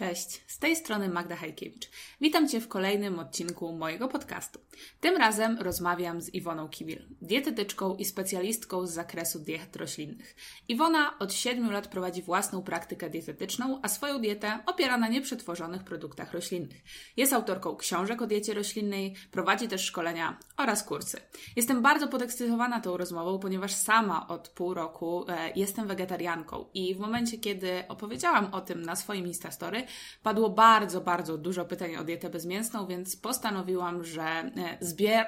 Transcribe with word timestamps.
Cześć, 0.00 0.42
z 0.46 0.58
tej 0.58 0.76
strony 0.76 1.08
Magda 1.08 1.36
Hajkiewicz. 1.36 1.88
Witam 2.20 2.48
Cię 2.48 2.60
w 2.60 2.68
kolejnym 2.68 3.18
odcinku 3.18 3.72
mojego 3.72 4.08
podcastu. 4.08 4.58
Tym 5.00 5.16
razem 5.16 5.58
rozmawiam 5.58 6.20
z 6.20 6.34
Iwoną 6.34 6.68
Kiwil, 6.68 7.02
dietetyczką 7.22 7.96
i 7.96 8.04
specjalistką 8.04 8.86
z 8.86 8.90
zakresu 8.90 9.38
diet 9.38 9.76
roślinnych. 9.76 10.36
Iwona 10.68 11.18
od 11.18 11.32
7 11.32 11.72
lat 11.72 11.88
prowadzi 11.88 12.22
własną 12.22 12.62
praktykę 12.62 13.10
dietetyczną, 13.10 13.80
a 13.82 13.88
swoją 13.88 14.20
dietę 14.20 14.58
opiera 14.66 14.98
na 14.98 15.08
nieprzetworzonych 15.08 15.84
produktach 15.84 16.32
roślinnych. 16.32 16.82
Jest 17.16 17.32
autorką 17.32 17.76
książek 17.76 18.22
o 18.22 18.26
diecie 18.26 18.54
roślinnej, 18.54 19.14
prowadzi 19.30 19.68
też 19.68 19.84
szkolenia 19.84 20.38
oraz 20.56 20.82
kursy. 20.84 21.20
Jestem 21.56 21.82
bardzo 21.82 22.08
podekscytowana 22.08 22.80
tą 22.80 22.96
rozmową, 22.96 23.38
ponieważ 23.38 23.74
sama 23.74 24.28
od 24.28 24.48
pół 24.48 24.74
roku 24.74 25.24
e, 25.28 25.52
jestem 25.56 25.86
wegetarianką 25.86 26.66
i 26.74 26.94
w 26.94 26.98
momencie, 26.98 27.38
kiedy 27.38 27.84
opowiedziałam 27.88 28.54
o 28.54 28.60
tym 28.60 28.82
na 28.82 28.96
swoim 28.96 29.26
Instastory, 29.26 29.89
padło 30.22 30.50
bardzo, 30.50 31.00
bardzo 31.00 31.38
dużo 31.38 31.64
pytań 31.64 31.96
o 31.96 32.04
dietę 32.04 32.30
bezmięsną, 32.30 32.86
więc 32.86 33.16
postanowiłam, 33.16 34.04
że 34.04 34.22
e, 34.22 34.78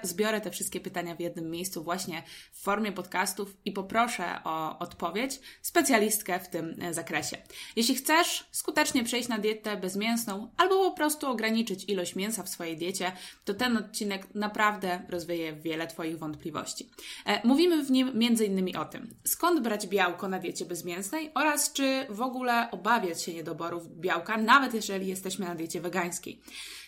zbiorę 0.03 0.41
te 0.41 0.51
wszystkie 0.51 0.81
pytania 0.81 1.15
w 1.15 1.21
jednym 1.21 1.51
miejscu 1.51 1.85
właśnie 1.85 2.23
w 2.53 2.63
formie 2.63 2.93
podcastów 2.93 3.57
i 3.65 3.73
poproszę 3.73 4.25
o 4.45 4.79
odpowiedź 4.79 5.41
specjalistkę 5.63 6.41
w 6.41 6.49
tym 6.49 6.77
e, 6.81 6.95
zakresie. 6.95 7.37
Jeśli 7.77 7.95
chcesz 7.95 8.49
skutecznie 8.51 9.05
przejść 9.05 9.29
na 9.29 9.39
dietę 9.39 9.77
bezmięsną 9.77 10.51
albo 10.57 10.91
po 10.91 10.97
prostu 10.97 11.27
ograniczyć 11.27 11.85
ilość 11.85 12.17
mięsa 12.17 12.43
w 12.43 12.49
swojej 12.49 12.77
diecie, 12.77 13.13
to 13.45 13.55
ten 13.55 13.77
odcinek 13.77 14.35
naprawdę 14.35 15.03
rozwieje 15.09 15.53
wiele 15.53 15.87
Twoich 15.87 16.19
wątpliwości. 16.19 16.91
E, 17.27 17.49
mówimy 17.49 17.85
w 17.85 17.91
nim 17.91 18.23
innymi 18.47 18.77
o 18.77 18.85
tym, 18.85 19.15
skąd 19.25 19.61
brać 19.61 19.87
białko 19.87 20.29
na 20.29 20.39
diecie 20.39 20.65
bezmięsnej 20.65 21.31
oraz 21.35 21.73
czy 21.73 22.07
w 22.11 22.23
ogóle 22.23 22.71
obawiać 22.71 23.23
się 23.23 23.35
niedoborów 23.35 24.01
białka, 24.01 24.37
nawet 24.53 24.75
jeżeli 24.75 25.07
jesteśmy 25.07 25.47
na 25.47 25.55
diecie 25.55 25.81
wegańskiej. 25.81 26.41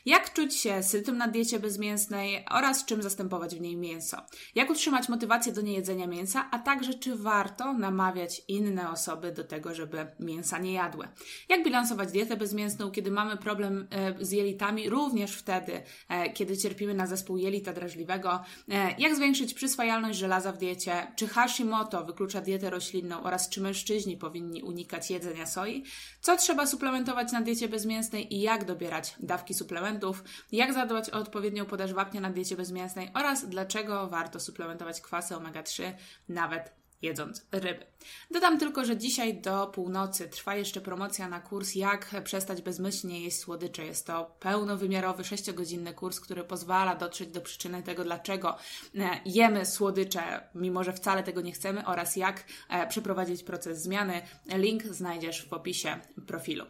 Jak 0.06 0.32
czuć 0.32 0.54
się 0.54 0.82
sytym 0.82 1.16
na 1.16 1.28
diecie 1.28 1.58
bezmięsnej 1.60 2.44
oraz 2.50 2.84
czym 2.84 3.02
zastępować 3.02 3.56
w 3.56 3.60
niej 3.60 3.76
mięso? 3.76 4.16
Jak 4.54 4.70
utrzymać 4.70 5.08
motywację 5.08 5.52
do 5.52 5.60
niejedzenia 5.60 6.06
mięsa, 6.06 6.48
a 6.50 6.58
także 6.58 6.94
czy 6.94 7.16
warto 7.16 7.72
namawiać 7.72 8.42
inne 8.48 8.90
osoby 8.90 9.32
do 9.32 9.44
tego, 9.44 9.74
żeby 9.74 10.06
mięsa 10.20 10.58
nie 10.58 10.72
jadły? 10.72 11.08
Jak 11.48 11.64
bilansować 11.64 12.12
dietę 12.12 12.36
bezmięsną, 12.36 12.90
kiedy 12.90 13.10
mamy 13.10 13.36
problem 13.36 13.88
e, 13.90 14.24
z 14.24 14.32
jelitami, 14.32 14.88
również 14.88 15.36
wtedy, 15.36 15.82
e, 16.08 16.32
kiedy 16.32 16.56
cierpimy 16.56 16.94
na 16.94 17.06
zespół 17.06 17.36
jelita 17.36 17.72
drażliwego? 17.72 18.40
E, 18.68 18.94
jak 18.98 19.16
zwiększyć 19.16 19.54
przyswajalność 19.54 20.18
żelaza 20.18 20.52
w 20.52 20.58
diecie? 20.58 21.12
Czy 21.16 21.28
Hashimoto 21.28 22.04
wyklucza 22.04 22.40
dietę 22.40 22.70
roślinną 22.70 23.22
oraz 23.22 23.48
czy 23.48 23.60
mężczyźni 23.60 24.16
powinni 24.16 24.62
unikać 24.62 25.10
jedzenia 25.10 25.46
soi? 25.46 25.84
Co 26.24 26.36
trzeba 26.36 26.66
suplementować 26.66 27.32
na 27.32 27.40
diecie 27.40 27.68
bezmięsnej 27.68 28.34
i 28.34 28.40
jak 28.40 28.64
dobierać 28.64 29.14
dawki 29.20 29.54
suplementów? 29.54 30.24
jak 30.52 30.72
zadbać 30.72 31.10
o 31.10 31.18
odpowiednią 31.18 31.64
podaż 31.64 31.92
wapnia 31.92 32.20
na 32.20 32.30
diecie 32.30 32.56
bezmięsnej 32.56 33.10
oraz 33.14 33.48
dlaczego 33.48 34.08
warto 34.08 34.40
suplementować 34.40 35.00
kwasy 35.00 35.34
omega-3 35.34 35.92
nawet 36.28 36.83
jedząc 37.02 37.46
ryby. 37.52 37.86
Dodam 38.30 38.58
tylko, 38.58 38.84
że 38.84 38.96
dzisiaj 38.96 39.40
do 39.40 39.66
północy 39.66 40.28
trwa 40.28 40.56
jeszcze 40.56 40.80
promocja 40.80 41.28
na 41.28 41.40
kurs 41.40 41.74
Jak 41.74 42.10
przestać 42.24 42.62
bezmyślnie 42.62 43.20
jeść 43.20 43.38
słodycze. 43.38 43.84
Jest 43.84 44.06
to 44.06 44.36
pełnowymiarowy, 44.40 45.22
6-godzinny 45.22 45.94
kurs, 45.94 46.20
który 46.20 46.44
pozwala 46.44 46.94
dotrzeć 46.94 47.28
do 47.28 47.40
przyczyny 47.40 47.82
tego, 47.82 48.04
dlaczego 48.04 48.56
e, 48.94 49.20
jemy 49.24 49.66
słodycze, 49.66 50.48
mimo 50.54 50.84
że 50.84 50.92
wcale 50.92 51.22
tego 51.22 51.40
nie 51.40 51.52
chcemy, 51.52 51.86
oraz 51.86 52.16
jak 52.16 52.44
e, 52.68 52.86
przeprowadzić 52.86 53.42
proces 53.42 53.82
zmiany. 53.82 54.22
Link 54.46 54.82
znajdziesz 54.82 55.48
w 55.48 55.52
opisie 55.52 56.00
profilu. 56.26 56.64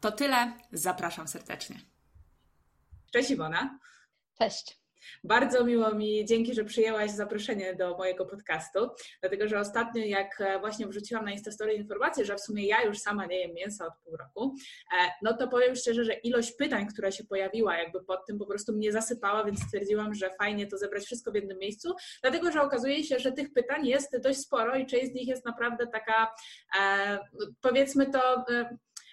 To 0.00 0.12
tyle. 0.12 0.52
Zapraszam 0.72 1.28
serdecznie. 1.28 1.80
Cześć 3.12 3.30
Iwona. 3.30 3.78
Cześć. 4.38 4.79
Bardzo 5.24 5.64
miło 5.64 5.94
mi, 5.94 6.24
dzięki, 6.24 6.54
że 6.54 6.64
przyjęłaś 6.64 7.10
zaproszenie 7.10 7.74
do 7.74 7.96
mojego 7.96 8.26
podcastu, 8.26 8.88
dlatego 9.20 9.48
że 9.48 9.60
ostatnio, 9.60 10.04
jak 10.04 10.40
e, 10.40 10.58
właśnie 10.60 10.86
wrzuciłam 10.86 11.24
na 11.24 11.32
Instastory 11.32 11.74
informację, 11.74 12.24
że 12.24 12.36
w 12.36 12.40
sumie 12.40 12.66
ja 12.66 12.82
już 12.82 12.98
sama 12.98 13.26
nie 13.26 13.40
jem 13.40 13.54
mięsa 13.54 13.86
od 13.86 13.92
pół 14.04 14.16
roku, 14.16 14.54
e, 15.00 15.10
no 15.22 15.36
to 15.36 15.48
powiem 15.48 15.76
szczerze, 15.76 16.04
że 16.04 16.12
ilość 16.12 16.52
pytań, 16.52 16.86
która 16.86 17.10
się 17.10 17.24
pojawiła 17.24 17.76
jakby 17.76 18.04
pod 18.04 18.26
tym, 18.26 18.38
po 18.38 18.46
prostu 18.46 18.72
mnie 18.72 18.92
zasypała, 18.92 19.44
więc 19.44 19.62
stwierdziłam, 19.62 20.14
że 20.14 20.30
fajnie 20.38 20.66
to 20.66 20.78
zebrać 20.78 21.04
wszystko 21.04 21.32
w 21.32 21.34
jednym 21.34 21.58
miejscu, 21.58 21.94
dlatego 22.22 22.52
że 22.52 22.62
okazuje 22.62 23.04
się, 23.04 23.18
że 23.18 23.32
tych 23.32 23.52
pytań 23.52 23.86
jest 23.86 24.18
dość 24.22 24.38
sporo 24.38 24.76
i 24.76 24.86
część 24.86 25.12
z 25.12 25.14
nich 25.14 25.28
jest 25.28 25.44
naprawdę 25.44 25.86
taka, 25.86 26.34
e, 26.80 27.18
powiedzmy 27.60 28.10
to 28.10 28.44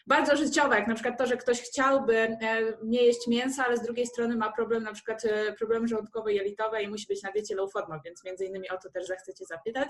bardzo 0.08 0.38
życiowe, 0.38 0.76
jak 0.76 0.88
na 0.88 0.94
przykład 0.94 1.18
to, 1.18 1.28
że 1.28 1.38
ktoś 1.38 1.62
chciałby 1.62 2.18
e, 2.18 2.38
nie 2.84 3.04
jeść 3.04 3.28
mięsa, 3.28 3.66
ale 3.66 3.78
z 3.78 3.82
drugiej 3.82 4.08
strony 4.08 4.36
ma 4.36 4.52
problem, 4.52 4.84
na 4.84 4.94
przykład 4.94 5.26
e, 5.26 5.54
problemy 5.54 5.88
żołądkowo-jelitowe 5.88 6.82
i 6.84 6.88
musi 6.88 7.08
być 7.08 7.24
na 7.24 7.32
diecie 7.32 7.56
low 7.56 7.72
więc 8.06 8.24
między 8.24 8.46
innymi 8.46 8.70
o 8.70 8.78
to 8.78 8.90
też 8.90 9.08
zechcecie 9.08 9.46
zapytać, 9.46 9.90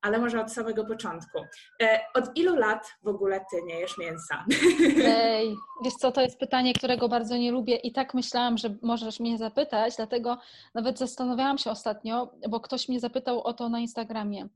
ale 0.00 0.18
może 0.18 0.40
od 0.40 0.52
samego 0.52 0.84
początku. 0.84 1.38
E, 1.82 2.00
od 2.14 2.36
ilu 2.36 2.56
lat 2.56 2.86
w 3.02 3.08
ogóle 3.08 3.44
ty 3.50 3.62
nie 3.62 3.80
jesz 3.80 3.98
mięsa? 3.98 4.44
Ej, 5.04 5.56
wiesz 5.84 5.94
co, 5.94 6.12
to 6.12 6.20
jest 6.20 6.38
pytanie, 6.38 6.74
którego 6.74 7.08
bardzo 7.08 7.36
nie 7.36 7.52
lubię 7.52 7.76
i 7.76 7.92
tak 7.92 8.14
myślałam, 8.14 8.58
że 8.58 8.74
możesz 8.82 9.20
mnie 9.20 9.38
zapytać, 9.38 9.96
dlatego 9.96 10.38
nawet 10.74 10.98
zastanawiałam 10.98 11.58
się 11.58 11.70
ostatnio, 11.70 12.32
bo 12.48 12.60
ktoś 12.60 12.88
mnie 12.88 13.00
zapytał 13.00 13.42
o 13.42 13.52
to 13.52 13.68
na 13.68 13.78
Instagramie. 13.78 14.48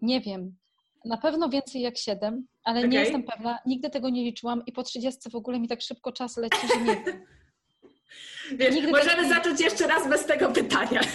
Nie 0.00 0.20
wiem, 0.20 0.56
na 1.06 1.16
pewno 1.16 1.48
więcej 1.48 1.82
jak 1.82 1.98
7, 1.98 2.46
ale 2.64 2.78
okay. 2.78 2.88
nie 2.88 2.98
jestem 2.98 3.22
pewna. 3.22 3.58
Nigdy 3.66 3.90
tego 3.90 4.08
nie 4.08 4.24
liczyłam 4.24 4.62
i 4.66 4.72
po 4.72 4.82
30 4.82 5.30
w 5.30 5.34
ogóle 5.34 5.60
mi 5.60 5.68
tak 5.68 5.82
szybko 5.82 6.12
czas 6.12 6.36
leci, 6.36 6.68
że 6.74 6.80
nie 6.80 7.04
wiem. 7.04 7.24
Wiesz, 8.58 8.74
możemy 8.90 9.16
tego... 9.16 9.28
zacząć 9.28 9.60
jeszcze 9.60 9.86
raz 9.86 10.08
bez 10.08 10.26
tego 10.26 10.52
pytania. 10.52 11.00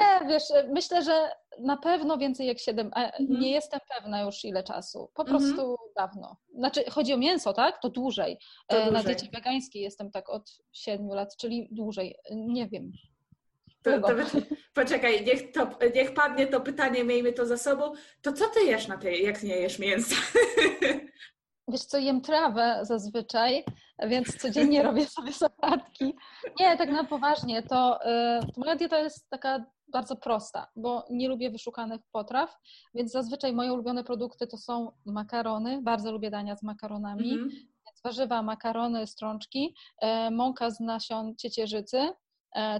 Nie, 0.00 0.28
wiesz, 0.28 0.42
myślę, 0.68 1.02
że 1.02 1.30
na 1.58 1.76
pewno 1.76 2.18
więcej 2.18 2.46
jak 2.46 2.58
7, 2.58 2.90
a 2.94 3.04
mhm. 3.04 3.40
nie 3.40 3.50
jestem 3.50 3.80
pewna 3.96 4.20
już 4.20 4.44
ile 4.44 4.62
czasu. 4.62 5.10
Po 5.14 5.24
prostu 5.24 5.60
mhm. 5.60 5.76
dawno. 5.96 6.36
Znaczy, 6.54 6.84
chodzi 6.90 7.14
o 7.14 7.16
mięso, 7.16 7.52
tak? 7.52 7.82
To 7.82 7.88
dłużej. 7.88 8.38
To 8.66 8.76
dłużej. 8.76 8.92
Na 8.92 9.02
diecie 9.02 9.26
wegańskiej 9.34 9.82
jestem 9.82 10.10
tak 10.10 10.30
od 10.30 10.50
7 10.72 11.08
lat, 11.08 11.36
czyli 11.36 11.68
dłużej. 11.70 12.16
Nie 12.30 12.68
wiem. 12.68 12.92
To, 13.82 14.00
to, 14.00 14.08
poczekaj, 14.74 15.24
niech, 15.24 15.52
to, 15.52 15.70
niech 15.94 16.14
padnie 16.14 16.46
to 16.46 16.60
pytanie, 16.60 17.04
miejmy 17.04 17.32
to 17.32 17.46
za 17.46 17.56
sobą. 17.56 17.92
To 18.22 18.32
co 18.32 18.48
ty 18.48 18.64
jesz 18.64 18.88
na 18.88 18.96
tej, 18.96 19.24
jak 19.24 19.42
nie 19.42 19.56
jesz 19.56 19.78
mięsa? 19.78 20.16
Wiesz 21.68 21.84
co, 21.84 21.98
jem 21.98 22.20
trawę 22.20 22.78
zazwyczaj, 22.82 23.64
więc 24.06 24.36
codziennie 24.36 24.82
robię 24.88 25.06
sobie 25.06 25.32
sałatki. 25.32 26.14
Nie, 26.60 26.76
tak 26.76 26.90
na 26.90 27.04
poważnie, 27.04 27.62
to, 27.62 27.98
to 28.54 28.60
moja 28.60 28.76
dieta 28.76 28.98
jest 28.98 29.30
taka 29.30 29.64
bardzo 29.88 30.16
prosta, 30.16 30.66
bo 30.76 31.06
nie 31.10 31.28
lubię 31.28 31.50
wyszukanych 31.50 32.00
potraw, 32.12 32.56
więc 32.94 33.12
zazwyczaj 33.12 33.52
moje 33.52 33.72
ulubione 33.72 34.04
produkty 34.04 34.46
to 34.46 34.58
są 34.58 34.92
makarony, 35.06 35.82
bardzo 35.82 36.12
lubię 36.12 36.30
dania 36.30 36.56
z 36.56 36.62
makaronami, 36.62 37.32
mm 37.32 37.48
-hmm. 37.48 37.52
więc 37.52 38.00
warzywa, 38.04 38.42
makarony, 38.42 39.06
strączki, 39.06 39.74
yy, 40.02 40.30
mąka 40.30 40.70
z 40.70 40.80
nasion 40.80 41.36
ciecierzycy, 41.36 42.10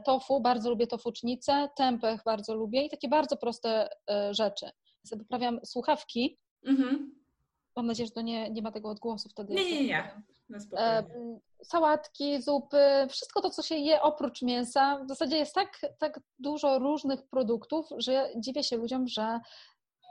tofu, 0.05 0.41
bardzo 0.41 0.71
lubię 0.71 0.87
tofucznicę, 0.87 1.69
tempeh 1.77 2.23
bardzo 2.25 2.55
lubię 2.55 2.85
i 2.85 2.91
takie 2.91 3.09
bardzo 3.09 3.37
proste 3.37 3.89
e, 4.11 4.35
rzeczy. 4.35 4.67
Poprawiam 5.19 5.61
słuchawki. 5.65 6.39
Mhm. 6.65 7.21
Mam 7.77 7.87
nadzieję, 7.87 8.07
że 8.07 8.13
to 8.13 8.21
nie, 8.21 8.51
nie 8.51 8.63
ma 8.63 8.73
tego 8.73 8.89
odgłosu 8.89 9.29
wtedy. 9.29 9.55
Nie, 9.55 9.65
nie, 9.65 9.87
nie. 9.87 10.23
E, 10.77 11.05
sałatki, 11.65 12.43
zupy, 12.43 13.07
wszystko 13.09 13.41
to, 13.41 13.51
co 13.51 13.63
się 13.63 13.75
je 13.75 14.03
oprócz 14.03 14.43
mięsa. 14.43 15.05
W 15.05 15.09
zasadzie 15.09 15.37
jest 15.37 15.55
tak, 15.55 15.81
tak 15.99 16.21
dużo 16.39 16.79
różnych 16.79 17.23
produktów, 17.23 17.87
że 17.99 18.31
dziwię 18.37 18.63
się 18.63 18.77
ludziom, 18.77 19.09
że 19.09 19.41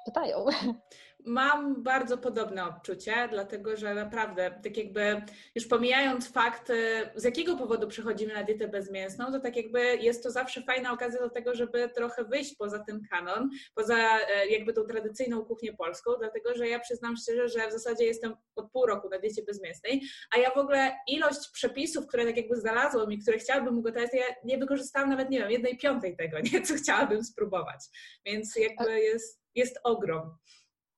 pytają. 0.05 0.45
Mam 1.25 1.83
bardzo 1.83 2.17
podobne 2.17 2.65
odczucie, 2.65 3.27
dlatego 3.31 3.77
że 3.77 3.93
naprawdę, 3.93 4.59
tak 4.63 4.77
jakby 4.77 5.21
już 5.55 5.67
pomijając 5.67 6.31
fakt, 6.31 6.69
y, 6.69 7.09
z 7.15 7.23
jakiego 7.23 7.57
powodu 7.57 7.87
przechodzimy 7.87 8.33
na 8.33 8.43
dietę 8.43 8.67
bezmięsną, 8.67 9.31
to 9.31 9.39
tak 9.39 9.55
jakby 9.55 9.95
jest 9.95 10.23
to 10.23 10.31
zawsze 10.31 10.61
fajna 10.61 10.91
okazja 10.91 11.19
do 11.19 11.29
tego, 11.29 11.55
żeby 11.55 11.89
trochę 11.89 12.23
wyjść 12.23 12.55
poza 12.55 12.79
ten 12.79 13.01
kanon, 13.09 13.49
poza 13.75 13.97
e, 13.97 14.47
jakby 14.47 14.73
tą 14.73 14.83
tradycyjną 14.83 15.45
kuchnię 15.45 15.73
polską, 15.73 16.11
dlatego 16.19 16.55
że 16.55 16.67
ja 16.67 16.79
przyznam 16.79 17.15
szczerze, 17.17 17.49
że 17.49 17.67
w 17.67 17.71
zasadzie 17.71 18.05
jestem 18.05 18.35
od 18.55 18.71
pół 18.71 18.85
roku 18.85 19.09
na 19.09 19.19
diecie 19.19 19.43
bezmięsnej, 19.43 20.01
a 20.35 20.37
ja 20.37 20.51
w 20.51 20.57
ogóle 20.57 20.95
ilość 21.07 21.49
przepisów, 21.53 22.07
które 22.07 22.25
tak 22.25 22.37
jakby 22.37 22.55
znalazłam 22.55 23.11
i 23.11 23.19
które 23.19 23.37
chciałabym 23.37 23.77
ugotować, 23.77 24.09
ja 24.13 24.35
nie 24.43 24.57
wykorzystałam 24.57 25.09
nawet, 25.09 25.29
nie 25.29 25.39
wiem, 25.39 25.51
jednej 25.51 25.77
piątej 25.77 26.17
tego, 26.17 26.37
nie, 26.53 26.61
co 26.61 26.73
chciałabym 26.75 27.23
spróbować. 27.23 27.79
Więc 28.25 28.55
jakby 28.55 28.99
jest, 28.99 29.41
jest 29.55 29.79
ogrom. 29.83 30.37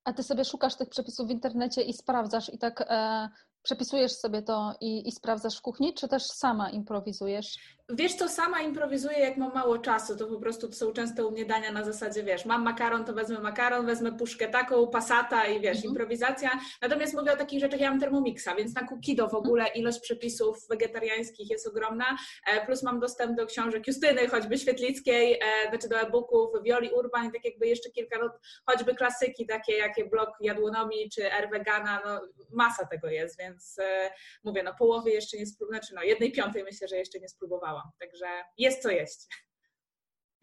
A 0.03 0.13
ty 0.13 0.23
sobie 0.23 0.45
szukasz 0.45 0.75
tych 0.75 0.89
przepisów 0.89 1.27
w 1.27 1.31
internecie 1.31 1.81
i 1.81 1.93
sprawdzasz 1.93 2.53
i 2.53 2.57
tak 2.57 2.81
e, 2.81 3.29
Przepisujesz 3.63 4.11
sobie 4.11 4.41
to 4.41 4.75
i, 4.81 5.07
i 5.07 5.11
sprawdzasz 5.11 5.57
w 5.57 5.61
kuchni, 5.61 5.93
czy 5.93 6.07
też 6.07 6.23
sama 6.23 6.69
improwizujesz? 6.69 7.57
Wiesz 7.93 8.13
co, 8.13 8.29
sama 8.29 8.61
improwizuję, 8.61 9.19
jak 9.19 9.37
mam 9.37 9.53
mało 9.53 9.77
czasu, 9.77 10.17
to 10.17 10.27
po 10.27 10.39
prostu 10.39 10.67
to 10.67 10.73
są 10.73 10.93
często 10.93 11.27
u 11.27 11.31
mnie 11.31 11.45
dania 11.45 11.71
na 11.71 11.83
zasadzie, 11.83 12.23
wiesz, 12.23 12.45
mam 12.45 12.63
makaron, 12.63 13.05
to 13.05 13.13
wezmę 13.13 13.39
makaron, 13.39 13.85
wezmę 13.85 14.11
puszkę 14.11 14.47
taką, 14.47 14.87
pasata 14.87 15.45
i 15.45 15.61
wiesz, 15.61 15.75
mhm. 15.75 15.91
improwizacja. 15.91 16.49
Natomiast 16.81 17.13
mówię 17.13 17.33
o 17.33 17.35
takich 17.35 17.59
rzeczach, 17.59 17.79
ja 17.79 17.89
mam 17.89 17.99
Thermomixa, 17.99 18.55
więc 18.57 18.75
na 18.75 18.87
Kukido 18.87 19.27
w 19.27 19.33
ogóle 19.33 19.63
mhm. 19.63 19.81
ilość 19.81 19.99
przepisów 19.99 20.67
wegetariańskich 20.69 21.49
jest 21.49 21.67
ogromna, 21.67 22.17
e, 22.47 22.65
plus 22.65 22.83
mam 22.83 22.99
dostęp 22.99 23.37
do 23.37 23.45
książek 23.45 23.87
Justyny, 23.87 24.27
choćby 24.27 24.57
Świetlickiej, 24.57 25.33
e, 25.33 25.69
znaczy 25.69 25.89
do 25.89 25.99
e-booków, 25.99 26.49
Violi 26.63 26.89
Urban 26.91 27.25
i 27.25 27.31
tak 27.31 27.45
jakby 27.45 27.67
jeszcze 27.67 27.89
kilka, 27.89 28.19
no, 28.19 28.29
choćby 28.65 28.95
klasyki 28.95 29.45
takie, 29.45 29.77
jakie 29.77 30.05
blog 30.05 30.29
Jadłonomii 30.41 31.09
czy 31.09 31.33
R 31.33 31.49
Vegana, 31.49 32.01
no 32.05 32.21
masa 32.51 32.85
tego 32.85 33.07
jest, 33.07 33.39
więc 33.39 33.50
e, 33.79 34.11
mówię, 34.43 34.63
no 34.63 34.73
połowy 34.79 35.11
jeszcze 35.11 35.37
nie 35.37 35.45
spróbowałam, 35.45 35.81
znaczy 35.81 35.95
no 35.95 36.03
jednej 36.03 36.31
piątej 36.31 36.63
myślę, 36.63 36.87
że 36.87 36.97
jeszcze 36.97 37.19
nie 37.19 37.29
spróbowałam. 37.29 37.91
Także 37.99 38.25
jest 38.57 38.81
co 38.81 38.89
jeść. 38.89 39.27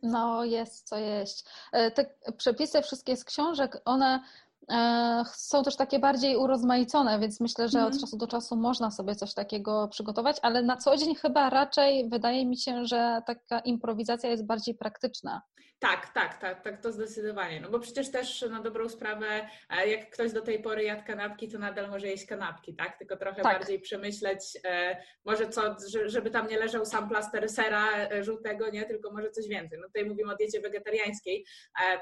No, 0.02 0.44
jest 0.44 0.88
co 0.88 0.96
jeść. 0.96 1.44
E, 1.72 1.90
te 1.90 2.14
przepisy 2.36 2.82
wszystkie 2.82 3.16
z 3.16 3.24
książek, 3.24 3.82
one 3.84 4.22
e, 4.70 5.24
są 5.34 5.62
też 5.62 5.76
takie 5.76 5.98
bardziej 5.98 6.36
urozmaicone, 6.36 7.18
więc 7.18 7.40
myślę, 7.40 7.68
że 7.68 7.78
od 7.78 7.84
mhm. 7.84 8.00
czasu 8.00 8.16
do 8.16 8.26
czasu 8.26 8.56
można 8.56 8.90
sobie 8.90 9.14
coś 9.14 9.34
takiego 9.34 9.88
przygotować, 9.88 10.36
ale 10.42 10.62
na 10.62 10.76
co 10.76 10.96
dzień 10.96 11.14
chyba 11.14 11.50
raczej 11.50 12.08
wydaje 12.08 12.46
mi 12.46 12.56
się, 12.56 12.86
że 12.86 13.22
taka 13.26 13.60
improwizacja 13.60 14.30
jest 14.30 14.46
bardziej 14.46 14.74
praktyczna. 14.74 15.42
Tak, 15.80 16.12
tak, 16.12 16.38
tak, 16.38 16.62
tak, 16.62 16.82
to 16.82 16.92
zdecydowanie. 16.92 17.60
No 17.60 17.70
bo 17.70 17.78
przecież 17.78 18.10
też 18.10 18.42
na 18.42 18.62
dobrą 18.62 18.88
sprawę, 18.88 19.48
e, 19.70 19.88
jak 19.88 20.10
ktoś 20.10 20.32
do 20.32 20.42
tej 20.42 20.62
pory 20.62 20.82
jadł 20.82 21.06
kanapki, 21.06 21.48
to 21.48 21.58
nadal 21.58 21.90
może 21.90 22.06
jeść 22.06 22.26
kanapki, 22.26 22.74
tak? 22.74 22.98
Tylko 22.98 23.16
trochę 23.16 23.42
tak. 23.42 23.58
bardziej 23.58 23.80
przemyśleć, 23.80 24.40
e, 24.64 25.02
może 25.24 25.48
co, 25.48 25.76
żeby 26.06 26.30
tam 26.30 26.48
nie 26.48 26.58
leżał 26.58 26.84
sam 26.84 27.08
plaster 27.08 27.48
sera 27.48 27.96
e, 27.96 28.24
żółtego, 28.24 28.70
nie? 28.70 28.84
Tylko 28.84 29.10
może 29.10 29.30
coś 29.30 29.48
więcej. 29.48 29.78
No 29.78 29.86
tutaj 29.86 30.04
mówimy 30.04 30.32
o 30.32 30.36
diecie 30.36 30.60
wegetariańskiej 30.60 31.46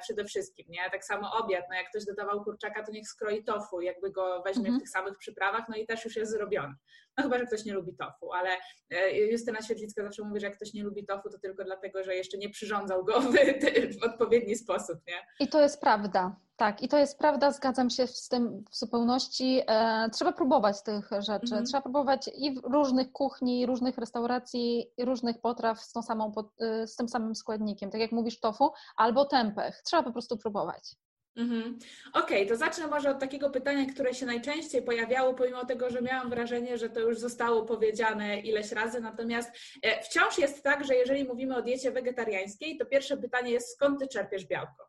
przede 0.02 0.24
wszystkim, 0.24 0.66
nie? 0.68 0.90
Tak 0.90 1.04
samo 1.04 1.32
obiad, 1.32 1.64
no 1.70 1.76
jak 1.76 1.88
ktoś 1.90 2.04
dodawał 2.04 2.44
kurczaka, 2.44 2.82
to 2.82 2.92
niech 2.92 3.08
skroi 3.08 3.44
tofu, 3.44 3.80
jakby 3.80 4.10
go 4.10 4.42
weźmie 4.46 4.60
mhm. 4.60 4.78
w 4.78 4.80
tych 4.80 4.88
samych 4.88 5.18
przyprawach, 5.18 5.64
no 5.68 5.76
i 5.76 5.86
też 5.86 6.04
już 6.04 6.16
jest 6.16 6.32
zrobiony. 6.32 6.74
No 7.18 7.22
chyba, 7.24 7.38
że 7.38 7.46
ktoś 7.46 7.64
nie 7.64 7.74
lubi 7.74 7.94
tofu, 7.94 8.32
ale 8.32 8.50
Justyna 9.30 9.62
Świetlicka 9.62 10.02
zawsze 10.02 10.22
mówi, 10.22 10.40
że 10.40 10.46
jak 10.46 10.56
ktoś 10.56 10.74
nie 10.74 10.84
lubi 10.84 11.06
tofu, 11.06 11.30
to 11.30 11.38
tylko 11.38 11.64
dlatego, 11.64 12.04
że 12.04 12.14
jeszcze 12.14 12.38
nie 12.38 12.50
przyrządzał 12.50 13.04
go 13.04 13.20
w 13.20 13.34
w 14.00 14.04
odpowiedni 14.04 14.56
sposób, 14.56 14.98
nie? 15.06 15.26
I 15.40 15.48
to 15.48 15.60
jest 15.60 15.80
prawda. 15.80 16.36
Tak, 16.56 16.82
i 16.82 16.88
to 16.88 16.98
jest 16.98 17.18
prawda, 17.18 17.50
zgadzam 17.52 17.90
się 17.90 18.06
z 18.06 18.28
tym 18.28 18.64
w 18.70 18.76
zupełności. 18.76 19.62
E, 19.66 20.10
trzeba 20.12 20.32
próbować 20.32 20.82
tych 20.82 21.10
rzeczy. 21.18 21.44
Mhm. 21.44 21.64
Trzeba 21.64 21.82
próbować 21.82 22.30
i 22.34 22.60
różnych 22.64 23.12
kuchni, 23.12 23.66
różnych 23.66 23.98
restauracji, 23.98 24.90
różnych 24.98 25.40
potraw 25.40 25.80
z, 25.80 25.92
tą 25.92 26.02
samą, 26.02 26.32
e, 26.60 26.86
z 26.86 26.96
tym 26.96 27.08
samym 27.08 27.34
składnikiem. 27.34 27.90
Tak 27.90 28.00
jak 28.00 28.12
mówisz, 28.12 28.40
tofu 28.40 28.72
albo 28.96 29.24
tempeh. 29.24 29.82
Trzeba 29.82 30.02
po 30.02 30.12
prostu 30.12 30.38
próbować. 30.38 30.96
Mhm. 31.36 31.78
Okej, 32.12 32.42
okay, 32.42 32.46
to 32.46 32.56
zacznę 32.56 32.86
może 32.86 33.10
od 33.10 33.18
takiego 33.18 33.50
pytania, 33.50 33.92
które 33.94 34.14
się 34.14 34.26
najczęściej 34.26 34.82
pojawiało, 34.82 35.34
pomimo 35.34 35.64
tego, 35.64 35.90
że 35.90 36.02
miałam 36.02 36.30
wrażenie, 36.30 36.78
że 36.78 36.90
to 36.90 37.00
już 37.00 37.18
zostało 37.18 37.64
powiedziane 37.64 38.40
ileś 38.40 38.72
razy. 38.72 39.00
Natomiast 39.00 39.50
e, 39.82 40.02
wciąż 40.02 40.38
jest 40.38 40.62
tak, 40.62 40.84
że 40.84 40.94
jeżeli 40.94 41.24
mówimy 41.24 41.56
o 41.56 41.62
diecie 41.62 41.90
wegetariańskiej, 41.90 42.78
to 42.78 42.86
pierwsze 42.86 43.16
pytanie 43.16 43.50
jest, 43.50 43.72
skąd 43.72 44.00
ty 44.00 44.08
czerpiesz 44.08 44.46
białko? 44.46 44.88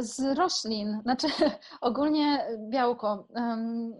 Z 0.00 0.38
roślin, 0.38 1.00
znaczy 1.02 1.26
ogólnie 1.80 2.46
białko. 2.70 3.28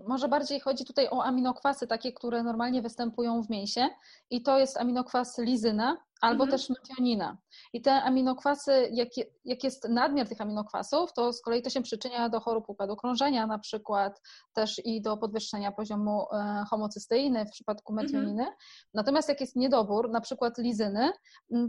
Może 0.06 0.28
bardziej 0.28 0.60
chodzi 0.60 0.84
tutaj 0.84 1.08
o 1.10 1.24
aminokwasy, 1.24 1.86
takie, 1.86 2.12
które 2.12 2.42
normalnie 2.42 2.82
występują 2.82 3.42
w 3.42 3.50
mięsie, 3.50 3.88
i 4.30 4.42
to 4.42 4.58
jest 4.58 4.76
aminokwas 4.76 5.38
lizyna 5.38 5.96
albo 6.20 6.44
mhm. 6.44 6.50
też 6.50 6.70
metionina. 6.70 7.36
I 7.72 7.82
te 7.82 8.02
aminokwasy, 8.02 8.88
jak, 8.92 9.08
jak 9.44 9.64
jest 9.64 9.88
nadmiar 9.88 10.28
tych 10.28 10.40
aminokwasów, 10.40 11.12
to 11.12 11.32
z 11.32 11.42
kolei 11.42 11.62
to 11.62 11.70
się 11.70 11.82
przyczynia 11.82 12.28
do 12.28 12.40
chorób 12.40 12.68
układu 12.68 12.96
krążenia 12.96 13.46
na 13.46 13.58
przykład, 13.58 14.20
też 14.52 14.80
i 14.84 15.02
do 15.02 15.16
podwyższenia 15.16 15.72
poziomu 15.72 16.26
e, 16.32 16.64
homocysteiny 16.70 17.46
w 17.46 17.50
przypadku 17.50 17.92
mhm. 17.92 18.06
metioniny. 18.06 18.42
Mhm. 18.42 18.56
Natomiast 18.94 19.28
jak 19.28 19.40
jest 19.40 19.56
niedobór, 19.56 20.10
na 20.10 20.20
przykład 20.20 20.58
lizyny, 20.58 21.12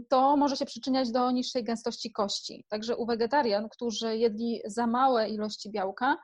to 0.08 0.36
może 0.36 0.56
się 0.56 0.66
przyczyniać 0.66 1.12
do 1.12 1.30
niższej 1.30 1.64
gęstości 1.64 2.12
kości. 2.12 2.64
Także 2.68 2.96
u 2.96 3.06
wegetarian, 3.06 3.68
którzy 3.68 4.16
jedli 4.16 4.60
za 4.66 4.86
małe 4.86 5.28
ilości 5.28 5.70
białka, 5.70 6.16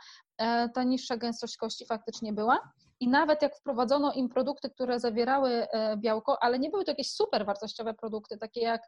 ta 0.75 0.83
niższa 0.85 1.17
gęstość 1.17 1.57
kości 1.57 1.87
faktycznie 1.87 2.33
była. 2.33 2.73
I 3.01 3.09
nawet 3.09 3.43
jak 3.43 3.57
wprowadzono 3.57 4.13
im 4.13 4.29
produkty, 4.29 4.71
które 4.71 5.01
zawierały 5.01 5.51
e, 5.51 5.97
białko, 5.97 6.43
ale 6.43 6.59
nie 6.59 6.71
były 6.71 6.85
to 6.85 6.91
jakieś 6.91 7.11
super 7.11 7.47
wartościowe 7.47 7.95
produkty, 7.95 8.39
takie 8.39 8.61
jak, 8.61 8.83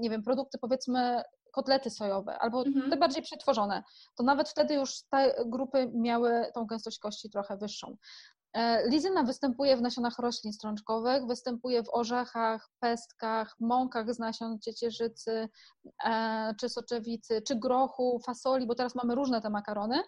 nie 0.00 0.10
wiem, 0.10 0.22
produkty 0.22 0.58
powiedzmy 0.58 1.22
kotlety 1.52 1.90
sojowe 1.90 2.38
albo 2.38 2.64
mhm. 2.64 2.90
te 2.90 2.96
bardziej 2.96 3.22
przetworzone, 3.22 3.82
to 4.16 4.24
nawet 4.24 4.48
wtedy 4.48 4.74
już 4.74 5.02
te 5.10 5.34
grupy 5.46 5.90
miały 5.94 6.46
tą 6.54 6.66
gęstość 6.66 6.98
kości 6.98 7.30
trochę 7.30 7.56
wyższą. 7.56 7.96
E, 8.52 8.88
lizyna 8.88 9.22
występuje 9.22 9.76
w 9.76 9.82
nasionach 9.82 10.18
roślin 10.18 10.52
strączkowych, 10.52 11.26
występuje 11.26 11.82
w 11.82 11.94
orzechach, 11.94 12.70
pestkach, 12.80 13.54
mąkach 13.60 14.14
z 14.14 14.18
nasion 14.18 14.58
ciecierzycy, 14.60 15.48
e, 16.04 16.54
czy 16.60 16.68
soczewicy, 16.68 17.42
czy 17.42 17.56
grochu, 17.56 18.20
fasoli, 18.26 18.66
bo 18.66 18.74
teraz 18.74 18.94
mamy 18.94 19.14
różne 19.14 19.40
te 19.40 19.50
makarony. 19.50 20.02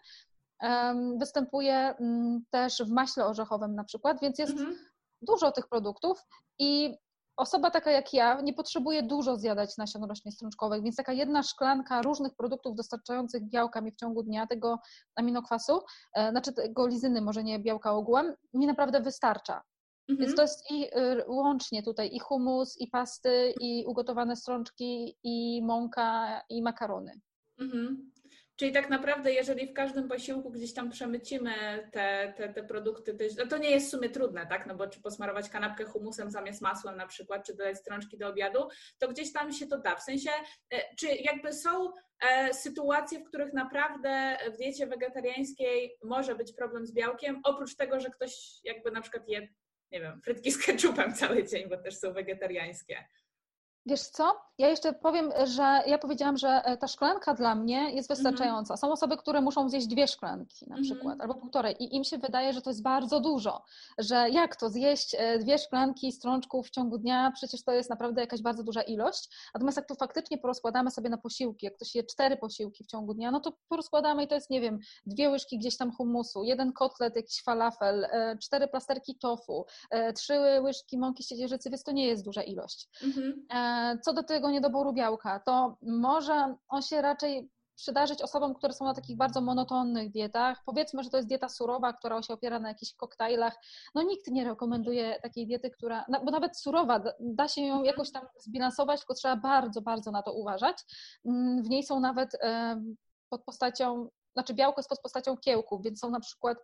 Występuje 1.16 1.74
mm, 1.76 2.44
też 2.50 2.82
w 2.82 2.90
maśle 2.90 3.26
orzechowym 3.26 3.74
na 3.74 3.84
przykład, 3.84 4.20
więc 4.20 4.38
jest 4.38 4.52
mhm. 4.52 4.76
dużo 5.22 5.52
tych 5.52 5.68
produktów 5.68 6.26
i 6.58 6.94
osoba 7.36 7.70
taka 7.70 7.90
jak 7.90 8.12
ja 8.12 8.40
nie 8.40 8.52
potrzebuje 8.54 9.02
dużo 9.02 9.36
zjadać 9.36 9.76
nasion 9.76 10.04
roślin 10.04 10.32
strączkowych, 10.32 10.82
więc 10.82 10.96
taka 10.96 11.12
jedna 11.12 11.42
szklanka 11.42 12.02
różnych 12.02 12.34
produktów 12.34 12.76
dostarczających 12.76 13.48
białka 13.48 13.80
mi 13.80 13.92
w 13.92 13.96
ciągu 13.96 14.22
dnia, 14.22 14.46
tego 14.46 14.78
aminokwasu, 15.14 15.80
e, 16.14 16.30
znaczy 16.30 16.52
tego 16.52 16.86
lizyny, 16.86 17.20
może 17.20 17.44
nie 17.44 17.58
białka 17.58 17.92
ogółem, 17.92 18.34
mi 18.54 18.66
naprawdę 18.66 19.00
wystarcza. 19.00 19.62
Mhm. 20.08 20.26
Więc 20.26 20.36
to 20.36 20.42
jest 20.42 20.70
i 20.70 20.84
y, 20.84 21.24
łącznie 21.28 21.82
tutaj 21.82 22.14
i 22.14 22.18
humus, 22.18 22.80
i 22.80 22.86
pasty, 22.86 23.54
i 23.60 23.84
ugotowane 23.86 24.36
strączki, 24.36 25.16
i 25.22 25.62
mąka, 25.62 26.40
i 26.48 26.62
makarony. 26.62 27.20
Mhm. 27.58 28.10
Czyli 28.60 28.72
tak 28.72 28.90
naprawdę, 28.90 29.32
jeżeli 29.32 29.66
w 29.66 29.72
każdym 29.72 30.08
posiłku 30.08 30.50
gdzieś 30.50 30.74
tam 30.74 30.90
przemycimy 30.90 31.52
te, 31.92 32.34
te, 32.36 32.48
te 32.48 32.62
produkty, 32.62 33.14
to, 33.14 33.24
no 33.38 33.46
to 33.46 33.58
nie 33.58 33.70
jest 33.70 33.86
w 33.86 33.90
sumie 33.90 34.10
trudne, 34.10 34.46
tak? 34.46 34.66
No 34.66 34.74
bo 34.74 34.86
czy 34.86 35.00
posmarować 35.00 35.50
kanapkę 35.50 35.84
humusem 35.84 36.30
zamiast 36.30 36.60
masłem 36.60 36.96
na 36.96 37.06
przykład, 37.06 37.46
czy 37.46 37.56
dodać 37.56 37.78
strączki 37.78 38.18
do 38.18 38.28
obiadu, 38.28 38.68
to 38.98 39.08
gdzieś 39.08 39.32
tam 39.32 39.52
się 39.52 39.66
to 39.66 39.78
da. 39.78 39.96
W 39.96 40.02
sensie, 40.02 40.30
e, 40.70 40.94
czy 40.96 41.06
jakby 41.06 41.52
są 41.52 41.92
e, 42.20 42.54
sytuacje, 42.54 43.18
w 43.18 43.24
których 43.24 43.52
naprawdę 43.52 44.36
w 44.54 44.56
diecie 44.56 44.86
wegetariańskiej 44.86 45.96
może 46.02 46.34
być 46.34 46.52
problem 46.52 46.86
z 46.86 46.92
białkiem, 46.92 47.40
oprócz 47.44 47.76
tego, 47.76 48.00
że 48.00 48.10
ktoś 48.10 48.60
jakby 48.64 48.90
na 48.90 49.00
przykład 49.00 49.28
je, 49.28 49.48
nie 49.92 50.00
wiem, 50.00 50.20
frytki 50.22 50.52
z 50.52 50.66
ketchupem 50.66 51.14
cały 51.20 51.44
dzień, 51.44 51.68
bo 51.68 51.76
też 51.76 51.96
są 51.98 52.12
wegetariańskie. 52.12 53.04
Wiesz 53.86 54.00
co? 54.00 54.36
Ja 54.58 54.68
jeszcze 54.68 54.92
powiem, 54.92 55.32
że 55.44 55.82
ja 55.86 55.98
powiedziałam, 55.98 56.36
że 56.36 56.48
e, 56.64 56.76
ta 56.76 56.88
szklanka 56.88 57.34
dla 57.34 57.54
mnie 57.54 57.90
jest 57.92 58.10
mhm. 58.10 58.16
wystarczająca. 58.16 58.76
Są 58.76 58.92
osoby, 58.92 59.16
które 59.16 59.40
muszą 59.40 59.68
zjeść 59.68 59.86
dwie 59.86 60.08
szklanki 60.08 60.66
na 60.68 60.76
mhm. 60.76 60.82
przykład, 60.82 61.20
albo 61.20 61.34
półtorej 61.34 61.74
i 61.82 61.96
im 61.96 62.04
się 62.04 62.18
wydaje, 62.18 62.52
że 62.52 62.62
to 62.62 62.70
jest 62.70 62.82
bardzo 62.82 63.20
dużo, 63.20 63.62
że 63.98 64.30
jak 64.30 64.56
to 64.56 64.70
zjeść 64.70 65.16
e, 65.18 65.38
dwie 65.38 65.58
szklanki 65.58 66.12
strączków 66.12 66.66
w 66.66 66.70
ciągu 66.70 66.98
dnia, 66.98 67.32
przecież 67.34 67.64
to 67.64 67.72
jest 67.72 67.90
naprawdę 67.90 68.20
jakaś 68.20 68.42
bardzo 68.42 68.62
duża 68.62 68.82
ilość. 68.82 69.28
Natomiast 69.54 69.76
jak 69.76 69.86
to 69.86 69.94
faktycznie 69.94 70.38
porozkładamy 70.38 70.90
sobie 70.90 71.10
na 71.10 71.18
posiłki, 71.18 71.66
jak 71.66 71.76
ktoś 71.76 71.94
je 71.94 72.04
cztery 72.04 72.36
posiłki 72.36 72.84
w 72.84 72.86
ciągu 72.86 73.14
dnia, 73.14 73.30
no 73.30 73.40
to 73.40 73.52
porozkładamy 73.68 74.24
i 74.24 74.28
to 74.28 74.34
jest, 74.34 74.50
nie 74.50 74.60
wiem, 74.60 74.78
dwie 75.06 75.30
łyżki 75.30 75.58
gdzieś 75.58 75.76
tam 75.76 75.92
humusu, 75.92 76.44
jeden 76.44 76.72
kotlet, 76.72 77.16
jakiś 77.16 77.42
falafel, 77.42 78.04
e, 78.04 78.38
cztery 78.42 78.68
plasterki 78.68 79.18
tofu, 79.18 79.66
trzy 80.14 80.60
łyżki 80.62 80.98
mąki 80.98 81.22
ściedzierzycy, 81.22 81.70
więc 81.70 81.84
to 81.84 81.92
nie 81.92 82.06
jest 82.06 82.24
duża 82.24 82.42
ilość. 82.42 82.88
Mhm. 83.02 83.46
Co 84.02 84.12
do 84.12 84.22
tego 84.22 84.50
niedoboru 84.50 84.92
białka, 84.92 85.40
to 85.40 85.76
może 85.82 86.54
on 86.68 86.82
się 86.82 87.02
raczej 87.02 87.50
przydarzyć 87.80 88.22
osobom, 88.22 88.54
które 88.54 88.72
są 88.72 88.84
na 88.84 88.94
takich 88.94 89.16
bardzo 89.16 89.40
monotonnych 89.40 90.10
dietach. 90.10 90.62
Powiedzmy, 90.66 91.04
że 91.04 91.10
to 91.10 91.16
jest 91.16 91.28
dieta 91.28 91.48
surowa, 91.48 91.92
która 91.92 92.22
się 92.22 92.34
opiera 92.34 92.60
na 92.60 92.68
jakichś 92.68 92.94
koktajlach. 92.94 93.56
No 93.94 94.02
nikt 94.02 94.28
nie 94.28 94.44
rekomenduje 94.44 95.20
takiej 95.22 95.46
diety, 95.46 95.70
która, 95.70 96.04
bo 96.24 96.30
nawet 96.30 96.58
surowa, 96.58 97.02
da 97.20 97.48
się 97.48 97.62
ją 97.62 97.82
jakoś 97.82 98.12
tam 98.12 98.26
zbilansować, 98.38 99.00
tylko 99.00 99.14
trzeba 99.14 99.36
bardzo, 99.36 99.82
bardzo 99.82 100.10
na 100.10 100.22
to 100.22 100.32
uważać. 100.32 100.76
Mm, 101.24 101.62
w 101.62 101.68
niej 101.68 101.82
są 101.82 102.00
nawet 102.00 102.36
pod 103.28 103.44
postacią, 103.44 104.08
znaczy 104.32 104.54
białko 104.54 104.78
jest 104.80 104.88
pod 104.88 105.00
postacią 105.00 105.36
kiełków, 105.36 105.82
więc 105.82 106.00
są 106.00 106.10
na 106.10 106.20
przykład 106.20 106.58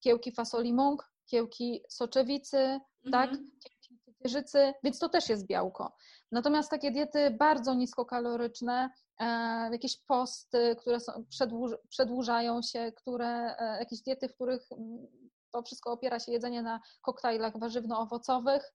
kiełki 0.00 0.32
fasoli 0.32 0.72
mąk, 0.72 1.10
kiełki 1.26 1.82
soczewicy, 1.88 2.80
tak? 3.12 3.30
mhm. 3.30 3.50
tak, 3.62 3.72
ciecierzycy, 4.18 4.72
więc 4.84 4.98
to 4.98 5.08
też 5.08 5.28
jest 5.28 5.46
białko. 5.46 5.92
Natomiast 6.32 6.70
takie 6.70 6.90
diety 6.90 7.30
bardzo 7.30 7.74
niskokaloryczne, 7.74 8.90
e, 9.20 9.26
jakieś 9.72 10.02
posty, 10.08 10.76
które 10.78 11.00
są, 11.00 11.24
przedłuż, 11.28 11.72
przedłużają 11.88 12.62
się, 12.62 12.92
które, 12.92 13.56
e, 13.58 13.78
jakieś 13.78 14.02
diety, 14.02 14.28
w 14.28 14.34
których 14.34 14.72
mm, 14.72 15.06
to 15.52 15.62
wszystko 15.62 15.92
opiera 15.92 16.20
się 16.20 16.32
jedzenie 16.32 16.62
na 16.62 16.80
koktajlach 17.02 17.58
warzywno-owocowych, 17.58 18.72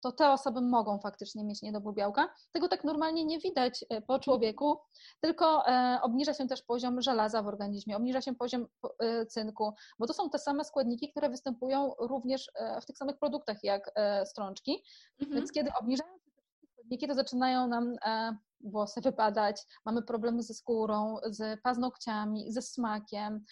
to 0.00 0.12
te 0.12 0.30
osoby 0.30 0.60
mogą 0.60 0.98
faktycznie 0.98 1.44
mieć 1.44 1.62
niedobór 1.62 1.94
białka. 1.94 2.34
Tego 2.52 2.68
tak 2.68 2.84
normalnie 2.84 3.24
nie 3.24 3.38
widać 3.38 3.84
e, 3.88 4.02
po 4.02 4.18
człowieku, 4.18 4.78
tylko 5.20 5.68
e, 5.68 5.98
obniża 6.02 6.34
się 6.34 6.46
też 6.46 6.62
poziom 6.62 7.02
żelaza 7.02 7.42
w 7.42 7.46
organizmie, 7.46 7.96
obniża 7.96 8.20
się 8.20 8.34
poziom 8.34 8.66
e, 8.98 9.26
cynku, 9.26 9.72
bo 9.98 10.06
to 10.06 10.14
są 10.14 10.30
te 10.30 10.38
same 10.38 10.64
składniki, 10.64 11.10
które 11.10 11.28
występują 11.30 11.92
również 12.00 12.50
w 12.82 12.86
tych 12.86 12.96
samych 12.96 13.18
produktach 13.18 13.56
jak 13.62 13.90
strączki. 14.24 14.82
Mhm. 15.20 15.38
Więc 15.40 15.52
kiedy 15.52 15.70
obniżają 15.80 16.12
się 16.12 16.30
składniki, 16.72 17.08
to 17.08 17.14
zaczynają 17.14 17.66
nam 17.68 17.96
włosy 18.60 19.00
wypadać, 19.00 19.62
mamy 19.84 20.02
problemy 20.02 20.42
ze 20.42 20.54
skórą, 20.54 21.16
z 21.26 21.60
paznokciami, 21.60 22.52
ze 22.52 22.62
smakiem. 22.62 23.44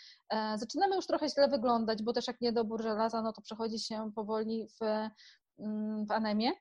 Zaczynamy 0.56 0.96
już 0.96 1.06
trochę 1.06 1.28
źle 1.28 1.48
wyglądać, 1.48 2.02
bo 2.02 2.12
też 2.12 2.26
jak 2.26 2.40
niedobór 2.40 2.82
żelaza, 2.82 3.22
no 3.22 3.32
to 3.32 3.42
przechodzi 3.42 3.78
się 3.78 4.12
powoli 4.14 4.68
w 4.68 5.08
w 6.08 6.12
anemię. 6.12 6.52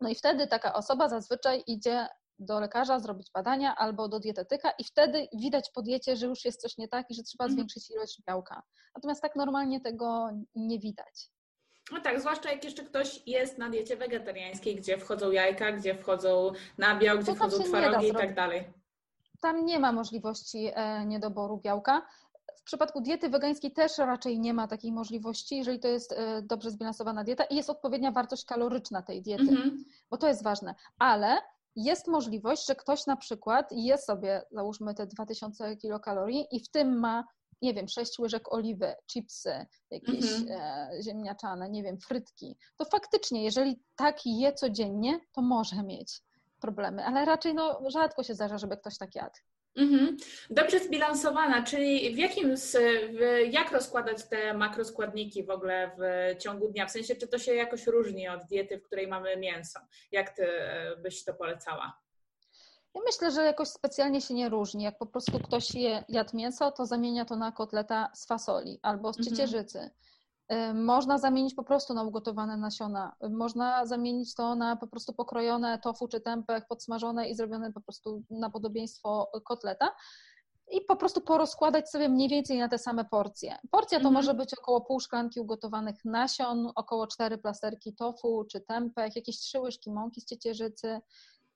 No 0.00 0.08
i 0.08 0.14
wtedy 0.14 0.46
taka 0.46 0.74
osoba 0.74 1.08
zazwyczaj 1.08 1.62
idzie 1.66 2.08
do 2.38 2.60
lekarza 2.60 2.98
zrobić 2.98 3.30
badania 3.34 3.76
albo 3.76 4.08
do 4.08 4.20
dietetyka 4.20 4.70
i 4.78 4.84
wtedy 4.84 5.28
widać 5.32 5.70
po 5.74 5.82
diecie, 5.82 6.16
że 6.16 6.26
już 6.26 6.44
jest 6.44 6.60
coś 6.60 6.78
nie 6.78 6.88
tak 6.88 7.10
i 7.10 7.14
że 7.14 7.22
trzeba 7.22 7.44
mhm. 7.44 7.52
zwiększyć 7.52 7.90
ilość 7.90 8.22
białka. 8.26 8.62
Natomiast 8.94 9.22
tak 9.22 9.36
normalnie 9.36 9.80
tego 9.80 10.28
nie 10.54 10.78
widać. 10.78 11.30
No 11.92 12.00
tak, 12.00 12.20
zwłaszcza 12.20 12.50
jak 12.50 12.64
jeszcze 12.64 12.84
ktoś 12.84 13.22
jest 13.26 13.58
na 13.58 13.70
diecie 13.70 13.96
wegetariańskiej, 13.96 14.76
gdzie 14.76 14.98
wchodzą 14.98 15.30
jajka, 15.30 15.72
gdzie 15.72 15.94
wchodzą 15.94 16.52
nabiał, 16.78 17.18
gdzie 17.18 17.34
wchodzą 17.34 17.62
twarogi 17.62 18.08
i 18.08 18.12
tak 18.12 18.34
dalej. 18.34 18.72
Tam 19.40 19.64
nie 19.64 19.78
ma 19.78 19.92
możliwości 19.92 20.70
e, 20.74 21.06
niedoboru 21.06 21.60
białka. 21.64 22.06
W 22.56 22.62
przypadku 22.62 23.00
diety 23.00 23.28
wegańskiej 23.28 23.72
też 23.72 23.98
raczej 23.98 24.40
nie 24.40 24.54
ma 24.54 24.68
takiej 24.68 24.92
możliwości, 24.92 25.56
jeżeli 25.56 25.80
to 25.80 25.88
jest 25.88 26.12
e, 26.12 26.42
dobrze 26.42 26.70
zbilansowana 26.70 27.24
dieta 27.24 27.44
i 27.44 27.56
jest 27.56 27.70
odpowiednia 27.70 28.12
wartość 28.12 28.44
kaloryczna 28.44 29.02
tej 29.02 29.22
diety, 29.22 29.44
mm-hmm. 29.44 29.70
bo 30.10 30.16
to 30.16 30.28
jest 30.28 30.42
ważne. 30.42 30.74
Ale 30.98 31.38
jest 31.76 32.08
możliwość, 32.08 32.66
że 32.66 32.74
ktoś 32.74 33.06
na 33.06 33.16
przykład 33.16 33.72
je 33.72 33.98
sobie, 33.98 34.42
załóżmy 34.50 34.94
te 34.94 35.06
2000 35.06 35.76
kilokalorii 35.76 36.46
i 36.50 36.60
w 36.60 36.70
tym 36.70 36.98
ma, 36.98 37.24
nie 37.62 37.74
wiem, 37.74 37.88
6 37.88 38.18
łyżek 38.18 38.52
oliwy, 38.52 38.94
chipsy, 39.06 39.66
jakieś 39.90 40.24
mm-hmm. 40.24 40.50
e, 40.50 41.02
ziemniaczane, 41.02 41.70
nie 41.70 41.82
wiem, 41.82 41.98
frytki. 41.98 42.56
To 42.76 42.84
faktycznie, 42.84 43.44
jeżeli 43.44 43.82
tak 43.96 44.26
je 44.26 44.52
codziennie, 44.52 45.20
to 45.32 45.42
może 45.42 45.82
mieć 45.82 46.22
problemy, 46.60 47.04
ale 47.04 47.24
raczej 47.24 47.54
no, 47.54 47.80
rzadko 47.90 48.22
się 48.22 48.34
zdarza, 48.34 48.58
żeby 48.58 48.76
ktoś 48.76 48.98
tak 48.98 49.14
jadł. 49.14 49.36
Mhm. 49.78 50.16
Dobrze 50.50 50.80
zbilansowana, 50.80 51.62
czyli 51.62 52.14
w 52.14 52.18
jakim, 52.18 52.54
jak 53.50 53.72
rozkładać 53.72 54.28
te 54.28 54.54
makroskładniki 54.54 55.44
w 55.44 55.50
ogóle 55.50 55.90
w 55.98 56.34
ciągu 56.38 56.68
dnia? 56.68 56.86
W 56.86 56.90
sensie, 56.90 57.16
czy 57.16 57.28
to 57.28 57.38
się 57.38 57.54
jakoś 57.54 57.86
różni 57.86 58.28
od 58.28 58.44
diety, 58.44 58.78
w 58.78 58.82
której 58.82 59.08
mamy 59.08 59.36
mięso? 59.36 59.80
Jak 60.12 60.30
ty 60.30 60.46
e, 60.46 60.96
byś 60.96 61.24
to 61.24 61.34
polecała? 61.34 62.00
Ja 62.94 63.00
myślę, 63.06 63.30
że 63.30 63.42
jakoś 63.42 63.68
specjalnie 63.68 64.20
się 64.20 64.34
nie 64.34 64.48
różni. 64.48 64.84
Jak 64.84 64.98
po 64.98 65.06
prostu 65.06 65.40
ktoś 65.40 65.74
je, 65.74 66.04
jadł 66.08 66.36
mięso, 66.36 66.72
to 66.72 66.86
zamienia 66.86 67.24
to 67.24 67.36
na 67.36 67.52
kotleta 67.52 68.10
z 68.14 68.26
fasoli 68.26 68.78
albo 68.82 69.12
z 69.12 69.18
mhm. 69.18 69.36
ciecierzycy. 69.36 69.78
Mhm. 69.78 70.07
Można 70.74 71.18
zamienić 71.18 71.54
po 71.54 71.64
prostu 71.64 71.94
na 71.94 72.02
ugotowane 72.02 72.56
nasiona. 72.56 73.12
Można 73.30 73.86
zamienić 73.86 74.34
to 74.34 74.54
na 74.54 74.76
po 74.76 74.86
prostu 74.86 75.12
pokrojone 75.12 75.78
tofu 75.78 76.08
czy 76.08 76.20
tempeh, 76.20 76.66
podsmażone 76.68 77.28
i 77.28 77.34
zrobione 77.34 77.72
po 77.72 77.80
prostu 77.80 78.22
na 78.30 78.50
podobieństwo 78.50 79.30
kotleta. 79.44 79.94
I 80.70 80.80
po 80.80 80.96
prostu 80.96 81.20
porozkładać 81.20 81.90
sobie 81.90 82.08
mniej 82.08 82.28
więcej 82.28 82.58
na 82.58 82.68
te 82.68 82.78
same 82.78 83.04
porcje. 83.04 83.58
Porcja 83.70 83.98
to 83.98 84.08
mhm. 84.08 84.14
może 84.14 84.34
być 84.34 84.54
około 84.58 84.80
pół 84.80 85.00
szklanki 85.00 85.40
ugotowanych 85.40 86.04
nasion, 86.04 86.72
około 86.74 87.06
cztery 87.06 87.38
plasterki 87.38 87.94
tofu 87.94 88.44
czy 88.50 88.60
tempeh, 88.60 89.16
jakieś 89.16 89.38
trzy 89.38 89.60
łyżki 89.60 89.90
mąki 89.90 90.20
z 90.20 90.24
ciecierzycy, 90.24 91.00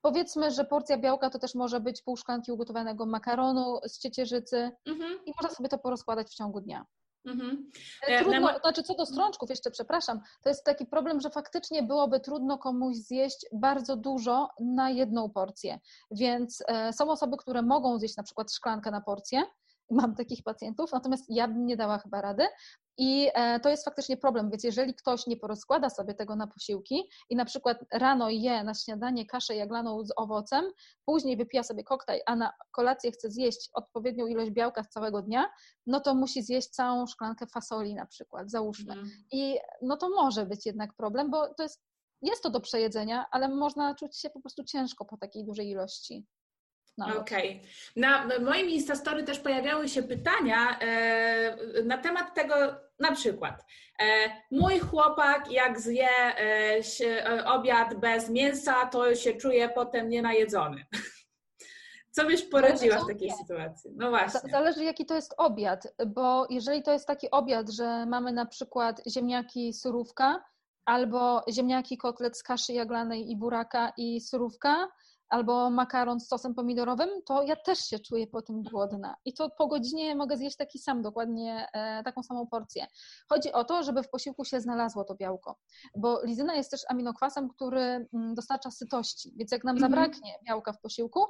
Powiedzmy, 0.03 0.51
że 0.51 0.65
porcja 0.65 0.99
białka 0.99 1.31
to 1.31 1.39
też 1.39 1.55
może 1.55 1.81
być 1.81 2.03
pół 2.03 2.17
szklanki 2.17 2.53
ugotowanego 2.53 3.07
makaronu 3.07 3.81
z 3.87 3.99
ciecierzycy 3.99 4.71
mhm. 4.87 5.19
i 5.27 5.33
można 5.37 5.57
sobie 5.57 5.69
to 5.69 5.79
porozkładać 5.79 6.29
w 6.29 6.35
ciągu 6.35 6.61
dnia. 6.61 6.87
Mhm. 7.25 7.71
E, 8.07 8.23
trudno, 8.23 8.41
na... 8.41 8.59
znaczy 8.59 8.83
co 8.83 8.95
do 8.95 9.07
strączków, 9.07 9.50
jeszcze 9.50 9.71
przepraszam, 9.71 10.21
to 10.43 10.49
jest 10.49 10.64
taki 10.64 10.87
problem, 10.87 11.21
że 11.21 11.31
faktycznie 11.31 11.83
byłoby 11.83 12.21
trudno 12.21 12.59
komuś 12.59 12.97
zjeść 12.97 13.47
bardzo 13.52 13.97
dużo 13.97 14.49
na 14.61 14.91
jedną 14.91 15.31
porcję. 15.31 15.81
Więc 16.11 16.62
e, 16.69 16.93
są 16.93 17.11
osoby, 17.11 17.37
które 17.37 17.62
mogą 17.62 17.99
zjeść 17.99 18.17
na 18.17 18.23
przykład 18.23 18.52
szklankę 18.52 18.91
na 18.91 19.00
porcję, 19.00 19.43
mam 19.91 20.15
takich 20.15 20.43
pacjentów, 20.43 20.93
natomiast 20.93 21.25
ja 21.29 21.49
bym 21.49 21.67
nie 21.67 21.77
dała 21.77 21.99
chyba 21.99 22.21
rady. 22.21 22.47
I 22.99 23.29
e, 23.35 23.61
to 23.61 23.69
jest 23.69 23.85
faktycznie 23.85 24.17
problem, 24.17 24.51
więc 24.51 24.65
jeżeli 24.65 24.95
ktoś 24.95 25.27
nie 25.27 25.37
porozkłada 25.37 25.91
sobie 25.91 26.15
tego 26.15 26.37
na 26.37 26.47
posiłki 26.47 27.09
i 27.31 27.37
na 27.37 27.45
przykład 27.45 27.79
rano 27.93 28.31
je 28.31 28.65
na 28.65 28.75
śniadanie 28.75 29.27
kaszę 29.27 29.57
jaglaną 29.57 30.05
z 30.05 30.12
owocem, 30.17 30.65
później 31.05 31.37
wypija 31.37 31.62
sobie 31.62 31.85
koktajl, 31.85 32.21
a 32.27 32.37
na 32.37 32.53
kolację 32.73 33.12
chce 33.12 33.31
zjeść 33.31 33.71
odpowiednią 33.75 34.27
ilość 34.27 34.51
białka 34.51 34.83
z 34.83 34.89
całego 34.89 35.23
dnia, 35.23 35.51
no 35.87 36.01
to 36.01 36.15
musi 36.15 36.43
zjeść 36.43 36.69
całą 36.69 37.07
szklankę 37.07 37.47
fasoli 37.47 37.95
na 37.95 38.07
przykład, 38.07 38.51
załóżmy. 38.51 38.93
Mm. 38.93 39.11
I 39.33 39.59
no 39.83 39.97
to 39.97 40.09
może 40.09 40.47
być 40.47 40.67
jednak 40.67 40.95
problem, 40.95 41.31
bo 41.31 41.55
to 41.55 41.62
jest, 41.62 41.83
jest 42.23 42.43
to 42.43 42.51
do 42.51 42.61
przejedzenia, 42.61 43.27
ale 43.31 43.49
można 43.49 43.95
czuć 43.95 44.19
się 44.19 44.31
po 44.31 44.41
prostu 44.41 44.65
ciężko 44.65 45.05
po 45.05 45.17
takiej 45.17 45.45
dużej 45.45 45.69
ilości. 45.69 46.27
Okej. 46.99 47.61
Okay. 47.61 47.61
Na 47.97 48.29
moim 48.41 48.69
Instastory 48.69 49.23
też 49.23 49.39
pojawiały 49.39 49.89
się 49.89 50.03
pytania 50.03 50.79
e, 50.79 51.83
na 51.85 51.99
temat 51.99 52.35
tego, 52.35 52.55
na 52.99 53.13
przykład, 53.13 53.65
e, 54.01 54.05
mój 54.51 54.79
chłopak 54.79 55.51
jak 55.51 55.81
zje 55.81 56.09
e, 56.39 56.83
się, 56.83 57.07
e, 57.07 57.45
obiad 57.45 57.95
bez 57.95 58.31
mięsa, 58.31 58.87
to 58.87 59.15
się 59.15 59.33
czuje 59.33 59.69
potem 59.69 60.09
nienajedzony. 60.09 60.87
Co 62.11 62.25
byś 62.25 62.43
poradziła 62.43 62.99
w 63.05 63.07
takiej 63.07 63.31
sytuacji? 63.31 63.91
No 63.97 64.11
właśnie. 64.11 64.51
Zależy 64.51 64.85
jaki 64.85 65.07
to 65.07 65.15
jest 65.15 65.35
obiad, 65.37 65.95
bo 66.07 66.47
jeżeli 66.51 66.83
to 66.83 66.93
jest 66.93 67.07
taki 67.07 67.31
obiad, 67.31 67.71
że 67.71 68.07
mamy 68.07 68.33
na 68.33 68.47
przykład 68.47 69.03
ziemniaki 69.09 69.73
surówka, 69.73 70.45
albo 70.85 71.43
ziemniaki 71.51 71.97
kotlet 71.97 72.39
z 72.39 72.43
kaszy 72.43 72.73
jaglanej 72.73 73.31
i 73.31 73.37
buraka 73.37 73.93
i 73.97 74.21
surówka, 74.21 74.89
albo 75.33 75.71
makaron 75.71 76.21
z 76.21 76.29
sosem 76.29 76.55
pomidorowym, 76.55 77.09
to 77.27 77.43
ja 77.43 77.57
też 77.57 77.79
się 77.79 77.99
czuję 77.99 78.27
po 78.27 78.43
tym 78.43 78.62
głodna. 78.62 79.17
I 79.25 79.35
to 79.35 79.51
po 79.59 79.67
godzinie 79.67 80.17
mogę 80.17 80.37
zjeść 80.37 80.57
taki 80.57 80.79
sam, 80.79 81.03
dokładnie 81.03 81.67
e, 81.73 82.03
taką 82.03 82.23
samą 82.23 82.47
porcję. 82.47 82.87
Chodzi 83.29 83.53
o 83.53 83.65
to, 83.65 83.83
żeby 83.83 84.03
w 84.03 84.11
posiłku 84.11 84.45
się 84.45 84.61
znalazło 84.61 85.05
to 85.05 85.15
białko, 85.15 85.59
bo 85.97 86.25
lizyna 86.25 86.55
jest 86.55 86.71
też 86.71 86.81
aminokwasem, 86.89 87.49
który 87.49 88.09
mm, 88.15 88.35
dostarcza 88.35 88.71
sytości, 88.71 89.33
więc 89.37 89.53
jak 89.53 89.65
nam 89.65 89.77
mhm. 89.77 89.93
zabraknie 89.93 90.35
białka 90.47 90.73
w 90.73 90.81
posiłku, 90.81 91.27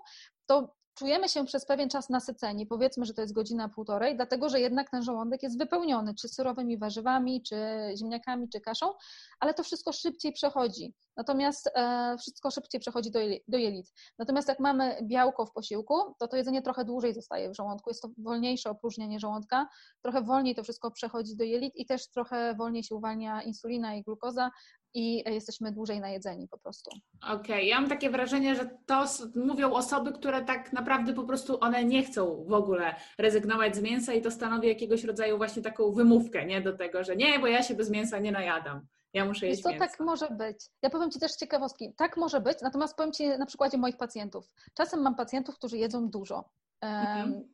to 0.47 0.75
czujemy 0.95 1.29
się 1.29 1.45
przez 1.45 1.67
pewien 1.67 1.89
czas 1.89 2.11
nasyceni, 2.11 2.67
powiedzmy, 2.67 3.05
że 3.05 3.15
to 3.15 3.21
jest 3.21 3.35
godzina, 3.35 3.69
półtorej, 3.69 4.17
dlatego 4.17 4.49
że 4.49 4.61
jednak 4.61 4.91
ten 4.91 5.03
żołądek 5.03 5.43
jest 5.43 5.59
wypełniony 5.59 6.15
czy 6.15 6.29
surowymi 6.29 6.79
warzywami, 6.79 7.43
czy 7.43 7.57
ziemniakami, 7.99 8.49
czy 8.49 8.61
kaszą, 8.61 8.93
ale 9.41 9.55
to 9.55 9.63
wszystko 9.63 9.93
szybciej 9.93 10.33
przechodzi. 10.33 10.95
Natomiast 11.17 11.71
e, 11.75 12.17
wszystko 12.19 12.51
szybciej 12.51 12.81
przechodzi 12.81 13.11
do, 13.11 13.19
do 13.49 13.59
jelit. 13.59 13.93
Natomiast 14.19 14.49
jak 14.49 14.61
mamy 14.61 14.99
białko 15.03 15.47
w 15.47 15.53
posiłku, 15.53 15.95
to 16.19 16.29
to 16.29 16.37
jedzenie 16.37 16.63
trochę 16.63 16.85
dłużej 16.85 17.15
zostaje 17.15 17.51
w 17.51 17.57
żołądku, 17.57 17.91
jest 17.91 18.03
to 18.03 18.09
wolniejsze 18.19 18.71
opróżnianie 18.71 19.21
żołądka, 19.21 19.69
trochę 20.03 20.23
wolniej 20.23 20.55
to 20.55 20.63
wszystko 20.63 20.91
przechodzi 20.91 21.37
do 21.37 21.45
jelit 21.45 21.77
i 21.77 21.87
też 21.87 22.09
trochę 22.09 22.55
wolniej 22.55 22.85
się 22.85 22.95
uwalnia 22.95 23.43
insulina 23.43 23.95
i 23.95 24.03
glukoza, 24.03 24.51
i 24.95 25.25
jesteśmy 25.27 25.73
dłużej 25.73 26.01
najedzeni 26.01 26.49
po 26.49 26.59
prostu. 26.59 26.91
Okej, 27.23 27.41
okay. 27.41 27.65
ja 27.65 27.81
mam 27.81 27.91
takie 27.91 28.11
wrażenie, 28.11 28.57
że 28.57 28.79
to 28.87 29.05
mówią 29.35 29.73
osoby, 29.73 30.13
które 30.13 30.43
tak 30.43 30.73
naprawdę 30.73 31.15
po 31.15 31.25
prostu 31.25 31.61
one 31.61 31.85
nie 31.85 32.03
chcą 32.03 32.45
w 32.45 32.53
ogóle 32.53 32.95
rezygnować 33.19 33.77
z 33.77 33.83
mięsa 33.83 34.13
i 34.13 34.23
to 34.23 34.31
stanowi 34.31 34.69
jakiegoś 34.69 35.05
rodzaju 35.05 35.37
właśnie 35.37 35.63
taką 35.63 35.93
wymówkę, 35.93 36.47
nie? 36.47 36.61
Do 36.61 36.77
tego, 36.77 37.05
że 37.05 37.17
nie, 37.17 37.39
bo 37.39 37.47
ja 37.47 37.63
się 37.63 37.75
bez 37.75 37.91
mięsa 37.91 38.19
nie 38.19 38.33
najadam. 38.33 38.87
Ja 39.15 39.25
muszę 39.25 39.47
jeść 39.47 39.63
to 39.63 39.71
mięso. 39.71 39.85
tak 39.85 40.01
może 40.01 40.29
być. 40.31 40.57
Ja 40.83 40.91
powiem 40.91 41.11
Ci 41.11 41.21
też 41.21 41.33
ciekawostki. 41.33 41.95
Tak 41.97 42.17
może 42.17 42.41
być, 42.41 42.59
natomiast 42.63 42.97
powiem 42.97 43.13
Ci 43.13 43.29
na 43.29 43.47
przykładzie 43.47 43.79
moich 43.79 43.97
pacjentów. 43.97 44.45
Czasem 44.75 45.03
mam 45.03 45.15
pacjentów, 45.15 45.55
którzy 45.55 45.79
jedzą 45.79 46.11
dużo. 46.11 46.51
Mhm 46.81 47.45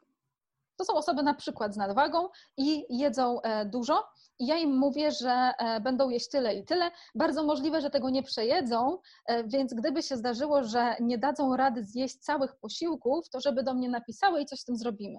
To 0.79 0.85
są 0.85 0.95
osoby 0.95 1.23
na 1.23 1.35
przykład 1.35 1.75
z 1.75 1.77
nadwagą 1.77 2.29
i 2.57 2.85
jedzą 2.99 3.41
e, 3.41 3.67
dużo, 3.67 4.05
i 4.39 4.47
ja 4.47 4.57
im 4.59 4.79
mówię, 4.79 5.11
że 5.11 5.53
e, 5.59 5.81
będą 5.81 6.11
jeść 6.11 6.29
tyle 6.29 6.55
i 6.55 6.65
tyle. 6.65 6.91
Bardzo 7.15 7.45
możliwe, 7.45 7.81
że 7.81 7.91
tego 7.91 8.11
nie 8.11 8.23
przejedzą, 8.23 8.99
e, 9.27 9.45
więc 9.45 9.75
gdyby 9.75 10.03
się 10.03 10.17
zdarzyło, 10.17 10.65
że 10.65 10.97
nie 11.01 11.19
dadzą 11.19 11.57
rady 11.57 11.85
zjeść 11.85 12.19
całych 12.19 12.57
posiłków, 12.57 13.29
to 13.31 13.41
żeby 13.41 13.63
do 13.63 13.75
mnie 13.75 13.89
napisały 13.89 14.41
i 14.41 14.47
coś 14.47 14.61
z 14.61 14.65
tym 14.65 14.77
zrobimy. 14.77 15.19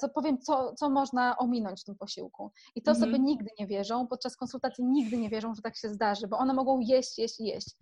Co 0.00 0.08
powiem, 0.08 0.38
co, 0.38 0.74
co 0.74 0.90
można 0.90 1.36
ominąć 1.38 1.80
w 1.80 1.84
tym 1.84 1.96
posiłku. 1.96 2.50
I 2.74 2.82
to 2.82 2.90
mhm. 2.90 3.10
sobie 3.10 3.24
nigdy 3.24 3.50
nie 3.58 3.66
wierzą, 3.66 4.06
podczas 4.06 4.36
konsultacji 4.36 4.84
nigdy 4.84 5.16
nie 5.16 5.30
wierzą, 5.30 5.54
że 5.54 5.62
tak 5.62 5.76
się 5.76 5.88
zdarzy, 5.88 6.28
bo 6.28 6.38
one 6.38 6.54
mogą 6.54 6.80
jeść, 6.80 7.18
jeść, 7.18 7.40
jeść. 7.40 7.76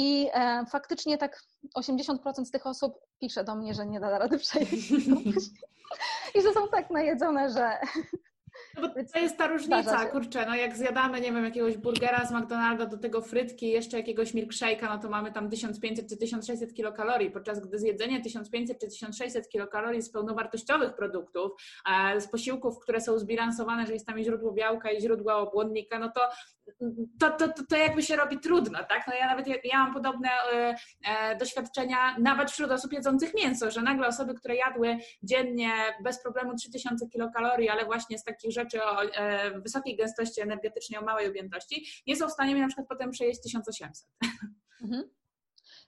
I 0.00 0.28
e, 0.34 0.64
faktycznie 0.66 1.18
tak 1.18 1.42
80% 1.76 2.44
z 2.44 2.50
tych 2.50 2.66
osób 2.66 2.98
pisze 3.20 3.44
do 3.44 3.54
mnie, 3.54 3.74
że 3.74 3.86
nie 3.86 4.00
da 4.00 4.18
rady 4.18 4.38
przejść. 4.38 4.90
I 6.34 6.42
że 6.42 6.52
są 6.52 6.68
tak 6.68 6.90
najedzone, 6.90 7.50
że 7.50 7.78
no 8.76 8.82
bo 8.82 8.88
to 9.12 9.18
jest 9.18 9.36
ta 9.38 9.46
różnica, 9.46 10.06
kurczę, 10.06 10.46
no 10.46 10.54
jak 10.54 10.76
zjadamy, 10.76 11.20
nie 11.20 11.32
wiem, 11.32 11.44
jakiegoś 11.44 11.76
burgera 11.76 12.26
z 12.26 12.30
McDonalda, 12.30 12.86
do 12.86 12.98
tego 12.98 13.22
frytki, 13.22 13.68
jeszcze 13.68 13.96
jakiegoś 13.96 14.34
milkshake'a, 14.34 14.88
no 14.88 14.98
to 14.98 15.08
mamy 15.08 15.32
tam 15.32 15.50
1500 15.50 16.08
czy 16.08 16.16
1600 16.16 16.74
kilokalorii, 16.74 17.30
podczas 17.30 17.60
gdy 17.60 17.78
zjedzenie 17.78 18.22
1500 18.22 18.80
czy 18.80 18.86
1600 18.86 19.48
kilokalorii 19.48 20.02
z 20.02 20.10
pełnowartościowych 20.10 20.94
produktów, 20.94 21.52
z 22.18 22.26
posiłków, 22.26 22.78
które 22.80 23.00
są 23.00 23.18
zbilansowane, 23.18 23.86
że 23.86 23.92
jest 23.92 24.06
tam 24.06 24.18
i 24.18 24.24
źródło 24.24 24.52
białka 24.52 24.90
i 24.90 25.00
źródło 25.00 25.50
błonnika, 25.50 25.98
no 25.98 26.12
to 26.14 26.20
to, 27.20 27.30
to, 27.30 27.48
to, 27.48 27.62
to 27.68 27.76
jakby 27.76 28.02
się 28.02 28.16
robi 28.16 28.40
trudno, 28.40 28.78
tak? 28.78 29.06
No 29.08 29.14
ja 29.14 29.26
nawet 29.26 29.46
ja 29.64 29.84
mam 29.84 29.94
podobne 29.94 30.28
e, 30.52 30.74
e, 31.08 31.36
doświadczenia 31.36 32.16
nawet 32.18 32.50
wśród 32.50 32.70
osób 32.70 32.92
jedzących 32.92 33.34
mięso, 33.34 33.70
że 33.70 33.82
nagle 33.82 34.06
osoby, 34.06 34.34
które 34.34 34.56
jadły 34.56 34.98
dziennie 35.22 35.70
bez 36.02 36.22
problemu 36.22 36.54
3000 36.56 37.08
kilokalorii, 37.08 37.68
ale 37.68 37.84
właśnie 37.84 38.18
z 38.18 38.24
takich 38.24 38.52
rzeczy 38.52 38.84
o 38.84 39.02
e, 39.04 39.60
wysokiej 39.60 39.96
gęstości 39.96 40.40
energetycznej, 40.40 41.00
o 41.00 41.04
małej 41.04 41.28
objętości, 41.28 41.86
nie 42.06 42.16
są 42.16 42.28
w 42.28 42.32
stanie 42.32 42.54
mi 42.54 42.60
na 42.60 42.66
przykład 42.66 42.88
potem 42.88 43.10
przejeść 43.10 43.42
1800. 43.42 44.08
Mhm. 44.82 45.10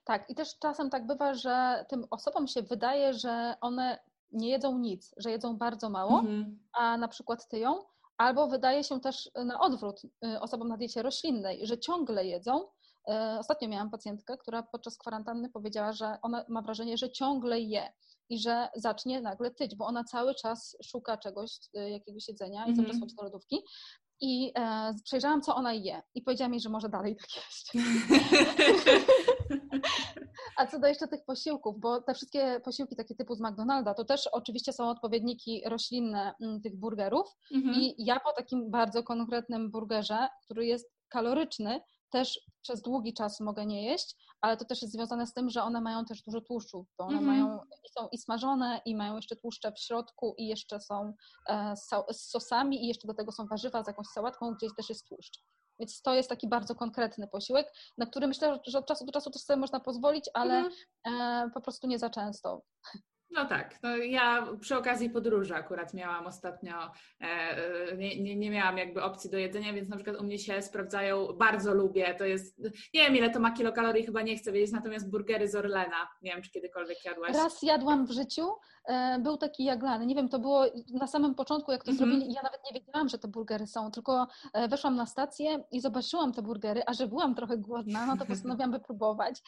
Tak, 0.05 0.31
i 0.31 0.35
też 0.35 0.59
czasem 0.59 0.91
tak 0.91 1.07
bywa, 1.07 1.35
że 1.35 1.85
tym 1.89 2.05
osobom 2.11 2.47
się 2.47 2.63
wydaje, 2.63 3.15
że 3.15 3.55
one 3.61 3.99
nie 4.33 4.51
jedzą 4.51 4.79
nic, 4.79 5.15
że 5.17 5.31
jedzą 5.31 5.57
bardzo 5.57 5.91
mało, 5.91 6.21
mhm. 6.21 6.59
a 6.73 6.97
na 6.97 7.09
przykład 7.09 7.49
tyją, 7.49 7.85
Albo 8.21 8.49
wydaje 8.49 8.85
się 8.85 9.01
też 9.01 9.31
na 9.45 9.61
odwrót 9.61 10.03
y, 10.05 10.41
osobom 10.41 10.69
na 10.69 10.77
diecie 10.77 11.03
roślinnej, 11.03 11.67
że 11.67 11.79
ciągle 11.79 12.27
jedzą. 12.27 12.61
Y, 12.65 13.39
ostatnio 13.39 13.69
miałam 13.69 13.91
pacjentkę, 13.91 14.37
która 14.39 14.63
podczas 14.63 14.99
kwarantanny 14.99 15.51
powiedziała, 15.51 15.93
że 15.93 16.19
ona 16.23 16.45
ma 16.49 16.63
wrażenie, 16.63 16.99
że 16.99 17.13
ciągle 17.13 17.61
je 17.61 17.93
i 18.29 18.39
że 18.39 18.69
zacznie 18.77 19.21
nagle 19.21 19.51
tyć, 19.51 19.77
bo 19.77 19.87
ona 19.87 20.05
cały 20.05 20.35
czas 20.35 20.77
szuka 20.85 21.17
czegoś, 21.17 21.51
y, 21.77 21.91
jakiegoś 21.91 22.29
jedzenia 22.29 22.67
i 22.67 22.75
cały 22.75 22.87
czas 22.87 22.95
mhm. 22.95 23.01
chodzi 23.01 23.17
do 23.17 23.23
lodówki. 23.23 23.63
I 24.21 24.53
e, 24.59 24.95
przejrzałam, 25.05 25.43
co 25.43 25.55
ona 25.55 25.73
je 25.73 26.03
i 26.15 26.23
powiedziała 26.23 26.49
mi, 26.49 26.61
że 26.61 26.69
może 26.69 26.89
dalej 26.89 27.17
tak 27.17 27.37
jeść. 27.37 27.73
A 30.57 30.67
co 30.67 30.79
do 30.79 30.87
jeszcze 30.87 31.09
tych 31.09 31.25
posiłków, 31.25 31.81
bo 31.81 32.03
te 32.03 32.15
wszystkie 32.15 32.61
posiłki 32.65 32.97
takie 32.97 33.15
typu 33.15 33.35
z 33.35 33.41
McDonalda, 33.41 33.95
to 33.95 34.05
też 34.05 34.27
oczywiście 34.27 34.73
są 34.73 34.91
odpowiedniki 34.91 35.63
roślinne 35.67 36.35
mm, 36.41 36.61
tych 36.61 36.77
burgerów 36.77 37.37
mhm. 37.55 37.75
i 37.75 37.95
ja 37.99 38.21
po 38.21 38.33
takim 38.33 38.71
bardzo 38.71 39.03
konkretnym 39.03 39.71
burgerze, 39.71 40.29
który 40.45 40.67
jest 40.67 40.93
kaloryczny, 41.09 41.81
też 42.11 42.41
przez 42.63 42.83
długi 42.83 43.15
czas 43.15 43.41
mogę 43.41 43.67
nie 43.67 43.85
jeść, 43.85 44.17
ale 44.41 44.57
to 44.57 44.65
też 44.65 44.83
jest 44.83 44.95
związane 44.95 45.27
z 45.27 45.35
tym, 45.35 45.51
że 45.51 45.63
one 45.63 45.81
mają 45.81 46.05
też 46.05 46.23
dużo 46.23 46.41
tłuszczu, 46.41 46.87
bo 46.99 47.05
one 47.05 47.19
mm 47.19 47.25
-hmm. 47.25 47.29
mają, 47.29 47.59
są 47.99 48.09
i 48.13 48.19
smażone, 48.19 48.81
i 48.85 48.97
mają 48.97 49.17
jeszcze 49.17 49.37
tłuszcze 49.37 49.73
w 49.73 49.79
środku, 49.79 50.35
i 50.39 50.47
jeszcze 50.47 50.81
są 50.81 51.13
e, 51.49 51.75
z 52.13 52.31
sosami, 52.31 52.85
i 52.85 52.89
jeszcze 52.89 53.09
do 53.09 53.15
tego 53.15 53.33
są 53.33 53.47
warzywa 53.47 53.85
z 53.85 53.87
jakąś 53.87 54.07
sałatką, 54.07 54.55
gdzie 54.55 54.67
też 54.77 54.89
jest 54.89 55.09
tłuszcz. 55.09 55.45
Więc 55.79 56.03
to 56.03 56.15
jest 56.15 56.29
taki 56.29 56.49
bardzo 56.49 56.75
konkretny 56.75 57.29
posiłek, 57.29 57.73
na 57.99 58.07
który 58.07 58.27
myślę, 58.27 58.61
że 58.67 58.79
od 58.79 58.87
czasu 58.87 59.07
do 59.07 59.13
czasu 59.13 59.31
też 59.31 59.43
sobie 59.43 59.61
można 59.61 59.81
pozwolić, 59.81 60.31
ale 60.35 60.55
mm 60.59 60.71
-hmm. 60.71 61.47
e, 61.47 61.51
po 61.55 61.61
prostu 61.61 61.87
nie 61.87 61.99
za 61.99 62.11
często. 62.11 62.63
No 63.33 63.45
tak, 63.45 63.83
no 63.83 63.97
ja 63.97 64.47
przy 64.61 64.77
okazji 64.77 65.11
podróży 65.11 65.55
akurat 65.55 65.95
miałam 65.95 66.27
ostatnio, 66.27 66.75
e, 67.21 67.25
e, 67.25 67.97
nie, 67.97 68.23
nie, 68.23 68.37
nie, 68.37 68.51
miałam 68.51 68.79
jakby 68.79 69.03
opcji 69.03 69.31
do 69.31 69.39
jedzenia, 69.39 69.73
więc 69.73 69.89
na 69.89 69.97
przykład 69.97 70.21
u 70.21 70.25
mnie 70.25 70.39
się 70.39 70.63
sprawdzają, 70.63 71.27
bardzo 71.27 71.75
lubię, 71.75 72.15
to 72.15 72.25
jest, 72.25 72.59
nie 72.95 73.01
wiem 73.01 73.17
ile 73.17 73.31
to 73.31 73.41
ma 73.41 73.53
kilokalorii, 73.53 74.07
chyba 74.07 74.23
nie 74.23 74.37
chcę 74.37 74.53
wiedzieć, 74.53 74.73
natomiast 74.73 75.11
burgery 75.11 75.49
z 75.49 75.55
Orlena, 75.55 76.09
nie 76.23 76.33
wiem 76.33 76.43
czy 76.43 76.51
kiedykolwiek 76.51 77.05
jadłaś. 77.05 77.37
Raz 77.37 77.63
jadłam 77.63 78.07
w 78.07 78.11
życiu, 78.11 78.49
był 79.21 79.37
taki 79.37 79.65
jaglany, 79.65 80.07
nie 80.07 80.15
wiem, 80.15 80.29
to 80.29 80.39
było 80.39 80.65
na 80.93 81.07
samym 81.07 81.35
początku 81.35 81.73
jak 81.73 81.85
to 81.85 81.91
mm 81.91 81.97
-hmm. 81.97 82.11
zrobili, 82.11 82.33
ja 82.33 82.43
nawet 82.43 82.61
nie 82.71 82.81
wiedziałam, 82.81 83.09
że 83.09 83.19
to 83.19 83.29
burgery 83.29 83.67
są, 83.67 83.91
tylko 83.91 84.27
weszłam 84.69 84.97
na 84.97 85.07
stację 85.07 85.65
i 85.73 85.81
zobaczyłam 85.81 86.33
te 86.33 86.43
burgery, 86.43 86.83
a 86.87 86.93
że 86.93 87.07
byłam 87.07 87.35
trochę 87.35 87.59
głodna, 87.59 88.07
no 88.07 88.17
to 88.17 88.27
postanowiłam 88.27 88.73
wypróbować. 88.81 89.43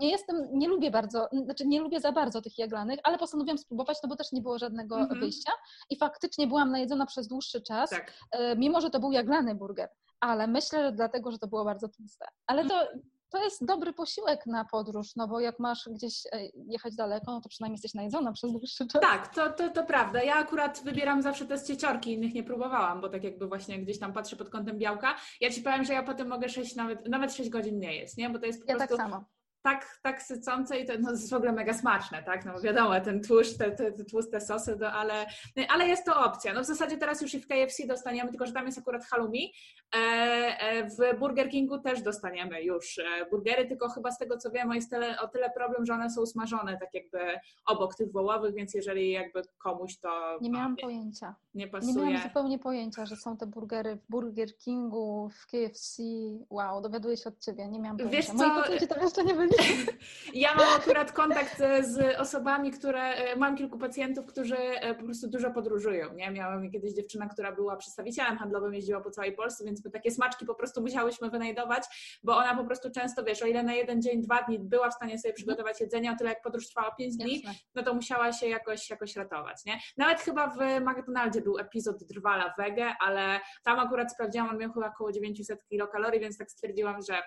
Nie 0.00 0.10
jestem, 0.10 0.36
nie 0.52 0.68
lubię 0.68 0.90
bardzo, 0.90 1.28
znaczy 1.44 1.66
nie 1.66 1.80
lubię 1.80 2.00
za 2.00 2.12
bardzo 2.12 2.42
tych 2.42 2.58
jaglanych, 2.58 3.00
ale 3.02 3.18
postanowiłam 3.18 3.58
spróbować, 3.58 3.98
no 4.02 4.08
bo 4.08 4.16
też 4.16 4.32
nie 4.32 4.40
było 4.40 4.58
żadnego 4.58 4.96
mm 4.96 5.08
-hmm. 5.08 5.20
wyjścia 5.20 5.52
i 5.90 5.96
faktycznie 5.96 6.46
byłam 6.46 6.70
najedzona 6.70 7.06
przez 7.06 7.28
dłuższy 7.28 7.60
czas, 7.62 7.90
tak. 7.90 8.12
E, 8.30 8.56
mimo 8.56 8.80
że 8.80 8.90
to 8.90 9.00
był 9.00 9.12
jaglany 9.12 9.54
burger, 9.54 9.88
ale 10.20 10.46
myślę, 10.46 10.84
że 10.84 10.92
dlatego, 10.92 11.30
że 11.30 11.38
to 11.38 11.46
było 11.46 11.64
bardzo 11.64 11.88
tłuste. 11.88 12.26
Ale 12.46 12.64
to, 12.64 12.88
to 13.30 13.44
jest 13.44 13.64
dobry 13.64 13.92
posiłek 13.92 14.46
na 14.46 14.64
podróż, 14.64 15.16
no 15.16 15.28
bo 15.28 15.40
jak 15.40 15.58
masz 15.58 15.88
gdzieś 15.90 16.26
e, 16.32 16.46
jechać 16.54 16.94
daleko, 16.94 17.32
no 17.32 17.40
to 17.40 17.48
przynajmniej 17.48 17.74
jesteś 17.74 17.94
najedzona 17.94 18.32
przez 18.32 18.52
dłuższy 18.52 18.86
czas. 18.86 19.02
Tak, 19.02 19.34
to, 19.34 19.50
to, 19.50 19.68
to 19.68 19.84
prawda. 19.84 20.22
Ja 20.22 20.34
akurat 20.34 20.80
wybieram 20.84 21.22
zawsze 21.22 21.46
te 21.46 21.58
z 21.58 21.66
cieciorki, 21.66 22.12
innych 22.12 22.34
nie 22.34 22.44
próbowałam, 22.44 23.00
bo 23.00 23.08
tak 23.08 23.24
jakby 23.24 23.46
właśnie 23.46 23.82
gdzieś 23.82 23.98
tam 23.98 24.12
patrzę 24.12 24.36
pod 24.36 24.50
kątem 24.50 24.78
białka. 24.78 25.16
Ja 25.40 25.50
Ci 25.50 25.62
powiem, 25.62 25.84
że 25.84 25.92
ja 25.92 26.02
potem 26.02 26.28
mogę 26.28 26.48
6, 26.48 26.76
nawet, 26.76 27.08
nawet 27.08 27.34
6 27.34 27.50
godzin 27.50 27.78
nie 27.78 27.96
jeść, 27.96 28.16
nie? 28.16 28.30
Bo 28.30 28.38
to 28.38 28.46
jest 28.46 28.66
po 28.66 28.72
ja 28.72 28.76
prostu... 28.76 28.96
tak 28.96 29.06
samo 29.06 29.24
tak, 29.64 29.98
tak 30.02 30.22
sycące 30.22 30.78
i 30.78 30.86
to, 30.86 30.92
no, 31.00 31.10
jest 31.10 31.30
w 31.30 31.34
ogóle 31.34 31.52
mega 31.52 31.72
smaczne, 31.72 32.22
tak? 32.22 32.44
No 32.44 32.60
wiadomo, 32.60 33.00
ten 33.00 33.22
tłuszcz, 33.22 33.56
te, 33.56 33.70
te, 33.70 33.92
te 33.92 34.04
tłuste 34.04 34.40
sosy, 34.40 34.78
to, 34.78 34.92
ale, 34.92 35.26
ale 35.68 35.88
jest 35.88 36.04
to 36.04 36.24
opcja. 36.24 36.54
No 36.54 36.60
w 36.60 36.64
zasadzie 36.64 36.96
teraz 36.96 37.22
już 37.22 37.34
i 37.34 37.40
w 37.40 37.48
KFC 37.48 37.86
dostaniemy, 37.86 38.30
tylko 38.30 38.46
że 38.46 38.52
tam 38.52 38.66
jest 38.66 38.78
akurat 38.78 39.04
halloumi. 39.04 39.52
E, 39.94 39.98
e, 39.98 40.84
w 40.84 41.18
Burger 41.18 41.48
Kingu 41.48 41.78
też 41.78 42.02
dostaniemy 42.02 42.62
już 42.62 42.98
e, 42.98 43.26
burgery, 43.30 43.66
tylko 43.66 43.88
chyba 43.88 44.10
z 44.10 44.18
tego 44.18 44.36
co 44.36 44.50
wiem, 44.50 44.72
jest 44.72 44.90
tyle, 44.90 45.20
o 45.20 45.28
tyle 45.28 45.50
problem, 45.50 45.86
że 45.86 45.94
one 45.94 46.10
są 46.10 46.26
smażone 46.26 46.78
tak 46.78 46.94
jakby 46.94 47.18
obok 47.66 47.94
tych 47.94 48.12
wołowych, 48.12 48.54
więc 48.54 48.74
jeżeli 48.74 49.10
jakby 49.10 49.42
komuś 49.58 49.98
to... 49.98 50.38
Nie 50.40 50.50
miałam 50.50 50.74
nie, 50.74 50.82
pojęcia. 50.82 51.34
Nie 51.54 51.68
pasuje. 51.68 51.94
Nie 51.94 52.00
miałam 52.00 52.22
zupełnie 52.22 52.58
pojęcia, 52.58 53.06
że 53.06 53.16
są 53.16 53.36
te 53.36 53.46
burgery 53.46 53.96
w 53.96 54.10
Burger 54.10 54.56
Kingu, 54.56 55.30
w 55.32 55.46
KFC. 55.46 56.02
Wow, 56.50 56.80
dowiaduję 56.80 57.16
się 57.16 57.28
od 57.28 57.38
Ciebie, 57.38 57.68
nie 57.68 57.80
miałam 57.80 57.96
pojęcia. 57.96 58.16
Wiesz 58.16 58.26
co? 58.26 58.34
Moi 58.34 58.62
pacjenci 58.62 58.88
tam 58.88 59.02
jeszcze 59.02 59.24
nie 59.24 59.34
byli. 59.34 59.53
Ja 60.34 60.54
mam 60.54 60.80
akurat 60.80 61.12
kontakt 61.12 61.58
z 61.80 62.18
osobami, 62.18 62.70
które, 62.70 63.02
e, 63.02 63.36
mam 63.36 63.56
kilku 63.56 63.78
pacjentów, 63.78 64.26
którzy 64.26 64.56
e, 64.56 64.94
po 64.94 65.04
prostu 65.04 65.28
dużo 65.28 65.50
podróżują, 65.50 66.14
nie? 66.14 66.30
Miałam 66.30 66.70
kiedyś 66.70 66.92
dziewczynę, 66.92 67.28
która 67.28 67.52
była 67.52 67.76
przedstawicielem 67.76 68.38
handlowym, 68.38 68.74
jeździła 68.74 69.00
po 69.00 69.10
całej 69.10 69.32
Polsce, 69.32 69.64
więc 69.64 69.84
my 69.84 69.90
takie 69.90 70.10
smaczki 70.10 70.46
po 70.46 70.54
prostu 70.54 70.80
musiałyśmy 70.80 71.30
wynajdować, 71.30 71.84
bo 72.22 72.36
ona 72.36 72.56
po 72.56 72.64
prostu 72.64 72.90
często, 72.90 73.24
wiesz, 73.24 73.42
o 73.42 73.46
ile 73.46 73.62
na 73.62 73.74
jeden 73.74 74.02
dzień, 74.02 74.22
dwa 74.22 74.42
dni 74.42 74.58
była 74.58 74.90
w 74.90 74.94
stanie 74.94 75.18
sobie 75.18 75.34
przygotować 75.34 75.80
jedzenie, 75.80 76.12
o 76.12 76.16
tyle 76.16 76.30
jak 76.30 76.42
podróż 76.42 76.68
trwała 76.68 76.94
pięć 76.94 77.16
dni, 77.16 77.42
no 77.74 77.82
to 77.82 77.94
musiała 77.94 78.32
się 78.32 78.48
jakoś, 78.48 78.90
jakoś 78.90 79.16
ratować, 79.16 79.64
nie? 79.66 79.80
Nawet 79.96 80.20
chyba 80.20 80.48
w 80.48 80.58
McDonaldzie 80.80 81.40
był 81.40 81.58
epizod 81.58 82.04
Drwala 82.04 82.54
Wege, 82.58 82.94
ale 83.00 83.40
tam 83.64 83.78
akurat 83.78 84.12
sprawdziłam, 84.12 84.48
on 84.48 84.58
miał 84.58 84.72
chyba 84.72 84.88
około 84.88 85.12
900 85.12 85.66
kilokalorii, 85.66 86.20
więc 86.20 86.38
tak 86.38 86.50
stwierdziłam, 86.50 86.96
że 87.08 87.22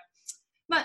no, 0.68 0.76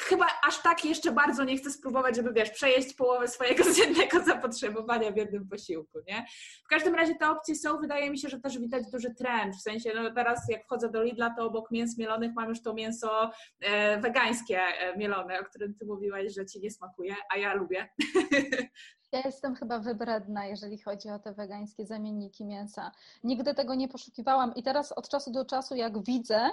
chyba 0.00 0.26
aż 0.48 0.62
tak 0.62 0.84
jeszcze 0.84 1.12
bardzo 1.12 1.44
nie 1.44 1.56
chcę 1.56 1.70
spróbować, 1.70 2.16
żeby 2.16 2.32
wiesz, 2.32 2.50
przejeść 2.50 2.94
połowę 2.94 3.28
swojego 3.28 3.64
dziennego 3.74 4.24
zapotrzebowania 4.24 5.12
w 5.12 5.16
jednym 5.16 5.48
posiłku, 5.48 5.98
nie? 6.08 6.26
W 6.64 6.68
każdym 6.68 6.94
razie 6.94 7.14
te 7.14 7.30
opcje 7.30 7.54
są, 7.54 7.78
wydaje 7.78 8.10
mi 8.10 8.18
się, 8.18 8.28
że 8.28 8.40
też 8.40 8.58
widać 8.58 8.90
duży 8.90 9.14
trend, 9.14 9.56
w 9.56 9.62
sensie, 9.62 9.90
no 9.94 10.14
teraz 10.14 10.48
jak 10.48 10.64
wchodzę 10.64 10.90
do 10.90 11.02
Lidla, 11.02 11.34
to 11.38 11.44
obok 11.44 11.70
mięs 11.70 11.98
mielonych 11.98 12.32
mam 12.34 12.48
już 12.48 12.62
to 12.62 12.74
mięso 12.74 13.30
e, 13.60 14.00
wegańskie 14.00 14.60
e, 14.60 14.96
mielone, 14.96 15.40
o 15.40 15.44
którym 15.44 15.74
ty 15.74 15.86
mówiłaś, 15.86 16.34
że 16.34 16.46
ci 16.46 16.60
nie 16.60 16.70
smakuje, 16.70 17.14
a 17.34 17.36
ja 17.36 17.54
lubię. 17.54 17.88
Ja 19.12 19.22
jestem 19.24 19.54
chyba 19.54 19.78
wybredna, 19.78 20.46
jeżeli 20.46 20.78
chodzi 20.78 21.10
o 21.10 21.18
te 21.18 21.32
wegańskie 21.32 21.86
zamienniki 21.86 22.44
mięsa. 22.44 22.92
Nigdy 23.24 23.54
tego 23.54 23.74
nie 23.74 23.88
poszukiwałam 23.88 24.54
i 24.54 24.62
teraz 24.62 24.92
od 24.92 25.08
czasu 25.08 25.30
do 25.30 25.44
czasu, 25.44 25.74
jak 25.74 26.04
widzę, 26.04 26.50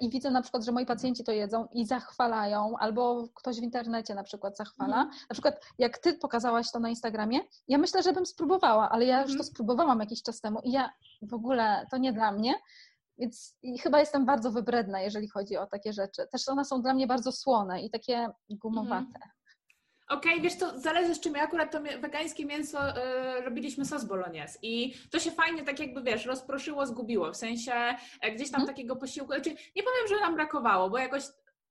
i 0.00 0.10
widzę 0.10 0.30
na 0.30 0.42
przykład, 0.42 0.64
że 0.64 0.72
moi 0.72 0.86
pacjenci 0.86 1.24
to 1.24 1.32
jedzą 1.32 1.68
i 1.72 1.86
zachwalają, 1.86 2.74
albo 2.78 3.28
ktoś 3.34 3.60
w 3.60 3.62
internecie 3.62 4.14
na 4.14 4.22
przykład 4.22 4.56
zachwala. 4.56 4.96
Mhm. 4.96 5.10
Na 5.30 5.32
przykład 5.32 5.60
jak 5.78 5.98
ty 5.98 6.14
pokazałaś 6.14 6.70
to 6.70 6.80
na 6.80 6.88
Instagramie, 6.88 7.40
ja 7.68 7.78
myślę, 7.78 8.02
że 8.02 8.12
bym 8.12 8.26
spróbowała, 8.26 8.90
ale 8.90 9.04
ja 9.04 9.18
już 9.18 9.30
to 9.30 9.32
mhm. 9.32 9.48
spróbowałam 9.48 10.00
jakiś 10.00 10.22
czas 10.22 10.40
temu 10.40 10.60
i 10.64 10.72
ja 10.72 10.90
w 11.22 11.34
ogóle 11.34 11.86
to 11.90 11.96
nie 11.96 12.12
dla 12.12 12.32
mnie. 12.32 12.54
Więc 13.18 13.56
chyba 13.82 14.00
jestem 14.00 14.26
bardzo 14.26 14.50
wybredna, 14.50 15.00
jeżeli 15.00 15.28
chodzi 15.28 15.56
o 15.56 15.66
takie 15.66 15.92
rzeczy. 15.92 16.26
Też 16.32 16.48
one 16.48 16.64
są 16.64 16.82
dla 16.82 16.94
mnie 16.94 17.06
bardzo 17.06 17.32
słone 17.32 17.82
i 17.82 17.90
takie 17.90 18.28
gumowate. 18.50 18.96
Mhm. 18.96 19.30
Okej, 20.12 20.32
okay, 20.32 20.42
wiesz 20.42 20.58
to 20.58 20.78
zależy 20.78 21.14
z 21.14 21.20
czym. 21.20 21.34
Ja 21.34 21.42
akurat 21.42 21.72
to 21.72 21.80
wegańskie 21.80 22.44
mięso 22.44 22.90
y, 22.90 23.42
robiliśmy 23.44 23.84
sos 23.84 24.04
bolognese 24.04 24.58
i 24.62 24.94
to 25.10 25.18
się 25.18 25.30
fajnie 25.30 25.62
tak 25.62 25.80
jakby, 25.80 26.02
wiesz, 26.02 26.26
rozproszyło, 26.26 26.86
zgubiło. 26.86 27.32
W 27.32 27.36
sensie 27.36 27.72
e, 28.20 28.32
gdzieś 28.32 28.50
tam 28.50 28.60
hmm. 28.60 28.74
takiego 28.74 28.96
posiłku, 28.96 29.32
znaczy 29.32 29.50
nie 29.50 29.82
powiem, 29.82 30.08
że 30.08 30.20
nam 30.20 30.34
brakowało, 30.34 30.90
bo 30.90 30.98
jakoś 30.98 31.22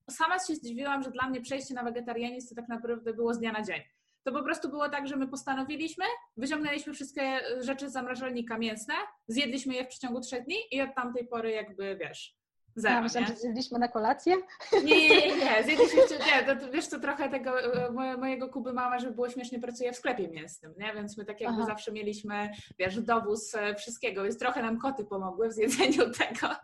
sama 0.10 0.40
się 0.40 0.56
zdziwiłam, 0.56 1.04
że 1.04 1.12
dla 1.12 1.30
mnie 1.30 1.42
przejście 1.42 1.74
na 1.74 1.84
wegetarianizm 1.84 2.50
to 2.50 2.56
tak 2.56 2.70
naprawdę 2.70 3.14
było 3.14 3.34
z 3.34 3.40
dnia 3.40 3.52
na 3.52 3.64
dzień. 3.64 3.82
To 4.24 4.32
po 4.32 4.44
prostu 4.44 4.70
było 4.70 4.90
tak, 4.90 5.08
że 5.08 5.16
my 5.16 5.28
postanowiliśmy, 5.28 6.06
wyciągnęliśmy 6.38 6.94
wszystkie 6.94 7.40
rzeczy 7.60 7.90
z 7.90 7.94
zamrażalnika 7.94 8.58
mięsne, 8.58 8.94
zjedliśmy 9.28 9.74
je 9.74 9.86
w 9.86 9.88
przeciągu 9.88 10.22
trzech 10.22 10.44
dni 10.44 10.56
i 10.72 10.82
od 10.82 10.96
tamtej 10.96 11.28
pory 11.28 11.52
jakby, 11.52 11.98
wiesz, 12.02 12.41
Zero, 12.76 12.96
ja 12.96 13.02
myślałam, 13.02 13.30
że 13.30 13.36
zjedliśmy 13.36 13.80
na 13.80 13.88
kolację. 13.88 14.36
Nie, 14.84 15.10
nie, 15.10 15.10
nie, 15.10 15.36
nie. 15.38 15.64
Zjedliśmy, 15.66 16.02
nie 16.02 16.56
to, 16.56 16.72
wiesz, 16.72 16.88
to 16.88 17.00
trochę 17.00 17.30
tego 17.30 17.62
e, 17.62 18.18
mojego 18.18 18.50
Kuby 18.50 18.74
mama, 18.74 19.00
że 19.00 19.12
było 19.12 19.30
śmiesznie, 19.30 19.60
pracuje 19.60 19.94
w 19.94 19.96
sklepie 19.96 20.28
mięsnym, 20.28 20.74
nie? 20.78 20.94
Więc 20.94 21.18
my 21.18 21.26
tak 21.26 21.42
jakby 21.42 21.58
Aha. 21.58 21.66
zawsze 21.66 21.92
mieliśmy, 21.92 22.52
wiesz, 22.80 23.02
dowóz 23.02 23.56
e, 23.56 23.76
wszystkiego, 23.76 24.24
więc 24.24 24.40
trochę 24.40 24.62
nam 24.62 24.80
koty 24.80 25.06
pomogły 25.06 25.50
w 25.50 25.54
zjedzeniu 25.54 26.12
tego. 26.20 26.56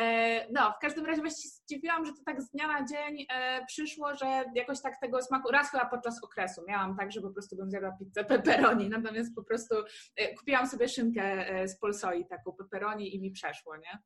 E, 0.00 0.46
no, 0.52 0.72
w 0.72 0.78
każdym 0.78 1.06
razie 1.06 1.20
właśnie 1.20 1.50
zdziwiłam, 1.50 2.06
że 2.06 2.12
to 2.12 2.18
tak 2.26 2.42
z 2.42 2.50
dnia 2.50 2.66
na 2.66 2.86
dzień 2.86 3.26
przyszło, 3.66 4.14
że 4.14 4.44
jakoś 4.54 4.80
tak 4.80 5.00
tego 5.00 5.22
smaku, 5.22 5.50
raz 5.50 5.70
chyba 5.70 5.86
podczas 5.86 6.24
okresu 6.24 6.62
miałam 6.68 6.96
tak, 6.96 7.12
że 7.12 7.20
po 7.20 7.30
prostu 7.30 7.56
bym 7.56 7.70
zjadła 7.70 7.92
pizzę 7.98 8.24
pepperoni, 8.24 8.88
natomiast 8.88 9.34
po 9.34 9.44
prostu 9.44 9.74
kupiłam 10.38 10.66
sobie 10.66 10.88
szynkę 10.88 11.46
z 11.68 11.78
Polsoi, 11.78 12.26
taką 12.26 12.52
pepperoni 12.52 13.16
i 13.16 13.20
mi 13.20 13.30
przeszło, 13.30 13.76
nie? 13.76 13.98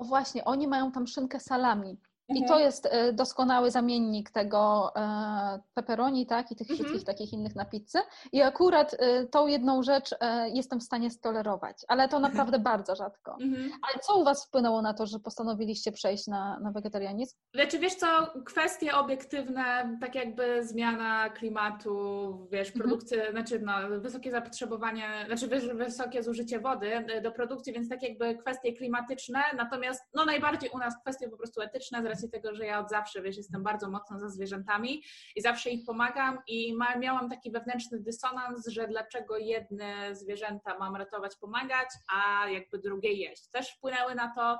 O 0.00 0.04
właśnie, 0.04 0.44
oni 0.44 0.68
mają 0.68 0.92
tam 0.92 1.06
szynkę 1.06 1.40
salami. 1.40 1.98
I 2.34 2.40
to 2.40 2.54
mhm. 2.54 2.60
jest 2.60 2.86
e, 2.86 3.12
doskonały 3.12 3.70
zamiennik 3.70 4.30
tego 4.30 4.92
e, 4.96 5.60
pepperoni, 5.74 6.26
tak, 6.26 6.52
i 6.52 6.56
tych 6.56 6.70
mhm. 6.70 6.78
wszystkich 6.78 7.06
takich 7.06 7.32
innych 7.32 7.56
na 7.56 7.64
pizzę. 7.64 7.98
I 8.32 8.42
akurat 8.42 8.96
e, 8.98 9.26
tą 9.26 9.46
jedną 9.46 9.82
rzecz 9.82 10.10
jestem 10.54 10.80
w 10.80 10.82
stanie 10.82 11.10
stolerować, 11.10 11.76
ale 11.88 12.08
to 12.08 12.16
mhm. 12.16 12.32
naprawdę 12.32 12.58
bardzo 12.72 12.96
rzadko. 12.96 13.36
Ale 13.82 14.02
co 14.02 14.16
u 14.16 14.24
Was 14.24 14.46
wpłynęło 14.46 14.82
na 14.82 14.94
to, 14.94 15.06
że 15.06 15.18
postanowiliście 15.18 15.92
przejść 15.92 16.26
na, 16.26 16.60
na 16.60 16.72
wegetarianizm? 16.72 17.36
Znaczy, 17.54 17.78
wiesz 17.78 17.94
co, 17.94 18.06
kwestie 18.44 18.94
obiektywne, 18.94 19.96
tak 20.00 20.14
jakby 20.14 20.66
zmiana 20.66 21.30
klimatu, 21.30 22.48
wiesz, 22.52 22.72
produkcja, 22.72 23.30
znaczy 23.30 23.60
no, 23.60 23.72
wysokie 24.00 24.30
zapotrzebowanie, 24.30 25.08
znaczy 25.26 25.74
wysokie 25.74 26.22
zużycie 26.22 26.60
wody 26.60 27.04
do 27.22 27.32
produkcji, 27.32 27.72
więc 27.72 27.88
tak 27.88 28.02
jakby 28.02 28.36
kwestie 28.36 28.72
klimatyczne, 28.72 29.40
natomiast 29.56 30.04
no 30.14 30.24
najbardziej 30.24 30.70
u 30.70 30.78
nas 30.78 31.00
kwestie 31.02 31.28
po 31.28 31.36
prostu 31.36 31.60
etyczne, 31.60 32.02
z 32.19 32.19
racji 32.20 32.30
tego, 32.30 32.54
że 32.54 32.66
ja 32.66 32.80
od 32.80 32.88
zawsze, 32.88 33.22
wiesz, 33.22 33.36
jestem 33.36 33.62
bardzo 33.62 33.90
mocno 33.90 34.18
za 34.18 34.28
zwierzętami 34.28 35.02
i 35.36 35.40
zawsze 35.40 35.70
ich 35.70 35.84
pomagam 35.86 36.38
i 36.46 36.74
ma, 36.74 36.96
miałam 36.96 37.30
taki 37.30 37.50
wewnętrzny 37.50 38.00
dysonans, 38.00 38.66
że 38.66 38.88
dlaczego 38.88 39.38
jedne 39.38 40.14
zwierzęta 40.14 40.78
mam 40.78 40.96
ratować, 40.96 41.36
pomagać, 41.36 41.88
a 42.14 42.48
jakby 42.48 42.78
drugie 42.78 43.12
jeść. 43.12 43.48
Też 43.50 43.70
wpłynęły 43.70 44.14
na 44.14 44.34
to, 44.34 44.58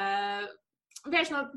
e, 0.00 0.48
wiesz, 1.10 1.30
no 1.30 1.50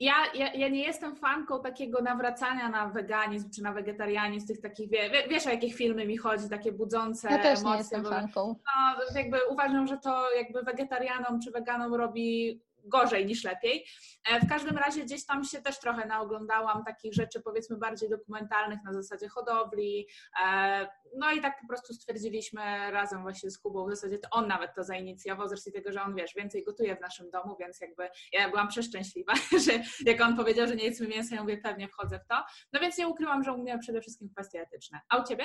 ja, 0.00 0.14
ja, 0.34 0.52
ja, 0.54 0.68
nie 0.68 0.82
jestem 0.82 1.16
fanką 1.16 1.62
takiego 1.62 2.02
nawracania 2.02 2.68
na 2.68 2.88
weganizm 2.88 3.50
czy 3.50 3.62
na 3.62 3.72
wegetarianizm, 3.72 4.46
tych 4.46 4.60
takich, 4.60 4.90
wie, 4.90 5.10
wiesz 5.28 5.46
o 5.46 5.50
jakie 5.50 5.70
filmy 5.70 6.06
mi 6.06 6.16
chodzi, 6.16 6.48
takie 6.48 6.72
budzące 6.72 7.30
ja 7.30 7.38
też 7.38 7.60
emocje. 7.60 7.70
Nie 7.70 7.78
jestem 7.78 8.04
fanką. 8.04 8.56
No, 8.66 9.04
jakby 9.20 9.38
uważam, 9.50 9.86
że 9.86 9.98
to 9.98 10.34
jakby 10.34 10.62
wegetarianom 10.62 11.40
czy 11.40 11.50
weganom 11.50 11.94
robi 11.94 12.60
gorzej 12.88 13.26
niż 13.26 13.44
lepiej. 13.44 13.86
E, 14.30 14.40
w 14.40 14.48
każdym 14.48 14.78
razie 14.78 15.04
gdzieś 15.04 15.26
tam 15.26 15.44
się 15.44 15.62
też 15.62 15.80
trochę 15.80 16.06
naoglądałam 16.06 16.84
takich 16.84 17.14
rzeczy 17.14 17.42
powiedzmy 17.42 17.76
bardziej 17.76 18.10
dokumentalnych 18.10 18.78
na 18.84 18.92
zasadzie 18.92 19.28
hodowli. 19.28 20.08
E, 20.44 20.88
no 21.16 21.32
i 21.32 21.40
tak 21.40 21.60
po 21.60 21.68
prostu 21.68 21.94
stwierdziliśmy 21.94 22.90
razem 22.90 23.22
właśnie 23.22 23.50
z 23.50 23.58
Kubą, 23.58 23.86
w 23.86 23.90
zasadzie 23.90 24.18
to 24.18 24.28
on 24.30 24.48
nawet 24.48 24.74
to 24.74 24.84
zainicjował, 24.84 25.48
z 25.48 25.52
racji 25.52 25.72
tego, 25.72 25.92
że 25.92 26.02
on 26.02 26.14
wiesz, 26.14 26.34
więcej 26.34 26.64
gotuje 26.64 26.96
w 26.96 27.00
naszym 27.00 27.30
domu, 27.30 27.56
więc 27.60 27.80
jakby 27.80 28.08
ja 28.32 28.48
byłam 28.48 28.68
przeszczęśliwa, 28.68 29.32
że 29.66 29.72
jak 30.04 30.20
on 30.20 30.36
powiedział, 30.36 30.66
że 30.66 30.76
nie 30.76 30.84
jedzmy 30.84 31.08
mięsa, 31.08 31.34
ja 31.34 31.42
mówię, 31.42 31.58
pewnie 31.58 31.88
wchodzę 31.88 32.18
w 32.18 32.26
to. 32.26 32.44
No 32.72 32.80
więc 32.80 32.98
nie 32.98 33.08
ukryłam, 33.08 33.44
że 33.44 33.52
u 33.52 33.58
mnie 33.58 33.78
przede 33.78 34.00
wszystkim 34.00 34.30
kwestie 34.30 34.60
etyczne. 34.60 35.00
A 35.08 35.16
u 35.16 35.24
Ciebie? 35.24 35.44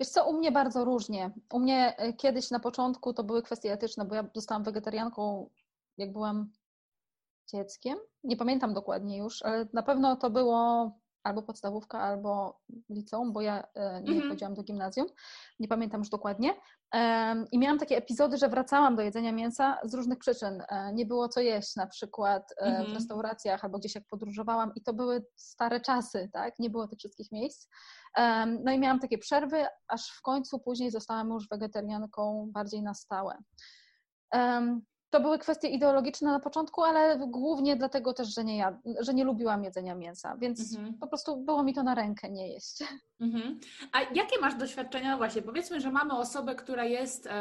Wiesz 0.00 0.08
co, 0.08 0.28
u 0.28 0.38
mnie 0.38 0.52
bardzo 0.52 0.84
różnie. 0.84 1.30
U 1.52 1.58
mnie 1.58 1.96
e, 1.96 2.12
kiedyś 2.12 2.50
na 2.50 2.60
początku 2.60 3.14
to 3.14 3.24
były 3.24 3.42
kwestie 3.42 3.72
etyczne, 3.72 4.04
bo 4.04 4.14
ja 4.14 4.24
zostałam 4.34 4.64
wegetarianką 4.64 5.50
jak 5.98 6.12
byłam 6.12 6.52
dzieckiem. 7.52 7.98
Nie 8.24 8.36
pamiętam 8.36 8.74
dokładnie 8.74 9.18
już, 9.18 9.42
ale 9.42 9.68
na 9.72 9.82
pewno 9.82 10.16
to 10.16 10.30
było 10.30 10.90
albo 11.24 11.42
podstawówka, 11.42 12.00
albo 12.00 12.60
liceum, 12.90 13.32
bo 13.32 13.40
ja 13.40 13.68
e, 13.74 14.02
nie 14.02 14.12
mhm. 14.12 14.30
chodziłam 14.30 14.54
do 14.54 14.62
gimnazjum. 14.62 15.06
Nie 15.60 15.68
pamiętam 15.68 16.00
już 16.00 16.08
dokładnie. 16.08 16.54
I 17.52 17.58
miałam 17.58 17.78
takie 17.78 17.96
epizody, 17.96 18.38
że 18.38 18.48
wracałam 18.48 18.96
do 18.96 19.02
jedzenia 19.02 19.32
mięsa 19.32 19.78
z 19.84 19.94
różnych 19.94 20.18
przyczyn. 20.18 20.62
E, 20.68 20.92
nie 20.92 21.06
było 21.06 21.28
co 21.28 21.40
jeść, 21.40 21.76
na 21.76 21.86
przykład 21.86 22.52
e, 22.52 22.64
mhm. 22.64 22.90
w 22.90 22.94
restauracjach 22.94 23.64
albo 23.64 23.78
gdzieś 23.78 23.94
jak 23.94 24.04
podróżowałam 24.06 24.72
i 24.74 24.82
to 24.82 24.92
były 24.92 25.24
stare 25.36 25.80
czasy, 25.80 26.30
tak? 26.32 26.58
Nie 26.58 26.70
było 26.70 26.88
tych 26.88 26.98
wszystkich 26.98 27.32
miejsc. 27.32 27.68
No 28.64 28.72
i 28.72 28.78
miałam 28.78 29.00
takie 29.00 29.18
przerwy, 29.18 29.66
aż 29.88 30.10
w 30.10 30.22
końcu 30.22 30.58
później 30.58 30.90
zostałam 30.90 31.28
już 31.28 31.48
wegetarianką 31.48 32.50
bardziej 32.52 32.82
na 32.82 32.94
stałe. 32.94 33.38
To 35.14 35.20
były 35.20 35.38
kwestie 35.38 35.68
ideologiczne 35.68 36.32
na 36.32 36.40
początku, 36.40 36.82
ale 36.82 37.18
głównie 37.18 37.76
dlatego 37.76 38.14
też, 38.14 38.34
że 38.34 38.44
nie, 38.44 38.56
ja, 38.56 38.78
że 39.00 39.14
nie 39.14 39.24
lubiłam 39.24 39.64
jedzenia 39.64 39.94
mięsa, 39.94 40.36
więc 40.36 40.74
mhm. 40.74 40.94
po 40.94 41.06
prostu 41.06 41.36
było 41.36 41.62
mi 41.62 41.74
to 41.74 41.82
na 41.82 41.94
rękę 41.94 42.30
nie 42.30 42.48
jeść. 42.48 42.78
Mhm. 43.20 43.60
A 43.92 44.00
jakie 44.00 44.40
masz 44.40 44.54
doświadczenia? 44.54 45.16
Właśnie, 45.16 45.42
powiedzmy, 45.42 45.80
że 45.80 45.90
mamy 45.90 46.18
osobę, 46.18 46.54
która 46.54 46.84
jest 46.84 47.26
e, 47.26 47.32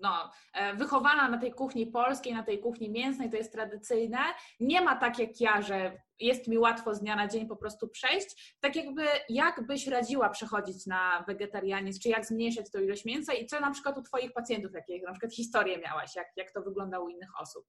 no, 0.00 0.30
e, 0.52 0.74
wychowana 0.74 1.28
na 1.28 1.38
tej 1.38 1.52
kuchni 1.52 1.86
polskiej, 1.86 2.34
na 2.34 2.42
tej 2.42 2.58
kuchni 2.58 2.90
mięsnej, 2.90 3.30
to 3.30 3.36
jest 3.36 3.52
tradycyjne. 3.52 4.18
Nie 4.60 4.80
ma 4.80 4.96
tak 4.96 5.18
jak 5.18 5.40
ja, 5.40 5.62
że 5.62 5.92
jest 6.20 6.48
mi 6.48 6.58
łatwo 6.58 6.94
z 6.94 7.00
dnia 7.00 7.16
na 7.16 7.28
dzień 7.28 7.46
po 7.46 7.56
prostu 7.56 7.88
przejść. 7.88 8.56
Tak 8.60 8.76
jakby, 8.76 9.04
jak 9.28 9.66
byś 9.66 9.86
radziła 9.86 10.28
przechodzić 10.28 10.86
na 10.86 11.24
wegetarianizm, 11.26 12.00
czy 12.00 12.08
jak 12.08 12.26
zmniejszać 12.26 12.70
tą 12.70 12.80
ilość 12.80 13.04
mięsa 13.04 13.34
i 13.34 13.46
co 13.46 13.60
na 13.60 13.70
przykład 13.70 13.98
u 13.98 14.02
Twoich 14.02 14.32
pacjentów, 14.32 14.72
jakie 14.74 15.02
na 15.02 15.12
przykład 15.12 15.34
historię 15.34 15.78
miałaś, 15.78 16.16
jak, 16.16 16.26
jak 16.36 16.52
to 16.52 16.62
wygląda 16.62 17.00
u 17.00 17.08
innych 17.08 17.40
osób? 17.40 17.66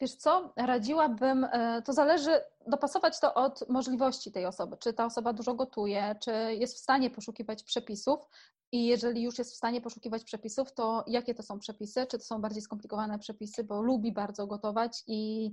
Wiesz 0.00 0.14
co, 0.14 0.52
radziłabym, 0.56 1.44
e, 1.44 1.82
to 1.82 1.92
zależy, 1.92 2.40
dopasować 2.66 3.20
to 3.20 3.34
od 3.34 3.68
możliwości 3.68 4.32
tej 4.32 4.46
osoby. 4.46 4.76
Czy 4.76 4.92
ta 4.92 5.04
osoba 5.04 5.32
dużo 5.32 5.54
gotuje, 5.54 6.16
czy 6.22 6.30
jest 6.32 6.76
w 6.76 6.80
stanie 6.80 7.10
poszukiwać 7.10 7.62
przepisów, 7.62 8.20
i 8.74 8.86
jeżeli 8.86 9.22
już 9.22 9.38
jest 9.38 9.52
w 9.52 9.56
stanie 9.56 9.80
poszukiwać 9.80 10.24
przepisów, 10.24 10.74
to 10.74 11.04
jakie 11.06 11.34
to 11.34 11.42
są 11.42 11.58
przepisy? 11.58 12.06
Czy 12.06 12.18
to 12.18 12.24
są 12.24 12.40
bardziej 12.40 12.62
skomplikowane 12.62 13.18
przepisy, 13.18 13.64
bo 13.64 13.82
lubi 13.82 14.12
bardzo 14.12 14.46
gotować 14.46 15.02
i 15.06 15.50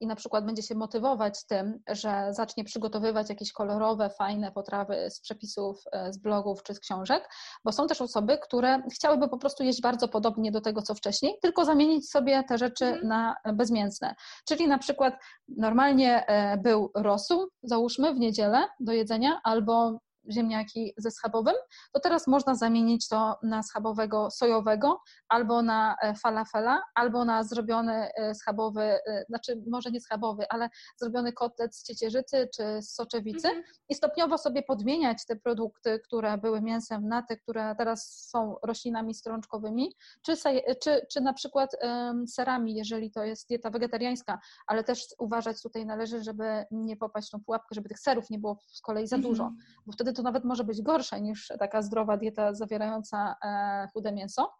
i 0.00 0.06
na 0.06 0.16
przykład 0.16 0.46
będzie 0.46 0.62
się 0.62 0.74
motywować 0.74 1.46
tym, 1.46 1.80
że 1.88 2.28
zacznie 2.30 2.64
przygotowywać 2.64 3.28
jakieś 3.28 3.52
kolorowe, 3.52 4.10
fajne 4.10 4.52
potrawy 4.52 5.10
z 5.10 5.20
przepisów, 5.20 5.82
e, 5.92 6.12
z 6.12 6.18
blogów 6.18 6.62
czy 6.62 6.74
z 6.74 6.80
książek, 6.80 7.28
bo 7.64 7.72
są 7.72 7.86
też 7.86 8.00
osoby, 8.00 8.38
które 8.38 8.82
chciałyby 8.94 9.28
po 9.28 9.38
prostu 9.38 9.64
jeść 9.64 9.80
bardzo 9.80 10.08
podobnie 10.08 10.52
do 10.52 10.60
tego, 10.60 10.82
co 10.82 10.94
wcześniej, 10.94 11.34
tylko 11.42 11.64
zamienić 11.64 12.10
sobie 12.10 12.44
te 12.48 12.58
rzeczy 12.58 12.84
mhm. 12.84 13.08
na 13.08 13.36
bezmięsne. 13.54 14.14
Czyli 14.48 14.68
na 14.68 14.78
przykład 14.78 15.14
normalnie 15.48 16.26
e, 16.26 16.56
był 16.56 16.90
rosół, 16.94 17.48
załóżmy 17.62 18.14
w 18.14 18.18
niedzielę 18.18 18.64
do 18.80 18.92
jedzenia, 18.92 19.40
albo 19.44 19.98
ziemniaki 20.32 20.94
ze 20.96 21.10
schabowym, 21.10 21.54
to 21.92 22.00
teraz 22.00 22.26
można 22.26 22.54
zamienić 22.54 23.08
to 23.08 23.38
na 23.42 23.62
schabowego 23.62 24.30
sojowego, 24.30 25.00
albo 25.28 25.62
na 25.62 25.96
e, 26.02 26.14
falafela, 26.14 26.82
albo 26.94 27.24
na 27.24 27.42
zrobiony 27.42 28.12
e, 28.14 28.34
schabowy, 28.34 28.82
e, 28.82 29.24
znaczy 29.28 29.62
może 29.66 29.90
nie 29.90 30.00
schabowy, 30.00 30.44
ale 30.48 30.68
zrobiony 30.96 31.32
kotlet 31.32 31.76
z 31.76 31.82
ciecierzycy 31.82 32.48
czy 32.56 32.82
z 32.82 32.94
soczewicy 32.94 33.48
mhm. 33.48 33.64
i 33.88 33.94
stopniowo 33.94 34.38
sobie 34.38 34.62
podmieniać 34.62 35.26
te 35.26 35.36
produkty, 35.36 36.00
które 36.04 36.38
były 36.38 36.60
mięsem 36.60 37.08
na 37.08 37.22
te, 37.22 37.36
które 37.36 37.74
teraz 37.78 38.28
są 38.30 38.56
roślinami 38.62 39.14
strączkowymi, 39.14 39.94
czy, 40.22 40.36
czy, 40.82 41.06
czy 41.10 41.20
na 41.20 41.32
przykład 41.32 41.70
um, 41.82 42.28
serami, 42.28 42.74
jeżeli 42.74 43.10
to 43.10 43.24
jest 43.24 43.48
dieta 43.48 43.70
wegetariańska, 43.70 44.38
ale 44.66 44.84
też 44.84 45.06
uważać 45.18 45.62
tutaj 45.62 45.86
należy, 45.86 46.22
żeby 46.22 46.64
nie 46.70 46.96
popaść 46.96 47.28
w 47.28 47.30
tą 47.30 47.44
pułapkę, 47.44 47.74
żeby 47.74 47.88
tych 47.88 47.98
serów 47.98 48.30
nie 48.30 48.38
było 48.38 48.58
z 48.72 48.80
kolei 48.80 49.06
za 49.06 49.18
dużo, 49.18 49.44
mhm. 49.44 49.62
bo 49.86 49.92
wtedy 49.92 50.12
to 50.14 50.22
nawet 50.22 50.44
może 50.44 50.64
być 50.64 50.82
gorsze 50.82 51.20
niż 51.20 51.52
taka 51.58 51.82
zdrowa 51.82 52.16
dieta 52.16 52.54
zawierająca 52.54 53.36
e, 53.44 53.88
chude 53.92 54.12
mięso. 54.12 54.52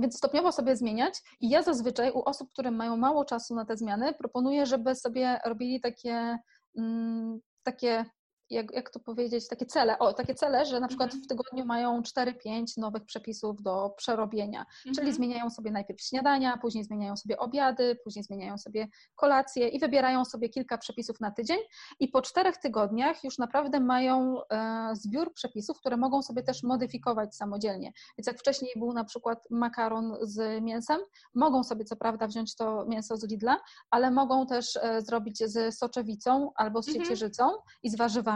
Więc 0.00 0.16
stopniowo 0.16 0.52
sobie 0.52 0.76
zmieniać. 0.76 1.22
I 1.40 1.48
ja 1.48 1.62
zazwyczaj 1.62 2.10
u 2.12 2.22
osób, 2.22 2.52
które 2.52 2.70
mają 2.70 2.96
mało 2.96 3.24
czasu 3.24 3.54
na 3.54 3.64
te 3.64 3.76
zmiany, 3.76 4.14
proponuję, 4.14 4.66
żeby 4.66 4.94
sobie 4.94 5.40
robili 5.44 5.80
takie, 5.80 6.38
mm, 6.78 7.40
takie 7.62 8.04
jak, 8.50 8.72
jak 8.72 8.90
to 8.90 9.00
powiedzieć, 9.00 9.48
takie 9.48 9.66
cele, 9.66 9.98
o, 9.98 10.12
takie 10.12 10.34
cele, 10.34 10.66
że 10.66 10.80
na 10.80 10.88
przykład 10.88 11.06
mhm. 11.06 11.24
w 11.24 11.26
tygodniu 11.26 11.64
mają 11.64 12.00
4-5 12.00 12.78
nowych 12.78 13.04
przepisów 13.04 13.62
do 13.62 13.94
przerobienia, 13.96 14.60
mhm. 14.60 14.94
czyli 14.94 15.12
zmieniają 15.12 15.50
sobie 15.50 15.70
najpierw 15.70 16.00
śniadania, 16.00 16.56
później 16.56 16.84
zmieniają 16.84 17.16
sobie 17.16 17.38
obiady, 17.38 17.96
później 18.04 18.24
zmieniają 18.24 18.58
sobie 18.58 18.88
kolacje 19.14 19.68
i 19.68 19.78
wybierają 19.78 20.24
sobie 20.24 20.48
kilka 20.48 20.78
przepisów 20.78 21.20
na 21.20 21.30
tydzień 21.30 21.58
i 22.00 22.08
po 22.08 22.22
czterech 22.22 22.56
tygodniach 22.56 23.24
już 23.24 23.38
naprawdę 23.38 23.80
mają 23.80 24.40
e, 24.50 24.90
zbiór 24.92 25.34
przepisów, 25.34 25.78
które 25.78 25.96
mogą 25.96 26.22
sobie 26.22 26.42
też 26.42 26.62
modyfikować 26.62 27.36
samodzielnie. 27.36 27.92
Więc 28.18 28.26
jak 28.26 28.38
wcześniej 28.38 28.72
był 28.76 28.92
na 28.92 29.04
przykład 29.04 29.50
makaron 29.50 30.16
z 30.22 30.62
mięsem, 30.62 31.00
mogą 31.34 31.64
sobie 31.64 31.84
co 31.84 31.96
prawda 31.96 32.26
wziąć 32.26 32.56
to 32.56 32.86
mięso 32.86 33.16
z 33.16 33.24
Lidla, 33.24 33.56
ale 33.90 34.10
mogą 34.10 34.46
też 34.46 34.76
e, 34.76 35.02
zrobić 35.02 35.38
z 35.38 35.78
soczewicą 35.78 36.50
albo 36.54 36.82
z 36.82 36.88
mhm. 36.88 37.04
siecierzycą 37.04 37.50
i 37.82 37.90
z 37.90 37.96
warzywami, 37.96 38.35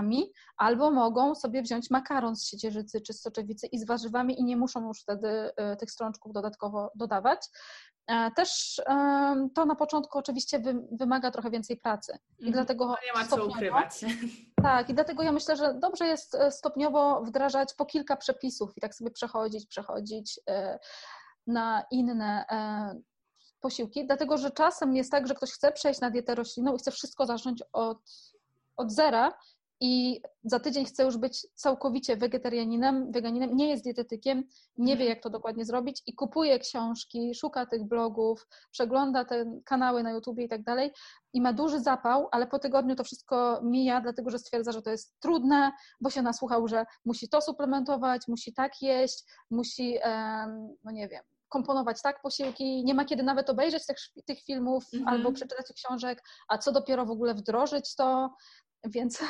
albo 0.57 0.91
mogą 0.91 1.35
sobie 1.35 1.63
wziąć 1.63 1.91
makaron 1.91 2.37
z 2.37 2.45
siecierzycy 2.45 3.01
czy 3.01 3.13
z 3.13 3.23
soczewicy 3.23 3.67
i 3.67 3.79
z 3.79 3.87
warzywami 3.87 4.41
i 4.41 4.45
nie 4.45 4.57
muszą 4.57 4.89
już 4.89 5.03
wtedy 5.03 5.29
e, 5.57 5.77
tych 5.77 5.91
strączków 5.91 6.33
dodatkowo 6.33 6.91
dodawać. 6.95 7.41
E, 8.07 8.31
też 8.31 8.81
to 9.55 9.65
na 9.65 9.75
początku 9.75 10.19
oczywiście 10.19 10.63
wymaga 10.93 11.31
trochę 11.31 11.51
więcej 11.51 11.77
pracy. 11.77 12.19
I 12.39 12.47
mhm. 12.47 12.53
dlatego 12.53 12.87
no 12.87 12.97
nie 13.07 13.21
ma 13.21 13.29
co 13.29 13.47
ukrywać. 13.47 13.93
Tak, 14.63 14.91
i 14.91 14.95
dlatego 14.95 15.23
ja 15.23 15.33
myślę, 15.33 15.57
że 15.57 15.75
dobrze 15.75 16.07
jest 16.07 16.37
stopniowo 16.51 17.23
wdrażać 17.25 17.75
po 17.75 17.87
kilka 17.87 18.17
przepisów 18.17 18.77
i 18.77 18.81
tak 18.81 18.95
sobie 18.95 19.11
przechodzić, 19.11 19.67
przechodzić 19.67 20.41
na 21.47 21.85
inne 21.91 22.45
posiłki, 23.61 24.07
dlatego 24.07 24.39
że 24.39 24.51
czasem 24.51 24.97
jest 24.97 25.11
tak, 25.11 25.27
że 25.27 25.35
ktoś 25.35 25.51
chce 25.51 25.73
przejść 25.73 26.01
na 26.01 26.11
dietę 26.11 26.35
roślinną 26.35 26.75
i 26.75 26.79
chce 26.79 26.91
wszystko 26.91 27.27
zacząć 27.27 27.63
od, 27.73 27.99
od 28.77 28.93
zera 28.93 29.33
i 29.81 30.23
za 30.45 30.61
tydzień 30.61 30.85
chce 30.85 31.03
już 31.03 31.17
być 31.17 31.47
całkowicie 31.55 32.17
wegetarianinem, 32.17 33.13
weganinem, 33.13 33.57
nie 33.57 33.69
jest 33.69 33.85
dietetykiem, 33.85 34.45
nie 34.79 34.97
wie, 34.97 35.03
mhm. 35.05 35.09
jak 35.09 35.23
to 35.23 35.31
dokładnie 35.31 35.65
zrobić 35.65 36.03
i 36.07 36.15
kupuje 36.15 36.59
książki, 36.59 37.35
szuka 37.35 37.67
tych 37.67 37.85
blogów, 37.85 38.49
przegląda 38.71 39.25
te 39.25 39.61
kanały 39.65 40.03
na 40.03 40.11
YouTube 40.11 40.39
i 40.39 40.49
tak 40.49 40.63
dalej 40.63 40.93
i 41.33 41.41
ma 41.41 41.53
duży 41.53 41.81
zapał, 41.81 42.29
ale 42.33 42.47
po 42.47 42.59
tygodniu 42.59 42.97
to 42.97 43.05
wszystko 43.05 43.61
mija, 43.63 44.01
dlatego 44.01 44.31
że 44.31 44.39
stwierdza, 44.39 44.73
że 44.73 44.83
to 44.83 44.91
jest 44.91 45.21
trudne, 45.21 45.73
bo 46.01 46.11
się 46.11 46.23
nasłuchał, 46.23 46.69
że 46.69 46.87
musi 47.05 47.29
to 47.29 47.41
suplementować, 47.41 48.29
musi 48.29 48.53
tak 48.53 48.83
jeść, 48.83 49.25
musi, 49.51 49.99
no 50.85 50.91
nie 50.91 51.09
wiem, 51.09 51.23
komponować 51.49 52.03
tak 52.03 52.23
posiłki, 52.23 52.85
nie 52.85 52.95
ma 52.95 53.05
kiedy 53.05 53.23
nawet 53.23 53.51
obejrzeć 53.51 53.87
tych, 53.87 53.97
tych 54.27 54.41
filmów 54.41 54.85
mhm. 54.95 55.09
albo 55.09 55.33
przeczytać 55.33 55.73
książek, 55.73 56.23
a 56.49 56.59
co 56.59 56.73
dopiero 56.73 57.07
w 57.07 57.11
ogóle 57.11 57.35
wdrożyć 57.35 57.95
to, 57.95 58.35
więc 58.85 59.23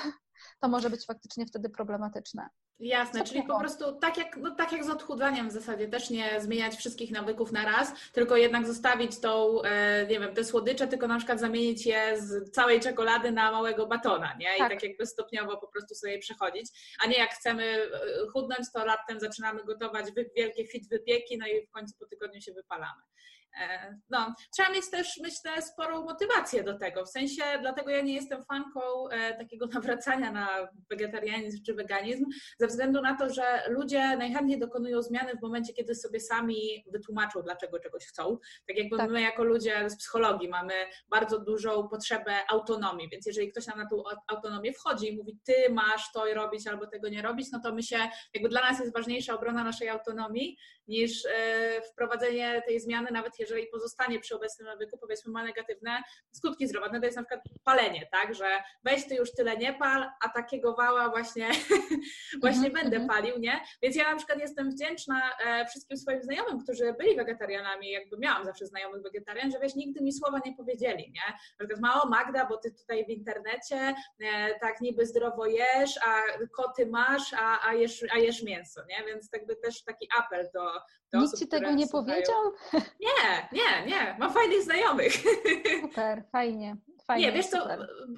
to 0.61 0.69
może 0.69 0.91
być 0.91 1.07
faktycznie 1.07 1.47
wtedy 1.47 1.71
problematyczne. 1.71 2.49
Jasne, 2.81 3.25
czyli 3.25 3.43
po 3.43 3.59
prostu 3.59 3.93
tak 3.93 4.19
jak, 4.19 4.37
no, 4.37 4.55
tak 4.55 4.73
jak 4.73 4.85
z 4.85 4.91
odchudzaniem 4.91 5.49
w 5.49 5.53
zasadzie, 5.53 5.89
też 5.89 6.11
nie 6.11 6.41
zmieniać 6.41 6.77
wszystkich 6.77 7.11
nawyków 7.11 7.53
na 7.53 7.65
raz, 7.65 7.93
tylko 8.13 8.37
jednak 8.37 8.67
zostawić 8.67 9.21
tą, 9.21 9.63
e, 9.63 10.07
nie 10.07 10.21
wiem, 10.21 10.35
te 10.35 10.45
słodycze, 10.45 10.87
tylko 10.87 11.09
na 11.09 11.17
przykład 11.17 11.41
zamienić 11.41 11.87
je 11.87 12.21
z 12.21 12.51
całej 12.51 12.81
czekolady 12.81 13.33
na 13.33 13.53
małego 13.53 13.87
batona, 13.87 14.37
nie? 14.39 14.57
I 14.57 14.59
tak, 14.59 14.73
tak 14.73 14.83
jakby 14.83 15.07
stopniowo 15.07 15.57
po 15.57 15.69
prostu 15.69 15.95
sobie 15.95 16.19
przechodzić, 16.19 16.97
a 17.05 17.07
nie 17.07 17.19
jak 17.19 17.31
chcemy 17.31 17.65
e, 17.65 17.89
chudnąć, 18.33 18.73
to 18.75 18.85
raptem 18.85 19.21
zaczynamy 19.21 19.65
gotować 19.65 20.07
wielkie 20.37 20.67
fit 20.67 20.89
wypieki, 20.89 21.39
no 21.39 21.47
i 21.47 21.67
w 21.67 21.71
końcu 21.71 21.95
po 21.99 22.07
tygodniu 22.07 22.41
się 22.41 22.53
wypalamy. 22.53 23.03
E, 23.61 23.99
no, 24.11 24.35
trzeba 24.57 24.71
mieć 24.71 24.91
też, 24.91 25.21
myślę, 25.23 25.63
sporą 25.63 26.05
motywację 26.05 26.65
do 26.65 26.79
tego. 26.79 27.05
W 27.05 27.11
sensie, 27.11 27.43
dlatego 27.61 27.91
ja 27.91 28.01
nie 28.01 28.15
jestem 28.15 28.45
fanką 28.45 29.09
e, 29.09 29.37
takiego 29.37 29.67
nawracania 29.75 30.33
na 30.33 30.69
wegetarianizm 30.91 31.63
czy 31.67 31.75
weganizm, 31.75 32.25
ze 32.59 32.67
względu 32.67 33.03
na 33.03 33.17
to, 33.17 33.31
że 33.31 33.63
ludzie 33.69 34.17
najchętniej 34.17 34.59
dokonują 34.59 35.03
zmiany 35.03 35.37
w 35.37 35.43
momencie, 35.43 35.73
kiedy 35.73 35.95
sobie 35.95 36.21
sami 36.21 36.85
wytłumaczą, 36.93 37.43
dlaczego 37.43 37.81
czegoś 37.81 38.07
chcą. 38.07 38.39
Tak 38.69 38.79
jakby 38.79 38.97
tak. 38.97 39.11
my, 39.11 39.21
jako 39.21 39.45
ludzie 39.45 39.91
z 39.91 39.97
psychologii, 39.97 40.49
mamy 40.49 40.75
bardzo 41.09 41.39
dużą 41.39 41.89
potrzebę 41.89 42.33
autonomii, 42.51 43.09
więc 43.09 43.27
jeżeli 43.27 43.51
ktoś 43.51 43.67
nam 43.67 43.79
na 43.79 43.89
tą 43.89 44.03
autonomię 44.27 44.73
wchodzi 44.73 45.09
i 45.09 45.17
mówi, 45.17 45.39
ty 45.45 45.55
masz 45.71 46.13
to 46.13 46.35
robić 46.35 46.67
albo 46.67 46.87
tego 46.87 47.09
nie 47.09 47.23
robić, 47.23 47.47
no 47.53 47.61
to 47.65 47.75
my 47.75 47.83
się, 47.83 47.99
jakby 48.35 48.49
dla 48.49 48.61
nas 48.61 48.81
jest 48.81 48.93
ważniejsza 48.95 49.35
obrona 49.35 49.65
naszej 49.65 49.89
autonomii 49.89 50.57
niż 50.89 51.27
e, 51.27 51.83
wprowadzenie 51.83 52.63
tej 52.67 52.81
zmiany, 52.81 53.11
nawet 53.11 53.40
jeżeli 53.41 53.67
pozostanie 53.67 54.21
przy 54.21 54.37
obecnym 54.37 54.67
nawyku, 54.69 54.99
powiedzmy, 54.99 55.33
ma 55.33 55.45
negatywne 55.45 56.03
skutki 56.33 56.69
zdrowotne. 56.69 57.01
To 57.01 57.07
jest 57.07 57.17
na 57.17 57.25
przykład 57.25 57.45
palenie, 57.65 58.09
tak, 58.13 58.35
że 58.35 58.63
weź 58.85 59.09
ty 59.09 59.15
już 59.15 59.33
tyle 59.33 59.57
nie 59.57 59.73
pal, 59.73 60.11
a 60.25 60.29
takiego 60.29 60.75
wała 60.75 61.09
właśnie, 61.09 61.49
właśnie 62.43 62.69
mm 62.69 62.73
-hmm. 62.73 62.83
będę 62.83 63.07
palił, 63.07 63.39
nie? 63.39 63.61
Więc 63.83 63.97
ja 63.97 64.11
na 64.11 64.17
przykład 64.17 64.39
jestem 64.39 64.71
wdzięczna 64.71 65.23
e, 65.47 65.67
wszystkim 65.67 65.97
swoim 65.97 66.23
znajomym, 66.23 66.61
którzy 66.61 66.95
byli 66.99 67.17
wegetarianami, 67.17 67.91
jakby 67.91 68.19
miałam 68.19 68.45
zawsze 68.45 68.67
znajomych 68.67 69.03
wegetarian, 69.03 69.51
że 69.51 69.59
wiesz, 69.61 69.75
nigdy 69.75 70.05
mi 70.05 70.13
słowa 70.13 70.41
nie 70.47 70.55
powiedzieli, 70.57 71.13
nie? 71.15 71.33
Na 71.61 71.67
przykład 71.67 71.81
mało 71.81 72.09
Magda, 72.09 72.47
bo 72.47 72.57
ty 72.57 72.71
tutaj 72.71 73.07
w 73.07 73.09
internecie 73.09 73.95
e, 74.21 74.59
tak 74.61 74.81
niby 74.81 75.07
zdrowo 75.07 75.47
jesz, 75.47 75.99
a 76.07 76.23
koty 76.57 76.87
masz, 76.87 77.35
a, 77.35 77.69
a, 77.69 77.75
jesz, 77.75 78.05
a 78.13 78.19
jesz 78.19 78.43
mięso, 78.43 78.81
nie? 78.89 79.05
Więc 79.07 79.29
jakby 79.33 79.57
też 79.57 79.85
taki 79.85 80.09
apel 80.19 80.51
do, 80.55 80.65
do 81.13 81.19
Nikt 81.19 81.35
osób, 81.35 81.39
ci 81.39 81.49
tego 81.49 81.71
nie 81.71 81.87
słuchają. 81.87 82.23
powiedział? 82.23 82.53
Nie, 83.01 83.30
nie, 83.53 83.87
nie. 83.87 84.17
Mam 84.19 84.33
fajnych 84.33 84.63
znajomych. 84.63 85.13
Super, 85.83 86.25
fajnie. 86.33 86.77
Fajnie, 87.11 87.27
nie, 87.27 87.33
wiesz 87.33 87.47
co, 87.47 87.69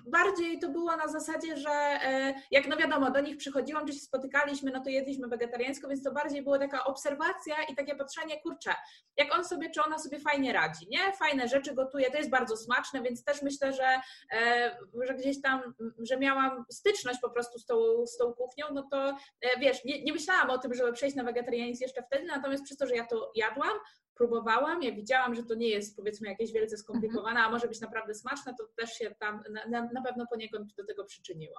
bardziej 0.07 0.59
to 0.59 0.69
było 0.69 0.97
na 0.97 1.09
zasadzie, 1.09 1.57
że 1.57 1.71
e, 1.71 2.35
jak 2.51 2.69
no 2.69 2.77
wiadomo, 2.77 3.11
do 3.11 3.21
nich 3.21 3.37
przychodziłam, 3.37 3.87
czy 3.87 3.93
się 3.93 4.01
spotykaliśmy, 4.01 4.71
no 4.71 4.81
to 4.81 4.91
jedliśmy 4.91 5.29
wegetariańsko, 5.29 5.89
więc 5.89 6.03
to 6.03 6.13
bardziej 6.13 6.43
była 6.43 6.59
taka 6.59 6.85
obserwacja 6.85 7.55
i 7.69 7.75
takie 7.75 7.95
patrzenie, 7.95 8.41
kurczę, 8.41 8.75
jak 9.17 9.35
on 9.35 9.45
sobie, 9.45 9.71
czy 9.71 9.83
ona 9.83 9.99
sobie 9.99 10.21
fajnie 10.21 10.53
radzi, 10.53 10.87
nie? 10.91 11.13
Fajne 11.13 11.49
rzeczy 11.49 11.75
gotuje, 11.75 12.11
to 12.11 12.17
jest 12.17 12.31
bardzo 12.31 12.57
smaczne, 12.57 13.03
więc 13.03 13.25
też 13.25 13.43
myślę, 13.43 13.73
że, 13.73 14.01
e, 14.33 14.77
że 15.07 15.15
gdzieś 15.15 15.43
tam, 15.43 15.75
że 15.99 16.17
miałam 16.17 16.65
styczność 16.71 17.21
po 17.21 17.31
prostu 17.31 17.59
z 17.59 17.67
tą, 17.67 18.07
z 18.07 18.17
tą 18.17 18.33
kuchnią, 18.33 18.67
no 18.73 18.89
to 18.91 19.09
e, 19.41 19.61
wiesz, 19.61 19.85
nie, 19.85 20.05
nie 20.05 20.13
myślałam 20.13 20.51
o 20.51 20.59
tym, 20.59 20.75
żeby 20.75 20.93
przejść 20.93 21.17
na 21.17 21.25
wegetarianizm 21.25 21.83
jeszcze 21.83 22.03
wtedy, 22.03 22.25
natomiast 22.25 22.65
przez 22.65 22.77
to, 22.77 22.87
że 22.87 22.95
ja 22.95 23.07
to 23.07 23.33
jadłam, 23.35 23.79
próbowałam, 24.23 24.83
ja 24.83 24.93
widziałam, 24.93 25.35
że 25.35 25.43
to 25.43 25.55
nie 25.55 25.69
jest 25.69 25.97
powiedzmy 25.97 26.29
jakieś 26.29 26.53
wielce 26.53 26.77
skomplikowane, 26.77 27.31
mhm. 27.31 27.47
a 27.47 27.51
może 27.51 27.69
być 27.69 27.81
naprawdę 27.81 28.15
smaczne, 28.15 28.55
to 28.59 28.67
też 28.77 28.91
się 28.93 29.15
tam 29.19 29.43
na, 29.69 29.89
na 29.93 30.03
pewno 30.03 30.27
poniekąd 30.27 30.75
do 30.75 30.87
tego 30.87 31.05
przyczyniło. 31.05 31.57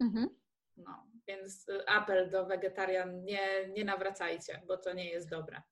Mhm. 0.00 0.28
No, 0.76 1.06
więc 1.28 1.68
y, 1.68 1.86
apel 1.86 2.30
do 2.30 2.46
wegetarian, 2.46 3.24
nie, 3.24 3.68
nie 3.68 3.84
nawracajcie, 3.84 4.62
bo 4.66 4.76
to 4.76 4.92
nie 4.92 5.10
jest 5.10 5.28
dobre. 5.28 5.62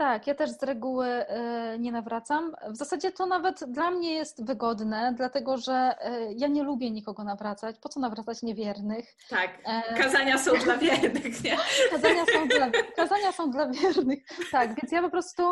Tak, 0.00 0.26
ja 0.26 0.34
też 0.34 0.50
z 0.50 0.62
reguły 0.62 1.06
e, 1.06 1.78
nie 1.78 1.92
nawracam. 1.92 2.52
W 2.68 2.76
zasadzie 2.76 3.12
to 3.12 3.26
nawet 3.26 3.64
dla 3.64 3.90
mnie 3.90 4.12
jest 4.12 4.44
wygodne, 4.44 5.14
dlatego 5.16 5.56
że 5.56 5.94
e, 6.00 6.32
ja 6.32 6.48
nie 6.48 6.62
lubię 6.62 6.90
nikogo 6.90 7.24
nawracać. 7.24 7.78
Po 7.78 7.88
co 7.88 8.00
nawracać 8.00 8.42
niewiernych? 8.42 9.16
Tak, 9.30 9.50
e, 9.64 9.94
kazania 10.02 10.38
są 10.38 10.52
dla 10.52 10.76
wiernych, 10.86 11.44
nie? 11.44 11.56
Kazania 11.90 12.24
są 12.32 12.48
dla, 12.48 12.70
kazania 12.96 13.32
są 13.32 13.50
dla 13.50 13.68
wiernych, 13.68 14.18
tak, 14.52 14.68
więc 14.68 14.92
ja 14.92 15.02
po 15.02 15.10
prostu 15.10 15.42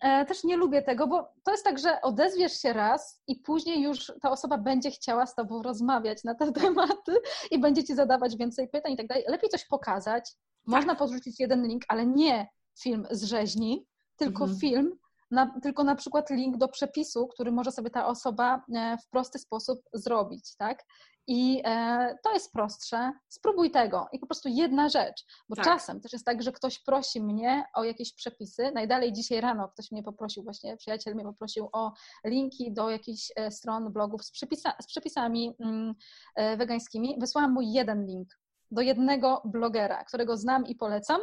też 0.00 0.44
nie 0.44 0.56
lubię 0.56 0.82
tego, 0.82 1.06
bo 1.06 1.28
to 1.44 1.50
jest 1.50 1.64
tak, 1.64 1.78
że 1.78 2.00
odezwiesz 2.00 2.62
się 2.62 2.72
raz 2.72 3.22
i 3.26 3.36
później 3.36 3.82
już 3.82 4.12
ta 4.22 4.30
osoba 4.30 4.58
będzie 4.58 4.90
chciała 4.90 5.26
z 5.26 5.34
tobą 5.34 5.62
rozmawiać 5.62 6.24
na 6.24 6.34
te 6.34 6.52
tematy 6.62 7.12
i 7.50 7.58
będzie 7.58 7.84
ci 7.84 7.94
zadawać 7.94 8.36
więcej 8.36 8.68
pytań 8.68 8.92
i 8.92 8.96
tak 8.96 9.06
dalej. 9.06 9.24
Lepiej 9.28 9.50
coś 9.50 9.64
pokazać, 9.64 10.32
można 10.66 10.92
tak. 10.92 10.98
podrzucić 10.98 11.40
jeden 11.40 11.66
link, 11.66 11.82
ale 11.88 12.06
nie 12.06 12.48
film 12.80 13.06
z 13.10 13.24
rzeźni, 13.24 13.86
tylko 14.16 14.44
mhm. 14.44 14.60
film, 14.60 14.98
na, 15.30 15.60
tylko 15.62 15.84
na 15.84 15.94
przykład 15.94 16.30
link 16.30 16.56
do 16.56 16.68
przepisu, 16.68 17.26
który 17.26 17.52
może 17.52 17.72
sobie 17.72 17.90
ta 17.90 18.06
osoba 18.06 18.64
e, 18.74 18.98
w 18.98 19.08
prosty 19.08 19.38
sposób 19.38 19.80
zrobić, 19.92 20.56
tak? 20.56 20.84
I 21.28 21.62
e, 21.64 22.18
to 22.24 22.32
jest 22.32 22.52
prostsze. 22.52 23.12
Spróbuj 23.28 23.70
tego. 23.70 24.06
I 24.12 24.18
po 24.18 24.26
prostu 24.26 24.48
jedna 24.48 24.88
rzecz. 24.88 25.24
Bo 25.48 25.56
tak. 25.56 25.64
czasem 25.64 26.00
też 26.00 26.12
jest 26.12 26.24
tak, 26.24 26.42
że 26.42 26.52
ktoś 26.52 26.78
prosi 26.78 27.22
mnie 27.22 27.64
o 27.74 27.84
jakieś 27.84 28.14
przepisy. 28.14 28.72
Najdalej 28.74 29.12
dzisiaj 29.12 29.40
rano 29.40 29.68
ktoś 29.68 29.90
mnie 29.90 30.02
poprosił, 30.02 30.42
właśnie 30.42 30.76
przyjaciel 30.76 31.14
mnie 31.14 31.24
poprosił 31.24 31.68
o 31.72 31.92
linki 32.24 32.72
do 32.72 32.90
jakichś 32.90 33.32
e, 33.36 33.50
stron, 33.50 33.92
blogów 33.92 34.24
z, 34.24 34.30
przepisa 34.30 34.72
z 34.82 34.86
przepisami 34.86 35.54
mm, 35.60 35.94
e, 36.34 36.56
wegańskimi. 36.56 37.16
Wysłałam 37.20 37.52
mu 37.52 37.60
jeden 37.62 38.06
link 38.06 38.28
do 38.70 38.82
jednego 38.82 39.42
blogera, 39.44 40.04
którego 40.04 40.36
znam 40.36 40.66
i 40.66 40.74
polecam 40.74 41.20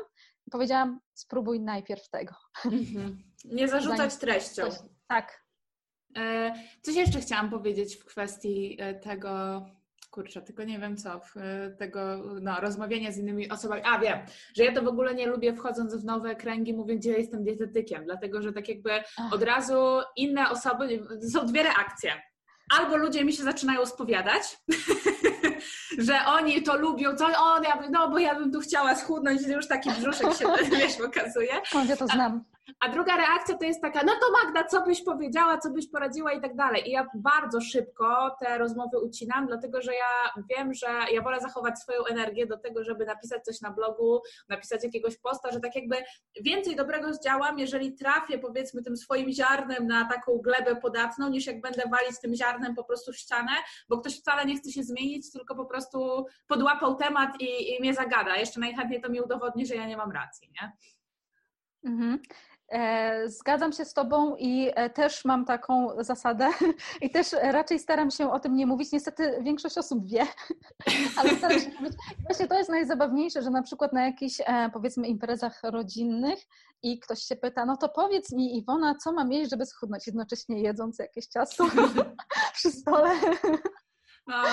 powiedziałam, 0.51 0.99
spróbuj 1.13 1.59
najpierw 1.59 2.09
tego. 2.09 2.35
Mhm. 2.65 3.23
Nie 3.45 3.67
zarzucać 3.67 4.15
treścią. 4.15 4.63
Coś, 4.63 4.79
tak. 5.07 5.43
E, 6.17 6.53
coś 6.81 6.95
jeszcze 6.95 7.19
chciałam 7.19 7.49
powiedzieć 7.49 7.95
w 7.95 8.05
kwestii 8.05 8.77
e, 8.79 8.95
tego, 8.95 9.65
kurczę, 10.11 10.41
tylko 10.41 10.63
nie 10.63 10.79
wiem 10.79 10.97
co, 10.97 11.21
e, 11.35 11.69
tego 11.71 12.17
no, 12.41 12.61
rozmawiania 12.61 13.11
z 13.11 13.17
innymi 13.17 13.49
osobami. 13.49 13.81
A 13.85 13.99
wiem, 13.99 14.19
że 14.55 14.63
ja 14.63 14.73
to 14.73 14.81
w 14.81 14.87
ogóle 14.87 15.15
nie 15.15 15.27
lubię 15.27 15.53
wchodząc 15.53 15.95
w 15.95 16.05
nowe 16.05 16.35
kręgi, 16.35 16.73
mówię, 16.73 16.95
gdzie 16.95 17.11
ja 17.11 17.17
jestem 17.17 17.43
dietetykiem, 17.43 18.05
dlatego 18.05 18.41
że 18.41 18.53
tak 18.53 18.69
jakby 18.69 18.91
od 19.31 19.43
razu 19.43 20.01
inne 20.15 20.49
osoby, 20.49 21.03
są 21.31 21.45
dwie 21.45 21.63
reakcje. 21.63 22.21
Albo 22.77 22.97
ludzie 22.97 23.25
mi 23.25 23.33
się 23.33 23.43
zaczynają 23.43 23.85
spowiadać, 23.85 24.57
że 25.97 26.19
oni 26.25 26.63
to 26.63 26.77
lubią, 26.77 27.15
co 27.15 27.25
on, 27.25 27.63
ja 27.63 27.77
bym, 27.77 27.91
no 27.91 28.09
bo 28.09 28.19
ja 28.19 28.35
bym 28.35 28.51
tu 28.51 28.59
chciała 28.59 28.95
schudnąć, 28.95 29.47
już 29.47 29.67
taki 29.67 29.89
brzuszek 29.91 30.33
się, 30.33 30.45
wiesz, 30.77 30.95
pokazuje. 30.95 31.53
Ja 31.89 31.97
to 31.97 32.07
znam. 32.07 32.43
A 32.79 32.89
druga 32.89 33.17
reakcja 33.17 33.57
to 33.57 33.65
jest 33.65 33.81
taka, 33.81 34.03
no 34.03 34.13
to 34.13 34.31
Magda, 34.43 34.63
co 34.63 34.81
byś 34.81 35.03
powiedziała, 35.03 35.57
co 35.57 35.69
byś 35.69 35.89
poradziła 35.89 36.33
i 36.33 36.41
tak 36.41 36.55
dalej. 36.55 36.89
I 36.89 36.91
ja 36.91 37.07
bardzo 37.15 37.61
szybko 37.61 38.35
te 38.39 38.57
rozmowy 38.57 38.99
ucinam, 38.99 39.47
dlatego 39.47 39.81
że 39.81 39.93
ja 39.93 40.43
wiem, 40.49 40.73
że 40.73 40.87
ja 41.11 41.21
wolę 41.21 41.39
zachować 41.39 41.79
swoją 41.79 42.05
energię 42.05 42.45
do 42.45 42.57
tego, 42.57 42.83
żeby 42.83 43.05
napisać 43.05 43.43
coś 43.43 43.61
na 43.61 43.71
blogu, 43.71 44.21
napisać 44.49 44.83
jakiegoś 44.83 45.17
posta, 45.17 45.51
że 45.51 45.59
tak 45.59 45.75
jakby 45.75 45.95
więcej 46.41 46.75
dobrego 46.75 47.13
zdziałam, 47.13 47.59
jeżeli 47.59 47.93
trafię 47.93 48.39
powiedzmy 48.39 48.83
tym 48.83 48.97
swoim 48.97 49.31
ziarnem 49.31 49.87
na 49.87 50.05
taką 50.05 50.37
glebę 50.37 50.75
podatną, 50.75 51.29
niż 51.29 51.45
jak 51.45 51.61
będę 51.61 51.81
walić 51.91 52.19
tym 52.21 52.35
ziarnem 52.35 52.75
po 52.75 52.83
prostu 52.83 53.11
w 53.11 53.17
ścianę, 53.17 53.51
bo 53.89 53.97
ktoś 53.97 54.19
wcale 54.19 54.45
nie 54.45 54.57
chce 54.57 54.71
się 54.71 54.83
zmienić, 54.83 55.31
tylko 55.31 55.55
po 55.55 55.65
prostu 55.65 56.25
podłapał 56.47 56.95
temat 56.95 57.41
i, 57.41 57.75
i 57.75 57.79
mnie 57.79 57.93
zagada. 57.93 58.37
Jeszcze 58.37 58.59
najchętniej 58.59 59.01
to 59.01 59.09
mi 59.09 59.21
udowodni, 59.21 59.65
że 59.65 59.75
ja 59.75 59.87
nie 59.87 59.97
mam 59.97 60.11
racji, 60.11 60.51
nie? 60.61 60.71
Mhm. 61.85 62.19
E, 62.69 63.29
zgadzam 63.29 63.71
się 63.71 63.85
z 63.85 63.93
Tobą 63.93 64.35
i 64.35 64.71
e, 64.75 64.89
też 64.89 65.25
mam 65.25 65.45
taką 65.45 66.03
zasadę 66.03 66.49
i 67.01 67.09
też 67.09 67.27
raczej 67.41 67.79
staram 67.79 68.11
się 68.11 68.31
o 68.31 68.39
tym 68.39 68.55
nie 68.55 68.67
mówić. 68.67 68.91
Niestety 68.91 69.37
większość 69.41 69.77
osób 69.77 70.07
wie, 70.07 70.27
ale 71.17 71.29
staram 71.29 71.59
się 71.59 71.69
mówić. 71.79 71.93
Właśnie 72.25 72.47
to 72.47 72.57
jest 72.57 72.69
najzabawniejsze, 72.69 73.41
że 73.41 73.49
na 73.49 73.63
przykład 73.63 73.93
na 73.93 74.05
jakichś 74.05 74.41
e, 74.41 74.69
powiedzmy 74.73 75.07
imprezach 75.07 75.59
rodzinnych 75.63 76.39
i 76.83 76.99
ktoś 76.99 77.23
się 77.23 77.35
pyta, 77.35 77.65
no 77.65 77.77
to 77.77 77.89
powiedz 77.89 78.31
mi 78.31 78.57
Iwona, 78.57 78.95
co 78.95 79.13
mam 79.13 79.31
jeść, 79.31 79.51
żeby 79.51 79.65
schudnąć, 79.65 80.07
jednocześnie 80.07 80.61
jedząc 80.61 80.99
jakieś 80.99 81.27
ciasto 81.27 81.65
przy 82.53 82.71
stole. 82.71 83.09
No. 84.27 84.43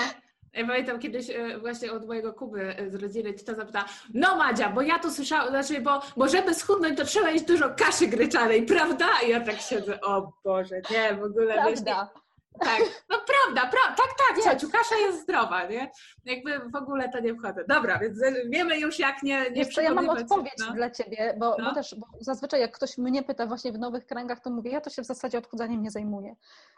Ja 0.53 0.67
pamiętam 0.67 0.99
kiedyś 0.99 1.29
e, 1.29 1.59
właśnie 1.59 1.91
od 1.91 2.07
mojego 2.07 2.33
Kuby 2.33 2.77
e, 2.77 2.89
z 2.89 2.95
rodziny 2.95 3.33
to 3.33 3.55
zapyta, 3.55 3.85
no 4.13 4.35
Madzia, 4.35 4.69
bo 4.69 4.81
ja 4.81 4.99
tu 4.99 5.11
słyszałam, 5.11 5.49
znaczy, 5.49 5.81
bo, 5.81 6.01
bo 6.17 6.27
żeby 6.27 6.53
schudnąć, 6.53 6.97
to 6.97 7.05
trzeba 7.05 7.29
jeść 7.29 7.45
dużo 7.45 7.69
kaszy 7.69 8.07
gryczanej, 8.07 8.65
prawda? 8.65 9.07
I 9.25 9.29
ja 9.29 9.41
tak 9.41 9.61
siedzę, 9.61 10.01
o 10.01 10.33
Boże, 10.43 10.81
nie, 10.91 11.15
w 11.15 11.23
ogóle. 11.23 11.53
Prawda. 11.53 12.09
Wiesz, 12.13 12.21
tak, 12.59 12.81
no 13.09 13.17
prawda, 13.27 13.71
pra, 13.71 13.95
tak, 13.95 14.07
tak, 14.17 14.43
ciociu, 14.43 14.71
kasza 14.71 14.95
jest 14.95 15.21
zdrowa, 15.21 15.67
nie? 15.67 15.91
Jakby 16.25 16.59
w 16.59 16.75
ogóle 16.75 17.09
to 17.09 17.19
nie 17.19 17.35
wchodzę. 17.35 17.63
Dobra, 17.67 17.99
więc 17.99 18.19
wiemy 18.49 18.79
już 18.79 18.99
jak 18.99 19.23
nie 19.23 19.51
nie 19.51 19.65
Wiesz 19.65 19.77
ja 19.77 19.93
mam 19.93 20.09
odpowiedź 20.09 20.53
no. 20.59 20.73
dla 20.73 20.89
Ciebie, 20.89 21.35
bo, 21.39 21.55
no. 21.59 21.65
bo 21.65 21.75
też 21.75 21.95
bo 21.95 22.07
zazwyczaj 22.19 22.61
jak 22.61 22.71
ktoś 22.71 22.97
mnie 22.97 23.23
pyta 23.23 23.45
właśnie 23.45 23.71
w 23.71 23.79
nowych 23.79 24.05
kręgach, 24.05 24.39
to 24.39 24.49
mówię, 24.49 24.71
ja 24.71 24.81
to 24.81 24.89
się 24.89 25.01
w 25.01 25.05
zasadzie 25.05 25.37
odchudzaniem 25.37 25.83
nie 25.83 25.91
zajmuję. 25.91 26.35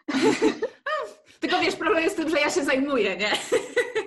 Tylko 1.44 1.60
wiesz, 1.60 1.76
problem 1.76 2.04
jest 2.04 2.16
tym, 2.16 2.30
że 2.30 2.40
ja 2.40 2.50
się 2.50 2.64
zajmuję, 2.64 3.18
nie? 3.18 3.32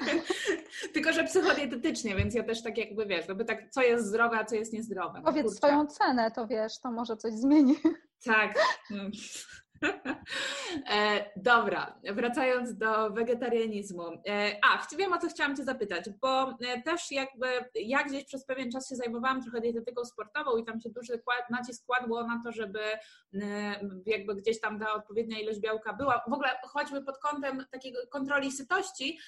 Tylko, 0.95 1.13
że 1.13 1.25
psychodietetycznie, 1.25 2.17
więc 2.17 2.35
ja 2.35 2.43
też 2.43 2.63
tak 2.63 2.79
jakby 2.79 3.07
wiesz, 3.07 3.27
żeby 3.27 3.45
tak, 3.45 3.71
co 3.71 3.83
jest 3.83 4.07
zdrowe, 4.07 4.39
a 4.39 4.45
co 4.45 4.55
jest 4.55 4.73
niezdrowe. 4.73 5.23
Powiedz 5.25 5.45
Kurczę. 5.45 5.57
swoją 5.57 5.87
cenę, 5.87 6.31
to 6.31 6.47
wiesz, 6.47 6.79
to 6.81 6.91
może 6.91 7.17
coś 7.17 7.33
zmieni. 7.33 7.77
Tak. 8.25 8.59
E, 10.91 11.31
dobra, 11.37 12.01
wracając 12.13 12.77
do 12.77 13.11
wegetarianizmu. 13.11 14.03
E, 14.29 14.59
a, 14.63 14.97
wiem 14.97 15.13
o 15.13 15.19
co 15.19 15.29
chciałam 15.29 15.57
Cię 15.57 15.65
zapytać, 15.65 16.05
bo 16.21 16.51
e, 16.51 16.83
też 16.83 17.11
jakby 17.11 17.47
ja 17.75 18.05
gdzieś 18.05 18.25
przez 18.25 18.47
pewien 18.47 18.71
czas 18.73 18.89
się 18.89 18.97
zajmowałam 18.97 19.43
trochę 19.43 19.61
dietetyką 19.61 20.05
sportową 20.05 20.57
i 20.57 20.65
tam 20.65 20.81
się 20.81 20.91
duży 20.91 21.23
nacisk 21.51 21.87
kładło 21.87 22.27
na 22.27 22.43
to, 22.45 22.53
żeby 22.53 22.81
jakby 24.07 24.35
gdzieś 24.35 24.61
tam 24.61 24.81
ta 24.81 24.93
odpowiednia 24.93 25.41
ilość 25.41 25.61
białka 25.61 25.93
była. 25.93 26.23
W 26.29 26.33
ogóle 26.33 26.49
choćby 26.63 27.05
pod 27.05 27.19
kątem 27.19 27.67
takiego 27.71 27.99
kontroli 28.11 28.53
sytości, 28.53 29.19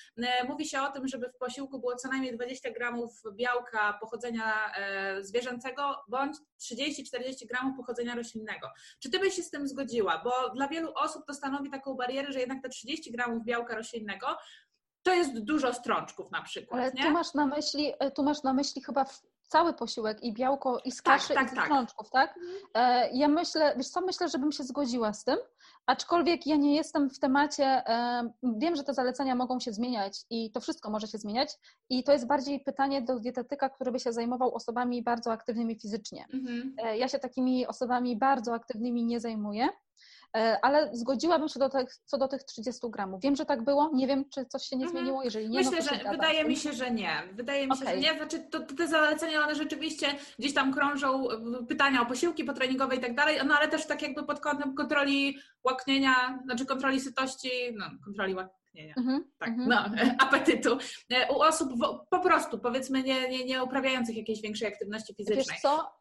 mówi 0.48 0.66
się 0.66 0.80
o 0.82 0.92
tym, 0.92 1.08
żeby 1.08 1.28
w 1.28 1.38
posiłku 1.38 1.80
było 1.80 1.96
co 1.96 2.08
najmniej 2.08 2.34
20 2.34 2.70
gramów 2.70 3.22
białka 3.32 3.98
pochodzenia 4.00 4.72
zwierzęcego 5.20 5.96
bądź 6.08 6.36
30-40 6.60 7.46
gramów 7.48 7.76
pochodzenia 7.76 8.14
roślinnego. 8.14 8.68
Czy 8.98 9.10
Ty 9.10 9.18
byś 9.18 9.34
się 9.34 9.42
z 9.42 9.50
tym 9.50 9.68
zgodziła? 9.68 10.20
Bo 10.24 10.37
dla 10.54 10.68
wielu 10.68 10.92
osób 10.94 11.26
to 11.26 11.34
stanowi 11.34 11.70
taką 11.70 11.94
barierę, 11.94 12.32
że 12.32 12.40
jednak 12.40 12.62
te 12.62 12.68
30 12.68 13.12
gramów 13.12 13.44
białka 13.44 13.74
roślinnego 13.74 14.26
to 15.02 15.14
jest 15.14 15.38
dużo 15.44 15.74
strączków 15.74 16.30
na 16.30 16.42
przykład. 16.42 16.80
Ale 16.80 16.92
nie? 16.92 17.02
tu 17.02 17.10
masz 17.10 17.34
na 17.34 17.46
myśli, 17.46 17.92
e, 17.98 18.10
tu 18.10 18.22
masz 18.22 18.42
na 18.42 18.52
myśli 18.52 18.82
chyba 18.82 19.04
cały 19.42 19.74
posiłek 19.74 20.22
i 20.22 20.32
białko 20.32 20.80
i 20.84 20.92
z 20.92 21.02
tak, 21.02 21.14
kaszy 21.14 21.34
tak, 21.34 21.50
tak, 21.50 21.58
i 21.58 21.60
z 21.60 21.64
strączków, 21.64 22.10
tak? 22.10 22.34
tak? 22.72 23.10
Ja 23.12 23.28
myślę, 23.28 23.74
wiesz 23.76 23.88
co, 23.88 24.00
myślę, 24.00 24.28
żebym 24.28 24.52
się 24.52 24.64
zgodziła 24.64 25.12
z 25.12 25.24
tym, 25.24 25.36
aczkolwiek 25.86 26.46
ja 26.46 26.56
nie 26.56 26.76
jestem 26.76 27.10
w 27.10 27.18
temacie, 27.18 27.64
e, 27.64 28.30
wiem, 28.42 28.76
że 28.76 28.84
te 28.84 28.94
zalecenia 28.94 29.34
mogą 29.34 29.60
się 29.60 29.72
zmieniać 29.72 30.20
i 30.30 30.50
to 30.50 30.60
wszystko 30.60 30.90
może 30.90 31.06
się 31.06 31.18
zmieniać 31.18 31.54
i 31.90 32.04
to 32.04 32.12
jest 32.12 32.26
bardziej 32.26 32.60
pytanie 32.60 33.02
do 33.02 33.18
dietetyka, 33.18 33.68
który 33.68 33.92
by 33.92 34.00
się 34.00 34.12
zajmował 34.12 34.54
osobami 34.54 35.02
bardzo 35.02 35.32
aktywnymi 35.32 35.80
fizycznie. 35.80 36.24
Mhm. 36.32 36.74
Ja 36.96 37.08
się 37.08 37.18
takimi 37.18 37.66
osobami 37.66 38.16
bardzo 38.16 38.54
aktywnymi 38.54 39.04
nie 39.04 39.20
zajmuję. 39.20 39.68
E, 40.36 40.58
ale 40.62 40.96
zgodziłabym 40.96 41.48
się 41.48 41.58
do 41.58 41.68
tych, 41.68 41.96
co 42.04 42.18
do 42.18 42.28
tych 42.28 42.44
30 42.44 42.90
gramów. 42.90 43.20
Wiem, 43.22 43.36
że 43.36 43.46
tak 43.46 43.64
było, 43.64 43.90
nie 43.94 44.06
wiem, 44.06 44.24
czy 44.34 44.46
coś 44.46 44.62
się 44.62 44.76
nie 44.76 44.84
mhm. 44.84 45.04
zmieniło, 45.04 45.24
jeżeli 45.24 45.48
nie. 45.48 45.62
No 45.62 45.70
Myślę, 45.70 45.96
no 45.96 46.04
że 46.04 46.10
wydaje 46.10 46.44
mi 46.44 46.56
się, 46.56 46.72
że 46.72 46.90
nie. 46.90 47.22
Wydaje 47.32 47.66
mi 47.66 47.72
okay. 47.72 47.86
się, 47.86 47.92
że 47.92 48.00
nie. 48.00 48.14
Znaczy, 48.14 48.38
to, 48.50 48.60
to, 48.60 48.74
te 48.74 48.88
zalecenia, 48.88 49.44
one 49.44 49.54
rzeczywiście 49.54 50.06
gdzieś 50.38 50.54
tam 50.54 50.74
krążą, 50.74 51.24
pytania 51.68 52.02
o 52.02 52.06
posiłki 52.06 52.44
potreningowe 52.44 52.96
i 52.96 53.00
tak 53.00 53.14
dalej, 53.14 53.38
no 53.46 53.54
ale 53.54 53.68
też 53.68 53.86
tak 53.86 54.02
jakby 54.02 54.22
pod 54.22 54.40
kątem 54.40 54.74
kontroli 54.74 55.38
łaknienia, 55.64 56.38
znaczy 56.44 56.66
kontroli 56.66 57.00
sytości, 57.00 57.50
no 57.76 57.84
kontroli 58.04 58.34
łaknienia, 58.34 58.94
mm-hmm, 58.94 59.20
tak, 59.38 59.50
mm-hmm. 59.50 59.66
no, 59.66 59.84
apetytu 60.26 60.78
e, 61.10 61.32
u 61.32 61.40
osób 61.40 61.72
po 62.10 62.20
prostu, 62.20 62.58
powiedzmy, 62.58 63.02
nie, 63.02 63.28
nie, 63.28 63.44
nie 63.44 63.64
uprawiających 63.64 64.16
jakiejś 64.16 64.40
większej 64.42 64.68
aktywności 64.68 65.14
fizycznej. 65.14 65.44
Wiesz 65.50 65.60
co, 65.60 65.97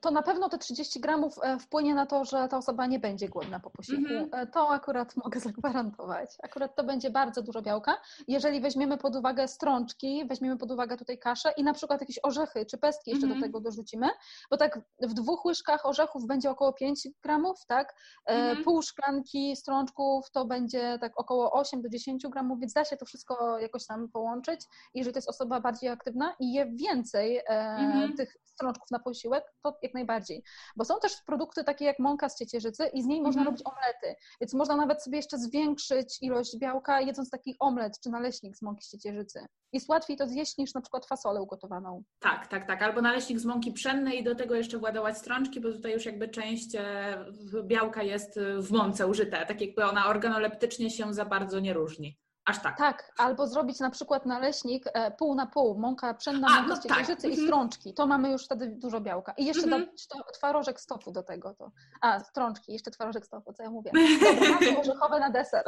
to 0.00 0.10
na 0.10 0.22
pewno 0.22 0.48
te 0.48 0.58
30 0.58 1.00
gramów 1.00 1.34
e, 1.42 1.58
wpłynie 1.58 1.94
na 1.94 2.06
to, 2.06 2.24
że 2.24 2.48
ta 2.48 2.56
osoba 2.56 2.86
nie 2.86 2.98
będzie 2.98 3.28
głodna 3.28 3.60
po 3.60 3.70
posiłku. 3.70 4.12
Mm 4.12 4.30
-hmm. 4.30 4.50
To 4.52 4.70
akurat 4.70 5.16
mogę 5.24 5.40
zagwarantować. 5.40 6.30
Akurat 6.42 6.76
to 6.76 6.84
będzie 6.84 7.10
bardzo 7.10 7.42
dużo 7.42 7.62
białka. 7.62 8.00
Jeżeli 8.28 8.60
weźmiemy 8.60 8.98
pod 8.98 9.16
uwagę 9.16 9.48
strączki, 9.48 10.26
weźmiemy 10.26 10.56
pod 10.56 10.70
uwagę 10.70 10.96
tutaj 10.96 11.18
kaszę 11.18 11.52
i 11.56 11.62
na 11.62 11.72
przykład 11.72 12.00
jakieś 12.00 12.18
orzechy 12.22 12.66
czy 12.66 12.78
pestki 12.78 13.10
jeszcze 13.10 13.26
mm 13.26 13.38
-hmm. 13.38 13.40
do 13.40 13.46
tego 13.46 13.60
dorzucimy, 13.60 14.06
bo 14.50 14.56
tak 14.56 14.80
w 15.02 15.14
dwóch 15.14 15.44
łyżkach 15.44 15.86
orzechów 15.86 16.26
będzie 16.26 16.50
około 16.50 16.72
5 16.72 17.08
gramów, 17.22 17.66
tak? 17.66 17.94
Mm 18.24 18.56
-hmm. 18.56 18.64
Pół 18.64 18.82
szklanki 18.82 19.56
strączków 19.56 20.30
to 20.30 20.44
będzie 20.44 20.98
tak 21.00 21.20
około 21.20 21.52
8 21.52 21.82
do 21.82 21.88
10 21.88 22.26
gramów, 22.26 22.60
więc 22.60 22.72
da 22.72 22.84
się 22.84 22.96
to 22.96 23.06
wszystko 23.06 23.58
jakoś 23.58 23.86
tam 23.86 24.08
połączyć. 24.08 24.60
Jeżeli 24.94 25.12
to 25.12 25.18
jest 25.18 25.28
osoba 25.28 25.60
bardziej 25.60 25.90
aktywna 25.90 26.34
i 26.40 26.52
je 26.52 26.66
więcej 26.66 27.36
e, 27.36 27.42
mhm. 27.48 28.16
tych 28.16 28.36
strączków 28.44 28.90
na 28.90 28.98
posiłek, 28.98 29.44
to 29.62 29.78
jak 29.82 29.94
najbardziej. 29.94 30.42
Bo 30.76 30.84
są 30.84 30.94
też 31.02 31.12
produkty 31.26 31.64
takie 31.64 31.84
jak 31.84 31.98
mąka 31.98 32.28
z 32.28 32.38
ciecierzycy 32.38 32.86
i 32.86 33.02
z 33.02 33.06
niej 33.06 33.20
można 33.20 33.40
mhm. 33.40 33.46
robić 33.46 33.66
omlety, 33.66 34.20
więc 34.40 34.54
można 34.54 34.76
nawet 34.76 35.02
sobie 35.02 35.16
jeszcze 35.16 35.38
zwiększyć 35.38 36.18
ilość 36.22 36.58
białka 36.58 37.00
jedząc 37.00 37.30
taki 37.30 37.56
omlet 37.58 38.00
czy 38.00 38.10
naleśnik 38.10 38.56
z 38.56 38.62
mąki 38.62 38.84
z 38.84 38.90
ciecierzycy. 38.90 39.46
Jest 39.72 39.88
łatwiej 39.88 40.16
to 40.16 40.28
zjeść 40.28 40.58
niż 40.58 40.74
na 40.74 40.80
przykład 40.80 41.06
fasolę 41.06 41.42
ugotowaną. 41.42 42.02
Tak, 42.18 42.46
tak, 42.46 42.66
tak. 42.66 42.82
Albo 42.82 43.02
naleśnik 43.02 43.38
z 43.38 43.44
mąki 43.44 43.72
pszennej 43.72 44.20
i 44.20 44.24
do 44.24 44.34
tego 44.34 44.54
jeszcze 44.54 44.78
władować 44.78 45.18
strączki, 45.18 45.60
bo 45.60 45.72
tutaj 45.72 45.92
już 45.92 46.06
jakby 46.06 46.28
część 46.28 46.74
e, 46.74 47.24
białka 47.64 48.02
jest 48.02 48.40
w 48.58 48.70
mące 48.70 49.06
użyte, 49.06 49.46
tak 49.46 49.60
jakby 49.60 49.84
ona 49.84 50.06
organoleptycznie 50.06 50.90
się 50.90 51.14
za 51.14 51.24
bardzo 51.24 51.60
nie 51.60 51.72
różni. 51.72 52.18
Aż 52.46 52.62
tak. 52.62 52.78
Tak, 52.78 53.12
albo 53.18 53.46
zrobić 53.46 53.80
na 53.80 53.90
przykład 53.90 54.26
naleśnik 54.26 54.84
e, 54.94 55.10
pół 55.10 55.34
na 55.34 55.46
pół, 55.46 55.78
mąka 55.78 56.14
pszenna, 56.14 56.48
mąka 56.48 56.68
no 56.68 56.76
z 56.76 56.82
tak. 56.82 57.08
i 57.08 57.12
mhm. 57.12 57.46
strączki. 57.46 57.94
To 57.94 58.06
mamy 58.06 58.30
już 58.30 58.44
wtedy 58.44 58.66
dużo 58.66 59.00
białka. 59.00 59.32
I 59.36 59.44
jeszcze 59.44 59.66
mm 59.66 59.82
-hmm. 59.82 60.06
to, 60.08 60.32
twarożek 60.32 60.80
stofu 60.80 61.12
do 61.12 61.22
tego. 61.22 61.54
To. 61.54 61.70
A, 62.00 62.20
strączki, 62.20 62.72
jeszcze 62.72 62.90
twarożek 62.90 63.26
stofu, 63.26 63.52
co 63.52 63.62
ja 63.62 63.70
mówię. 63.70 63.90
Dobra, 64.20 64.50
masło 64.50 64.80
orzechowe 64.80 65.20
na 65.20 65.30
deser. 65.30 65.64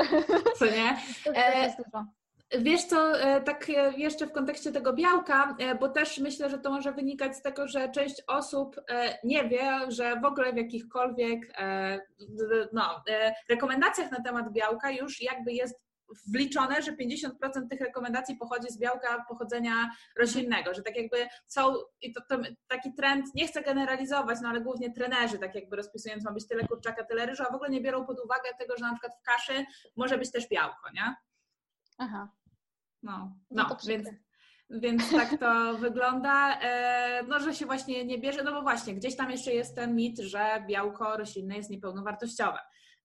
Co 0.58 0.64
nie? 0.64 0.96
to, 1.24 1.32
to 1.32 1.58
jest 1.58 1.80
e, 1.80 1.82
dużo. 1.84 2.04
Wiesz 2.58 2.84
co, 2.84 3.20
e, 3.20 3.40
tak 3.40 3.68
jeszcze 3.96 4.26
w 4.26 4.32
kontekście 4.32 4.72
tego 4.72 4.92
białka, 4.92 5.56
bo 5.80 5.88
też 5.88 6.18
myślę, 6.18 6.50
że 6.50 6.58
to 6.58 6.70
może 6.70 6.92
wynikać 6.92 7.36
z 7.36 7.42
tego, 7.42 7.68
że 7.68 7.88
część 7.88 8.22
osób 8.26 8.80
nie 9.24 9.48
wie, 9.48 9.78
że 9.88 10.20
w 10.20 10.24
ogóle 10.24 10.52
w 10.52 10.56
jakichkolwiek 10.56 11.40
no, 12.72 13.02
rekomendacjach 13.48 14.10
na 14.10 14.22
temat 14.22 14.52
białka 14.52 14.90
już 14.90 15.22
jakby 15.22 15.52
jest 15.52 15.87
wliczone, 16.26 16.82
że 16.82 16.92
50% 16.92 17.68
tych 17.70 17.80
rekomendacji 17.80 18.36
pochodzi 18.36 18.68
z 18.68 18.78
białka 18.78 19.24
pochodzenia 19.28 19.90
roślinnego, 20.18 20.74
że 20.74 20.82
tak 20.82 20.96
jakby 20.96 21.16
są, 21.46 21.74
i 22.00 22.12
to, 22.12 22.20
to, 22.28 22.38
taki 22.68 22.94
trend, 22.94 23.34
nie 23.34 23.46
chcę 23.46 23.62
generalizować, 23.62 24.38
no 24.42 24.48
ale 24.48 24.60
głównie 24.60 24.92
trenerzy, 24.92 25.38
tak 25.38 25.54
jakby 25.54 25.76
rozpisując, 25.76 26.24
ma 26.24 26.32
być 26.32 26.48
tyle 26.48 26.66
kurczaka, 26.66 27.04
tyle 27.04 27.26
ryżu, 27.26 27.42
a 27.48 27.52
w 27.52 27.54
ogóle 27.54 27.70
nie 27.70 27.80
biorą 27.80 28.06
pod 28.06 28.20
uwagę 28.24 28.50
tego, 28.58 28.76
że 28.76 28.84
na 28.84 28.92
przykład 28.92 29.12
w 29.20 29.22
kaszy 29.22 29.66
może 29.96 30.18
być 30.18 30.32
też 30.32 30.48
białko, 30.48 30.90
nie? 30.94 31.14
Aha. 31.98 32.28
No, 33.02 33.36
no, 33.50 33.66
no 33.68 33.76
więc, 33.86 34.08
więc 34.70 35.10
tak 35.10 35.38
to 35.40 35.74
wygląda, 35.78 36.60
e, 36.60 37.22
no, 37.22 37.40
że 37.40 37.54
się 37.54 37.66
właśnie 37.66 38.04
nie 38.04 38.18
bierze, 38.18 38.42
no 38.42 38.52
bo 38.52 38.62
właśnie, 38.62 38.94
gdzieś 38.94 39.16
tam 39.16 39.30
jeszcze 39.30 39.52
jest 39.52 39.74
ten 39.74 39.96
mit, 39.96 40.18
że 40.18 40.64
białko 40.68 41.16
roślinne 41.16 41.56
jest 41.56 41.70
niepełnowartościowe. 41.70 42.58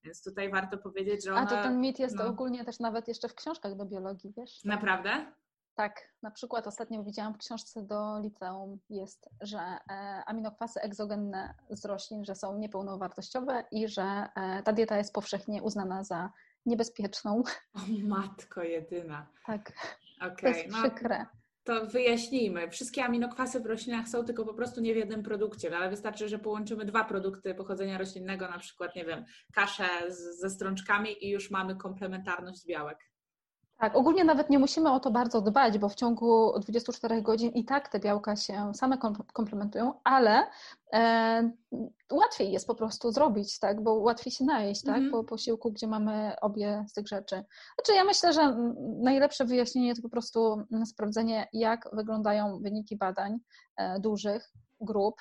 Więc 0.04 0.22
tutaj 0.22 0.50
warto 0.50 0.78
powiedzieć, 0.78 1.24
że 1.24 1.32
ona... 1.32 1.40
A 1.40 1.46
to 1.46 1.62
ten 1.62 1.80
mit 1.80 1.98
jest 1.98 2.16
no... 2.16 2.26
ogólnie 2.26 2.64
też 2.64 2.80
nawet 2.80 3.08
jeszcze 3.08 3.28
w 3.28 3.34
książkach 3.34 3.76
do 3.76 3.84
biologii, 3.84 4.32
wiesz? 4.36 4.64
Naprawdę? 4.64 5.32
Tak, 5.74 6.08
na 6.22 6.30
przykład 6.30 6.66
ostatnio 6.66 7.04
widziałam 7.04 7.34
w 7.34 7.38
książce 7.38 7.82
do 7.82 8.18
liceum 8.20 8.78
jest, 8.90 9.28
że 9.40 9.58
e, 9.58 10.22
aminokwasy 10.26 10.80
egzogenne 10.80 11.54
z 11.70 11.84
roślin, 11.84 12.24
że 12.24 12.34
są 12.34 12.58
niepełnowartościowe 12.58 13.64
i 13.70 13.88
że 13.88 14.26
e, 14.36 14.62
ta 14.62 14.72
dieta 14.72 14.98
jest 14.98 15.14
powszechnie 15.14 15.62
uznana 15.62 16.04
za 16.04 16.32
niebezpieczną. 16.66 17.42
O 17.74 17.78
matko 18.02 18.62
jedyna. 18.62 19.26
Tak. 19.46 19.72
Okay. 20.20 20.36
To 20.36 20.48
jest 20.48 20.70
no, 20.70 20.82
przykre. 20.82 21.26
To 21.64 21.86
wyjaśnijmy. 21.86 22.70
Wszystkie 22.70 23.04
aminokwasy 23.04 23.60
w 23.60 23.66
roślinach 23.66 24.08
są 24.08 24.24
tylko 24.24 24.44
po 24.44 24.54
prostu 24.54 24.80
nie 24.80 24.94
w 24.94 24.96
jednym 24.96 25.22
produkcie, 25.22 25.76
ale 25.76 25.90
wystarczy, 25.90 26.28
że 26.28 26.38
połączymy 26.38 26.84
dwa 26.84 27.04
produkty 27.04 27.54
pochodzenia 27.54 27.98
roślinnego, 27.98 28.48
na 28.48 28.58
przykład, 28.58 28.96
nie 28.96 29.04
wiem, 29.04 29.24
kaszę 29.54 29.88
z, 30.08 30.40
ze 30.40 30.50
strączkami 30.50 31.24
i 31.24 31.30
już 31.30 31.50
mamy 31.50 31.76
komplementarność 31.76 32.66
białek. 32.66 33.13
Tak, 33.78 33.96
ogólnie 33.96 34.24
nawet 34.24 34.50
nie 34.50 34.58
musimy 34.58 34.92
o 34.92 35.00
to 35.00 35.10
bardzo 35.10 35.40
dbać, 35.40 35.78
bo 35.78 35.88
w 35.88 35.94
ciągu 35.94 36.60
24 36.60 37.22
godzin 37.22 37.50
i 37.50 37.64
tak 37.64 37.88
te 37.88 38.00
białka 38.00 38.36
się 38.36 38.74
same 38.74 38.98
komplementują, 39.32 40.00
ale 40.04 40.46
e, 40.92 41.50
łatwiej 42.12 42.52
jest 42.52 42.66
po 42.66 42.74
prostu 42.74 43.12
zrobić, 43.12 43.58
tak, 43.58 43.82
bo 43.82 43.94
łatwiej 43.94 44.32
się 44.32 44.44
najeść, 44.44 44.82
tak, 44.82 44.96
mm 44.96 45.08
-hmm. 45.08 45.12
po 45.12 45.24
posiłku, 45.24 45.72
gdzie 45.72 45.86
mamy 45.86 46.40
obie 46.40 46.84
z 46.88 46.92
tych 46.92 47.08
rzeczy. 47.08 47.44
Znaczy 47.74 47.94
ja 47.96 48.04
myślę, 48.04 48.32
że 48.32 48.56
najlepsze 49.02 49.44
wyjaśnienie 49.44 49.94
to 49.94 50.02
po 50.02 50.08
prostu 50.08 50.66
sprawdzenie, 50.86 51.48
jak 51.52 51.88
wyglądają 51.92 52.58
wyniki 52.58 52.96
badań 52.96 53.38
e, 53.76 54.00
dużych 54.00 54.52
grup, 54.80 55.14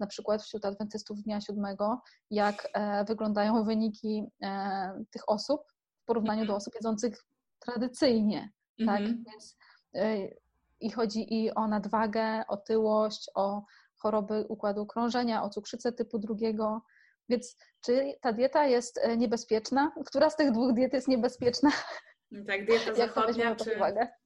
na 0.00 0.06
przykład 0.06 0.42
wśród 0.42 0.64
adwentystów 0.64 1.22
dnia 1.22 1.40
siódmego, 1.40 2.00
jak 2.30 2.68
e, 2.74 3.04
wyglądają 3.04 3.64
wyniki 3.64 4.24
e, 4.42 5.04
tych 5.10 5.28
osób 5.28 5.60
w 6.02 6.04
porównaniu 6.04 6.46
do 6.46 6.56
osób 6.56 6.74
jedzących 6.74 7.24
tradycyjnie, 7.68 8.50
tak? 8.86 9.00
Mhm. 9.00 9.24
Więc 9.26 9.56
y, 9.96 10.36
i 10.80 10.90
chodzi 10.90 11.34
i 11.34 11.54
o 11.54 11.68
nadwagę, 11.68 12.42
otyłość, 12.48 13.30
o 13.34 13.62
choroby 13.96 14.44
układu 14.48 14.86
krążenia, 14.86 15.42
o 15.42 15.50
cukrzycę 15.50 15.92
typu 15.92 16.18
drugiego. 16.18 16.82
Więc 17.28 17.56
czy 17.84 18.14
ta 18.20 18.32
dieta 18.32 18.66
jest 18.66 18.98
e, 18.98 19.16
niebezpieczna? 19.16 19.92
Która 20.06 20.30
z 20.30 20.36
tych 20.36 20.52
dwóch 20.52 20.72
diet 20.72 20.92
jest 20.92 21.08
niebezpieczna? 21.08 21.70
Tak, 22.46 22.66
dieta 22.66 22.94
zachodnia. 23.06 23.56
Czy... 23.56 23.70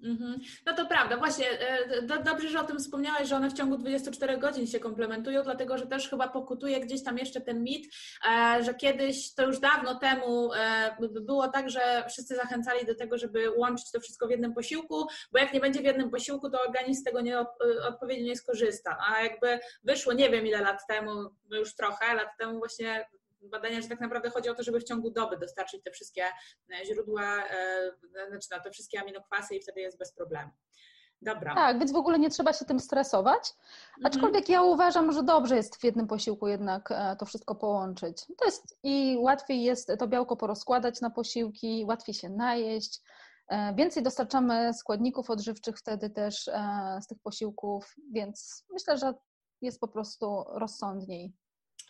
Mhm. 0.05 0.41
No 0.67 0.75
to 0.75 0.87
prawda, 0.87 1.17
właśnie 1.17 1.47
e, 1.51 2.03
do, 2.03 2.23
dobrze, 2.23 2.49
że 2.49 2.61
o 2.61 2.65
tym 2.65 2.79
wspomniałeś, 2.79 3.29
że 3.29 3.37
one 3.37 3.51
w 3.51 3.53
ciągu 3.53 3.77
24 3.77 4.39
godzin 4.39 4.67
się 4.67 4.81
komplementują, 4.81 5.43
dlatego 5.43 5.79
że 5.79 5.87
też 5.87 6.09
chyba 6.09 6.29
pokutuje 6.29 6.81
gdzieś 6.81 7.05
tam 7.05 7.19
jeszcze 7.19 7.41
ten 7.41 7.63
mit, 7.63 7.95
e, 8.31 8.63
że 8.63 8.75
kiedyś, 8.75 9.35
to 9.35 9.47
już 9.47 9.59
dawno 9.59 9.95
temu 9.95 10.53
e, 10.53 10.97
było 11.21 11.49
tak, 11.49 11.71
że 11.71 12.05
wszyscy 12.09 12.37
zachęcali 12.37 12.87
do 12.87 12.95
tego, 12.95 13.19
żeby 13.19 13.51
łączyć 13.51 13.91
to 13.93 14.01
wszystko 14.01 14.27
w 14.27 14.31
jednym 14.31 14.55
posiłku, 14.55 15.07
bo 15.33 15.39
jak 15.39 15.53
nie 15.53 15.61
będzie 15.61 15.81
w 15.81 15.85
jednym 15.85 16.11
posiłku, 16.11 16.51
to 16.51 16.63
organizm 16.63 17.01
z 17.01 17.05
tego 17.05 17.21
nie 17.21 17.39
odpowiednio 17.89 18.27
nie 18.27 18.37
skorzysta. 18.37 18.99
A 19.09 19.23
jakby 19.23 19.59
wyszło 19.85 20.13
nie 20.13 20.31
wiem 20.31 20.47
ile 20.47 20.61
lat 20.61 20.87
temu, 20.89 21.13
no 21.51 21.57
już 21.57 21.75
trochę 21.75 22.15
lat 22.15 22.29
temu 22.39 22.59
właśnie 22.59 23.07
badania, 23.43 23.81
że 23.81 23.89
tak 23.89 24.01
naprawdę 24.01 24.31
chodzi 24.31 24.49
o 24.49 24.55
to, 24.55 24.63
żeby 24.63 24.81
w 24.81 24.85
ciągu 24.85 25.11
doby 25.11 25.39
dostarczyć 25.39 25.83
te 25.83 25.91
wszystkie 25.91 26.25
e, 26.25 26.87
źródła, 26.87 27.45
e, 27.45 27.91
znaczy 28.29 28.49
no, 28.51 28.61
te 28.65 28.71
wszystkie 28.71 29.01
aminokwasy 29.01 29.55
i 29.55 29.61
wtedy 29.61 29.81
jest 29.81 29.99
bez 29.99 30.13
problemu. 30.13 30.51
Dobra. 31.23 31.55
Tak, 31.55 31.79
więc 31.79 31.93
w 31.93 31.97
ogóle 31.97 32.19
nie 32.19 32.31
trzeba 32.31 32.53
się 32.53 32.65
tym 32.65 32.81
stresować. 32.81 33.53
Mhm. 33.97 34.07
Aczkolwiek 34.07 34.49
ja 34.49 34.63
uważam, 34.63 35.13
że 35.13 35.23
dobrze 35.23 35.57
jest 35.57 35.77
w 35.77 35.85
jednym 35.85 36.07
posiłku 36.07 36.49
jednak 36.49 36.91
e, 36.91 37.17
to 37.19 37.27
wszystko 37.27 37.55
połączyć. 37.55 38.27
To 38.39 38.45
jest 38.45 38.79
i 38.83 39.17
łatwiej 39.21 39.63
jest 39.63 39.93
to 39.99 40.09
białko 40.09 40.37
porozkładać 40.37 41.01
na 41.01 41.11
posiłki, 41.11 41.85
łatwiej 41.89 42.15
się 42.15 42.29
najeść. 42.29 43.01
Więcej 43.75 44.03
dostarczamy 44.03 44.75
składników 44.75 45.31
odżywczych 45.31 45.79
wtedy 45.79 46.11
też 46.11 46.51
z 47.01 47.07
tych 47.07 47.19
posiłków, 47.23 47.95
więc 48.13 48.65
myślę, 48.71 48.99
że 48.99 49.15
jest 49.63 49.81
po 49.81 49.89
prostu 49.89 50.45
rozsądniej. 50.49 51.33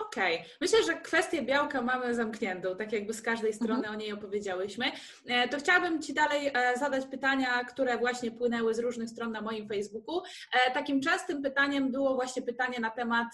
Okej, 0.06 0.34
okay. 0.34 0.48
myślę, 0.60 0.82
że 0.82 0.94
kwestię 0.94 1.42
białka 1.42 1.82
mamy 1.82 2.14
zamkniętą, 2.14 2.76
tak 2.76 2.92
jakby 2.92 3.14
z 3.14 3.22
każdej 3.22 3.52
strony 3.52 3.74
mhm. 3.74 3.94
o 3.94 3.98
niej 3.98 4.12
opowiedziałyśmy. 4.12 4.92
E, 5.26 5.48
to 5.48 5.58
chciałabym 5.58 6.02
Ci 6.02 6.14
dalej 6.14 6.50
e, 6.54 6.78
zadać 6.78 7.06
pytania, 7.06 7.64
które 7.64 7.98
właśnie 7.98 8.30
płynęły 8.30 8.74
z 8.74 8.78
różnych 8.78 9.08
stron 9.08 9.32
na 9.32 9.40
moim 9.40 9.68
Facebooku. 9.68 10.22
E, 10.52 10.70
takim 10.70 11.00
częstym 11.00 11.42
pytaniem 11.42 11.92
było 11.92 12.14
właśnie 12.14 12.42
pytanie 12.42 12.80
na 12.80 12.90
temat 12.90 13.28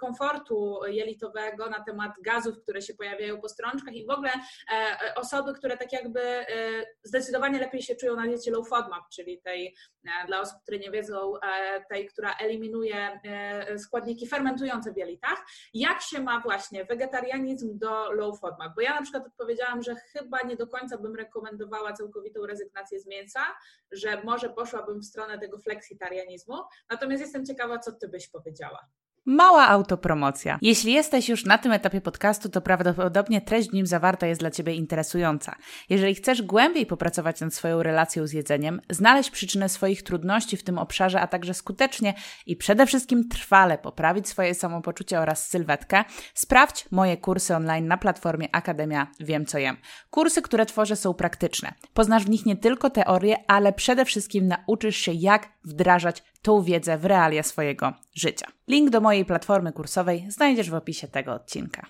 komfortu 0.00 0.80
jelitowego, 0.86 1.70
na 1.70 1.84
temat 1.84 2.12
gazów, 2.20 2.58
które 2.62 2.82
się 2.82 2.94
pojawiają 2.94 3.40
po 3.40 3.48
strączkach 3.48 3.94
i 3.94 4.06
w 4.06 4.10
ogóle 4.10 4.30
osoby, 5.16 5.54
które 5.54 5.76
tak 5.76 5.92
jakby 5.92 6.20
zdecydowanie 7.02 7.58
lepiej 7.58 7.82
się 7.82 7.94
czują 7.94 8.16
na 8.16 8.22
diecie 8.22 8.50
low 8.50 8.68
FODMAP, 8.68 9.04
czyli 9.12 9.40
tej, 9.40 9.76
dla 10.26 10.40
osób, 10.40 10.62
które 10.62 10.78
nie 10.78 10.90
wiedzą, 10.90 11.32
tej, 11.90 12.06
która 12.06 12.34
eliminuje 12.40 13.20
składniki 13.78 14.26
fermentujące 14.26 14.92
w 14.92 14.96
jelitach 14.96 15.44
jak 15.88 16.02
się 16.02 16.20
ma 16.20 16.40
właśnie 16.40 16.84
wegetarianizm 16.84 17.78
do 17.78 18.12
low 18.12 18.40
FODMAP? 18.40 18.74
Bo 18.74 18.80
ja 18.80 18.94
na 18.94 19.02
przykład 19.02 19.26
odpowiedziałam, 19.26 19.82
że 19.82 19.94
chyba 19.94 20.42
nie 20.42 20.56
do 20.56 20.66
końca 20.66 20.98
bym 20.98 21.16
rekomendowała 21.16 21.92
całkowitą 21.92 22.46
rezygnację 22.46 23.00
z 23.00 23.06
mięsa, 23.06 23.40
że 23.92 24.22
może 24.24 24.50
poszłabym 24.50 25.00
w 25.00 25.04
stronę 25.04 25.38
tego 25.38 25.58
fleksitarianizmu. 25.58 26.54
Natomiast 26.90 27.20
jestem 27.20 27.46
ciekawa, 27.46 27.78
co 27.78 27.92
ty 27.92 28.08
byś 28.08 28.28
powiedziała. 28.28 28.88
Mała 29.28 29.68
autopromocja. 29.68 30.58
Jeśli 30.62 30.92
jesteś 30.92 31.28
już 31.28 31.44
na 31.44 31.58
tym 31.58 31.72
etapie 31.72 32.00
podcastu, 32.00 32.48
to 32.48 32.60
prawdopodobnie 32.60 33.40
treść 33.40 33.70
w 33.70 33.72
nim 33.72 33.86
zawarta 33.86 34.26
jest 34.26 34.40
dla 34.40 34.50
Ciebie 34.50 34.74
interesująca. 34.74 35.56
Jeżeli 35.90 36.14
chcesz 36.14 36.42
głębiej 36.42 36.86
popracować 36.86 37.40
nad 37.40 37.54
swoją 37.54 37.82
relacją 37.82 38.26
z 38.26 38.32
jedzeniem, 38.32 38.80
znaleźć 38.90 39.30
przyczynę 39.30 39.68
swoich 39.68 40.02
trudności 40.02 40.56
w 40.56 40.64
tym 40.64 40.78
obszarze, 40.78 41.20
a 41.20 41.26
także 41.26 41.54
skutecznie 41.54 42.14
i 42.46 42.56
przede 42.56 42.86
wszystkim 42.86 43.28
trwale 43.28 43.78
poprawić 43.78 44.28
swoje 44.28 44.54
samopoczucie 44.54 45.20
oraz 45.20 45.48
sylwetkę, 45.48 46.04
sprawdź 46.34 46.84
moje 46.90 47.16
kursy 47.16 47.56
online 47.56 47.86
na 47.86 47.96
platformie 47.96 48.48
Akademia 48.52 49.06
Wiem 49.20 49.46
Co 49.46 49.58
Jem. 49.58 49.76
Kursy, 50.10 50.42
które 50.42 50.66
tworzę 50.66 50.96
są 50.96 51.14
praktyczne. 51.14 51.72
Poznasz 51.94 52.24
w 52.24 52.30
nich 52.30 52.46
nie 52.46 52.56
tylko 52.56 52.90
teorię, 52.90 53.36
ale 53.48 53.72
przede 53.72 54.04
wszystkim 54.04 54.48
nauczysz 54.48 54.96
się, 54.96 55.12
jak 55.12 55.48
wdrażać 55.64 56.22
tą 56.46 56.62
wiedzę 56.62 56.98
w 56.98 57.04
realia 57.04 57.42
swojego 57.42 57.92
życia. 58.14 58.46
Link 58.68 58.90
do 58.90 59.00
mojej 59.00 59.24
platformy 59.24 59.72
kursowej 59.72 60.26
znajdziesz 60.28 60.70
w 60.70 60.74
opisie 60.74 61.08
tego 61.08 61.32
odcinka. 61.32 61.86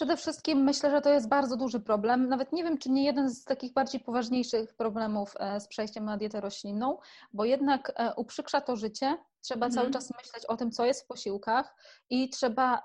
Przede 0.00 0.16
wszystkim 0.16 0.62
myślę, 0.62 0.90
że 0.90 1.00
to 1.00 1.10
jest 1.10 1.28
bardzo 1.28 1.56
duży 1.56 1.80
problem. 1.80 2.28
Nawet 2.28 2.52
nie 2.52 2.64
wiem, 2.64 2.78
czy 2.78 2.90
nie 2.90 3.04
jeden 3.04 3.30
z 3.30 3.44
takich 3.44 3.72
bardziej 3.72 4.00
poważniejszych 4.00 4.74
problemów 4.74 5.34
e, 5.40 5.60
z 5.60 5.68
przejściem 5.68 6.04
na 6.04 6.16
dietę 6.16 6.40
roślinną, 6.40 6.98
bo 7.32 7.44
jednak 7.44 7.92
e, 7.96 8.14
uprzykrza 8.14 8.60
to 8.60 8.76
życie. 8.76 9.18
Trzeba 9.40 9.66
mhm. 9.66 9.72
cały 9.72 9.92
czas 9.92 10.10
myśleć 10.16 10.46
o 10.46 10.56
tym, 10.56 10.70
co 10.70 10.84
jest 10.84 11.04
w 11.04 11.06
posiłkach 11.06 11.74
i 12.10 12.28
trzeba 12.28 12.82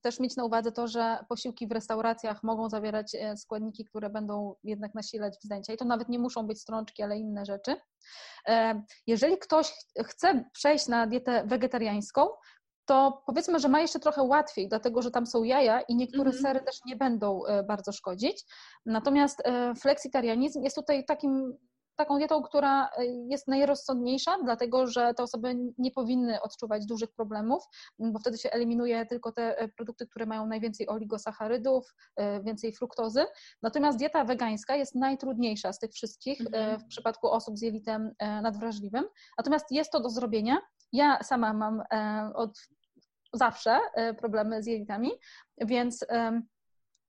też 0.00 0.20
mieć 0.20 0.36
na 0.36 0.44
uwadze 0.44 0.72
to, 0.72 0.88
że 0.88 1.18
posiłki 1.28 1.66
w 1.66 1.72
restauracjach 1.72 2.42
mogą 2.42 2.68
zawierać 2.68 3.14
e, 3.14 3.36
składniki, 3.36 3.84
które 3.84 4.10
będą 4.10 4.54
jednak 4.64 4.94
nasilać 4.94 5.38
wzdęcia 5.42 5.72
i 5.72 5.76
to 5.76 5.84
nawet 5.84 6.08
nie 6.08 6.18
muszą 6.18 6.46
być 6.46 6.60
strączki, 6.60 7.02
ale 7.02 7.18
inne 7.18 7.44
rzeczy. 7.46 7.76
Jeżeli 9.06 9.38
ktoś 9.38 9.72
chce 10.04 10.44
przejść 10.52 10.88
na 10.88 11.06
dietę 11.06 11.44
wegetariańską, 11.46 12.28
to 12.92 13.22
powiedzmy, 13.26 13.60
że 13.60 13.68
ma 13.68 13.80
jeszcze 13.80 14.00
trochę 14.00 14.22
łatwiej, 14.22 14.68
dlatego 14.68 15.02
że 15.02 15.10
tam 15.10 15.26
są 15.26 15.42
jaja 15.44 15.80
i 15.80 15.96
niektóre 15.96 16.30
mm 16.30 16.32
-hmm. 16.32 16.42
sery 16.42 16.60
też 16.60 16.80
nie 16.86 16.96
będą 16.96 17.44
e, 17.44 17.62
bardzo 17.62 17.92
szkodzić. 17.92 18.44
Natomiast 18.86 19.42
e, 19.44 19.74
fleksitarianizm 19.74 20.62
jest 20.62 20.76
tutaj 20.76 21.04
takim 21.04 21.56
taką 21.96 22.18
dietą, 22.18 22.42
która 22.42 22.88
e, 22.88 23.04
jest 23.06 23.48
najrozsądniejsza, 23.48 24.38
dlatego 24.44 24.86
że 24.86 25.14
te 25.14 25.22
osoby 25.22 25.54
nie 25.78 25.90
powinny 25.90 26.40
odczuwać 26.40 26.86
dużych 26.86 27.12
problemów, 27.12 27.62
bo 27.98 28.18
wtedy 28.18 28.38
się 28.38 28.50
eliminuje 28.50 29.06
tylko 29.06 29.32
te 29.32 29.68
produkty, 29.76 30.06
które 30.06 30.26
mają 30.26 30.46
najwięcej 30.46 30.88
oligosacharydów, 30.88 31.94
więcej 32.44 32.72
fruktozy. 32.72 33.24
Natomiast 33.62 33.98
dieta 33.98 34.24
wegańska 34.24 34.76
jest 34.76 34.94
najtrudniejsza 34.94 35.72
z 35.72 35.78
tych 35.78 35.92
wszystkich 35.92 36.40
mm 36.40 36.52
-hmm. 36.52 36.80
w 36.80 36.86
przypadku 36.86 37.30
osób 37.30 37.58
z 37.58 37.62
jelitem 37.62 38.14
nadwrażliwym. 38.20 39.04
Natomiast 39.38 39.66
jest 39.70 39.92
to 39.92 40.00
do 40.00 40.10
zrobienia. 40.10 40.58
Ja 40.92 41.22
sama 41.22 41.52
mam 41.52 41.82
od 42.34 42.58
zawsze 43.32 43.78
e, 43.94 44.14
problemy 44.14 44.62
z 44.62 44.66
jelitami, 44.66 45.10
więc 45.60 46.06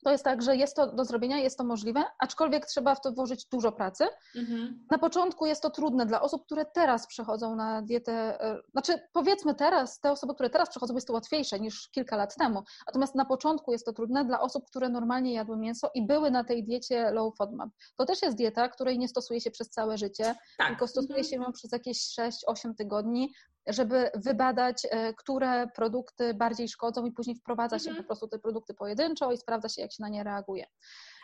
to 0.04 0.12
jest 0.12 0.24
tak, 0.24 0.42
że 0.42 0.56
jest 0.56 0.76
to 0.76 0.92
do 0.92 1.06
zrobienia, 1.06 1.38
jest 1.38 1.58
to 1.58 1.64
możliwe, 1.64 2.04
aczkolwiek 2.20 2.66
trzeba 2.66 2.96
w 2.96 3.02
to 3.02 3.12
włożyć 3.12 3.46
dużo 3.46 3.72
pracy. 3.72 4.06
Mhm. 4.36 4.86
Na 4.92 4.98
początku 4.98 5.46
jest 5.46 5.62
to 5.62 5.70
trudne 5.70 6.06
dla 6.06 6.22
osób, 6.22 6.46
które 6.46 6.66
teraz 6.66 7.08
przechodzą 7.08 7.56
na 7.56 7.82
dietę, 7.82 8.42
e, 8.42 8.58
znaczy 8.72 9.00
powiedzmy 9.14 9.56
teraz, 9.56 10.00
te 10.00 10.12
osoby, 10.12 10.34
które 10.34 10.50
teraz 10.50 10.70
przechodzą, 10.70 10.94
jest 10.96 11.08
to 11.08 11.14
łatwiejsze 11.14 11.60
niż 11.60 11.90
kilka 11.90 12.16
lat 12.16 12.36
temu. 12.36 12.64
Natomiast 12.88 13.16
na 13.16 13.26
początku 13.26 13.72
jest 13.72 13.86
to 13.86 13.94
trudne 13.94 14.26
dla 14.26 14.42
osób, 14.42 14.66
które 14.66 14.90
normalnie 14.90 15.34
jadły 15.34 15.58
mięso 15.58 15.90
i 15.94 16.06
były 16.06 16.32
na 16.32 16.44
tej 16.44 16.64
diecie 16.64 17.12
low 17.12 17.36
FODMAP. 17.38 17.70
To 17.98 18.06
też 18.06 18.22
jest 18.22 18.38
dieta, 18.38 18.70
której 18.70 19.00
nie 19.00 19.08
stosuje 19.08 19.42
się 19.42 19.52
przez 19.52 19.70
całe 19.70 19.98
życie, 19.98 20.36
tak. 20.58 20.68
tylko 20.68 20.88
stosuje 20.88 21.20
mhm. 21.20 21.28
się 21.28 21.36
ją 21.36 21.52
przez 21.52 21.72
jakieś 21.72 21.98
6-8 21.98 22.76
tygodni 22.78 23.34
żeby 23.68 24.12
wybadać, 24.16 24.88
e, 24.90 25.14
które 25.14 25.68
produkty 25.76 26.34
bardziej 26.34 26.70
szkodzą 26.70 27.06
i 27.06 27.12
później 27.12 27.36
wprowadza 27.36 27.80
się 27.80 27.90
mhm. 27.90 28.04
po 28.04 28.08
prostu 28.08 28.28
te 28.28 28.40
produkty 28.40 28.74
pojedynczo 28.74 29.32
i 29.32 29.38
sprawdza 29.38 29.70
się, 29.70 29.82
jak 29.82 29.92
się 29.92 30.04
na 30.04 30.10
nie 30.10 30.24
reaguje. 30.24 30.66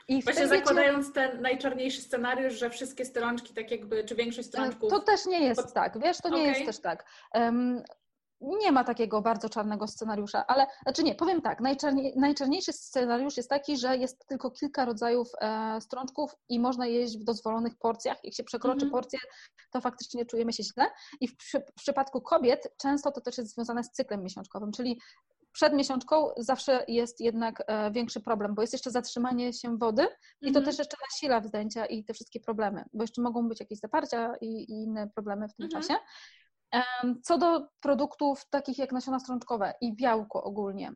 I 0.07 0.23
Właśnie 0.23 0.47
zakładając 0.47 1.13
ten 1.13 1.41
najczarniejszy 1.41 2.01
scenariusz, 2.01 2.53
że 2.53 2.69
wszystkie 2.69 3.05
strączki, 3.05 3.53
tak 3.53 3.71
jakby, 3.71 4.03
czy 4.03 4.15
większość 4.15 4.47
e, 4.47 4.51
strączków... 4.51 4.89
To 4.89 4.99
też 4.99 5.25
nie 5.25 5.45
jest 5.45 5.61
pod... 5.61 5.73
tak, 5.73 5.99
wiesz, 5.99 6.17
to 6.17 6.29
nie 6.29 6.35
okay. 6.35 6.47
jest 6.47 6.65
też 6.65 6.79
tak. 6.79 7.05
Um, 7.33 7.83
nie 8.41 8.71
ma 8.71 8.83
takiego 8.83 9.21
bardzo 9.21 9.49
czarnego 9.49 9.87
scenariusza, 9.87 10.47
ale 10.47 10.67
znaczy 10.83 11.03
nie, 11.03 11.15
powiem 11.15 11.41
tak, 11.41 11.61
najczarniej, 11.61 12.13
najczarniejszy 12.17 12.73
scenariusz 12.73 13.37
jest 13.37 13.49
taki, 13.49 13.77
że 13.77 13.97
jest 13.97 14.27
tylko 14.27 14.51
kilka 14.51 14.85
rodzajów 14.85 15.27
e, 15.41 15.81
strączków 15.81 16.31
i 16.49 16.59
można 16.59 16.87
jeść 16.87 17.17
w 17.17 17.23
dozwolonych 17.23 17.77
porcjach. 17.77 18.17
Jak 18.23 18.33
się 18.33 18.43
przekroczy 18.43 18.77
mm 18.77 18.89
-hmm. 18.89 18.91
porcję, 18.91 19.19
to 19.71 19.81
faktycznie 19.81 20.25
czujemy 20.25 20.53
się 20.53 20.63
źle. 20.63 20.85
I 21.21 21.27
w, 21.27 21.37
przy, 21.37 21.59
w 21.59 21.73
przypadku 21.73 22.21
kobiet 22.21 22.73
często 22.81 23.11
to 23.11 23.21
też 23.21 23.37
jest 23.37 23.53
związane 23.53 23.83
z 23.83 23.91
cyklem 23.91 24.23
miesiączkowym, 24.23 24.71
czyli 24.71 24.99
przed 25.51 25.73
miesiączką 25.73 26.29
zawsze 26.37 26.85
jest 26.87 27.21
jednak 27.21 27.63
e, 27.67 27.91
większy 27.91 28.21
problem, 28.21 28.55
bo 28.55 28.61
jest 28.61 28.73
jeszcze 28.73 28.91
zatrzymanie 28.91 29.53
się 29.53 29.77
wody 29.77 30.07
i 30.41 30.51
to 30.51 30.59
mhm. 30.59 30.65
też 30.65 30.77
jeszcze 30.77 30.97
nasila 31.11 31.41
wzdęcia 31.41 31.85
i 31.85 32.03
te 32.03 32.13
wszystkie 32.13 32.39
problemy, 32.39 32.83
bo 32.93 33.03
jeszcze 33.03 33.21
mogą 33.21 33.47
być 33.47 33.59
jakieś 33.59 33.79
zaparcia 33.79 34.35
i, 34.41 34.47
i 34.47 34.83
inne 34.83 35.07
problemy 35.07 35.47
w 35.47 35.55
tym 35.55 35.65
mhm. 35.65 35.83
czasie. 35.83 35.99
Co 37.23 37.37
do 37.37 37.67
produktów 37.79 38.45
takich 38.49 38.77
jak 38.77 38.91
nasiona 38.91 39.19
strączkowe 39.19 39.73
i 39.81 39.95
białko 39.95 40.43
ogólnie, 40.43 40.91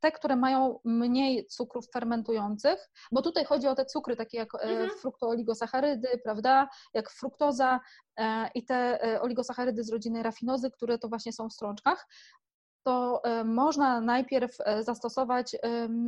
te, 0.00 0.12
które 0.12 0.36
mają 0.36 0.78
mniej 0.84 1.46
cukrów 1.46 1.84
fermentujących, 1.92 2.90
bo 3.12 3.22
tutaj 3.22 3.44
chodzi 3.44 3.68
o 3.68 3.74
te 3.74 3.86
cukry 3.86 4.16
takie 4.16 4.38
jak 4.38 4.54
e, 4.54 4.58
mhm. 4.58 4.90
fruktooligosacharydy, 4.90 6.08
prawda, 6.24 6.68
jak 6.94 7.10
fruktoza 7.10 7.80
e, 8.16 8.50
i 8.54 8.64
te 8.64 8.98
oligosacharydy 9.20 9.84
z 9.84 9.92
rodziny 9.92 10.22
rafinozy, 10.22 10.70
które 10.70 10.98
to 10.98 11.08
właśnie 11.08 11.32
są 11.32 11.48
w 11.48 11.52
strączkach, 11.52 12.06
to 12.84 13.20
e, 13.24 13.44
można 13.44 14.00
najpierw 14.00 14.56
e, 14.60 14.82
zastosować 14.82 15.56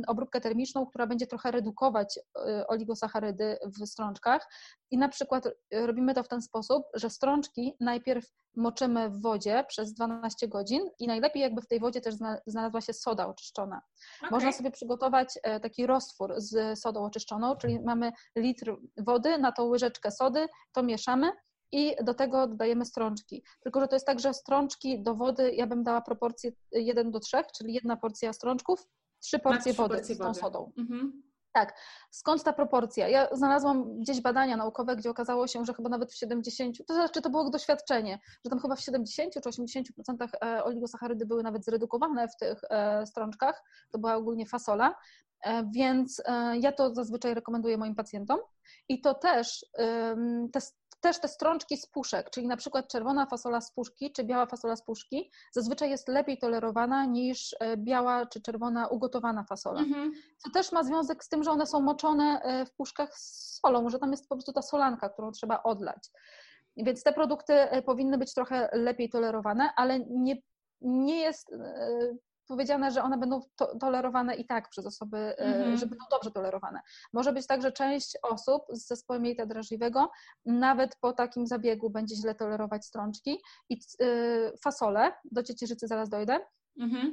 obróbkę 0.07 0.41
termiczną, 0.41 0.85
która 0.85 1.07
będzie 1.07 1.27
trochę 1.27 1.51
redukować 1.51 2.19
e, 2.47 2.67
oligosacharydy 2.67 3.57
w 3.65 3.85
strączkach. 3.87 4.49
I 4.91 4.97
na 4.97 5.09
przykład 5.09 5.47
robimy 5.71 6.13
to 6.13 6.23
w 6.23 6.27
ten 6.27 6.41
sposób, 6.41 6.83
że 6.93 7.09
strączki 7.09 7.75
najpierw 7.79 8.25
moczymy 8.55 9.09
w 9.09 9.21
wodzie 9.21 9.65
przez 9.67 9.93
12 9.93 10.47
godzin 10.47 10.89
i 10.99 11.07
najlepiej 11.07 11.41
jakby 11.41 11.61
w 11.61 11.67
tej 11.67 11.79
wodzie 11.79 12.01
też 12.01 12.15
znalazła 12.45 12.81
się 12.81 12.93
soda 12.93 13.27
oczyszczona. 13.27 13.81
Okay. 14.19 14.29
Można 14.31 14.51
sobie 14.51 14.71
przygotować 14.71 15.39
taki 15.61 15.87
roztwór 15.87 16.33
z 16.37 16.79
sodą 16.79 17.05
oczyszczoną, 17.05 17.55
czyli 17.55 17.79
mamy 17.79 18.11
litr 18.35 18.77
wody, 18.97 19.37
na 19.37 19.51
tą 19.51 19.63
łyżeczkę 19.63 20.11
sody, 20.11 20.47
to 20.73 20.83
mieszamy 20.83 21.31
i 21.71 21.95
do 22.03 22.13
tego 22.13 22.47
dodajemy 22.47 22.85
strączki. 22.85 23.43
Tylko, 23.59 23.79
że 23.79 23.87
to 23.87 23.95
jest 23.95 24.05
tak, 24.05 24.19
że 24.19 24.33
strączki 24.33 25.03
do 25.03 25.15
wody 25.15 25.51
ja 25.55 25.67
bym 25.67 25.83
dała 25.83 26.01
proporcję 26.01 26.51
1 26.71 27.11
do 27.11 27.19
3, 27.19 27.37
czyli 27.57 27.73
jedna 27.73 27.97
porcja 27.97 28.33
strączków, 28.33 28.87
trzy 29.19 29.39
porcje 29.39 29.73
wody 29.73 29.95
porcje 29.95 30.15
z 30.15 30.17
tą 30.17 30.23
wody. 30.23 30.39
sodą. 30.39 30.71
Mhm. 30.77 31.23
Tak. 31.55 31.77
Skąd 32.11 32.43
ta 32.43 32.53
proporcja? 32.53 33.07
Ja 33.07 33.27
znalazłam 33.31 33.99
gdzieś 33.99 34.21
badania 34.21 34.57
naukowe, 34.57 34.95
gdzie 34.95 35.09
okazało 35.09 35.47
się, 35.47 35.65
że 35.65 35.73
chyba 35.73 35.89
nawet 35.89 36.11
w 36.11 36.15
70, 36.15 36.77
to 36.87 36.93
znaczy 36.93 37.21
to 37.21 37.29
było 37.29 37.49
doświadczenie, 37.49 38.19
że 38.45 38.49
tam 38.49 38.59
chyba 38.59 38.75
w 38.75 38.81
70 38.81 39.33
czy 39.33 39.39
80% 39.39 39.81
e, 40.43 40.63
oligosacharydy 40.63 41.25
były 41.25 41.43
nawet 41.43 41.65
zredukowane 41.65 42.27
w 42.27 42.37
tych 42.37 42.61
e, 42.69 43.05
strączkach. 43.05 43.63
To 43.91 43.99
była 43.99 44.15
ogólnie 44.15 44.45
fasola. 44.45 44.95
E, 45.43 45.69
więc 45.71 46.21
ja 46.59 46.71
to 46.71 46.95
zazwyczaj 46.95 47.33
rekomenduję 47.33 47.77
moim 47.77 47.95
pacjentom. 47.95 48.39
I 48.89 49.01
to 49.01 49.13
też 49.13 49.65
te 50.51 50.59
też 51.05 51.19
te 51.19 51.27
strączki 51.27 51.77
z 51.77 51.87
puszek, 51.87 52.29
czyli 52.29 52.47
na 52.47 52.57
przykład 52.57 52.87
czerwona 52.87 53.25
fasola 53.25 53.61
z 53.61 53.71
puszki 53.71 54.11
czy 54.11 54.23
biała 54.23 54.45
fasola 54.45 54.75
z 54.75 54.85
puszki, 54.85 55.31
zazwyczaj 55.51 55.89
jest 55.89 56.07
lepiej 56.07 56.37
tolerowana 56.37 57.05
niż 57.05 57.55
e, 57.59 57.77
biała 57.77 58.25
czy 58.25 58.41
czerwona 58.41 58.87
ugotowana 58.87 59.43
fasola. 59.43 59.79
Mhm. 59.79 60.11
Co 60.37 60.49
też 60.49 60.71
ma 60.71 60.83
związek 60.83 61.23
z 61.23 61.29
tym, 61.29 61.43
że 61.43 61.51
one 61.51 61.65
są 61.67 61.81
moczone 61.81 62.41
e, 62.41 62.65
w 62.65 62.73
puszkach 62.73 63.17
z 63.17 63.59
solą, 63.59 63.89
że 63.89 63.99
tam 63.99 64.11
jest 64.11 64.29
po 64.29 64.35
prostu 64.35 64.53
ta 64.53 64.61
solanka, 64.61 65.09
którą 65.09 65.31
trzeba 65.31 65.63
odlać. 65.63 66.09
Więc 66.77 67.03
te 67.03 67.13
produkty 67.13 67.53
e, 67.53 67.81
powinny 67.81 68.17
być 68.17 68.33
trochę 68.33 68.69
lepiej 68.73 69.09
tolerowane, 69.09 69.69
ale 69.75 69.99
nie, 69.99 70.35
nie 70.81 71.19
jest 71.19 71.51
powiedziane, 72.45 72.91
że 72.91 73.03
one 73.03 73.17
będą 73.17 73.41
to, 73.55 73.77
tolerowane 73.77 74.35
i 74.35 74.45
tak 74.45 74.69
przez 74.69 74.85
osoby, 74.85 75.35
mm-hmm. 75.39 75.77
że 75.77 75.85
będą 75.85 76.05
dobrze 76.11 76.31
tolerowane. 76.31 76.79
Może 77.13 77.33
być 77.33 77.47
tak, 77.47 77.61
że 77.61 77.71
część 77.71 78.17
osób 78.23 78.63
z 78.69 78.87
zespołem 78.87 79.25
jelita 79.25 79.45
drażliwego 79.45 80.11
nawet 80.45 80.95
po 80.95 81.13
takim 81.13 81.47
zabiegu 81.47 81.89
będzie 81.89 82.15
źle 82.15 82.35
tolerować 82.35 82.85
strączki 82.85 83.41
i 83.69 83.79
y, 84.01 84.53
fasole, 84.63 85.11
do 85.31 85.43
ciecierzycy 85.43 85.87
zaraz 85.87 86.09
dojdę, 86.09 86.39
mm-hmm. 86.79 87.11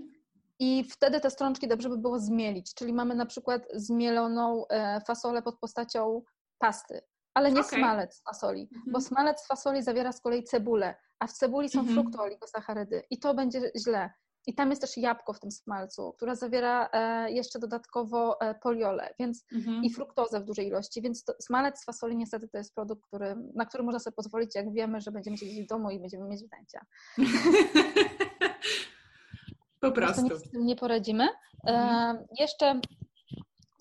I 0.58 0.84
wtedy 0.84 1.20
te 1.20 1.30
strączki 1.30 1.68
dobrze 1.68 1.88
by 1.88 1.98
było 1.98 2.18
zmielić, 2.18 2.74
czyli 2.74 2.92
mamy 2.92 3.14
na 3.14 3.26
przykład 3.26 3.62
zmieloną 3.74 4.66
e, 4.68 5.00
fasolę 5.00 5.42
pod 5.42 5.58
postacią 5.58 6.22
pasty, 6.58 7.00
ale 7.34 7.52
nie 7.52 7.60
okay. 7.60 7.78
smalec 7.78 8.14
z 8.14 8.22
fasoli, 8.22 8.68
mm-hmm. 8.68 8.92
bo 8.92 9.00
smalec 9.00 9.40
z 9.40 9.46
fasoli 9.46 9.82
zawiera 9.82 10.12
z 10.12 10.20
kolei 10.20 10.44
cebulę, 10.44 10.94
a 11.18 11.26
w 11.26 11.32
cebuli 11.32 11.68
są 11.68 11.82
mm-hmm. 11.82 11.92
fruktooligosacharydy 11.92 13.02
i 13.10 13.18
to 13.18 13.34
będzie 13.34 13.72
źle. 13.76 14.10
I 14.46 14.54
tam 14.54 14.70
jest 14.70 14.82
też 14.82 14.96
jabłko 14.96 15.32
w 15.32 15.40
tym 15.40 15.50
smalcu, 15.50 16.12
które 16.16 16.36
zawiera 16.36 16.88
e, 16.92 17.32
jeszcze 17.32 17.58
dodatkowo 17.58 18.40
e, 18.40 18.54
poliole 18.54 19.14
więc, 19.18 19.44
mhm. 19.52 19.84
i 19.84 19.90
fruktozę 19.90 20.40
w 20.40 20.44
dużej 20.44 20.66
ilości, 20.66 21.02
więc 21.02 21.24
to, 21.24 21.32
smalec 21.40 21.80
z 21.80 21.84
fasoli 21.84 22.16
niestety 22.16 22.48
to 22.48 22.58
jest 22.58 22.74
produkt, 22.74 23.06
który, 23.06 23.36
na 23.54 23.66
który 23.66 23.84
można 23.84 23.98
sobie 23.98 24.14
pozwolić, 24.14 24.54
jak 24.54 24.72
wiemy, 24.72 25.00
że 25.00 25.12
będziemy 25.12 25.38
siedzieć 25.38 25.64
w 25.64 25.68
domu 25.68 25.90
i 25.90 26.00
będziemy 26.00 26.28
mieć 26.28 26.40
zdjęcia. 26.40 26.80
po 29.80 29.92
prostu. 29.92 30.22
Nic 30.22 30.32
z 30.34 30.50
tym 30.50 30.66
nie 30.66 30.76
poradzimy. 30.76 31.24
E, 31.24 31.28
mhm. 31.66 32.18
Jeszcze 32.40 32.80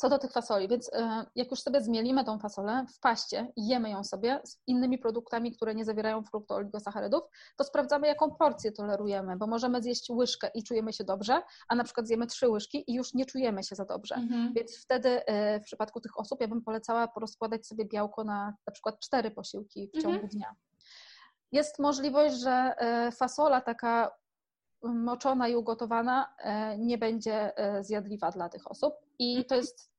co 0.02 0.10
do 0.10 0.20
tych 0.20 0.32
fasoli, 0.32 0.68
więc 0.68 0.94
e, 0.94 1.26
jak 1.36 1.52
już 1.52 1.62
sobie 1.62 1.82
zmielimy 1.82 2.24
tą 2.24 2.40
fasolę 2.40 2.86
w 2.96 3.00
paście 3.00 3.52
i 3.56 3.68
jemy 3.68 3.90
ją 3.90 4.04
sobie 4.04 4.42
z 4.44 4.58
innymi 4.68 4.98
produktami, 4.98 5.52
które 5.52 5.76
nie 5.76 5.86
zawierają 5.86 6.24
fruktooligosacharydów, 6.24 7.24
to 7.58 7.64
sprawdzamy, 7.64 8.08
jaką 8.08 8.36
porcję 8.36 8.72
tolerujemy, 8.72 9.38
bo 9.38 9.48
możemy 9.48 9.82
zjeść 9.82 10.10
łyżkę 10.10 10.52
i 10.56 10.64
czujemy 10.64 10.94
się 10.94 11.04
dobrze, 11.04 11.42
a 11.68 11.76
na 11.76 11.84
przykład 11.84 12.08
zjemy 12.08 12.28
trzy 12.28 12.50
łyżki 12.50 12.84
i 12.88 12.94
już 12.94 13.14
nie 13.14 13.26
czujemy 13.26 13.64
się 13.64 13.76
za 13.76 13.86
dobrze. 13.86 14.16
Mhm. 14.16 14.54
Więc 14.54 14.78
wtedy 14.78 15.26
e, 15.26 15.60
w 15.60 15.64
przypadku 15.64 16.02
tych 16.02 16.20
osób 16.20 16.42
ja 16.42 16.48
bym 16.48 16.62
polecała 16.62 17.08
porozkładać 17.08 17.68
sobie 17.68 17.86
białko 17.86 18.24
na 18.24 18.54
na 18.68 18.74
przykład 18.74 19.00
cztery 19.00 19.32
posiłki 19.32 19.90
w 19.94 20.02
ciągu 20.02 20.10
mhm. 20.10 20.30
dnia. 20.30 20.56
Jest 21.52 21.80
możliwość, 21.80 22.36
że 22.36 22.52
e, 22.78 23.12
fasola 23.12 23.62
taka 23.62 24.12
moczona 24.84 25.48
i 25.48 25.56
ugotowana 25.56 26.36
nie 26.78 26.98
będzie 26.98 27.52
zjadliwa 27.82 28.32
dla 28.32 28.50
tych 28.50 28.72
osób. 28.72 28.94
I 29.20 29.36
to 29.36 29.56
mhm. 29.56 29.62
jest 29.62 29.91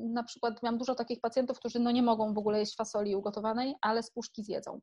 na 0.00 0.22
przykład 0.22 0.62
miałam 0.62 0.78
dużo 0.78 0.94
takich 0.94 1.20
pacjentów, 1.20 1.58
którzy 1.58 1.78
no 1.78 1.90
nie 1.90 2.02
mogą 2.02 2.34
w 2.34 2.38
ogóle 2.38 2.58
jeść 2.58 2.76
fasoli 2.76 3.16
ugotowanej, 3.16 3.74
ale 3.80 4.02
z 4.02 4.10
puszki 4.10 4.42
zjedzą. 4.42 4.80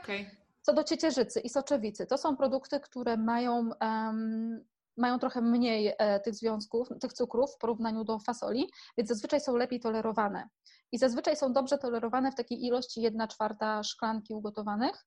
Okay. 0.00 0.26
Co 0.62 0.72
do 0.72 0.84
ciecierzycy 0.84 1.40
i 1.40 1.48
soczewicy, 1.48 2.06
to 2.06 2.18
są 2.18 2.36
produkty, 2.36 2.80
które 2.80 3.16
mają, 3.16 3.70
um, 3.80 4.64
mają 4.96 5.18
trochę 5.18 5.40
mniej 5.40 5.94
e, 5.98 6.20
tych 6.20 6.34
związków, 6.34 6.88
tych 7.00 7.12
cukrów 7.12 7.54
w 7.54 7.58
porównaniu 7.58 8.04
do 8.04 8.18
fasoli, 8.18 8.70
więc 8.98 9.08
zazwyczaj 9.08 9.40
są 9.40 9.56
lepiej 9.56 9.80
tolerowane. 9.80 10.48
I 10.92 10.98
zazwyczaj 10.98 11.36
są 11.36 11.52
dobrze 11.52 11.78
tolerowane 11.78 12.32
w 12.32 12.34
takiej 12.34 12.64
ilości 12.64 13.02
1 13.02 13.28
czwarta 13.28 13.82
szklanki 13.82 14.34
ugotowanych, 14.34 15.06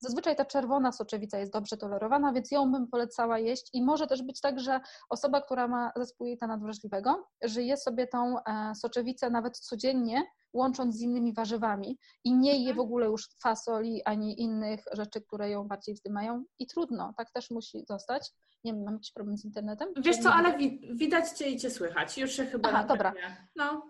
Zazwyczaj 0.00 0.36
ta 0.36 0.44
czerwona 0.44 0.92
soczewica 0.92 1.38
jest 1.38 1.52
dobrze 1.52 1.76
tolerowana, 1.76 2.32
więc 2.32 2.50
ją 2.50 2.72
bym 2.72 2.88
polecała 2.88 3.38
jeść 3.38 3.70
i 3.72 3.82
może 3.82 4.06
też 4.06 4.22
być 4.22 4.40
tak, 4.40 4.60
że 4.60 4.80
osoba, 5.08 5.40
która 5.40 5.68
ma 5.68 5.92
zespół 5.96 6.26
jelita 6.26 6.46
nadwrażliwego, 6.46 7.28
żyje 7.44 7.76
sobie 7.76 8.06
tą 8.06 8.36
e, 8.44 8.74
soczewicę 8.74 9.30
nawet 9.30 9.58
codziennie, 9.58 10.22
łącząc 10.52 10.96
z 10.96 11.00
innymi 11.00 11.34
warzywami 11.34 11.98
i 12.24 12.34
nie 12.34 12.52
je 12.58 12.66
w 12.66 12.70
mhm. 12.70 12.86
ogóle 12.86 13.06
już 13.06 13.28
fasoli 13.42 14.04
ani 14.04 14.42
innych 14.42 14.84
rzeczy, 14.92 15.20
które 15.20 15.50
ją 15.50 15.68
bardziej 15.68 15.94
wzdymają 15.94 16.44
i 16.58 16.66
trudno, 16.66 17.14
tak 17.16 17.30
też 17.30 17.50
musi 17.50 17.84
zostać. 17.88 18.30
Nie 18.64 18.72
wiem, 18.72 18.84
mam 18.84 18.94
jakiś 18.94 19.12
problem 19.12 19.38
z 19.38 19.44
internetem? 19.44 19.88
Wiesz 19.96 20.18
co, 20.18 20.32
ale 20.32 20.58
wi 20.58 20.80
widać 20.94 21.30
Cię 21.30 21.50
i 21.50 21.56
Cię 21.56 21.70
słychać, 21.70 22.18
już 22.18 22.30
się 22.32 22.46
chyba... 22.46 22.68
Aha, 22.68 22.84
dobra. 22.84 23.12
No. 23.56 23.82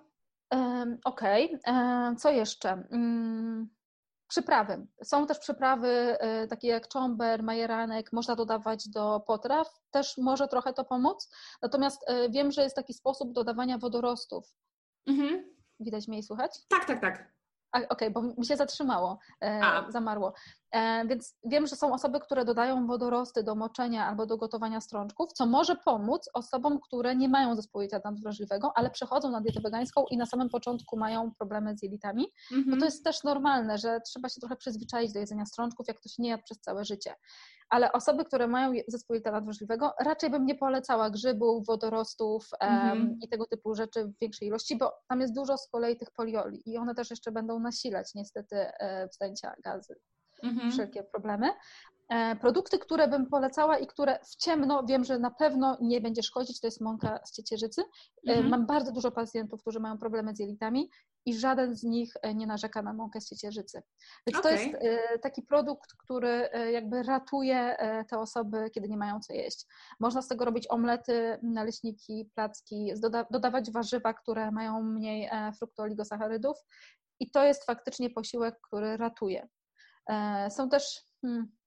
Um, 0.50 0.98
Okej, 1.04 1.54
okay. 1.54 1.74
um, 1.74 2.16
co 2.16 2.30
jeszcze? 2.30 2.82
Um, 2.90 3.79
Przyprawy. 4.30 4.86
Są 5.02 5.26
też 5.26 5.38
przyprawy 5.38 5.88
e, 5.88 6.46
takie 6.46 6.68
jak 6.68 6.88
czomber, 6.88 7.42
majeranek, 7.42 8.12
można 8.12 8.36
dodawać 8.36 8.88
do 8.88 9.20
potraw, 9.26 9.68
też 9.90 10.18
może 10.18 10.48
trochę 10.48 10.72
to 10.72 10.84
pomóc. 10.84 11.30
Natomiast 11.62 12.04
e, 12.06 12.28
wiem, 12.28 12.52
że 12.52 12.62
jest 12.62 12.76
taki 12.76 12.94
sposób 12.94 13.32
dodawania 13.32 13.78
wodorostów. 13.78 14.54
Mhm. 15.06 15.54
Widać 15.80 16.08
mnie 16.08 16.18
i 16.18 16.22
słychać? 16.22 16.66
Tak, 16.68 16.84
tak, 16.84 17.00
tak. 17.00 17.39
Okej, 17.72 17.88
okay, 17.88 18.10
bo 18.10 18.22
mi 18.22 18.46
się 18.46 18.56
zatrzymało, 18.56 19.18
e, 19.42 19.60
zamarło. 19.88 20.34
E, 20.72 21.06
więc 21.06 21.36
wiem, 21.44 21.66
że 21.66 21.76
są 21.76 21.92
osoby, 21.94 22.20
które 22.20 22.44
dodają 22.44 22.86
wodorosty 22.86 23.42
do 23.42 23.54
moczenia 23.54 24.06
albo 24.06 24.26
do 24.26 24.36
gotowania 24.36 24.80
strączków, 24.80 25.32
co 25.32 25.46
może 25.46 25.76
pomóc 25.76 26.30
osobom, 26.34 26.80
które 26.80 27.16
nie 27.16 27.28
mają 27.28 27.56
zespołu 27.56 27.82
jelita 27.82 28.10
nadwrażliwego, 28.10 28.72
ale 28.74 28.90
przechodzą 28.90 29.30
na 29.30 29.40
dietę 29.40 29.60
wegańską 29.60 30.04
i 30.10 30.16
na 30.16 30.26
samym 30.26 30.48
początku 30.48 30.96
mają 30.96 31.34
problemy 31.38 31.76
z 31.76 31.82
jelitami. 31.82 32.32
Mm 32.52 32.64
-hmm. 32.64 32.70
Bo 32.70 32.76
to 32.76 32.84
jest 32.84 33.04
też 33.04 33.24
normalne, 33.24 33.78
że 33.78 34.00
trzeba 34.00 34.28
się 34.28 34.40
trochę 34.40 34.56
przyzwyczaić 34.56 35.12
do 35.12 35.20
jedzenia 35.20 35.46
strączków, 35.46 35.88
jak 35.88 35.96
ktoś 35.96 36.18
nie 36.18 36.28
jadł 36.28 36.42
przez 36.44 36.60
całe 36.60 36.84
życie. 36.84 37.14
Ale 37.70 37.92
osoby, 37.92 38.24
które 38.24 38.48
mają 38.48 38.72
zespół 38.88 39.14
jelita 39.14 39.30
nadwrażliwego, 39.30 39.94
raczej 40.00 40.30
bym 40.30 40.46
nie 40.46 40.54
polecała 40.54 41.10
grzybów, 41.10 41.66
wodorostów 41.66 42.48
um, 42.60 43.18
i 43.22 43.28
tego 43.28 43.46
typu 43.46 43.74
rzeczy 43.74 44.04
w 44.04 44.18
większej 44.20 44.48
ilości, 44.48 44.76
bo 44.76 44.92
tam 45.08 45.20
jest 45.20 45.34
dużo 45.34 45.58
z 45.58 45.68
kolei 45.68 45.96
tych 45.96 46.10
polioli 46.10 46.62
i 46.66 46.78
one 46.78 46.94
też 46.94 47.10
jeszcze 47.10 47.32
będą 47.32 47.60
nasilać 47.60 48.14
niestety 48.14 48.56
e, 48.56 49.08
wstęcia 49.08 49.54
gazy. 49.64 49.94
Mhm. 50.42 50.72
Wszelkie 50.72 51.02
problemy. 51.02 51.46
E, 52.10 52.36
produkty, 52.36 52.78
które 52.78 53.08
bym 53.08 53.26
polecała 53.26 53.78
i 53.78 53.86
które 53.86 54.18
w 54.24 54.36
ciemno 54.36 54.84
wiem, 54.88 55.04
że 55.04 55.18
na 55.18 55.30
pewno 55.30 55.78
nie 55.80 56.00
będzie 56.00 56.22
szkodzić, 56.22 56.60
to 56.60 56.66
jest 56.66 56.80
mąka 56.80 57.20
z 57.24 57.32
ciecierzycy. 57.32 57.82
E, 57.82 58.32
mhm. 58.32 58.48
Mam 58.48 58.66
bardzo 58.66 58.92
dużo 58.92 59.10
pacjentów, 59.10 59.60
którzy 59.60 59.80
mają 59.80 59.98
problemy 59.98 60.36
z 60.36 60.38
jelitami 60.38 60.90
i 61.26 61.34
żaden 61.34 61.74
z 61.76 61.82
nich 61.82 62.12
e, 62.22 62.34
nie 62.34 62.46
narzeka 62.46 62.82
na 62.82 62.92
mąkę 62.92 63.20
z 63.20 63.28
ciecierzycy. 63.28 63.82
Więc 64.26 64.38
okay. 64.38 64.42
to 64.42 64.62
jest 64.62 64.76
taki 65.22 65.42
produkt, 65.42 65.90
który 65.98 66.48
jakby 66.72 67.02
ratuje 67.02 67.76
te 68.10 68.18
osoby, 68.18 68.70
kiedy 68.74 68.88
nie 68.88 68.96
mają 68.96 69.20
co 69.20 69.32
jeść. 69.32 69.66
Można 70.00 70.22
z 70.22 70.28
tego 70.28 70.44
robić 70.44 70.66
omlety, 70.70 71.38
naleśniki, 71.42 72.30
placki, 72.34 72.92
doda 72.96 73.26
dodawać 73.30 73.70
warzywa, 73.70 74.14
które 74.14 74.50
mają 74.50 74.82
mniej 74.82 75.30
fruktooligosacharydów 75.58 76.56
i 77.20 77.30
to 77.30 77.44
jest 77.44 77.64
faktycznie 77.64 78.10
posiłek, 78.10 78.60
który 78.60 78.96
ratuje. 78.96 79.48
Są 80.50 80.68
też 80.68 81.04
hmm, 81.22 81.59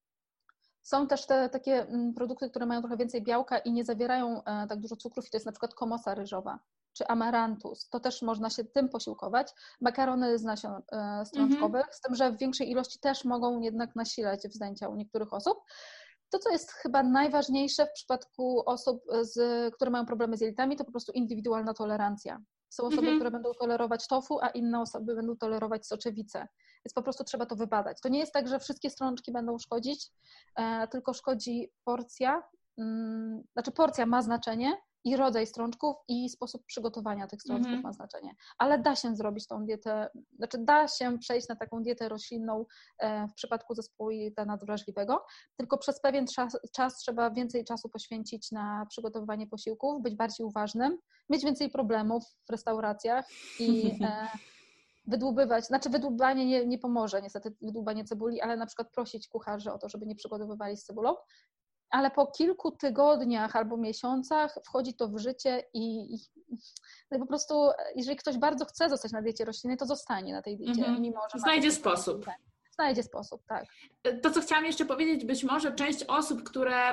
są 0.84 1.08
też 1.08 1.26
te 1.26 1.50
takie 1.50 1.88
mm, 1.88 2.14
produkty, 2.14 2.50
które 2.50 2.66
mają 2.66 2.82
trochę 2.82 2.98
więcej 2.98 3.24
białka 3.24 3.58
i 3.58 3.72
nie 3.72 3.84
zawierają 3.84 4.44
e, 4.44 4.68
tak 4.68 4.80
dużo 4.80 4.96
cukrów, 4.96 5.28
i 5.28 5.30
to 5.30 5.38
jest 5.38 5.46
na 5.46 5.52
przykład 5.52 5.74
komosa 5.74 6.16
ryżowa 6.16 6.60
czy 6.94 7.08
amarantus. 7.08 7.90
To 7.90 8.00
też 8.00 8.22
można 8.22 8.50
się 8.50 8.64
tym 8.64 8.90
posiłkować. 8.90 9.52
Makarony 9.82 10.38
z 10.38 10.44
nasion 10.44 10.82
e, 10.92 11.26
strączkowych, 11.26 11.82
mm 11.82 11.92
-hmm. 11.92 11.96
z 11.96 12.02
tym, 12.02 12.16
że 12.16 12.32
w 12.32 12.38
większej 12.38 12.72
ilości 12.72 13.00
też 13.00 13.26
mogą 13.26 13.62
jednak 13.62 13.96
nasilać 13.96 14.48
wzdęcia 14.48 14.90
u 14.90 14.96
niektórych 14.96 15.34
osób. 15.34 15.58
To, 16.30 16.40
co 16.40 16.50
jest 16.50 16.72
chyba 16.72 17.04
najważniejsze 17.04 17.86
w 17.86 17.92
przypadku 17.92 18.64
osób, 18.66 19.04
z, 19.22 19.76
które 19.76 19.92
mają 19.92 20.06
problemy 20.06 20.38
z 20.38 20.42
jelitami, 20.42 20.76
to 20.76 20.86
po 20.86 20.92
prostu 20.92 21.12
indywidualna 21.12 21.74
tolerancja. 21.74 22.42
Są 22.74 22.84
osoby, 22.84 23.02
mhm. 23.02 23.18
które 23.18 23.32
będą 23.32 23.52
tolerować 23.54 24.08
tofu, 24.08 24.40
a 24.42 24.48
inne 24.50 24.82
osoby 24.82 25.16
będą 25.16 25.38
tolerować 25.38 25.88
soczewicę. 25.88 26.48
Więc 26.86 26.94
po 26.94 27.04
prostu 27.04 27.24
trzeba 27.24 27.46
to 27.46 27.56
wybadać. 27.56 28.02
To 28.02 28.10
nie 28.10 28.20
jest 28.20 28.34
tak, 28.34 28.48
że 28.48 28.60
wszystkie 28.60 28.90
strączki 28.90 29.32
będą 29.32 29.58
szkodzić, 29.58 30.12
e, 30.56 30.88
tylko 30.88 31.14
szkodzi 31.14 31.72
porcja. 31.84 32.44
Mm, 32.78 33.44
znaczy 33.54 33.72
porcja 33.72 34.06
ma 34.06 34.22
znaczenie, 34.22 34.78
i 35.04 35.16
rodzaj 35.18 35.48
strączków 35.48 35.96
i 36.08 36.30
sposób 36.30 36.66
przygotowania 36.66 37.28
tych 37.28 37.42
strączków 37.42 37.68
mm 37.68 37.82
-hmm. 37.82 37.84
ma 37.84 37.94
znaczenie. 37.94 38.36
Ale 38.58 38.80
da 38.80 38.96
się 38.96 39.16
zrobić 39.16 39.48
tą 39.48 39.66
dietę, 39.66 40.10
znaczy 40.38 40.58
da 40.58 40.88
się 40.88 41.18
przejść 41.20 41.48
na 41.48 41.56
taką 41.56 41.84
dietę 41.84 42.10
roślinną 42.10 42.66
e, 43.00 43.28
w 43.28 43.34
przypadku 43.34 43.76
zespołu 43.76 44.12
jelita 44.12 44.46
nadwrażliwego, 44.46 45.26
tylko 45.58 45.78
przez 45.78 46.02
pewien 46.02 46.28
czas, 46.28 46.58
czas, 46.76 46.98
trzeba 46.98 47.32
więcej 47.32 47.66
czasu 47.66 47.90
poświęcić 47.90 48.52
na 48.52 48.86
przygotowywanie 48.90 49.48
posiłków, 49.48 50.02
być 50.02 50.16
bardziej 50.16 50.46
uważnym, 50.46 50.98
mieć 51.30 51.44
więcej 51.44 51.70
problemów 51.70 52.24
w 52.48 52.52
restauracjach 52.52 53.26
i 53.60 53.92
e, 54.02 54.28
wydłubywać, 55.06 55.66
znaczy 55.66 55.90
wydłubanie 55.90 56.46
nie, 56.46 56.66
nie 56.66 56.78
pomoże 56.78 57.22
niestety, 57.22 57.54
wydłubanie 57.62 58.04
cebuli, 58.04 58.42
ale 58.42 58.58
na 58.58 58.66
przykład 58.66 58.92
prosić 58.92 59.28
kucharzy 59.28 59.72
o 59.72 59.78
to, 59.78 59.90
żeby 59.90 60.06
nie 60.06 60.16
przygotowywali 60.16 60.78
z 60.78 60.84
cebulą 60.84 61.16
ale 61.94 62.12
po 62.12 62.28
kilku 62.28 62.72
tygodniach 62.72 63.56
albo 63.56 63.78
miesiącach 63.78 64.56
wchodzi 64.66 64.94
to 64.94 65.08
w 65.08 65.18
życie 65.18 65.64
i, 65.74 66.16
i, 66.16 66.20
no 67.12 67.18
i 67.18 67.20
po 67.20 67.26
prostu, 67.26 67.70
jeżeli 67.96 68.18
ktoś 68.18 68.38
bardzo 68.38 68.66
chce 68.66 68.90
zostać 68.90 69.12
na 69.12 69.22
diecie 69.22 69.46
roślinnej, 69.46 69.78
to 69.78 69.86
zostanie 69.86 70.34
na 70.34 70.42
tej 70.42 70.58
diecie, 70.58 70.86
mm 70.86 70.96
-hmm. 70.96 71.02
mimo 71.02 71.22
że 71.34 71.40
znajdzie 71.40 71.72
sposób. 71.72 72.26
Tak 72.26 72.53
znajdzie 72.74 73.04
sposób, 73.04 73.42
tak. 73.48 73.66
To, 74.22 74.32
co 74.32 74.42
chciałam 74.42 74.66
jeszcze 74.66 74.86
powiedzieć, 74.86 75.26
być 75.26 75.44
może 75.44 75.72
część 75.72 76.04
osób, 76.04 76.44
które 76.44 76.92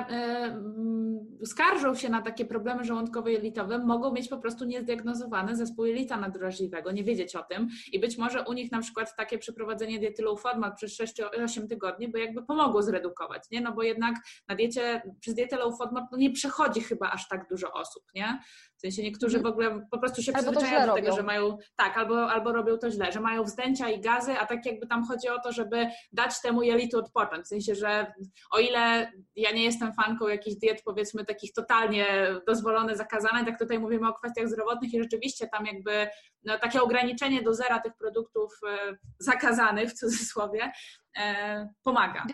y, 1.41 1.45
skarżą 1.45 1.95
się 1.95 2.09
na 2.09 2.21
takie 2.21 2.45
problemy 2.45 2.83
żołądkowo-jelitowe, 2.83 3.85
mogą 3.85 4.11
mieć 4.11 4.27
po 4.27 4.37
prostu 4.37 4.65
niezdiagnozowany 4.65 5.55
zespół 5.55 5.85
jelita 5.85 6.17
nadwrażliwego, 6.17 6.91
nie 6.91 7.03
wiedzieć 7.03 7.35
o 7.35 7.43
tym 7.43 7.67
i 7.91 7.99
być 7.99 8.17
może 8.17 8.43
u 8.43 8.53
nich 8.53 8.71
na 8.71 8.81
przykład 8.81 9.15
takie 9.15 9.37
przeprowadzenie 9.37 9.99
diety 9.99 10.23
low 10.23 10.41
FODMAP 10.41 10.75
przez 10.75 10.99
6-8 10.99 11.67
tygodni 11.67 12.07
by 12.07 12.19
jakby 12.19 12.43
pomogło 12.43 12.83
zredukować, 12.83 13.43
nie? 13.51 13.61
No 13.61 13.71
bo 13.71 13.83
jednak 13.83 14.15
na 14.47 14.55
diecie, 14.55 15.01
przez 15.19 15.33
dietę 15.33 15.57
low 15.57 15.77
FODMAP 15.77 16.05
no 16.11 16.17
nie 16.17 16.31
przechodzi 16.31 16.81
chyba 16.81 17.11
aż 17.11 17.27
tak 17.27 17.47
dużo 17.49 17.73
osób, 17.73 18.03
nie? 18.15 18.39
W 18.81 18.83
sensie 18.83 19.03
niektórzy 19.03 19.37
mhm. 19.37 19.43
w 19.43 19.53
ogóle 19.53 19.87
po 19.91 19.99
prostu 19.99 20.21
się 20.21 20.33
przyzwyczajają 20.33 20.87
do 20.87 20.93
tego, 20.93 21.07
robią. 21.07 21.17
że 21.17 21.23
mają, 21.23 21.57
tak, 21.75 21.97
albo, 21.97 22.31
albo 22.31 22.53
robią 22.53 22.77
to 22.77 22.91
źle, 22.91 23.11
że 23.11 23.19
mają 23.19 23.43
wzdęcia 23.43 23.89
i 23.89 24.01
gazy, 24.01 24.31
a 24.31 24.45
tak 24.45 24.65
jakby 24.65 24.87
tam 24.87 25.05
chodzi 25.05 25.29
o 25.29 25.39
to, 25.39 25.51
żeby 25.51 25.87
dać 26.11 26.41
temu 26.41 26.63
jelitu 26.63 26.99
odpocząć. 26.99 27.45
W 27.45 27.47
sensie, 27.47 27.75
że 27.75 28.13
o 28.51 28.59
ile 28.59 29.11
ja 29.35 29.51
nie 29.51 29.63
jestem 29.63 29.93
fanką 29.93 30.27
jakichś 30.27 30.55
diet 30.57 30.81
powiedzmy 30.85 31.25
takich 31.25 31.53
totalnie 31.53 32.05
dozwolone, 32.47 32.95
zakazane, 32.95 33.45
tak 33.45 33.59
tutaj 33.59 33.79
mówimy 33.79 34.07
o 34.07 34.13
kwestiach 34.13 34.47
zdrowotnych 34.47 34.93
i 34.93 35.01
rzeczywiście 35.01 35.47
tam 35.47 35.65
jakby 35.65 36.07
no, 36.43 36.59
takie 36.59 36.81
ograniczenie 36.81 37.41
do 37.43 37.53
zera 37.53 37.79
tych 37.79 37.93
produktów 37.97 38.51
e, 38.67 38.97
zakazanych 39.19 39.89
w 39.89 39.93
cudzysłowie 39.93 40.71
e, 41.17 41.69
pomaga. 41.83 42.25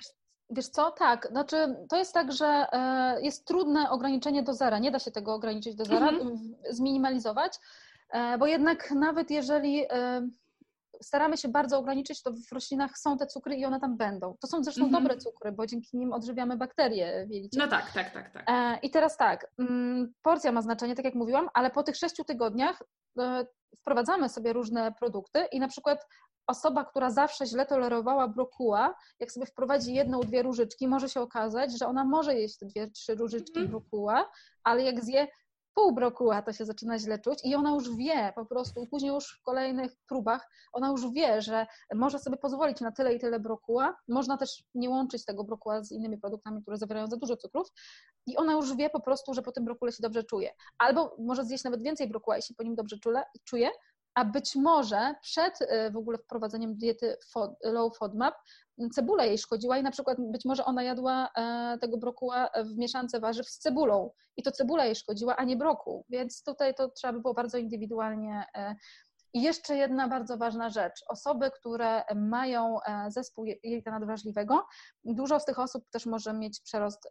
Wiesz 0.49 0.67
co, 0.67 0.91
tak, 0.91 1.27
znaczy 1.31 1.75
to 1.89 1.97
jest 1.97 2.13
tak, 2.13 2.31
że 2.31 2.65
e, 2.71 3.21
jest 3.21 3.47
trudne 3.47 3.89
ograniczenie 3.89 4.43
do 4.43 4.53
zera, 4.53 4.79
nie 4.79 4.91
da 4.91 4.99
się 4.99 5.11
tego 5.11 5.33
ograniczyć 5.33 5.75
do 5.75 5.85
zera, 5.85 6.09
mhm. 6.09 6.55
zminimalizować, 6.69 7.53
e, 8.09 8.37
bo 8.37 8.47
jednak 8.47 8.91
nawet 8.91 9.31
jeżeli 9.31 9.85
e, 9.89 10.29
staramy 11.01 11.37
się 11.37 11.47
bardzo 11.47 11.77
ograniczyć, 11.77 12.23
to 12.23 12.31
w 12.31 12.51
roślinach 12.51 12.97
są 12.97 13.17
te 13.17 13.27
cukry 13.27 13.55
i 13.55 13.65
one 13.65 13.79
tam 13.79 13.97
będą. 13.97 14.35
To 14.41 14.47
są 14.47 14.63
zresztą 14.63 14.85
mhm. 14.85 15.03
dobre 15.03 15.17
cukry, 15.17 15.51
bo 15.51 15.65
dzięki 15.65 15.97
nim 15.97 16.13
odżywiamy 16.13 16.57
bakterie 16.57 17.25
w 17.27 17.31
jelicie. 17.31 17.59
No 17.59 17.67
tak, 17.67 17.91
tak, 17.93 18.13
tak. 18.13 18.31
tak. 18.33 18.45
I 18.83 18.89
teraz 18.89 19.17
tak, 19.17 19.51
mm, 19.59 20.13
porcja 20.21 20.51
ma 20.51 20.61
znaczenie, 20.61 20.95
tak 20.95 21.05
jak 21.05 21.15
mówiłam, 21.15 21.49
ale 21.53 21.71
po 21.71 21.83
tych 21.83 21.95
sześciu 21.95 22.23
tygodniach 22.23 22.83
wprowadzamy 23.77 24.29
sobie 24.29 24.53
różne 24.53 24.93
produkty 24.99 25.45
i 25.51 25.59
na 25.59 25.67
przykład 25.67 26.07
osoba, 26.47 26.85
która 26.85 27.09
zawsze 27.09 27.45
źle 27.45 27.65
tolerowała 27.65 28.27
brokuła, 28.27 28.95
jak 29.19 29.31
sobie 29.31 29.45
wprowadzi 29.45 29.93
jedną, 29.93 30.19
dwie 30.19 30.43
różyczki, 30.43 30.87
może 30.87 31.09
się 31.09 31.21
okazać, 31.21 31.79
że 31.79 31.87
ona 31.87 32.05
może 32.05 32.35
jeść 32.35 32.57
te 32.57 32.65
dwie, 32.65 32.91
trzy 32.91 33.15
różyczki 33.15 33.59
mm. 33.59 33.71
brokuła, 33.71 34.31
ale 34.63 34.83
jak 34.83 35.03
zje 35.03 35.27
pół 35.77 35.91
brokuła, 35.91 36.41
to 36.41 36.53
się 36.53 36.65
zaczyna 36.65 36.99
źle 36.99 37.19
czuć 37.19 37.39
i 37.43 37.55
ona 37.55 37.69
już 37.69 37.95
wie 37.95 38.33
po 38.35 38.45
prostu, 38.45 38.87
później 38.87 39.11
już 39.11 39.37
w 39.39 39.43
kolejnych 39.43 39.91
próbach 40.07 40.49
ona 40.73 40.89
już 40.89 41.11
wie, 41.11 41.41
że 41.41 41.67
może 41.95 42.19
sobie 42.19 42.37
pozwolić 42.37 42.81
na 42.81 42.91
tyle 42.91 43.13
i 43.13 43.19
tyle 43.19 43.39
brokuła. 43.39 43.97
Można 44.07 44.37
też 44.37 44.63
nie 44.75 44.89
łączyć 44.89 45.25
tego 45.25 45.43
brokuła 45.43 45.83
z 45.83 45.91
innymi 45.91 46.17
produktami, 46.17 46.61
które 46.61 46.77
zawierają 46.77 47.07
za 47.07 47.17
dużo 47.17 47.37
cukrów 47.37 47.67
i 48.27 48.37
ona 48.37 48.53
już 48.53 48.75
wie 48.75 48.89
po 48.89 49.01
prostu, 49.01 49.33
że 49.33 49.41
po 49.41 49.51
tym 49.51 49.65
brokule 49.65 49.91
się 49.91 50.01
dobrze 50.01 50.23
czuje. 50.23 50.51
Albo 50.77 51.15
może 51.19 51.45
zjeść 51.45 51.63
nawet 51.63 51.83
więcej 51.83 52.09
brokuła, 52.09 52.35
jeśli 52.35 52.55
po 52.55 52.63
nim 52.63 52.75
dobrze 52.75 52.97
czuje, 53.45 53.69
a 54.18 54.26
być 54.26 54.55
może 54.55 55.15
przed 55.22 55.61
y, 55.61 55.91
w 55.91 55.97
ogóle 55.97 56.18
wprowadzeniem 56.18 56.76
diety 56.76 57.18
low 57.63 57.97
FODMAP 57.97 58.36
cebula 58.93 59.26
jej 59.26 59.38
szkodziła 59.38 59.78
i 59.78 59.84
na 59.84 59.91
przykład 59.91 60.18
być 60.20 60.45
może 60.45 60.65
ona 60.65 60.84
jadła 60.84 61.30
e, 61.36 61.78
tego 61.82 61.97
brokuła 61.97 62.49
w 62.65 62.78
mieszance 62.78 63.20
warzyw 63.20 63.49
z 63.49 63.57
cebulą. 63.57 64.11
I 64.38 64.43
to 64.43 64.51
cebula 64.51 64.86
jej 64.86 64.95
szkodziła, 64.95 65.36
a 65.36 65.43
nie 65.43 65.57
brokuł, 65.57 66.05
więc 66.09 66.43
tutaj 66.43 66.76
to 66.76 66.89
trzeba 66.89 67.13
by 67.13 67.22
było 67.22 67.34
bardzo 67.34 67.57
indywidualnie 67.57 68.43
e, 68.55 68.76
i 69.34 69.41
jeszcze 69.41 69.78
jedna 69.78 70.07
bardzo 70.07 70.38
ważna 70.38 70.69
rzecz. 70.69 71.03
Osoby, 71.07 71.51
które 71.51 72.03
mają 72.15 72.82
e, 72.82 73.11
zespół 73.11 73.45
jelita 73.63 73.91
nadwrażliwego, 73.91 74.65
dużo 75.03 75.39
z 75.39 75.45
tych 75.45 75.59
osób 75.59 75.89
też 75.89 76.05
może 76.05 76.34
mieć 76.34 76.61
przerost 76.61 77.09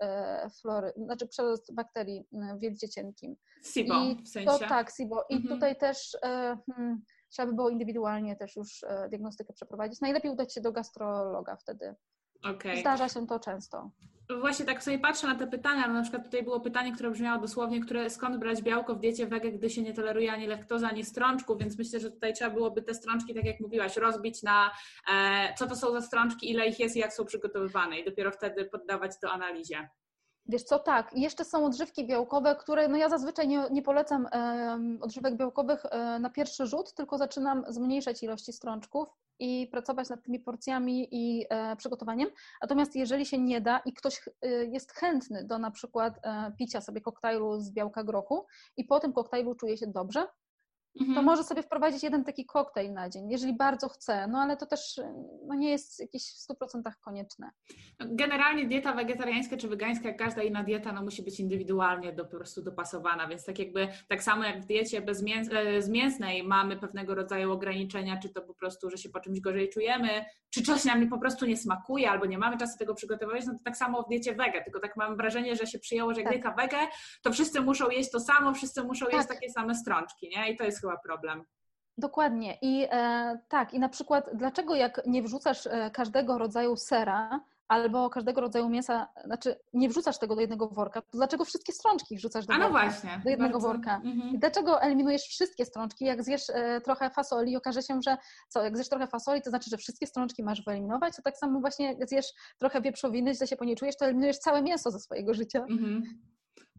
flory, 0.61 0.93
znaczy 0.97 1.29
przerost 1.29 1.75
bakterii 1.75 2.27
w 2.59 2.63
jelicie 2.63 2.89
cienkim. 2.89 3.37
SIBO 3.65 3.95
I 4.05 4.23
w 4.23 4.29
sensie? 4.29 4.51
To, 4.51 4.59
tak, 4.59 4.91
SIBO. 4.91 5.25
I 5.29 5.35
mhm. 5.35 5.55
tutaj 5.55 5.77
też 5.77 6.17
hmm, 6.23 7.03
trzeba 7.29 7.47
by 7.47 7.55
było 7.55 7.69
indywidualnie 7.71 8.37
też 8.37 8.57
już 8.57 8.85
e, 8.85 9.09
diagnostykę 9.09 9.53
przeprowadzić. 9.53 10.01
Najlepiej 10.01 10.31
udać 10.31 10.55
się 10.55 10.61
do 10.61 10.73
gastrologa 10.73 11.57
wtedy. 11.57 11.95
Okay. 12.51 12.77
Zdarza 12.77 13.09
się 13.09 13.27
to 13.27 13.41
często. 13.41 13.91
Właśnie 14.41 14.65
tak 14.67 14.83
sobie 14.83 14.99
patrzę 14.99 15.27
na 15.27 15.35
te 15.35 15.47
pytania, 15.47 15.89
no 15.89 15.95
na 15.95 16.03
przykład 16.03 16.25
tutaj 16.25 16.43
było 16.43 16.61
pytanie, 16.61 16.93
które 16.93 17.11
brzmiało 17.11 17.41
dosłownie, 17.41 17.81
które, 17.81 18.11
skąd 18.11 18.37
brać 18.37 18.63
białko 18.63 18.95
w 18.95 18.99
diecie 18.99 19.27
wege, 19.27 19.53
gdy 19.53 19.71
się 19.71 19.83
nie 19.83 19.95
toleruje 19.95 20.33
ani 20.33 20.47
laktoza, 20.47 20.89
ani 20.89 21.05
strączku, 21.05 21.57
więc 21.57 21.79
myślę, 21.79 22.01
że 22.01 22.11
tutaj 22.11 22.33
trzeba 22.33 22.51
byłoby 22.51 22.83
te 22.83 22.95
strączki, 22.95 23.35
tak 23.35 23.45
jak 23.45 23.61
mówiłaś, 23.61 23.97
rozbić 23.97 24.43
na 24.43 24.71
e, 25.13 25.55
co 25.55 25.67
to 25.67 25.77
są 25.77 25.93
za 25.93 26.01
strączki, 26.01 26.51
ile 26.51 26.67
ich 26.67 26.81
jest 26.81 26.97
i 26.97 26.99
jak 26.99 27.13
są 27.13 27.25
przygotowywane 27.25 27.99
i 27.99 28.05
dopiero 28.05 28.31
wtedy 28.31 28.65
poddawać 28.65 29.13
to 29.21 29.31
analizie. 29.31 29.89
Wiesz 30.49 30.63
co, 30.63 30.79
tak. 30.79 31.15
I 31.15 31.21
jeszcze 31.21 31.45
są 31.45 31.67
odżywki 31.67 32.07
białkowe, 32.07 32.57
które, 32.57 32.89
no 32.89 32.97
ja 32.97 33.09
zazwyczaj 33.09 33.49
nie, 33.49 33.65
nie 33.71 33.83
polecam 33.83 34.27
e, 34.33 34.79
odżywek 35.01 35.37
białkowych 35.37 35.87
e, 35.91 36.19
na 36.19 36.31
pierwszy 36.31 36.67
rzut, 36.67 36.95
tylko 36.95 37.19
zaczynam 37.19 37.65
zmniejszać 37.69 38.23
ilości 38.23 38.53
strączków 38.53 39.09
i 39.39 39.69
pracować 39.73 40.09
nad 40.09 40.23
tymi 40.23 40.41
porcjami 40.41 41.09
i 41.11 41.47
e, 41.51 41.77
przygotowaniem. 41.77 42.29
Natomiast 42.63 42.97
jeżeli 42.97 43.27
się 43.27 43.39
nie 43.39 43.61
da 43.61 43.79
i 43.79 43.93
ktoś 43.93 44.29
e, 44.43 44.49
jest 44.65 44.93
chętny 44.93 45.45
do 45.45 45.59
na 45.59 45.71
przykład 45.71 46.15
e, 46.23 46.53
picia 46.59 46.81
sobie 46.81 47.01
koktajlu 47.01 47.61
z 47.61 47.71
białka 47.71 48.05
grochu 48.05 48.47
i 48.77 48.85
po 48.85 49.01
tym 49.01 49.13
koktajlu 49.13 49.55
czuje 49.55 49.77
się 49.77 49.87
dobrze, 49.87 50.27
mhm. 51.01 51.15
to 51.15 51.23
może 51.23 51.45
sobie 51.45 51.63
wprowadzić 51.63 52.03
jeden 52.03 52.25
taki 52.25 52.47
koktajl 52.47 52.93
na 52.93 53.09
dzień, 53.09 53.31
jeżeli 53.31 53.57
bardzo 53.57 53.89
chce, 53.89 54.27
no 54.29 54.39
ale 54.39 54.57
to 54.57 54.67
też 54.67 55.01
no, 55.47 55.55
nie 55.55 55.71
jest 55.71 56.01
jakieś 56.01 56.23
w 56.23 56.49
100% 56.49 56.83
konieczne. 57.01 57.51
Generalnie 58.01 58.67
dieta 58.67 58.93
wegetariańska 58.93 59.57
czy 59.57 59.69
wegańska, 59.69 60.09
jak 60.09 60.19
każda 60.19 60.43
inna 60.43 60.65
dieta, 60.65 60.93
no 60.93 61.03
musi 61.03 61.23
być 61.23 61.41
indywidualnie 61.41 62.13
do, 62.13 62.25
po 62.25 62.37
prostu 62.37 62.63
dopasowana, 62.63 63.29
więc 63.29 63.45
tak 63.45 63.59
jakby 63.59 63.89
tak 64.09 64.23
samo 64.23 64.45
jak 64.45 64.63
w 64.63 64.67
diecie 64.67 65.01
bezmięsnej 65.01 66.43
mamy 66.43 66.77
pewnego 66.77 67.15
rodzaju 67.15 67.53
ograniczenia, 67.53 68.19
czy 68.23 68.29
to 68.29 68.43
po 68.43 68.55
prostu, 68.55 68.91
że 68.91 68.99
się 68.99 69.09
po 69.09 69.21
czymś 69.21 69.41
gorzej 69.41 69.69
czujemy, 69.69 70.25
czy 70.51 70.63
coś 70.63 70.85
nam 70.85 71.09
po 71.09 71.19
prostu 71.19 71.47
nie 71.47 71.57
smakuje, 71.57 72.11
albo 72.11 72.27
nie 72.27 72.39
mamy 72.39 72.59
czasu 72.59 72.79
tego 72.79 72.95
przygotować, 72.95 73.47
no 73.47 73.53
to 73.53 73.65
tak 73.65 73.77
samo 73.77 74.03
w 74.03 74.09
diecie 74.09 74.35
wege, 74.35 74.65
tylko 74.65 74.81
tak 74.81 74.97
mam 74.97 75.17
wrażenie, 75.17 75.57
że 75.57 75.67
się 75.67 75.79
przyjęło, 75.79 76.15
że 76.15 76.21
jak 76.21 76.33
tak. 76.33 76.43
dieta 76.43 76.55
wege, 76.55 76.77
to 77.23 77.33
wszyscy 77.33 77.61
muszą 77.61 77.91
jeść 77.91 78.11
to 78.11 78.21
samo, 78.21 78.55
wszyscy 78.55 78.83
muszą 78.83 79.07
tak. 79.07 79.15
jeść 79.15 79.29
takie 79.29 79.51
same 79.51 79.75
strączki, 79.75 80.29
nie? 80.37 80.53
I 80.53 80.57
to 80.57 80.65
jest 80.65 80.81
chyba 80.91 81.03
problem. 81.03 81.45
Dokładnie. 81.99 82.59
I 82.63 82.87
e, 82.91 83.39
tak, 83.49 83.75
i 83.75 83.79
na 83.79 83.89
przykład, 83.89 84.31
dlaczego 84.35 84.75
jak 84.75 85.01
nie 85.07 85.23
wrzucasz 85.23 85.67
e, 85.67 85.91
każdego 85.91 86.39
rodzaju 86.39 86.77
sera 86.77 87.41
albo 87.69 88.11
każdego 88.11 88.41
rodzaju 88.41 88.69
mięsa, 88.69 89.09
znaczy 89.25 89.57
nie 89.73 89.89
wrzucasz 89.89 90.19
tego 90.19 90.35
do 90.35 90.41
jednego 90.41 90.69
worka, 90.69 91.03
to 91.03 91.09
dlaczego 91.13 91.45
wszystkie 91.45 91.73
strączki 91.73 92.17
wrzucasz 92.17 92.47
do, 92.47 92.55
A 92.55 92.59
no 92.59 92.71
worka, 92.71 92.91
właśnie, 92.91 93.21
do 93.25 93.31
jednego 93.31 93.53
bardzo. 93.53 93.69
worka? 93.69 93.97
Mhm. 94.05 94.35
I 94.35 94.39
dlaczego 94.39 94.83
eliminujesz 94.83 95.23
wszystkie 95.23 95.65
strączki? 95.65 96.05
Jak 96.05 96.23
zjesz 96.23 96.51
e, 96.51 96.81
trochę 96.81 97.11
fasoli 97.11 97.53
i 97.53 97.57
okaże 97.57 97.83
się, 97.83 98.03
że 98.03 98.17
co, 98.49 98.63
jak 98.65 98.77
zjesz 98.77 98.89
trochę 98.89 99.07
fasoli, 99.07 99.43
to 99.43 99.51
znaczy, 99.51 99.71
że 99.71 99.77
wszystkie 99.77 100.07
strączki 100.07 100.43
masz 100.43 100.65
wyeliminować, 100.65 101.17
to 101.17 101.23
tak 101.23 101.37
samo 101.37 101.61
właśnie 101.61 101.87
jak 101.87 102.09
zjesz 102.09 102.27
trochę 102.59 102.81
wieprzowiny, 102.81 103.35
źle 103.35 103.47
się 103.47 103.57
po 103.57 103.65
niej 103.65 103.77
czujesz, 103.77 103.97
to 103.97 104.05
eliminujesz 104.05 104.39
całe 104.39 104.63
mięso 104.63 104.91
ze 104.91 104.99
swojego 105.01 105.35
życia. 105.35 105.59
Mhm. 105.71 106.03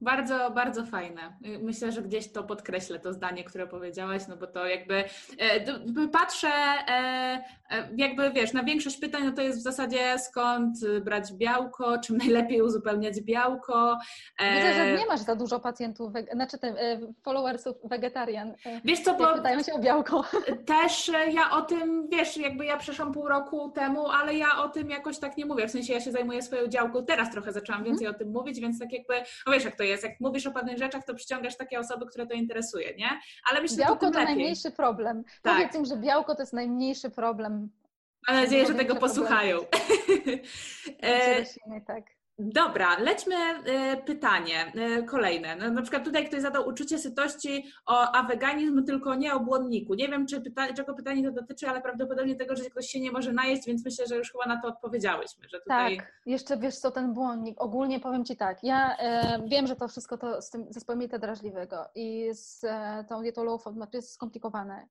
Bardzo, 0.02 0.52
bardzo 0.52 0.86
fajne. 0.86 1.38
Myślę, 1.62 1.92
że 1.92 2.02
gdzieś 2.02 2.32
to 2.32 2.44
podkreślę, 2.44 3.00
to 3.00 3.14
zdanie, 3.14 3.44
które 3.44 3.68
powiedziałaś, 3.68 4.22
no 4.30 4.38
bo 4.38 4.48
to 4.48 4.66
jakby 4.66 5.04
e, 5.40 6.08
patrzę, 6.12 6.48
e, 6.48 7.44
e, 7.70 7.90
jakby 7.96 8.32
wiesz, 8.32 8.54
na 8.54 8.64
większość 8.64 8.98
pytań, 8.98 9.24
no 9.26 9.32
to 9.32 9.42
jest 9.42 9.60
w 9.60 9.62
zasadzie 9.62 10.20
skąd 10.20 10.78
brać 11.02 11.34
białko, 11.34 11.98
czym 11.98 12.18
najlepiej 12.28 12.62
uzupełniać 12.62 13.22
białko. 13.22 13.98
Widzę, 14.40 14.74
że 14.74 14.98
nie 14.98 15.06
masz 15.06 15.20
za 15.20 15.36
dużo 15.36 15.60
pacjentów, 15.60 16.14
znaczy 16.34 16.58
tym, 16.58 16.76
followersów 17.24 17.78
wegetarian. 17.84 18.54
Wiesz 18.86 19.00
co, 19.00 19.14
bo 19.14 19.34
pytają 19.34 19.64
się 19.64 19.74
o 19.74 19.80
białko. 19.80 20.24
Też 20.66 21.12
ja 21.32 21.52
o 21.52 21.62
tym, 21.62 22.08
wiesz, 22.12 22.38
jakby 22.38 22.66
ja 22.66 22.78
przeszłam 22.78 23.14
pół 23.14 23.28
roku 23.28 23.72
temu, 23.72 24.10
ale 24.10 24.34
ja 24.34 24.64
o 24.64 24.70
tym 24.70 24.90
jakoś 24.90 25.20
tak 25.20 25.38
nie 25.38 25.46
mówię, 25.46 25.68
w 25.68 25.72
sensie 25.72 25.94
ja 25.94 26.02
się 26.02 26.12
zajmuję 26.12 26.42
swoją 26.42 26.68
działką, 26.68 27.06
teraz 27.06 27.32
trochę 27.32 27.54
zaczęłam 27.54 27.84
więcej 27.84 28.06
hmm. 28.06 28.16
o 28.16 28.20
tym 28.20 28.32
mówić, 28.32 28.60
więc 28.60 28.80
tak 28.80 28.94
jakby, 28.94 29.14
no 29.48 29.54
wiesz 29.54 29.66
jak 29.66 29.76
to 29.76 29.84
jest, 29.88 30.04
jak 30.04 30.20
mówisz 30.20 30.48
o 30.48 30.52
pewnych 30.52 30.78
rzeczach, 30.78 31.06
to 31.06 31.16
przyciągasz 31.16 31.58
takie 31.58 31.80
osoby, 31.80 32.06
które 32.06 32.28
to 32.28 32.34
interesuje, 32.34 32.96
nie? 32.96 33.10
Ale 33.52 33.62
myślę, 33.62 33.78
białko 33.78 34.06
to, 34.06 34.12
to 34.12 34.24
najmniejszy 34.24 34.72
problem. 34.72 35.24
Tak. 35.24 35.54
Powiedz 35.54 35.76
im, 35.76 35.86
że 35.86 35.98
białko 35.98 36.36
to 36.36 36.42
jest 36.42 36.54
najmniejszy 36.54 37.10
problem. 37.10 37.70
Mam 38.28 38.36
nadzieję, 38.36 38.66
że 38.66 38.74
tego 38.74 38.96
posłuchają. 38.96 39.60
e, 41.02 41.46
tak. 41.88 42.17
Dobra, 42.40 43.00
lećmy 43.00 43.36
e, 43.36 43.98
pytanie 43.98 44.72
e, 44.76 45.04
kolejne. 45.04 45.56
No, 45.56 45.72
na 45.72 45.82
przykład 45.82 46.04
tutaj 46.04 46.28
ktoś 46.28 46.42
zadał 46.42 46.68
uczucie 46.68 47.00
sytości 47.00 47.66
o 47.86 48.12
a 48.12 48.24
weganizm, 48.24 48.86
tylko 48.86 49.16
nie 49.16 49.34
o 49.34 49.40
błonniku. 49.40 49.94
Nie 49.94 50.08
wiem, 50.08 50.28
czy 50.28 50.42
pyta, 50.42 50.74
czego 50.74 50.94
pytanie 50.94 51.24
to 51.24 51.32
dotyczy, 51.32 51.68
ale 51.68 51.82
prawdopodobnie 51.82 52.36
tego, 52.36 52.56
że 52.56 52.64
ktoś 52.64 52.88
się 52.88 53.00
nie 53.00 53.12
może 53.12 53.34
najeść, 53.34 53.66
więc 53.68 53.86
myślę, 53.86 54.08
że 54.08 54.16
już 54.16 54.32
chyba 54.32 54.46
na 54.46 54.62
to 54.62 54.68
odpowiedziałyśmy. 54.68 55.50
Że 55.50 55.60
tutaj... 55.60 55.98
Tak, 55.98 56.14
jeszcze 56.26 56.58
wiesz 56.58 56.78
co, 56.78 56.92
ten 56.92 57.14
błonnik. 57.14 57.62
Ogólnie 57.62 58.00
powiem 58.00 58.26
Ci 58.26 58.38
tak, 58.38 58.64
ja 58.64 58.98
e, 58.98 59.42
wiem, 59.48 59.68
że 59.68 59.76
to 59.76 59.88
wszystko 59.88 60.18
to 60.18 60.42
z 60.42 60.50
tym 60.50 60.66
zespołem 60.70 61.08
drażliwego 61.08 61.86
i 61.96 62.30
z 62.32 62.64
e, 62.64 63.06
tą 63.10 63.22
dietą 63.22 63.44
low 63.44 63.64
FODMAP 63.64 63.90
znaczy 63.90 63.98
jest 63.98 64.14
skomplikowane 64.14 64.88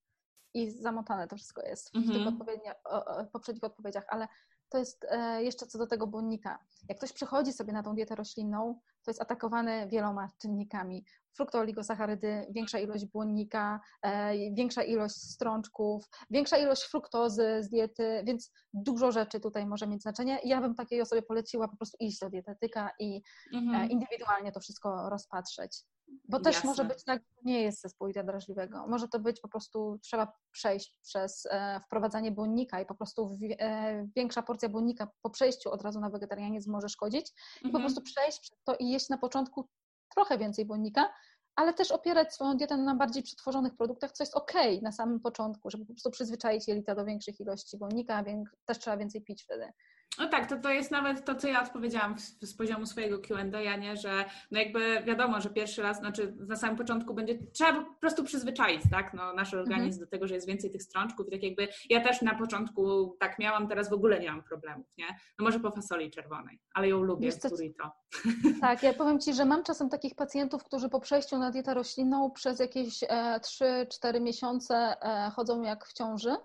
i 0.55 0.71
zamotane 0.71 1.29
to 1.29 1.37
wszystko 1.37 1.63
jest 1.63 1.93
w 1.93 1.97
mhm. 1.97 2.39
tych 2.39 3.31
poprzednich 3.33 3.65
odpowiedziach, 3.65 4.05
ale 4.09 4.29
to 4.69 4.79
jest 4.79 5.07
e, 5.11 5.43
jeszcze 5.43 5.67
co 5.67 5.79
do 5.79 5.87
tego 5.87 6.07
błonnika. 6.07 6.59
Jak 6.89 6.99
ktoś 6.99 7.13
przechodzi 7.13 7.53
sobie 7.53 7.73
na 7.73 7.83
tą 7.83 7.95
dietę 7.95 8.15
roślinną, 8.15 8.81
to 9.05 9.11
jest 9.11 9.23
atakowany 9.23 9.89
wieloma 9.89 10.31
czynnikami. 10.39 11.05
Fruktooligosacharydy, 11.37 12.47
większa 12.51 12.79
ilość 12.79 13.05
błonnika, 13.07 13.81
e, 14.03 14.33
większa 14.55 14.83
ilość 14.83 15.15
strączków, 15.15 16.09
większa 16.31 16.57
ilość 16.57 16.83
fruktozy 16.83 17.63
z 17.63 17.69
diety, 17.69 18.23
więc 18.25 18.53
dużo 18.75 19.13
rzeczy 19.13 19.41
tutaj 19.41 19.67
może 19.67 19.87
mieć 19.87 20.03
znaczenie. 20.03 20.39
Ja 20.45 20.61
bym 20.61 20.75
takiej 20.75 21.01
osobie 21.01 21.23
poleciła 21.23 21.69
po 21.69 21.77
prostu 21.77 21.97
iść 22.01 22.19
do 22.21 22.31
dietetyka 22.31 22.91
i 22.99 23.23
e, 23.55 23.59
mhm. 23.59 23.91
indywidualnie 23.91 24.53
to 24.53 24.61
wszystko 24.61 25.11
rozpatrzeć. 25.11 25.83
Bo 26.29 26.41
też 26.41 26.55
Jasne. 26.55 26.71
może 26.71 26.85
być 26.85 27.05
tak, 27.05 27.23
że 27.23 27.43
nie 27.45 27.63
jest 27.63 27.83
zespół 27.83 28.09
drażliwego. 28.25 28.87
Może 28.87 29.09
to 29.09 29.19
być 29.19 29.41
po 29.41 29.49
prostu, 29.49 29.99
trzeba 30.03 30.33
przejść 30.51 30.99
przez 31.03 31.47
e, 31.51 31.81
wprowadzanie 31.81 32.33
błonnika 32.33 32.81
i 32.81 32.87
po 32.87 32.95
prostu 32.95 33.29
w, 33.29 33.39
e, 33.59 34.09
większa 34.17 34.43
porcja 34.43 34.69
błonnika 34.69 35.09
po 35.23 35.31
przejściu 35.31 35.71
od 35.71 35.83
razu 35.83 36.01
na 36.01 36.11
wegetarianizm 36.11 36.73
może 36.73 36.89
szkodzić. 36.89 37.29
I 37.63 37.67
mhm. 37.67 37.73
po 37.73 37.79
prostu 37.79 38.03
przejść 38.03 38.41
przez 38.41 38.63
to 38.65 38.77
i 38.77 38.89
jeść 38.89 39.09
na 39.09 39.19
początku 39.19 39.69
trochę 40.15 40.39
więcej 40.39 40.65
błonnika, 40.65 41.13
ale 41.57 41.75
też 41.75 41.91
opierać 41.91 42.35
swoją 42.35 42.57
dietę 42.57 42.77
na 42.77 42.95
bardziej 42.95 43.23
przetworzonych 43.23 43.77
produktach, 43.77 44.13
co 44.13 44.25
jest 44.25 44.35
ok 44.35 44.53
na 44.83 44.93
samym 44.93 45.21
początku, 45.21 45.71
żeby 45.71 45.87
po 45.87 45.93
prostu 45.93 46.11
przyzwyczaić 46.11 46.69
jelita 46.69 46.95
do 46.95 47.05
większych 47.05 47.41
ilości 47.41 47.79
błonnika, 47.79 48.23
więc 48.25 48.49
też 48.65 48.79
trzeba 48.79 48.97
więcej 48.97 49.23
pić 49.23 49.43
wtedy. 49.43 49.73
No 50.19 50.29
tak, 50.29 50.47
to, 50.47 50.57
to 50.57 50.71
jest 50.71 50.91
nawet 50.91 51.25
to, 51.25 51.35
co 51.35 51.49
ja 51.49 51.63
odpowiedziałam 51.63 52.19
z, 52.19 52.41
z 52.41 52.55
poziomu 52.55 52.87
swojego 52.87 53.19
Q&A, 53.19 53.77
nie? 53.77 53.97
że 53.97 54.25
no 54.51 54.59
jakby 54.59 55.03
wiadomo, 55.03 55.41
że 55.41 55.51
pierwszy 55.51 55.83
raz, 55.83 55.99
znaczy 55.99 56.35
na 56.49 56.57
samym 56.57 56.77
początku 56.77 57.15
będzie, 57.15 57.39
trzeba 57.53 57.73
po 57.73 58.01
prostu 58.01 58.25
przyzwyczaić, 58.25 58.83
tak, 58.91 59.15
no, 59.15 59.33
nasz 59.33 59.55
mhm. 59.55 59.63
organizm 59.63 60.01
do 60.01 60.07
tego, 60.07 60.27
że 60.27 60.35
jest 60.35 60.47
więcej 60.47 60.71
tych 60.71 60.83
strączków 60.83 61.29
i 61.29 61.31
tak 61.31 61.43
jakby, 61.43 61.69
ja 61.91 62.01
też 62.01 62.23
na 62.23 62.35
początku 62.35 63.17
tak 63.21 63.39
miałam, 63.39 63.69
teraz 63.69 63.91
w 63.91 63.93
ogóle 63.93 64.21
nie 64.21 64.31
mam 64.31 64.43
problemów, 64.43 64.87
nie? 64.99 65.07
No 65.39 65.45
może 65.45 65.61
po 65.61 65.71
fasoli 65.71 66.11
czerwonej, 66.11 66.61
ale 66.75 66.89
ją 66.89 67.03
lubię, 67.03 67.33
w 67.33 67.51
burrito. 67.51 67.91
Tak, 68.61 68.83
ja 68.83 68.93
powiem 68.93 69.21
Ci, 69.21 69.35
że 69.35 69.45
mam 69.45 69.63
czasem 69.63 69.89
takich 69.89 70.15
pacjentów, 70.15 70.65
którzy 70.65 70.89
po 70.89 71.01
przejściu 71.01 71.39
na 71.39 71.51
dietę 71.51 71.75
roślinną 71.75 72.31
przez 72.31 72.61
jakieś 72.61 73.03
e, 73.03 73.07
3-4 73.09 74.21
miesiące 74.21 74.75
e, 75.03 75.31
chodzą 75.31 75.63
jak 75.63 75.87
w 75.87 75.93
ciąży 75.93 76.37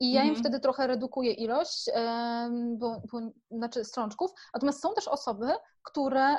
i 0.00 0.12
ja 0.12 0.22
im 0.22 0.28
mhm. 0.28 0.44
wtedy 0.44 0.60
trochę 0.60 0.86
redukuję 0.86 1.32
ilość, 1.32 1.90
bo, 2.78 3.02
bo, 3.12 3.20
znaczy 3.50 3.84
strączków. 3.84 4.30
Natomiast 4.54 4.82
są 4.82 4.94
też 4.94 5.08
osoby, 5.08 5.46
które 5.82 6.36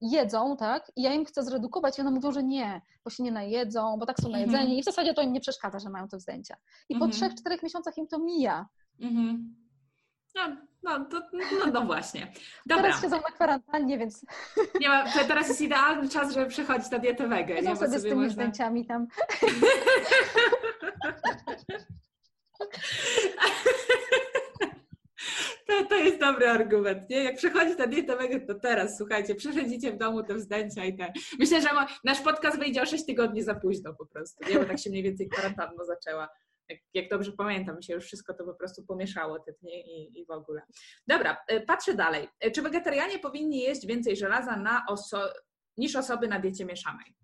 jedzą, 0.00 0.56
tak, 0.56 0.92
i 0.96 1.02
ja 1.02 1.14
im 1.14 1.24
chcę 1.24 1.42
zredukować 1.42 1.98
i 1.98 2.00
one 2.00 2.10
mówią, 2.10 2.32
że 2.32 2.42
nie, 2.42 2.82
bo 3.04 3.10
się 3.10 3.22
nie 3.22 3.32
najedzą, 3.32 3.96
bo 3.98 4.06
tak 4.06 4.20
są 4.20 4.28
najedzeni 4.28 4.60
mhm. 4.60 4.78
i 4.78 4.82
w 4.82 4.84
zasadzie 4.84 5.14
to 5.14 5.22
im 5.22 5.32
nie 5.32 5.40
przeszkadza, 5.40 5.78
że 5.78 5.90
mają 5.90 6.08
te 6.08 6.16
wzdęcia. 6.16 6.56
I 6.88 6.94
po 6.94 7.04
mhm. 7.04 7.12
trzech, 7.12 7.34
czterech 7.34 7.62
miesiącach 7.62 7.98
im 7.98 8.06
to 8.06 8.18
mija. 8.18 8.68
No, 10.34 10.56
no, 10.82 11.04
to, 11.04 11.20
no, 11.32 11.70
no, 11.72 11.86
właśnie. 11.86 12.32
Dobra. 12.66 12.84
Teraz 12.84 13.02
siedzą 13.02 13.16
na 13.16 13.22
kwarantannie, 13.22 13.98
więc... 13.98 14.26
Nie 14.80 14.88
ma, 14.88 15.04
teraz 15.28 15.48
jest 15.48 15.60
idealny 15.60 16.08
czas, 16.08 16.32
żeby 16.32 16.46
przechodzić 16.46 16.90
na 16.90 16.98
dietę 16.98 17.28
wege. 17.28 17.56
Siedzą 17.56 17.76
sobie, 17.76 17.86
sobie 17.86 17.98
z 17.98 18.02
tymi 18.02 18.14
można... 18.14 18.32
zdjęciami 18.32 18.86
tam. 18.86 19.06
To, 25.66 25.84
to 25.88 25.94
jest 25.94 26.18
dobry 26.20 26.48
argument, 26.48 27.10
nie? 27.10 27.24
Jak 27.24 27.36
przechodzi 27.36 27.76
ta 27.76 27.86
dieta 27.86 28.16
wege, 28.16 28.40
to 28.40 28.54
teraz, 28.54 28.98
słuchajcie, 28.98 29.34
przesiedzicie 29.34 29.92
w 29.92 29.96
domu 29.96 30.22
te 30.22 30.34
wzdęcia 30.34 30.84
i 30.84 30.96
te. 30.96 31.12
Myślę, 31.38 31.62
że 31.62 31.68
nasz 32.04 32.20
podcast 32.20 32.58
wyjdzie 32.58 32.82
o 32.82 32.86
6 32.86 33.06
tygodni 33.06 33.42
za 33.42 33.54
późno 33.54 33.94
po 33.94 34.06
prostu, 34.06 34.48
nie? 34.48 34.58
Bo 34.58 34.64
tak 34.64 34.78
się 34.78 34.90
mniej 34.90 35.02
więcej 35.02 35.28
kwarantanna 35.28 35.84
zaczęła. 35.84 36.28
Jak, 36.68 36.78
jak, 36.94 37.08
dobrze 37.10 37.32
pamiętam, 37.32 37.76
mi 37.76 37.84
się 37.84 37.94
już 37.94 38.04
wszystko 38.04 38.34
to 38.34 38.44
po 38.44 38.54
prostu 38.54 38.84
pomieszało 38.84 39.38
te 39.38 39.52
dni 39.52 39.72
i, 39.72 40.20
i 40.20 40.26
w 40.26 40.30
ogóle. 40.30 40.62
Dobra, 41.06 41.36
y, 41.52 41.60
patrzę 41.60 41.94
dalej. 41.94 42.28
Y, 42.46 42.50
czy 42.50 42.62
wegetarianie 42.62 43.18
powinni 43.18 43.60
jeść 43.60 43.86
więcej 43.86 44.16
żelaza 44.16 44.56
na 44.56 44.84
oso- 44.90 45.32
niż 45.76 45.96
osoby 45.96 46.28
na 46.28 46.38
diecie 46.38 46.64
mieszanej? 46.64 47.14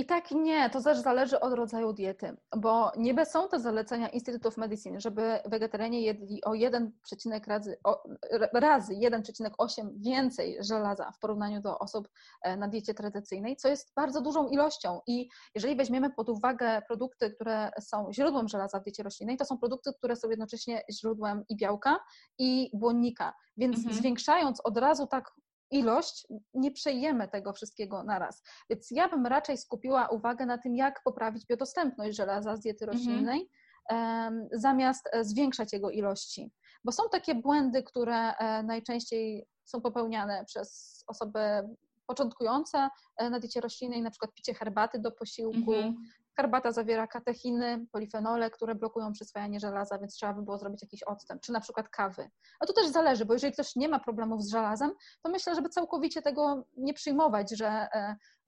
I 0.00 0.06
tak 0.06 0.30
nie, 0.30 0.70
to 0.70 0.82
też 0.82 0.98
zależy 0.98 1.40
od 1.40 1.52
rodzaju 1.52 1.92
diety, 1.92 2.36
bo 2.56 2.92
niby 2.96 3.26
są 3.26 3.48
te 3.48 3.60
zalecenia 3.60 4.08
Institute 4.08 4.48
of 4.48 4.56
Medicine, 4.56 5.00
żeby 5.00 5.38
wegetarianie 5.46 6.00
jedli 6.00 6.44
o 6.44 6.54
1, 6.54 6.92
razy, 7.46 7.78
o, 7.84 8.02
razy 8.52 8.94
1,8 8.94 9.88
więcej 9.96 10.56
żelaza 10.60 11.12
w 11.12 11.18
porównaniu 11.18 11.60
do 11.60 11.78
osób 11.78 12.08
e, 12.42 12.56
na 12.56 12.68
diecie 12.68 12.94
tradycyjnej, 12.94 13.56
co 13.56 13.68
jest 13.68 13.92
bardzo 13.96 14.20
dużą 14.20 14.48
ilością. 14.48 15.00
I 15.06 15.28
jeżeli 15.54 15.76
weźmiemy 15.76 16.10
pod 16.10 16.28
uwagę 16.28 16.82
produkty, 16.88 17.30
które 17.30 17.70
są 17.80 18.12
źródłem 18.12 18.48
żelaza 18.48 18.80
w 18.80 18.82
diecie 18.82 19.02
roślinnej, 19.02 19.36
to 19.36 19.44
są 19.44 19.58
produkty, 19.58 19.90
które 19.98 20.16
są 20.16 20.30
jednocześnie 20.30 20.82
źródłem 20.92 21.44
i 21.48 21.56
białka, 21.56 22.00
i 22.38 22.70
błonnika. 22.74 23.34
Więc 23.56 23.76
mhm. 23.76 23.94
zwiększając 23.94 24.60
od 24.60 24.78
razu 24.78 25.06
tak 25.06 25.32
ilość, 25.70 26.26
nie 26.54 26.70
przejemy 26.70 27.28
tego 27.28 27.52
wszystkiego 27.52 28.02
na 28.04 28.18
raz. 28.18 28.42
Więc 28.70 28.90
ja 28.90 29.08
bym 29.08 29.26
raczej 29.26 29.58
skupiła 29.58 30.08
uwagę 30.08 30.46
na 30.46 30.58
tym, 30.58 30.76
jak 30.76 31.02
poprawić 31.04 31.46
biodostępność 31.46 32.16
żelaza 32.16 32.56
z 32.56 32.60
diety 32.60 32.84
mhm. 32.84 32.98
roślinnej, 32.98 33.48
mhm. 33.90 34.48
zamiast 34.52 35.08
e, 35.12 35.24
zwiększać 35.24 35.72
jego 35.72 35.90
ilości. 35.90 36.52
Bo 36.84 36.92
są 36.92 37.02
takie 37.12 37.34
błędy, 37.34 37.82
które 37.82 38.36
e, 38.36 38.62
najczęściej 38.62 39.46
są 39.64 39.80
popełniane 39.80 40.44
przez 40.44 41.00
osoby 41.06 41.40
początkujące 42.06 42.88
na 43.30 43.38
diecie 43.40 43.60
roślinnej, 43.60 44.02
na 44.02 44.10
przykład 44.10 44.34
picie 44.34 44.54
herbaty 44.54 44.98
do 44.98 45.12
posiłku. 45.12 45.74
Mhm. 45.74 45.96
Herbata 46.40 46.72
zawiera 46.72 47.06
katechiny, 47.06 47.86
polifenole, 47.92 48.50
które 48.50 48.74
blokują 48.74 49.12
przyswajanie 49.12 49.60
żelaza, 49.60 49.98
więc 49.98 50.14
trzeba 50.14 50.32
by 50.32 50.42
było 50.42 50.58
zrobić 50.58 50.82
jakiś 50.82 51.02
odstęp, 51.02 51.42
czy 51.42 51.52
na 51.52 51.60
przykład 51.60 51.88
kawy. 51.88 52.30
A 52.60 52.66
to 52.66 52.72
też 52.72 52.88
zależy, 52.88 53.24
bo 53.24 53.32
jeżeli 53.32 53.52
ktoś 53.52 53.76
nie 53.76 53.88
ma 53.88 54.00
problemów 54.00 54.42
z 54.42 54.50
żelazem, 54.50 54.92
to 55.22 55.30
myślę, 55.30 55.54
żeby 55.54 55.68
całkowicie 55.68 56.22
tego 56.22 56.64
nie 56.76 56.94
przyjmować, 56.94 57.50
że, 57.50 57.88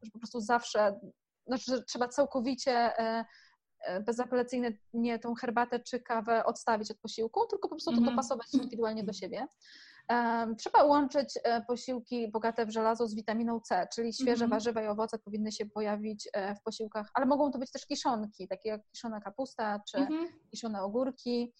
że 0.02 0.10
po 0.12 0.18
prostu 0.18 0.40
zawsze, 0.40 1.00
znaczy, 1.46 1.64
że 1.66 1.82
trzeba 1.82 2.08
całkowicie 2.08 2.92
E, 3.82 4.00
bezapelacyjnie 4.00 5.18
tą 5.22 5.34
herbatę 5.34 5.80
czy 5.80 6.00
kawę 6.00 6.44
odstawić 6.44 6.90
od 6.90 6.98
posiłku, 6.98 7.46
tylko 7.46 7.68
po 7.68 7.74
prostu 7.74 7.90
to 7.90 7.96
mhm. 7.96 8.16
dopasować 8.16 8.54
indywidualnie 8.54 9.04
do 9.04 9.12
siebie. 9.12 9.46
Trzeba 10.58 10.84
łączyć 10.84 11.38
e, 11.44 11.62
posiłki 11.62 12.30
bogate 12.30 12.66
w 12.66 12.70
żelazo 12.70 13.06
z 13.08 13.14
witaminą 13.14 13.60
C, 13.60 13.88
czyli 13.94 14.12
świeże 14.12 14.44
mhm. 14.44 14.50
warzywa 14.50 14.82
i 14.82 14.86
owoce 14.86 15.18
powinny 15.18 15.52
się 15.52 15.66
pojawić 15.66 16.28
e, 16.32 16.54
w 16.54 16.62
posiłkach, 16.62 17.10
ale 17.14 17.26
mogą 17.26 17.50
to 17.50 17.58
być 17.58 17.70
też 17.70 17.86
kiszonki, 17.86 18.48
takie 18.48 18.68
jak 18.68 18.82
kiszona 18.90 19.20
kapusta 19.20 19.80
czy 19.88 19.98
mhm. 19.98 20.28
kiszone 20.50 20.82
ogórki 20.82 21.52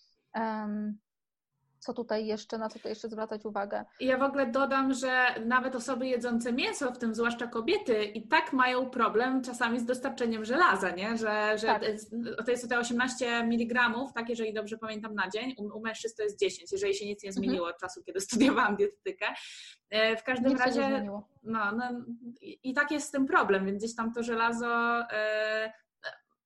co 1.83 1.93
tutaj 1.93 2.27
jeszcze, 2.27 2.59
na 2.59 2.69
co 2.69 2.75
tutaj 2.79 2.93
jeszcze 2.93 3.09
zwracać 3.09 3.45
uwagę. 3.45 3.85
Ja 4.01 4.19
w 4.19 4.23
ogóle 4.23 4.47
dodam, 4.47 4.95
że 4.95 5.27
nawet 5.47 5.77
osoby 5.77 6.07
jedzące 6.07 6.53
mięso, 6.53 6.93
w 6.93 6.99
tym 6.99 7.15
zwłaszcza 7.15 7.47
kobiety, 7.47 8.05
i 8.05 8.29
tak 8.29 8.53
mają 8.53 8.91
problem 8.91 9.43
czasami 9.43 9.81
z 9.81 9.85
dostarczeniem 9.85 10.45
żelaza, 10.45 10.91
nie? 10.91 11.17
Że, 11.17 11.59
że 11.59 11.67
tak. 11.67 11.83
to 12.45 12.51
jest 12.51 12.69
te 12.69 12.79
18 12.79 13.27
mg, 13.39 13.91
tak, 14.15 14.29
jeżeli 14.29 14.53
dobrze 14.55 14.79
pamiętam, 14.79 15.15
na 15.15 15.31
dzień. 15.31 15.55
U, 15.59 15.79
u 15.79 15.81
mężczyzn 15.81 16.17
to 16.17 16.23
jest 16.23 16.39
10, 16.39 16.73
jeżeli 16.73 16.95
się 16.95 17.07
nic 17.07 17.23
nie 17.23 17.29
mhm. 17.29 17.45
zmieniło 17.45 17.67
mhm. 17.67 17.75
od 17.75 17.81
czasu, 17.81 18.03
kiedy 18.03 18.21
studiowałam 18.31 18.77
dietetykę. 18.77 19.27
E, 19.91 20.17
w 20.17 20.23
każdym 20.23 20.53
nic 20.53 20.61
razie. 20.61 21.11
No, 21.43 21.73
no, 21.73 21.91
I 22.43 22.75
tak 22.75 22.91
jest 22.91 23.09
z 23.09 23.11
tym 23.11 23.27
problem, 23.27 23.67
więc 23.67 23.79
gdzieś 23.79 23.97
tam 23.97 24.13
to 24.13 24.23
żelazo. 24.23 25.01
E, 25.11 25.73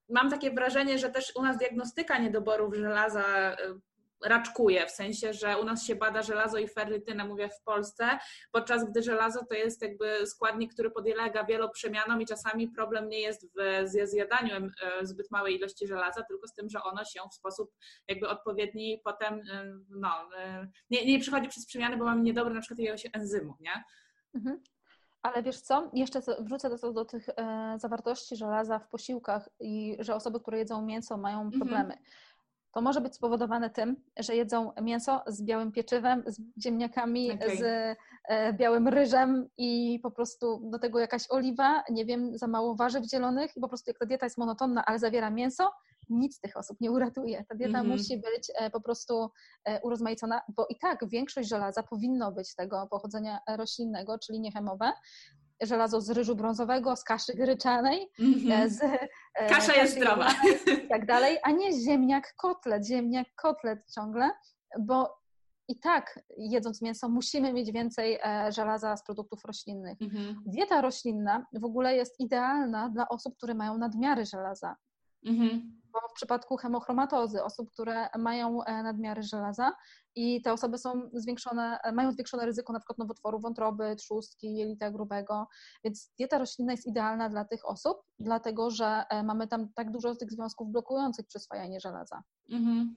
mam 0.09 0.31
takie 0.31 0.51
wrażenie, 0.51 0.99
że 0.99 1.11
też 1.11 1.33
u 1.37 1.43
nas 1.43 1.59
diagnostyka 1.59 2.19
niedoborów 2.19 2.75
żelaza 2.75 3.25
e, 3.25 3.57
raczkuje, 4.25 4.87
w 4.87 4.91
sensie, 4.91 5.33
że 5.33 5.59
u 5.59 5.65
nas 5.65 5.85
się 5.85 5.97
bada 5.97 6.23
żelazo 6.23 6.59
i 6.59 6.69
ferrytynę, 6.69 7.25
mówię 7.25 7.49
w 7.49 7.63
Polsce, 7.63 8.19
podczas 8.53 8.91
gdy 8.91 9.03
żelazo 9.03 9.45
to 9.45 9.55
jest 9.55 9.83
jakby 9.83 10.27
składnik, 10.27 10.73
który 10.73 10.91
podlega 10.91 11.45
wieloprzemianom 11.45 12.23
i 12.23 12.27
czasami 12.27 12.69
problem 12.69 13.09
nie 13.09 13.21
jest 13.21 13.47
w 13.57 14.09
zjadaniu 14.09 14.55
e, 14.57 15.07
zbyt 15.07 15.31
małej 15.31 15.57
ilości 15.57 15.87
żelaza, 15.87 16.23
tylko 16.23 16.49
z 16.49 16.55
tym, 16.55 16.71
że 16.71 16.83
ono 16.83 17.05
się 17.05 17.21
w 17.31 17.35
sposób 17.35 17.71
jakby 18.09 18.29
odpowiedni 18.29 19.01
potem, 19.05 19.43
no, 19.91 20.29
e, 20.39 20.69
nie, 20.91 21.07
nie 21.07 21.21
przychodzi 21.21 21.49
przez 21.49 21.67
przemiany, 21.67 21.97
bo 21.97 22.05
mamy 22.05 22.23
niedobry 22.23 22.55
na 22.55 22.61
przykład 22.61 22.79
ilość 22.79 23.09
enzymu, 23.13 23.55
nie? 23.61 23.85
Mhm. 24.35 24.63
Ale 25.23 25.43
wiesz 25.43 25.61
co, 25.61 25.91
jeszcze 25.93 26.21
wrócę 26.39 26.71
do, 26.71 26.93
do 26.93 27.05
tych 27.05 27.29
e, 27.29 27.75
zawartości 27.79 28.37
żelaza 28.37 28.79
w 28.79 28.89
posiłkach 28.89 29.49
i 29.61 29.97
że 29.99 30.15
osoby, 30.15 30.41
które 30.41 30.59
jedzą 30.59 30.83
mięso 30.83 31.17
mają 31.17 31.41
mhm. 31.41 31.61
problemy. 31.61 31.95
Mhm 31.95 32.07
to 32.77 32.83
może 32.83 33.01
być 33.01 33.15
spowodowane 33.15 33.71
tym, 33.71 33.97
że 34.19 34.37
jedzą 34.37 34.73
mięso 34.83 35.23
z 35.27 35.43
białym 35.43 35.73
pieczywem, 35.73 36.23
z 36.27 36.41
ziemniakami, 36.63 37.33
okay. 37.33 37.57
z 37.57 37.63
e, 38.29 38.53
białym 38.53 38.89
ryżem 38.89 39.49
i 39.59 40.01
po 40.03 40.11
prostu 40.11 40.71
do 40.71 40.79
tego 40.79 40.99
jakaś 40.99 41.23
oliwa, 41.31 41.83
nie 41.91 42.05
wiem, 42.05 42.39
za 42.39 42.47
mało 42.47 42.75
warzyw 42.75 43.05
zielonych 43.05 43.57
i 43.57 43.61
po 43.61 43.69
prostu 43.69 43.91
jak 43.91 43.99
ta 43.99 44.07
dieta 44.07 44.27
jest 44.27 44.39
monotonna, 44.39 44.85
ale 44.85 44.99
zawiera 44.99 45.31
mięso, 45.31 45.71
nic 46.11 46.41
tych 46.41 46.57
osób 46.57 46.81
nie 46.81 46.91
uratuje. 46.91 47.45
Ta 47.49 47.55
dieta 47.55 47.79
mm 47.79 47.87
-hmm. 47.87 47.99
musi 47.99 48.17
być 48.17 48.53
e, 48.55 48.71
po 48.71 48.81
prostu 48.81 49.31
e, 49.65 49.81
urozmaicona, 49.81 50.41
bo 50.57 50.67
i 50.71 50.79
tak 50.79 51.09
większość 51.09 51.49
żelaza 51.49 51.83
powinno 51.83 52.33
być 52.33 52.55
tego 52.55 52.87
pochodzenia 52.91 53.39
roślinnego, 53.49 54.19
czyli 54.19 54.41
niechemowe, 54.41 54.93
żelazo 55.63 56.01
z 56.01 56.11
ryżu 56.11 56.37
brązowego, 56.37 56.97
z 56.97 57.05
kaszy 57.05 57.35
gryczanej, 57.35 58.11
mm-hmm. 58.21 58.69
z 58.69 58.83
e, 59.35 59.49
Kasza 59.49 59.75
jest 59.75 59.95
zdrowa. 59.95 60.29
I 60.85 60.89
tak 60.89 61.07
dalej, 61.07 61.39
a 61.43 61.51
nie 61.51 61.73
ziemniak 61.73 62.35
kotlet, 62.37 62.87
ziemniak 62.87 63.27
kotlet 63.37 63.79
ciągle, 63.95 64.31
bo 64.81 65.17
i 65.69 65.81
tak 65.81 66.21
jedząc 66.39 66.83
mięso 66.83 67.09
musimy 67.09 67.53
mieć 67.53 67.73
więcej 67.73 68.19
e, 68.25 68.53
żelaza 68.53 68.97
z 68.97 69.05
produktów 69.05 69.45
roślinnych. 69.45 69.99
Mm-hmm. 69.99 70.35
Dieta 70.47 70.81
roślinna 70.81 71.47
w 71.53 71.65
ogóle 71.65 71.97
jest 71.97 72.21
idealna 72.21 72.89
dla 72.89 73.09
osób, 73.09 73.37
które 73.37 73.55
mają 73.55 73.79
nadmiary 73.79 74.27
żelaza. 74.27 74.77
Mm-hmm. 75.27 75.61
Bo 75.93 75.99
w 76.11 76.13
przypadku 76.13 76.57
hemochromatozy, 76.57 77.45
osób, 77.45 77.71
które 77.71 78.09
mają 78.19 78.59
nadmiary 78.67 79.23
żelaza, 79.23 79.73
i 80.17 80.43
te 80.43 80.53
osoby 80.53 80.79
są 80.79 81.11
zwiększone, 81.13 81.79
mają 81.93 82.13
zwiększone 82.13 82.47
ryzyko 82.47 82.73
na 82.73 82.79
przykład 82.79 82.99
nowotworu 82.99 83.41
wątroby, 83.41 83.97
trzustki, 83.97 84.57
jelita 84.57 84.91
grubego, 84.91 85.47
więc 85.85 86.13
dieta 86.19 86.39
roślinna 86.39 86.73
jest 86.73 86.87
idealna 86.87 87.29
dla 87.29 87.45
tych 87.45 87.69
osób, 87.69 87.97
dlatego 88.19 88.71
że 88.71 89.05
e, 89.11 89.23
mamy 89.23 89.49
tam 89.49 89.73
tak 89.73 89.91
dużo 89.91 90.15
tych 90.15 90.33
związków 90.33 90.73
blokujących 90.73 91.27
przyswajanie 91.27 91.81
żelaza. 91.81 92.23
Mhm. 92.51 92.97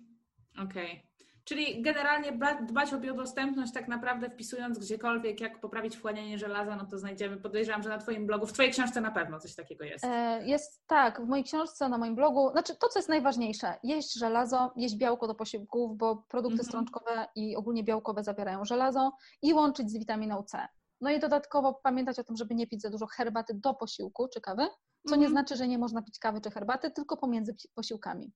Okej. 0.63 0.91
Okay. 0.91 1.28
Czyli 1.49 1.81
generalnie 1.81 2.39
dbać 2.61 2.93
o 2.93 2.99
biodostępność, 2.99 3.73
tak 3.73 3.87
naprawdę 3.87 4.29
wpisując 4.29 4.79
gdziekolwiek, 4.79 5.41
jak 5.41 5.59
poprawić 5.59 5.97
wchłanianie 5.97 6.37
żelaza, 6.37 6.75
no 6.75 6.85
to 6.85 6.97
znajdziemy, 6.97 7.37
podejrzewam, 7.37 7.83
że 7.83 7.89
na 7.89 7.97
Twoim 7.97 8.27
blogu, 8.27 8.45
w 8.45 8.53
Twojej 8.53 8.71
książce 8.71 9.01
na 9.01 9.11
pewno 9.11 9.39
coś 9.39 9.55
takiego 9.55 9.83
jest. 9.83 10.05
E, 10.05 10.45
jest 10.45 10.87
tak, 10.87 11.21
w 11.21 11.27
mojej 11.27 11.45
książce, 11.45 11.89
na 11.89 11.97
moim 11.97 12.15
blogu, 12.15 12.51
znaczy 12.51 12.75
to, 12.75 12.87
co 12.87 12.99
jest 12.99 13.09
najważniejsze, 13.09 13.73
jeść 13.83 14.13
żelazo, 14.13 14.71
jeść 14.75 14.95
białko 14.95 15.27
do 15.27 15.35
posiłków, 15.35 15.97
bo 15.97 16.15
produkty 16.15 16.59
mhm. 16.59 16.67
strączkowe 16.67 17.27
i 17.35 17.55
ogólnie 17.55 17.83
białkowe 17.83 18.23
zawierają 18.23 18.65
żelazo 18.65 19.11
i 19.41 19.53
łączyć 19.53 19.91
z 19.91 19.97
witaminą 19.97 20.43
C. 20.43 20.67
No 21.01 21.09
i 21.09 21.19
dodatkowo 21.19 21.73
pamiętać 21.83 22.19
o 22.19 22.23
tym, 22.23 22.37
żeby 22.37 22.55
nie 22.55 22.67
pić 22.67 22.81
za 22.81 22.89
dużo 22.89 23.07
herbaty 23.07 23.53
do 23.53 23.73
posiłku 23.73 24.27
czy 24.33 24.41
kawy, 24.41 24.67
co 25.07 25.15
nie 25.15 25.25
mhm. 25.25 25.31
znaczy, 25.31 25.55
że 25.55 25.67
nie 25.67 25.77
można 25.77 26.01
pić 26.01 26.19
kawy 26.19 26.41
czy 26.41 26.51
herbaty, 26.51 26.91
tylko 26.91 27.17
pomiędzy 27.17 27.55
posiłkami. 27.75 28.31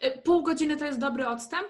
E, 0.00 0.22
pół 0.22 0.42
godziny 0.42 0.76
to 0.76 0.84
jest 0.84 0.98
dobry 0.98 1.28
odstęp? 1.28 1.68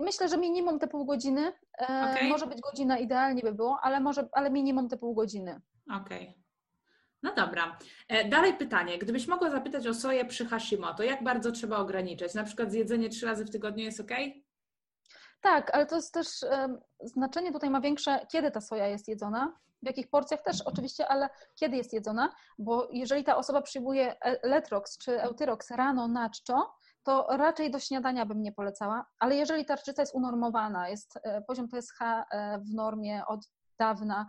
Myślę, 0.00 0.28
że 0.28 0.38
minimum 0.38 0.78
te 0.78 0.88
pół 0.88 1.04
godziny. 1.04 1.52
E, 1.78 1.84
okay. 1.84 2.28
Może 2.28 2.46
być 2.46 2.60
godzina 2.60 2.98
idealnie 2.98 3.42
by 3.42 3.52
było, 3.52 3.78
ale 3.82 4.00
może, 4.00 4.28
ale 4.32 4.50
minimum 4.50 4.88
te 4.88 4.96
pół 4.96 5.14
godziny. 5.14 5.60
Okej. 5.96 6.22
Okay. 6.22 6.42
No 7.22 7.34
dobra. 7.34 7.78
E, 8.08 8.28
dalej 8.28 8.54
pytanie. 8.54 8.98
Gdybyś 8.98 9.26
mogła 9.26 9.50
zapytać 9.50 9.86
o 9.86 9.94
soję 9.94 10.24
przy 10.24 10.46
Hashimoto, 10.46 11.02
jak 11.02 11.24
bardzo 11.24 11.52
trzeba 11.52 11.76
ograniczać? 11.76 12.34
Na 12.34 12.44
przykład 12.44 12.70
zjedzenie 12.70 13.08
trzy 13.08 13.26
razy 13.26 13.44
w 13.44 13.50
tygodniu 13.50 13.84
jest 13.84 14.00
ok? 14.00 14.10
Tak, 15.40 15.74
ale 15.74 15.86
to 15.86 15.96
jest 15.96 16.14
też 16.14 16.26
znaczenie 17.00 17.52
tutaj 17.52 17.70
ma 17.70 17.80
większe, 17.80 18.26
kiedy 18.32 18.50
ta 18.50 18.60
soja 18.60 18.86
jest 18.86 19.08
jedzona, 19.08 19.58
w 19.82 19.86
jakich 19.86 20.10
porcjach 20.10 20.42
też 20.42 20.62
oczywiście, 20.62 21.08
ale 21.08 21.28
kiedy 21.54 21.76
jest 21.76 21.92
jedzona, 21.92 22.34
bo 22.58 22.88
jeżeli 22.92 23.24
ta 23.24 23.36
osoba 23.36 23.62
przyjmuje 23.62 24.16
Letrox 24.42 24.98
czy 24.98 25.22
Eutyrox 25.22 25.70
rano 25.70 26.08
na 26.08 26.30
czczo, 26.30 26.74
to 27.04 27.26
raczej 27.30 27.70
do 27.70 27.78
śniadania 27.78 28.26
bym 28.26 28.42
nie 28.42 28.52
polecała, 28.52 29.06
ale 29.18 29.36
jeżeli 29.36 29.64
tarczyca 29.64 30.02
jest 30.02 30.14
unormowana, 30.14 30.88
jest 30.88 31.18
e, 31.22 31.42
poziom 31.42 31.68
TSH 31.68 32.00
e, 32.02 32.58
w 32.58 32.74
normie 32.74 33.22
od 33.26 33.40
dawna, 33.78 34.26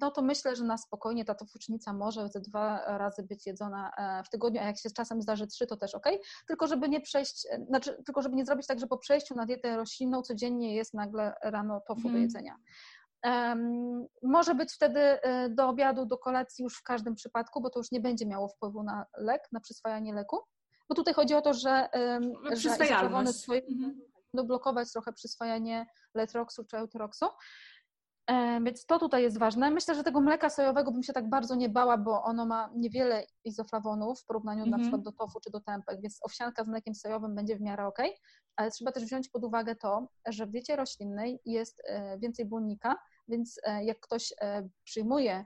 no 0.00 0.10
to 0.10 0.22
myślę, 0.22 0.56
że 0.56 0.64
na 0.64 0.78
spokojnie 0.78 1.24
ta 1.24 1.34
tofucznica 1.34 1.92
może 1.92 2.28
ze 2.28 2.40
dwa 2.40 2.98
razy 2.98 3.22
być 3.22 3.46
jedzona 3.46 3.90
e, 3.96 4.24
w 4.24 4.28
tygodniu, 4.28 4.60
a 4.60 4.64
jak 4.64 4.78
się 4.78 4.88
z 4.88 4.92
czasem 4.92 5.22
zdarzy 5.22 5.46
trzy, 5.46 5.66
to 5.66 5.76
też 5.76 5.94
ok. 5.94 6.06
Tylko 6.46 6.66
żeby 6.66 6.88
nie 6.88 7.00
przejść, 7.00 7.46
znaczy, 7.68 8.02
tylko 8.06 8.22
żeby 8.22 8.36
nie 8.36 8.44
zrobić 8.44 8.66
tak, 8.66 8.80
że 8.80 8.86
po 8.86 8.98
przejściu 8.98 9.34
na 9.34 9.46
dietę 9.46 9.76
roślinną 9.76 10.22
codziennie 10.22 10.74
jest 10.74 10.94
nagle 10.94 11.34
rano 11.42 11.80
tofu 11.80 12.08
mm. 12.08 12.12
do 12.12 12.18
mhm. 12.18 12.22
jedzenia. 12.22 12.56
Um, 13.24 14.06
może 14.22 14.54
być 14.54 14.72
wtedy 14.72 15.00
do 15.50 15.68
obiadu, 15.68 16.06
do 16.06 16.18
kolacji 16.18 16.62
już 16.62 16.78
w 16.78 16.82
każdym 16.82 17.14
przypadku, 17.14 17.60
bo 17.60 17.70
to 17.70 17.80
już 17.80 17.90
nie 17.90 18.00
będzie 18.00 18.26
miało 18.26 18.48
wpływu 18.48 18.82
na 18.82 19.06
lek, 19.16 19.42
na 19.52 19.60
przyswajanie 19.60 20.14
leku. 20.14 20.38
Bo 20.88 20.94
tutaj 20.94 21.14
chodzi 21.14 21.34
o 21.34 21.42
to, 21.42 21.54
że, 21.54 21.88
że 22.52 22.70
swoje, 23.32 23.62
mhm. 23.66 24.00
blokować 24.34 24.92
trochę 24.92 25.12
przyswajanie 25.12 25.86
letroxu 26.14 26.64
czy 26.64 26.76
eutroxu. 26.76 27.26
Więc 28.64 28.86
to 28.86 28.98
tutaj 28.98 29.22
jest 29.22 29.38
ważne. 29.38 29.70
Myślę, 29.70 29.94
że 29.94 30.04
tego 30.04 30.20
mleka 30.20 30.50
sojowego 30.50 30.92
bym 30.92 31.02
się 31.02 31.12
tak 31.12 31.28
bardzo 31.28 31.54
nie 31.54 31.68
bała, 31.68 31.98
bo 31.98 32.22
ono 32.22 32.46
ma 32.46 32.70
niewiele 32.74 33.26
izoflawonów 33.44 34.20
w 34.20 34.24
porównaniu 34.24 34.62
mm 34.62 34.68
-hmm. 34.68 34.76
na 34.76 34.78
przykład 34.78 35.02
do 35.02 35.12
tofu 35.12 35.40
czy 35.40 35.50
do 35.50 35.60
tempek, 35.60 36.00
więc 36.00 36.18
owsianka 36.22 36.64
z 36.64 36.68
mlekiem 36.68 36.94
sojowym 36.94 37.34
będzie 37.34 37.56
w 37.56 37.60
miarę 37.60 37.86
ok, 37.86 37.98
ale 38.56 38.70
trzeba 38.70 38.92
też 38.92 39.04
wziąć 39.04 39.28
pod 39.28 39.44
uwagę 39.44 39.76
to, 39.76 40.08
że 40.26 40.46
w 40.46 40.50
diecie 40.50 40.76
roślinnej 40.76 41.40
jest 41.44 41.82
e, 41.84 42.18
więcej 42.18 42.44
błonnika, 42.44 42.96
więc 43.28 43.60
e, 43.62 43.84
jak 43.84 44.00
ktoś 44.00 44.34
e, 44.40 44.68
przyjmuje 44.84 45.44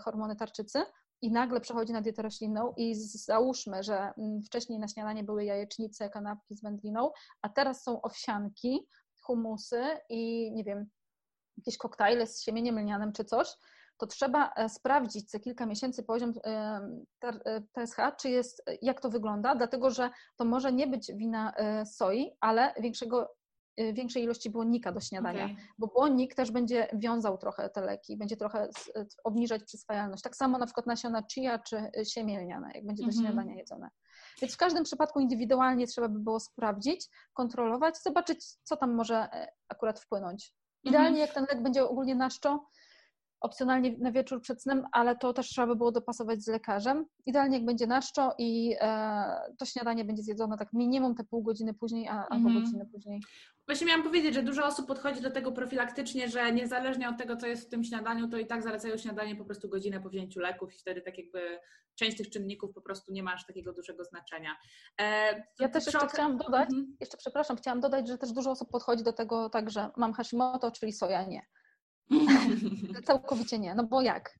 hormony 0.00 0.36
tarczycy, 0.36 0.82
i 1.22 1.32
nagle 1.32 1.60
przechodzi 1.60 1.92
na 1.92 2.02
dietę 2.02 2.22
roślinną 2.22 2.74
i 2.76 2.94
załóżmy, 2.94 3.82
że 3.82 4.12
mm, 4.18 4.42
wcześniej 4.42 4.78
na 4.78 4.88
śniadanie 4.88 5.24
były 5.24 5.44
jajecznice, 5.44 6.10
kanapki 6.10 6.54
z 6.56 6.62
wędliną, 6.62 7.10
a 7.42 7.48
teraz 7.48 7.82
są 7.82 8.02
owsianki, 8.02 8.86
humusy 9.20 9.82
i 10.08 10.52
nie 10.52 10.64
wiem, 10.64 10.86
jakieś 11.56 11.78
koktajle 11.78 12.26
z 12.26 12.42
siemieniem 12.42 12.78
lnianym 12.78 13.12
czy 13.12 13.24
coś, 13.24 13.48
to 14.00 14.06
trzeba 14.06 14.52
e, 14.56 14.68
sprawdzić 14.68 15.30
co 15.30 15.40
kilka 15.40 15.66
miesięcy 15.66 16.02
poziom 16.02 16.32
TSH, 17.74 17.98
e, 17.98 18.12
czy 18.20 18.30
jest, 18.30 18.62
jak 18.82 19.00
to 19.00 19.10
wygląda, 19.10 19.54
dlatego 19.54 19.90
że 19.90 20.10
to 20.36 20.44
może 20.44 20.72
nie 20.72 20.86
być 20.86 21.12
wina 21.12 21.52
e, 21.56 21.86
soi, 21.86 22.30
ale 22.40 22.74
większego 22.80 23.34
większej 23.92 24.22
ilości 24.22 24.50
błonnika 24.50 24.92
do 24.92 25.00
śniadania, 25.00 25.44
okay. 25.44 25.56
bo 25.78 25.86
błonnik 25.86 26.34
też 26.34 26.50
będzie 26.50 26.88
wiązał 26.92 27.38
trochę 27.38 27.70
te 27.70 27.80
leki, 27.80 28.16
będzie 28.16 28.36
trochę 28.36 28.68
y, 28.96 29.06
obniżać 29.24 29.64
przyswajalność. 29.64 30.22
Tak 30.22 30.36
samo 30.36 30.58
na 30.58 30.66
przykład 30.66 30.86
nasiona 30.86 31.22
chia 31.32 31.58
czy 31.58 31.90
siemię 32.04 32.40
lniane, 32.40 32.70
jak 32.74 32.86
będzie 32.86 33.02
do 33.02 33.08
mhm. 33.08 33.26
śniadania 33.26 33.54
jedzone. 33.54 33.90
Więc 34.42 34.54
w 34.54 34.56
każdym 34.56 34.84
przypadku 34.84 35.20
indywidualnie 35.20 35.86
trzeba 35.86 36.08
by 36.08 36.18
było 36.18 36.40
sprawdzić, 36.40 37.08
kontrolować, 37.32 38.02
zobaczyć, 38.02 38.44
co 38.62 38.76
tam 38.76 38.94
może 38.94 39.16
e, 39.16 39.52
akurat 39.68 40.00
wpłynąć. 40.00 40.54
Idealnie, 40.84 41.08
mhm. 41.08 41.26
jak 41.26 41.34
ten 41.34 41.46
lek 41.50 41.62
będzie 41.62 41.84
ogólnie 41.84 42.14
naszczo, 42.14 42.66
opcjonalnie 43.40 43.98
na 43.98 44.12
wieczór 44.12 44.40
przed 44.40 44.62
snem, 44.62 44.86
ale 44.92 45.16
to 45.16 45.32
też 45.32 45.48
trzeba 45.48 45.66
by 45.66 45.76
było 45.76 45.92
dopasować 45.92 46.42
z 46.42 46.48
lekarzem. 46.48 47.06
Idealnie 47.26 47.56
jak 47.56 47.66
będzie 47.66 47.86
na 47.86 48.02
czczo 48.02 48.34
i 48.38 48.76
e, 48.80 49.54
to 49.58 49.64
śniadanie 49.64 50.04
będzie 50.04 50.22
zjedzone 50.22 50.58
tak 50.58 50.72
minimum 50.72 51.14
te 51.14 51.24
pół 51.24 51.42
godziny 51.42 51.74
później, 51.74 52.08
a, 52.08 52.26
albo 52.30 52.48
mm. 52.48 52.62
godzinę 52.62 52.86
później. 52.86 53.20
Właśnie 53.70 53.86
miałam 53.86 54.02
powiedzieć, 54.02 54.34
że 54.34 54.42
dużo 54.42 54.66
osób 54.66 54.86
podchodzi 54.86 55.20
do 55.20 55.30
tego 55.30 55.52
profilaktycznie, 55.52 56.28
że 56.28 56.52
niezależnie 56.52 57.08
od 57.08 57.18
tego, 57.18 57.36
co 57.36 57.46
jest 57.46 57.66
w 57.66 57.68
tym 57.68 57.84
śniadaniu, 57.84 58.28
to 58.28 58.38
i 58.38 58.46
tak 58.46 58.62
zalecają 58.62 58.96
śniadanie 58.96 59.36
po 59.36 59.44
prostu 59.44 59.68
godzinę 59.68 60.00
po 60.00 60.08
wzięciu 60.08 60.40
leków 60.40 60.74
i 60.74 60.78
wtedy 60.78 61.02
tak 61.02 61.18
jakby 61.18 61.60
część 61.94 62.16
tych 62.16 62.30
czynników 62.30 62.74
po 62.74 62.80
prostu 62.80 63.12
nie 63.12 63.22
ma 63.22 63.32
aż 63.34 63.46
takiego 63.46 63.72
dużego 63.72 64.04
znaczenia. 64.04 64.56
E, 65.00 65.34
ja 65.60 65.68
też 65.68 65.86
jeszcze 65.86 66.08
chciałam 66.08 66.38
dodać, 66.38 66.68
mhm. 66.70 66.96
jeszcze 67.00 67.16
przepraszam, 67.16 67.56
chciałam 67.56 67.80
dodać, 67.80 68.08
że 68.08 68.18
też 68.18 68.32
dużo 68.32 68.50
osób 68.50 68.70
podchodzi 68.70 69.04
do 69.04 69.12
tego 69.12 69.50
tak, 69.50 69.70
że 69.70 69.90
mam 69.96 70.12
Hashimoto, 70.12 70.70
czyli 70.70 70.92
soja 70.92 71.24
nie. 71.24 71.46
Całkowicie 73.06 73.58
nie, 73.58 73.74
no 73.74 73.84
bo 73.84 74.02
jak? 74.02 74.38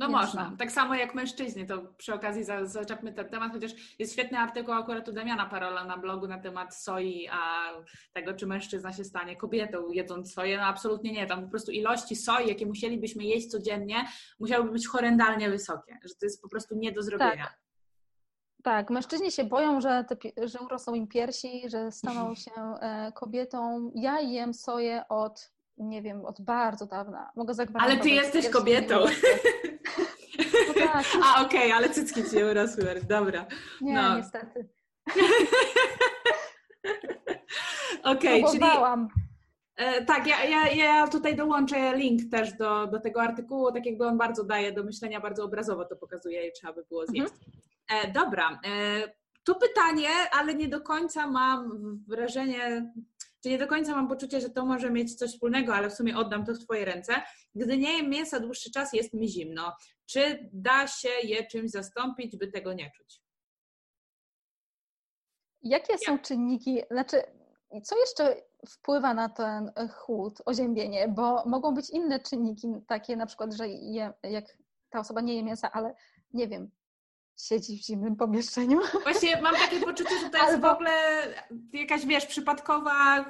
No 0.00 0.08
Więc 0.08 0.20
można. 0.20 0.50
No. 0.50 0.56
Tak 0.56 0.72
samo 0.72 0.94
jak 0.94 1.14
mężczyźni, 1.14 1.66
to 1.66 1.82
przy 1.96 2.14
okazji 2.14 2.44
zaczepmy 2.62 3.12
ten 3.12 3.28
temat, 3.28 3.52
chociaż 3.52 3.72
jest 3.98 4.12
świetny 4.12 4.38
artykuł 4.38 4.74
akurat 4.74 5.08
u 5.08 5.12
Damiana 5.12 5.46
Parola 5.46 5.84
na 5.84 5.96
blogu 5.96 6.28
na 6.28 6.38
temat 6.38 6.76
soi, 6.76 7.28
a 7.32 7.70
tego, 8.12 8.34
czy 8.34 8.46
mężczyzna 8.46 8.92
się 8.92 9.04
stanie 9.04 9.36
kobietą 9.36 9.90
jedząc 9.90 10.34
soję. 10.34 10.56
No 10.56 10.62
absolutnie 10.62 11.12
nie. 11.12 11.26
Tam 11.26 11.44
po 11.44 11.50
prostu 11.50 11.72
ilości 11.72 12.16
soi, 12.16 12.48
jakie 12.48 12.66
musielibyśmy 12.66 13.24
jeść 13.24 13.50
codziennie, 13.50 14.04
musiałyby 14.40 14.72
być 14.72 14.88
horrendalnie 14.88 15.50
wysokie, 15.50 15.98
że 16.04 16.14
to 16.14 16.26
jest 16.26 16.42
po 16.42 16.48
prostu 16.48 16.74
nie 16.74 16.92
do 16.92 17.02
zrobienia. 17.02 17.44
Tak. 17.44 17.60
Tak, 18.62 18.90
mężczyźni 18.90 19.32
się 19.32 19.44
boją, 19.44 19.80
że, 19.80 20.04
te, 20.08 20.46
że 20.48 20.58
urosną 20.60 20.94
im 20.94 21.08
piersi, 21.08 21.70
że 21.70 21.92
staną 21.92 22.34
się 22.34 22.50
e, 22.80 23.12
kobietą. 23.12 23.92
Ja 23.94 24.20
jem 24.20 24.54
soję 24.54 25.04
od 25.08 25.52
nie 25.80 26.02
wiem, 26.02 26.24
od 26.24 26.40
bardzo 26.40 26.86
dawna. 26.86 27.32
Mogę 27.36 27.54
zagwarantować. 27.54 28.00
Ale 28.00 28.02
ty 28.02 28.10
jesteś 28.10 28.48
kobietą. 28.48 28.94
No 30.68 30.74
tak. 30.74 31.06
A, 31.24 31.44
okej, 31.44 31.60
okay, 31.60 31.74
ale 31.74 31.90
cycki 31.90 32.30
ci 32.30 32.44
urosły, 32.44 33.00
dobra. 33.08 33.46
Nie, 33.80 33.94
no. 33.94 34.16
niestety. 34.16 34.68
okej, 38.04 38.44
okay, 38.44 38.52
czyli... 38.52 38.64
E, 39.76 40.04
tak, 40.04 40.26
ja, 40.26 40.44
ja, 40.44 40.68
ja 40.68 41.08
tutaj 41.08 41.36
dołączę 41.36 41.96
link 41.96 42.30
też 42.30 42.52
do, 42.52 42.86
do 42.86 43.00
tego 43.00 43.22
artykułu, 43.22 43.72
tak 43.72 43.86
jakby 43.86 44.06
on 44.06 44.18
bardzo 44.18 44.44
daje 44.44 44.72
do 44.72 44.84
myślenia, 44.84 45.20
bardzo 45.20 45.44
obrazowo 45.44 45.84
to 45.84 45.96
pokazuje 45.96 46.48
i 46.48 46.52
trzeba 46.52 46.72
by 46.72 46.84
było 46.84 47.06
zjeść. 47.06 47.34
Mhm. 47.88 48.10
E, 48.10 48.12
dobra, 48.12 48.60
e, 48.66 49.02
tu 49.44 49.54
pytanie, 49.54 50.08
ale 50.32 50.54
nie 50.54 50.68
do 50.68 50.80
końca 50.80 51.26
mam 51.26 51.80
wrażenie, 52.08 52.92
czy 53.42 53.48
nie 53.48 53.58
do 53.58 53.66
końca 53.66 53.94
mam 53.94 54.08
poczucie, 54.08 54.40
że 54.40 54.50
to 54.50 54.66
może 54.66 54.90
mieć 54.90 55.14
coś 55.14 55.30
wspólnego, 55.30 55.74
ale 55.74 55.90
w 55.90 55.94
sumie 55.94 56.16
oddam 56.16 56.44
to 56.44 56.54
w 56.54 56.58
Twoje 56.58 56.84
ręce. 56.84 57.12
Gdy 57.54 57.78
nie 57.78 57.96
jem 57.96 58.10
mięsa 58.10 58.40
dłuższy 58.40 58.70
czas, 58.70 58.92
jest 58.92 59.14
mi 59.14 59.28
zimno. 59.28 59.76
Czy 60.06 60.50
da 60.52 60.86
się 60.86 61.08
je 61.22 61.46
czymś 61.46 61.70
zastąpić, 61.70 62.36
by 62.36 62.48
tego 62.48 62.72
nie 62.72 62.90
czuć? 62.96 63.20
Jakie 65.62 65.98
są 66.06 66.18
czynniki, 66.18 66.82
znaczy, 66.90 67.22
co 67.84 67.98
jeszcze 67.98 68.36
wpływa 68.68 69.14
na 69.14 69.28
ten 69.28 69.72
chłód, 69.94 70.42
oziębienie? 70.46 71.08
Bo 71.08 71.44
mogą 71.46 71.74
być 71.74 71.90
inne 71.90 72.20
czynniki, 72.20 72.68
takie 72.86 73.16
na 73.16 73.26
przykład, 73.26 73.52
że 73.52 73.68
je, 73.68 74.12
jak 74.22 74.44
ta 74.90 75.00
osoba 75.00 75.20
nie 75.20 75.34
je 75.34 75.42
mięsa, 75.42 75.72
ale 75.72 75.94
nie 76.32 76.48
wiem, 76.48 76.70
siedzi 77.46 77.76
w 77.78 77.80
zimnym 77.80 78.16
pomieszczeniu. 78.16 78.80
Właśnie 79.02 79.42
mam 79.42 79.54
takie 79.54 79.80
poczucie, 79.80 80.20
że 80.20 80.30
to 80.30 80.38
jest 80.38 80.50
Albo... 80.50 80.68
w 80.68 80.72
ogóle 80.72 80.90
jakaś, 81.72 82.06
wiesz, 82.06 82.26
przypadkowa 82.26 83.24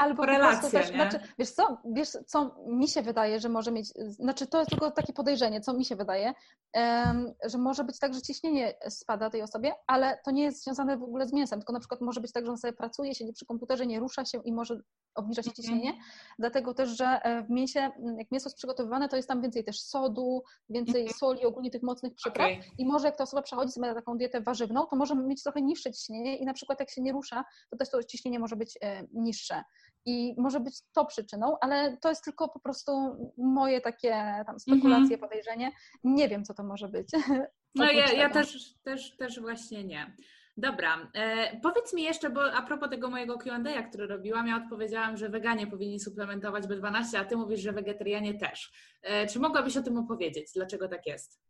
Albo 0.00 0.26
relacja, 0.26 0.70
też, 0.70 0.88
znaczy, 0.88 1.20
wiesz 1.38 1.50
co, 1.50 1.78
wiesz 1.84 2.08
co 2.26 2.56
mi 2.66 2.88
się 2.88 3.02
wydaje, 3.02 3.40
że 3.40 3.48
może 3.48 3.72
mieć, 3.72 3.88
znaczy 4.08 4.46
to 4.46 4.58
jest 4.58 4.70
tylko 4.70 4.90
takie 4.90 5.12
podejrzenie, 5.12 5.60
co 5.60 5.72
mi 5.72 5.84
się 5.84 5.96
wydaje, 5.96 6.32
um, 6.74 7.32
że 7.44 7.58
może 7.58 7.84
być 7.84 7.98
tak, 7.98 8.14
że 8.14 8.22
ciśnienie 8.22 8.74
spada 8.88 9.30
tej 9.30 9.42
osobie, 9.42 9.74
ale 9.86 10.18
to 10.24 10.30
nie 10.30 10.42
jest 10.42 10.64
związane 10.64 10.96
w 10.96 11.02
ogóle 11.02 11.26
z 11.26 11.32
mięsem, 11.32 11.58
tylko 11.58 11.72
na 11.72 11.78
przykład 11.78 12.00
może 12.00 12.20
być 12.20 12.32
tak, 12.32 12.46
że 12.46 12.52
on 12.52 12.58
sobie 12.58 12.72
pracuje, 12.72 13.14
siedzi 13.14 13.32
przy 13.32 13.46
komputerze, 13.46 13.86
nie 13.86 14.00
rusza 14.00 14.24
się 14.24 14.40
i 14.44 14.52
może 14.52 14.80
obniżać 15.14 15.46
mhm. 15.46 15.56
ciśnienie, 15.56 15.98
dlatego 16.38 16.74
też, 16.74 16.88
że 16.88 17.06
e, 17.06 17.42
w 17.42 17.50
mięsie, 17.50 17.80
jak 18.18 18.30
mięso 18.30 18.48
jest 18.48 18.56
przygotowywane, 18.56 19.08
to 19.08 19.16
jest 19.16 19.28
tam 19.28 19.42
więcej 19.42 19.64
też 19.64 19.80
sodu, 19.80 20.42
więcej 20.68 21.00
mhm. 21.00 21.18
soli, 21.18 21.44
ogólnie 21.44 21.70
tych 21.70 21.82
mocnych 21.82 22.14
przypraw 22.14 22.50
okay. 22.50 22.70
i 22.78 22.86
może 22.86 23.06
jak 23.06 23.16
ta 23.16 23.24
osoba 23.24 23.42
przechodzi 23.42 23.72
sobie 23.72 23.86
na 23.88 23.94
taką 23.94 24.16
dietę 24.16 24.40
warzywną, 24.40 24.86
to 24.86 24.96
może 24.96 25.14
mieć 25.14 25.42
trochę 25.42 25.62
niższe 25.62 25.92
ciśnienie 25.92 26.36
i 26.36 26.44
na 26.44 26.54
przykład 26.54 26.80
jak 26.80 26.90
się 26.90 27.02
nie 27.02 27.12
rusza, 27.12 27.44
to 27.70 27.76
też 27.76 27.90
to 27.90 28.02
ciśnienie 28.02 28.38
może 28.38 28.56
być 28.56 28.78
e, 28.82 29.06
niższe. 29.12 29.64
I 30.04 30.34
może 30.38 30.60
być 30.60 30.82
to 30.92 31.04
przyczyną, 31.04 31.56
ale 31.60 31.96
to 31.96 32.08
jest 32.08 32.24
tylko 32.24 32.48
po 32.48 32.60
prostu 32.60 32.92
moje 33.38 33.80
takie 33.80 34.42
tam 34.46 34.60
spekulacje, 34.60 35.06
mm 35.06 35.18
-hmm. 35.18 35.20
podejrzenie. 35.20 35.72
Nie 36.04 36.28
wiem, 36.28 36.44
co 36.44 36.54
to 36.54 36.62
może 36.62 36.88
być. 36.88 37.08
No 37.74 37.84
ja, 37.84 38.12
ja 38.12 38.30
też, 38.30 38.74
też, 38.82 39.16
też 39.16 39.40
właśnie 39.40 39.84
nie. 39.84 40.16
Dobra, 40.56 41.10
e, 41.14 41.60
powiedz 41.60 41.94
mi 41.94 42.02
jeszcze, 42.02 42.30
bo 42.30 42.52
a 42.52 42.62
propos 42.62 42.90
tego 42.90 43.10
mojego 43.10 43.38
Q&A, 43.38 43.82
który 43.82 44.06
robiłam, 44.06 44.46
ja 44.46 44.56
odpowiedziałam, 44.56 45.16
że 45.16 45.28
weganie 45.28 45.66
powinni 45.66 46.00
suplementować 46.00 46.64
B12, 46.64 47.16
a 47.18 47.24
ty 47.24 47.36
mówisz, 47.36 47.60
że 47.60 47.72
wegetarianie 47.72 48.34
też. 48.34 48.72
E, 49.02 49.26
czy 49.26 49.40
mogłabyś 49.40 49.76
o 49.76 49.82
tym 49.82 49.98
opowiedzieć? 49.98 50.52
Dlaczego 50.54 50.88
tak 50.88 51.06
jest? 51.06 51.40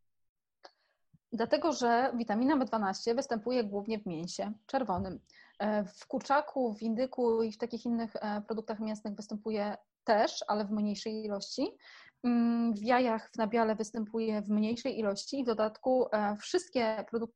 Dlatego, 1.33 1.73
że 1.73 2.13
witamina 2.15 2.57
B12 2.57 3.15
występuje 3.17 3.65
głównie 3.65 3.99
w 3.99 4.07
mięsie 4.07 4.53
czerwonym. 4.67 5.21
E, 5.61 5.85
w 5.85 6.07
kurczaku, 6.07 6.75
w 6.75 6.83
indyku 6.83 7.43
i 7.43 7.53
w 7.53 7.59
takich 7.59 7.85
innych 7.85 8.17
e, 8.17 8.43
produktach 8.47 8.81
mięsnych 8.81 9.15
występuje 9.15 9.77
też, 10.05 10.45
ale 10.49 10.65
w 10.65 10.71
mniejszej 10.71 11.25
ilości. 11.25 11.77
Mm, 12.25 12.75
w 12.75 12.83
jajach, 12.83 13.31
w 13.33 13.39
nabiale 13.39 13.77
występuje 13.77 14.43
w 14.43 14.49
mniejszej 14.49 14.99
ilości 14.99 15.39
i 15.39 15.43
w 15.43 15.47
dodatku 15.47 16.07
e, 16.13 16.37
wszystkie 16.37 17.05
produkty 17.11 17.35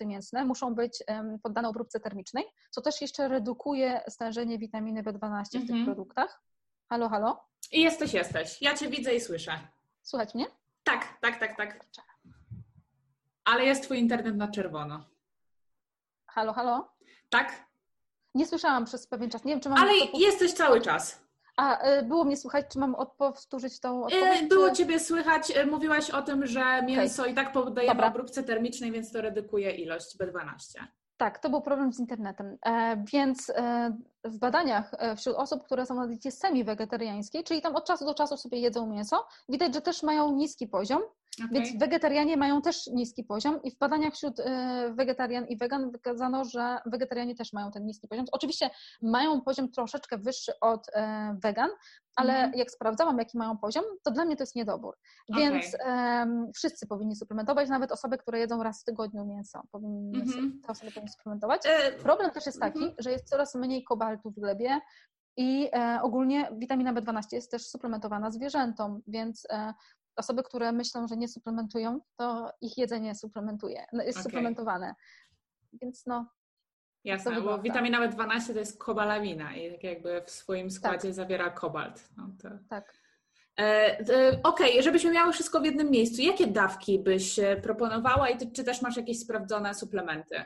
mięsne 0.00 0.44
muszą 0.44 0.74
być 0.74 1.02
poddane 1.42 1.68
obróbce 1.68 2.00
termicznej, 2.00 2.44
co 2.70 2.80
też 2.80 3.00
jeszcze 3.00 3.28
redukuje 3.28 4.00
stężenie 4.08 4.58
witaminy 4.58 5.02
B12 5.02 5.44
w 5.44 5.50
tych 5.50 5.60
mhm. 5.60 5.84
produktach. 5.84 6.42
Halo, 6.88 7.08
halo? 7.08 7.44
I 7.72 7.82
jesteś, 7.82 8.14
jesteś. 8.14 8.62
Ja 8.62 8.74
Cię 8.74 8.88
widzę 8.88 9.14
i 9.14 9.20
słyszę. 9.20 9.58
Słuchać 10.02 10.34
mnie? 10.34 10.46
Tak, 10.82 11.18
tak, 11.20 11.38
tak, 11.38 11.56
tak. 11.56 11.90
Ale 13.44 13.64
jest 13.64 13.82
Twój 13.82 13.98
internet 13.98 14.36
na 14.36 14.48
czerwono. 14.48 15.04
Halo, 16.26 16.52
halo? 16.52 16.93
Tak? 17.34 17.66
Nie 18.34 18.46
słyszałam 18.46 18.84
przez 18.84 19.06
pewien 19.06 19.30
czas. 19.30 19.44
Nie 19.44 19.52
wiem, 19.52 19.60
czy 19.60 19.68
mam. 19.68 19.78
Ale 19.78 19.92
jesteś 20.14 20.52
cały 20.52 20.80
czas. 20.80 21.20
A 21.56 21.88
y, 21.98 22.02
było 22.02 22.24
mnie 22.24 22.36
słychać, 22.36 22.66
czy 22.72 22.78
mam 22.78 22.96
powtórzyć 23.18 23.80
tą 23.80 24.00
y, 24.00 24.04
odpowiedź? 24.04 24.48
Było 24.48 24.70
czy... 24.70 24.76
Ciebie 24.76 25.00
słychać. 25.00 25.50
Y, 25.50 25.66
mówiłaś 25.66 26.10
o 26.10 26.22
tym, 26.22 26.46
że 26.46 26.82
mięso 26.82 27.22
okay. 27.22 27.32
i 27.32 27.34
tak 27.34 27.52
poddajemy 27.52 27.94
Dobra. 27.94 28.08
obróbce 28.08 28.42
termicznej, 28.42 28.92
więc 28.92 29.12
to 29.12 29.20
redukuje 29.20 29.70
ilość 29.70 30.16
B12. 30.18 30.84
Tak, 31.16 31.38
to 31.38 31.50
był 31.50 31.60
problem 31.60 31.92
z 31.92 31.98
internetem. 31.98 32.58
E, 32.66 33.04
więc 33.12 33.50
e, 33.50 33.96
w 34.24 34.38
badaniach 34.38 34.94
e, 34.98 35.16
wśród 35.16 35.36
osób, 35.36 35.64
które 35.64 35.86
są 35.86 35.94
na 35.94 36.06
diecie 36.06 36.30
semi-wegetariańskiej, 36.30 37.44
czyli 37.44 37.62
tam 37.62 37.76
od 37.76 37.84
czasu 37.84 38.04
do 38.04 38.14
czasu 38.14 38.36
sobie 38.36 38.58
jedzą 38.58 38.86
mięso, 38.86 39.26
widać, 39.48 39.74
że 39.74 39.80
też 39.80 40.02
mają 40.02 40.32
niski 40.32 40.68
poziom 40.68 41.02
Okay. 41.38 41.48
Więc 41.52 41.78
wegetarianie 41.78 42.36
mają 42.36 42.62
też 42.62 42.86
niski 42.86 43.24
poziom 43.24 43.62
i 43.62 43.70
w 43.70 43.78
badaniach 43.78 44.14
wśród 44.14 44.40
y, 44.40 44.44
wegetarian 44.94 45.46
i 45.46 45.56
wegan 45.56 45.90
wykazano, 45.90 46.44
że 46.44 46.78
wegetarianie 46.86 47.34
też 47.34 47.52
mają 47.52 47.70
ten 47.70 47.86
niski 47.86 48.08
poziom. 48.08 48.26
Oczywiście 48.32 48.70
mają 49.02 49.40
poziom 49.40 49.70
troszeczkę 49.70 50.18
wyższy 50.18 50.52
od 50.60 50.88
y, 50.88 50.92
wegan, 51.42 51.70
ale 52.16 52.34
mm. 52.34 52.54
jak 52.54 52.70
sprawdzałam, 52.70 53.18
jaki 53.18 53.38
mają 53.38 53.58
poziom, 53.58 53.84
to 54.02 54.10
dla 54.10 54.24
mnie 54.24 54.36
to 54.36 54.42
jest 54.42 54.56
niedobór. 54.56 54.96
Więc 55.36 55.74
okay. 55.74 56.26
wszyscy 56.54 56.86
powinni 56.86 57.16
suplementować, 57.16 57.68
nawet 57.68 57.92
osoby, 57.92 58.18
które 58.18 58.38
jedzą 58.38 58.62
raz 58.62 58.80
w 58.82 58.84
tygodniu 58.84 59.24
mięso, 59.24 59.62
powinny, 59.70 60.18
mm 60.18 60.28
-hmm. 60.28 60.50
te 60.66 60.72
osoby 60.72 60.92
powinny 60.92 61.12
suplementować. 61.12 61.62
E, 61.66 61.92
Problem 61.92 62.30
też 62.30 62.46
jest 62.46 62.60
taki, 62.60 62.78
mm 62.78 62.90
-hmm. 62.90 62.94
że 62.98 63.10
jest 63.10 63.28
coraz 63.28 63.54
mniej 63.54 63.84
kobaltu 63.84 64.30
w 64.30 64.40
glebie, 64.40 64.80
i 65.36 65.68
e, 65.72 65.98
ogólnie 66.02 66.48
witamina 66.58 66.94
B12 66.94 67.22
jest 67.32 67.50
też 67.50 67.66
suplementowana 67.66 68.30
zwierzętom, 68.30 69.02
więc 69.06 69.46
e, 69.50 69.74
osoby, 70.16 70.42
które 70.42 70.72
myślą, 70.72 71.08
że 71.08 71.16
nie 71.16 71.28
suplementują, 71.28 72.00
to 72.16 72.52
ich 72.60 72.78
jedzenie 72.78 73.14
suplementuje, 73.14 73.84
no, 73.92 74.02
jest 74.02 74.18
okay. 74.18 74.22
suplementowane. 74.22 74.94
Więc 75.72 76.06
no. 76.06 76.26
Jasne, 77.04 77.40
bo 77.40 77.58
witamina 77.58 78.08
B12 78.08 78.52
to 78.52 78.58
jest 78.58 78.78
kobalamina 78.78 79.56
i 79.56 79.72
tak 79.72 79.84
jakby 79.84 80.22
w 80.26 80.30
swoim 80.30 80.70
składzie 80.70 81.08
tak. 81.08 81.14
zawiera 81.14 81.50
kobalt. 81.50 82.08
No 82.16 82.30
to... 82.42 82.48
Tak. 82.68 82.94
E, 83.58 83.62
e, 83.62 84.40
Okej, 84.42 84.70
okay, 84.70 84.82
żebyśmy 84.82 85.10
miały 85.10 85.32
wszystko 85.32 85.60
w 85.60 85.64
jednym 85.64 85.90
miejscu, 85.90 86.22
jakie 86.22 86.46
dawki 86.46 86.98
byś 86.98 87.40
proponowała 87.62 88.28
i 88.28 88.36
ty, 88.36 88.50
czy 88.52 88.64
też 88.64 88.82
masz 88.82 88.96
jakieś 88.96 89.20
sprawdzone 89.20 89.74
suplementy? 89.74 90.42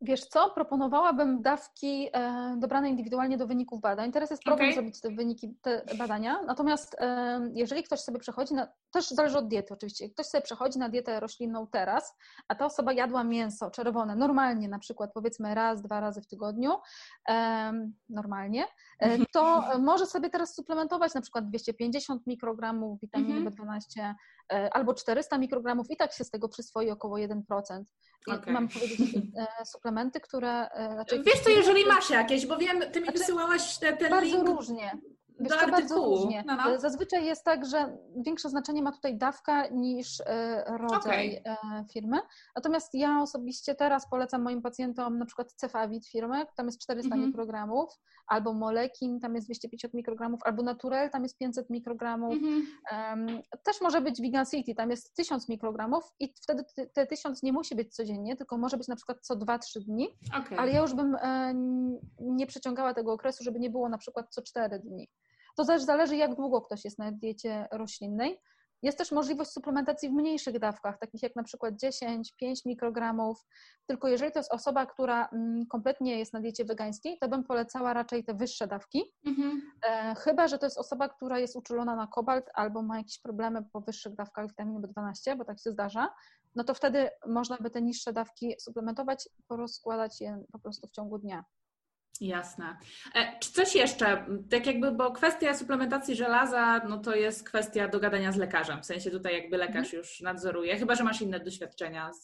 Wiesz 0.00 0.24
co, 0.24 0.50
proponowałabym 0.50 1.42
dawki 1.42 2.08
e, 2.12 2.56
dobrane 2.58 2.90
indywidualnie 2.90 3.38
do 3.38 3.46
wyników 3.46 3.80
badań. 3.80 4.12
Teraz 4.12 4.30
jest 4.30 4.42
problem 4.42 4.66
okay. 4.66 4.74
zrobić 4.74 5.00
te 5.00 5.10
wyniki, 5.10 5.54
te 5.62 5.82
badania. 5.98 6.42
Natomiast 6.42 6.96
e, 7.00 7.40
jeżeli 7.54 7.82
ktoś 7.82 8.00
sobie 8.00 8.18
przechodzi 8.18 8.54
na, 8.54 8.68
też 8.90 9.08
zależy 9.08 9.38
od 9.38 9.48
diety 9.48 9.74
oczywiście, 9.74 10.10
ktoś 10.10 10.26
sobie 10.26 10.42
przechodzi 10.42 10.78
na 10.78 10.88
dietę 10.88 11.20
roślinną 11.20 11.66
teraz, 11.66 12.16
a 12.48 12.54
ta 12.54 12.66
osoba 12.66 12.92
jadła 12.92 13.24
mięso 13.24 13.70
czerwone 13.70 14.16
normalnie, 14.16 14.68
na 14.68 14.78
przykład 14.78 15.10
powiedzmy 15.14 15.54
raz, 15.54 15.82
dwa 15.82 16.00
razy 16.00 16.22
w 16.22 16.26
tygodniu, 16.26 16.72
e, 17.28 17.72
normalnie, 18.08 18.66
e, 18.98 19.26
to 19.32 19.64
może 19.78 20.06
sobie 20.06 20.30
teraz 20.30 20.54
suplementować 20.54 21.14
na 21.14 21.20
przykład 21.20 21.48
250 21.48 22.26
mikrogramów 22.26 23.00
witaminy 23.00 23.40
mm 23.40 23.52
-hmm. 23.52 23.80
B12 23.80 24.00
e, 24.00 24.14
albo 24.48 24.94
400 24.94 25.38
mikrogramów 25.38 25.90
i 25.90 25.96
tak 25.96 26.12
się 26.12 26.24
z 26.24 26.30
tego 26.30 26.48
przyswoi 26.48 26.90
około 26.90 27.16
1%. 27.16 27.42
Okay. 28.26 28.52
Mam 28.52 28.68
powiedzieć 28.68 29.00
e, 29.60 29.66
suplementy, 29.66 30.20
które... 30.20 30.68
Znaczy, 30.92 31.22
Wiesz 31.22 31.40
co, 31.40 31.50
jeżeli 31.50 31.86
masz 31.86 32.10
jakieś, 32.10 32.46
bo 32.46 32.56
wiem, 32.56 32.80
ty 32.92 33.00
mi 33.00 33.06
znaczy, 33.06 33.18
wysyłałaś 33.18 33.78
ten, 33.78 33.96
ten 33.96 34.10
bardzo 34.10 34.26
link. 34.26 34.38
Bardzo 34.38 34.56
różnie. 34.56 34.98
Wiesz, 35.40 35.60
do 35.60 35.70
bardzo 35.70 35.96
różnie. 35.96 36.44
No, 36.46 36.56
no. 36.56 36.80
Zazwyczaj 36.80 37.24
jest 37.24 37.44
tak, 37.44 37.66
że 37.66 37.98
większe 38.16 38.48
znaczenie 38.48 38.82
ma 38.82 38.92
tutaj 38.92 39.18
dawka 39.18 39.66
niż 39.66 40.20
e, 40.20 40.64
rodzaj 40.78 41.40
okay. 41.40 41.84
Firmy. 41.92 42.18
Natomiast 42.56 42.94
ja 42.94 43.22
osobiście 43.22 43.74
teraz 43.74 44.10
polecam 44.10 44.42
moim 44.42 44.62
pacjentom 44.62 45.18
na 45.18 45.26
przykład 45.26 45.52
Cefavit 45.52 46.06
firmy, 46.06 46.46
tam 46.56 46.66
jest 46.66 46.82
400 46.82 47.14
mm 47.14 47.24
-hmm. 47.24 47.26
mikrogramów, 47.26 47.98
albo 48.28 48.52
Molekin, 48.52 49.20
tam 49.20 49.34
jest 49.34 49.46
250 49.46 49.94
mikrogramów, 49.94 50.40
albo 50.44 50.62
Naturel, 50.62 51.10
tam 51.10 51.22
jest 51.22 51.38
500 51.38 51.70
mikrogramów. 51.70 52.34
Mm 52.34 52.62
-hmm. 52.62 53.42
Też 53.64 53.80
może 53.80 54.00
być 54.00 54.20
Vegan 54.22 54.46
City, 54.46 54.74
tam 54.74 54.90
jest 54.90 55.14
1000 55.14 55.48
mikrogramów 55.48 56.04
i 56.20 56.34
wtedy 56.42 56.64
te 56.92 57.06
1000 57.06 57.42
nie 57.42 57.52
musi 57.52 57.74
być 57.74 57.94
codziennie, 57.94 58.36
tylko 58.36 58.58
może 58.58 58.76
być 58.76 58.88
na 58.88 58.96
przykład 58.96 59.18
co 59.20 59.36
2-3 59.36 59.80
dni, 59.80 60.08
okay. 60.38 60.58
ale 60.58 60.72
ja 60.72 60.80
już 60.80 60.94
bym 60.94 61.14
e, 61.14 61.54
nie 62.20 62.46
przeciągała 62.46 62.94
tego 62.94 63.12
okresu, 63.12 63.44
żeby 63.44 63.60
nie 63.60 63.70
było 63.70 63.88
na 63.88 63.98
przykład 63.98 64.26
co 64.30 64.42
4 64.42 64.78
dni. 64.78 65.08
To 65.58 65.64
też 65.64 65.82
zależy, 65.82 66.16
jak 66.16 66.34
długo 66.34 66.62
ktoś 66.62 66.84
jest 66.84 66.98
na 66.98 67.12
diecie 67.12 67.68
roślinnej. 67.72 68.40
Jest 68.82 68.98
też 68.98 69.12
możliwość 69.12 69.50
suplementacji 69.50 70.08
w 70.08 70.12
mniejszych 70.12 70.58
dawkach, 70.58 70.98
takich 70.98 71.22
jak 71.22 71.36
na 71.36 71.42
przykład 71.42 71.74
10, 71.76 72.32
5 72.36 72.64
mikrogramów. 72.64 73.46
Tylko 73.86 74.08
jeżeli 74.08 74.32
to 74.32 74.38
jest 74.38 74.52
osoba, 74.52 74.86
która 74.86 75.28
mm, 75.32 75.66
kompletnie 75.66 76.18
jest 76.18 76.32
na 76.32 76.40
diecie 76.40 76.64
wegańskiej, 76.64 77.18
to 77.20 77.28
bym 77.28 77.44
polecała 77.44 77.92
raczej 77.92 78.24
te 78.24 78.34
wyższe 78.34 78.66
dawki. 78.66 79.12
Mhm. 79.26 79.62
E, 79.88 80.14
chyba, 80.14 80.48
że 80.48 80.58
to 80.58 80.66
jest 80.66 80.78
osoba, 80.78 81.08
która 81.08 81.38
jest 81.38 81.56
uczulona 81.56 81.96
na 81.96 82.06
kobalt 82.06 82.50
albo 82.54 82.82
ma 82.82 82.98
jakieś 82.98 83.20
problemy 83.20 83.64
po 83.72 83.80
wyższych 83.80 84.14
dawkach 84.14 84.48
witaminy 84.48 84.80
B12, 84.80 85.36
bo 85.36 85.44
tak 85.44 85.60
się 85.60 85.70
zdarza, 85.70 86.14
no 86.54 86.64
to 86.64 86.74
wtedy 86.74 87.10
można 87.26 87.56
by 87.56 87.70
te 87.70 87.82
niższe 87.82 88.12
dawki 88.12 88.54
suplementować, 88.60 89.28
porozkładać 89.48 90.20
je 90.20 90.42
po 90.52 90.58
prostu 90.58 90.86
w 90.86 90.90
ciągu 90.90 91.18
dnia. 91.18 91.44
Jasne. 92.20 92.76
E, 93.14 93.38
czy 93.38 93.52
coś 93.52 93.74
jeszcze, 93.74 94.26
tak 94.50 94.66
jakby, 94.66 94.92
bo 94.92 95.12
kwestia 95.12 95.54
suplementacji 95.54 96.16
żelaza, 96.16 96.80
no 96.88 96.98
to 96.98 97.14
jest 97.14 97.44
kwestia 97.48 97.88
dogadania 97.88 98.32
z 98.32 98.36
lekarzem, 98.36 98.82
w 98.82 98.86
sensie 98.86 99.10
tutaj 99.10 99.34
jakby 99.34 99.56
lekarz 99.56 99.92
już 99.92 100.20
nadzoruje, 100.20 100.76
chyba, 100.78 100.94
że 100.94 101.04
masz 101.04 101.22
inne 101.22 101.40
doświadczenia 101.40 102.12
z, 102.12 102.22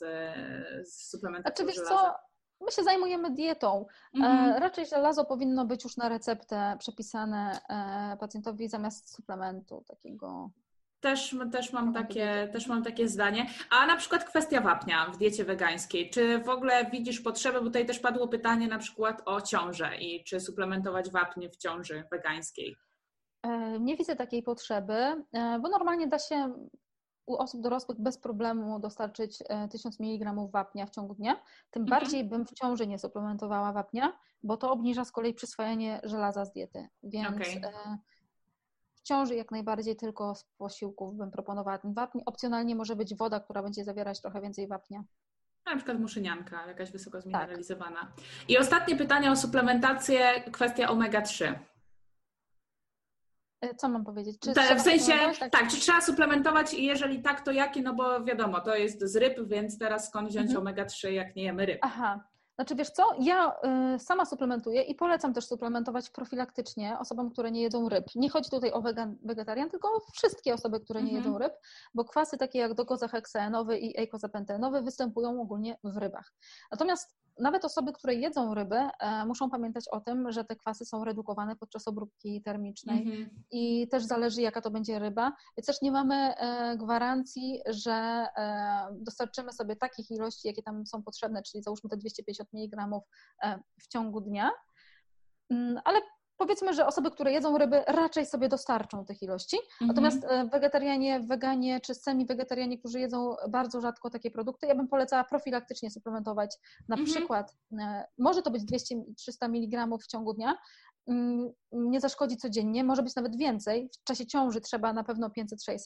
z 0.88 1.10
suplementacją 1.10 1.64
znaczy, 1.64 1.78
żelaza. 1.78 1.94
Co? 1.94 2.34
My 2.60 2.72
się 2.72 2.82
zajmujemy 2.82 3.30
dietą. 3.30 3.86
E, 4.14 4.16
mhm. 4.16 4.62
raczej 4.62 4.86
żelazo 4.86 5.24
powinno 5.24 5.64
być 5.64 5.84
już 5.84 5.96
na 5.96 6.08
receptę 6.08 6.76
przepisane 6.78 7.58
e, 7.68 8.16
pacjentowi 8.20 8.68
zamiast 8.68 9.14
suplementu 9.14 9.84
takiego 9.88 10.50
też, 11.04 11.36
też, 11.52 11.72
mam 11.72 11.94
takie, 11.94 12.48
też 12.52 12.66
mam 12.66 12.82
takie 12.82 13.08
zdanie. 13.08 13.46
A 13.70 13.86
na 13.86 13.96
przykład 13.96 14.24
kwestia 14.24 14.60
wapnia 14.60 15.06
w 15.06 15.18
diecie 15.18 15.44
wegańskiej. 15.44 16.10
Czy 16.10 16.38
w 16.38 16.48
ogóle 16.48 16.90
widzisz 16.90 17.20
potrzebę, 17.20 17.58
bo 17.58 17.66
tutaj 17.66 17.86
też 17.86 17.98
padło 17.98 18.28
pytanie 18.28 18.68
na 18.68 18.78
przykład 18.78 19.22
o 19.24 19.40
ciążę 19.40 19.96
i 19.96 20.24
czy 20.24 20.40
suplementować 20.40 21.10
wapnie 21.10 21.50
w 21.50 21.56
ciąży 21.56 22.04
wegańskiej? 22.10 22.76
E, 23.42 23.80
nie 23.80 23.96
widzę 23.96 24.16
takiej 24.16 24.42
potrzeby, 24.42 24.94
e, 24.94 25.58
bo 25.62 25.68
normalnie 25.68 26.06
da 26.06 26.18
się 26.18 26.54
u 27.26 27.36
osób 27.36 27.60
dorosłych 27.60 28.00
bez 28.00 28.18
problemu 28.18 28.80
dostarczyć 28.80 29.38
1000 29.70 30.00
e, 30.00 30.04
mg 30.04 30.34
wapnia 30.52 30.86
w 30.86 30.90
ciągu 30.90 31.14
dnia. 31.14 31.40
Tym 31.70 31.82
mhm. 31.82 32.00
bardziej 32.00 32.24
bym 32.24 32.46
w 32.46 32.54
ciąży 32.54 32.86
nie 32.86 32.98
suplementowała 32.98 33.72
wapnia, 33.72 34.18
bo 34.42 34.56
to 34.56 34.70
obniża 34.70 35.04
z 35.04 35.12
kolei 35.12 35.34
przyswajanie 35.34 36.00
żelaza 36.04 36.44
z 36.44 36.52
diety. 36.52 36.88
Więc 37.02 37.28
okay 37.28 37.98
ciąży 39.04 39.34
jak 39.34 39.50
najbardziej 39.50 39.96
tylko 39.96 40.34
z 40.34 40.44
posiłków 40.58 41.16
bym 41.16 41.30
proponowała 41.30 41.78
ten 41.78 41.94
wapń. 41.94 42.18
Opcjonalnie 42.26 42.74
może 42.74 42.96
być 42.96 43.14
woda, 43.14 43.40
która 43.40 43.62
będzie 43.62 43.84
zawierać 43.84 44.20
trochę 44.20 44.40
więcej 44.40 44.68
wapnia. 44.68 45.04
Na 45.66 45.76
przykład 45.76 46.00
muszynianka, 46.00 46.66
jakaś 46.66 46.90
wysoko 46.90 47.20
zmineralizowana. 47.20 48.00
Tak. 48.00 48.24
I 48.48 48.58
ostatnie 48.58 48.96
pytanie 48.96 49.30
o 49.30 49.36
suplementację, 49.36 50.44
kwestia 50.52 50.88
omega-3. 50.88 51.54
E, 53.60 53.74
co 53.74 53.88
mam 53.88 54.04
powiedzieć? 54.04 54.38
Czy 54.40 54.52
w 54.76 54.80
sensie, 54.80 55.12
tak? 55.40 55.50
tak? 55.50 55.68
czy 55.68 55.80
trzeba 55.80 56.00
suplementować 56.00 56.74
i 56.74 56.84
jeżeli 56.84 57.22
tak, 57.22 57.40
to 57.40 57.52
jakie? 57.52 57.82
No 57.82 57.94
bo 57.94 58.24
wiadomo, 58.24 58.60
to 58.60 58.76
jest 58.76 59.04
z 59.04 59.16
ryb, 59.16 59.48
więc 59.48 59.78
teraz 59.78 60.08
skąd 60.08 60.28
wziąć 60.28 60.50
mhm. 60.50 60.66
omega-3, 60.66 61.08
jak 61.08 61.36
nie 61.36 61.42
jemy 61.42 61.66
ryb? 61.66 61.78
Aha, 61.82 62.24
znaczy, 62.54 62.74
wiesz 62.74 62.90
co, 62.90 63.02
ja 63.20 63.56
y, 63.94 63.98
sama 63.98 64.24
suplementuję 64.26 64.82
i 64.82 64.94
polecam 64.94 65.34
też 65.34 65.46
suplementować 65.46 66.10
profilaktycznie 66.10 66.98
osobom, 66.98 67.30
które 67.30 67.50
nie 67.50 67.62
jedzą 67.62 67.88
ryb. 67.88 68.04
Nie 68.14 68.30
chodzi 68.30 68.50
tutaj 68.50 68.72
o 68.72 68.82
wegan, 68.82 69.16
wegetarian, 69.22 69.70
tylko 69.70 69.88
o 69.88 70.00
wszystkie 70.12 70.54
osoby, 70.54 70.80
które 70.80 71.02
nie 71.02 71.10
mhm. 71.10 71.24
jedzą 71.24 71.38
ryb, 71.38 71.52
bo 71.94 72.04
kwasy 72.04 72.38
takie 72.38 72.58
jak 72.58 72.74
dokozaheksaenowy 72.74 73.78
i 73.78 73.98
eikozapentenowy 74.00 74.82
występują 74.82 75.40
ogólnie 75.40 75.78
w 75.84 75.96
rybach. 75.96 76.32
Natomiast 76.70 77.16
nawet 77.38 77.64
osoby, 77.64 77.92
które 77.92 78.14
jedzą 78.14 78.54
ryby, 78.54 78.76
e, 78.76 79.26
muszą 79.26 79.50
pamiętać 79.50 79.84
o 79.88 80.00
tym, 80.00 80.32
że 80.32 80.44
te 80.44 80.56
kwasy 80.56 80.84
są 80.84 81.04
redukowane 81.04 81.56
podczas 81.56 81.88
obróbki 81.88 82.42
termicznej 82.42 83.02
mhm. 83.02 83.30
i 83.50 83.88
też 83.88 84.04
zależy, 84.04 84.42
jaka 84.42 84.60
to 84.60 84.70
będzie 84.70 84.98
ryba. 84.98 85.32
Więc 85.56 85.66
też 85.66 85.82
nie 85.82 85.92
mamy 85.92 86.14
e, 86.14 86.76
gwarancji, 86.76 87.60
że 87.66 87.92
e, 87.92 88.86
dostarczymy 88.92 89.52
sobie 89.52 89.76
takich 89.76 90.10
ilości, 90.10 90.48
jakie 90.48 90.62
tam 90.62 90.86
są 90.86 91.02
potrzebne, 91.02 91.42
czyli 91.42 91.62
załóżmy 91.62 91.90
te 91.90 91.96
250 91.96 92.48
mg 92.54 93.00
w 93.80 93.88
ciągu 93.88 94.20
dnia. 94.20 94.50
Mm, 95.50 95.80
ale 95.84 96.00
powiedzmy, 96.36 96.74
że 96.74 96.86
osoby, 96.86 97.10
które 97.10 97.32
jedzą 97.32 97.58
ryby, 97.58 97.82
raczej 97.86 98.26
sobie 98.26 98.48
dostarczą 98.48 99.04
tych 99.04 99.22
ilości. 99.22 99.56
Mhm. 99.56 99.88
Natomiast 99.88 100.24
e, 100.24 100.48
wegetarianie, 100.52 101.20
weganie 101.20 101.80
czy 101.80 101.94
semi-wegetarianie, 101.94 102.78
którzy 102.78 103.00
jedzą 103.00 103.36
bardzo 103.48 103.80
rzadko 103.80 104.10
takie 104.10 104.30
produkty, 104.30 104.66
ja 104.66 104.74
bym 104.74 104.88
polecała 104.88 105.24
profilaktycznie 105.24 105.90
suplementować. 105.90 106.56
Na 106.88 106.96
mhm. 106.96 107.14
przykład 107.14 107.56
e, 107.72 108.04
może 108.18 108.42
to 108.42 108.50
być 108.50 108.62
200-300 108.62 109.44
mg 109.44 109.98
w 109.98 110.06
ciągu 110.06 110.34
dnia, 110.34 110.54
mm, 111.08 111.52
nie 111.72 112.00
zaszkodzi 112.00 112.36
codziennie, 112.36 112.84
może 112.84 113.02
być 113.02 113.16
nawet 113.16 113.36
więcej. 113.36 113.90
W 114.00 114.04
czasie 114.04 114.26
ciąży 114.26 114.60
trzeba 114.60 114.92
na 114.92 115.04
pewno 115.04 115.28
500-600. 115.28 115.78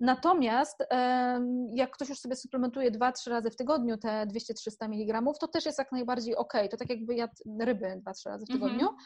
Natomiast 0.00 0.84
jak 1.74 1.90
ktoś 1.90 2.08
już 2.08 2.18
sobie 2.18 2.36
suplementuje 2.36 2.90
2-3 2.90 3.30
razy 3.30 3.50
w 3.50 3.56
tygodniu 3.56 3.96
te 3.96 4.26
200-300 4.26 4.84
mg, 4.84 5.22
to 5.40 5.48
też 5.48 5.66
jest 5.66 5.78
jak 5.78 5.92
najbardziej 5.92 6.36
ok. 6.36 6.52
To 6.70 6.76
tak 6.76 6.90
jakby 6.90 7.14
jadł 7.14 7.32
ryby 7.60 8.02
2-3 8.06 8.26
razy 8.26 8.44
w 8.46 8.48
tygodniu. 8.48 8.88
Mhm. 8.88 8.96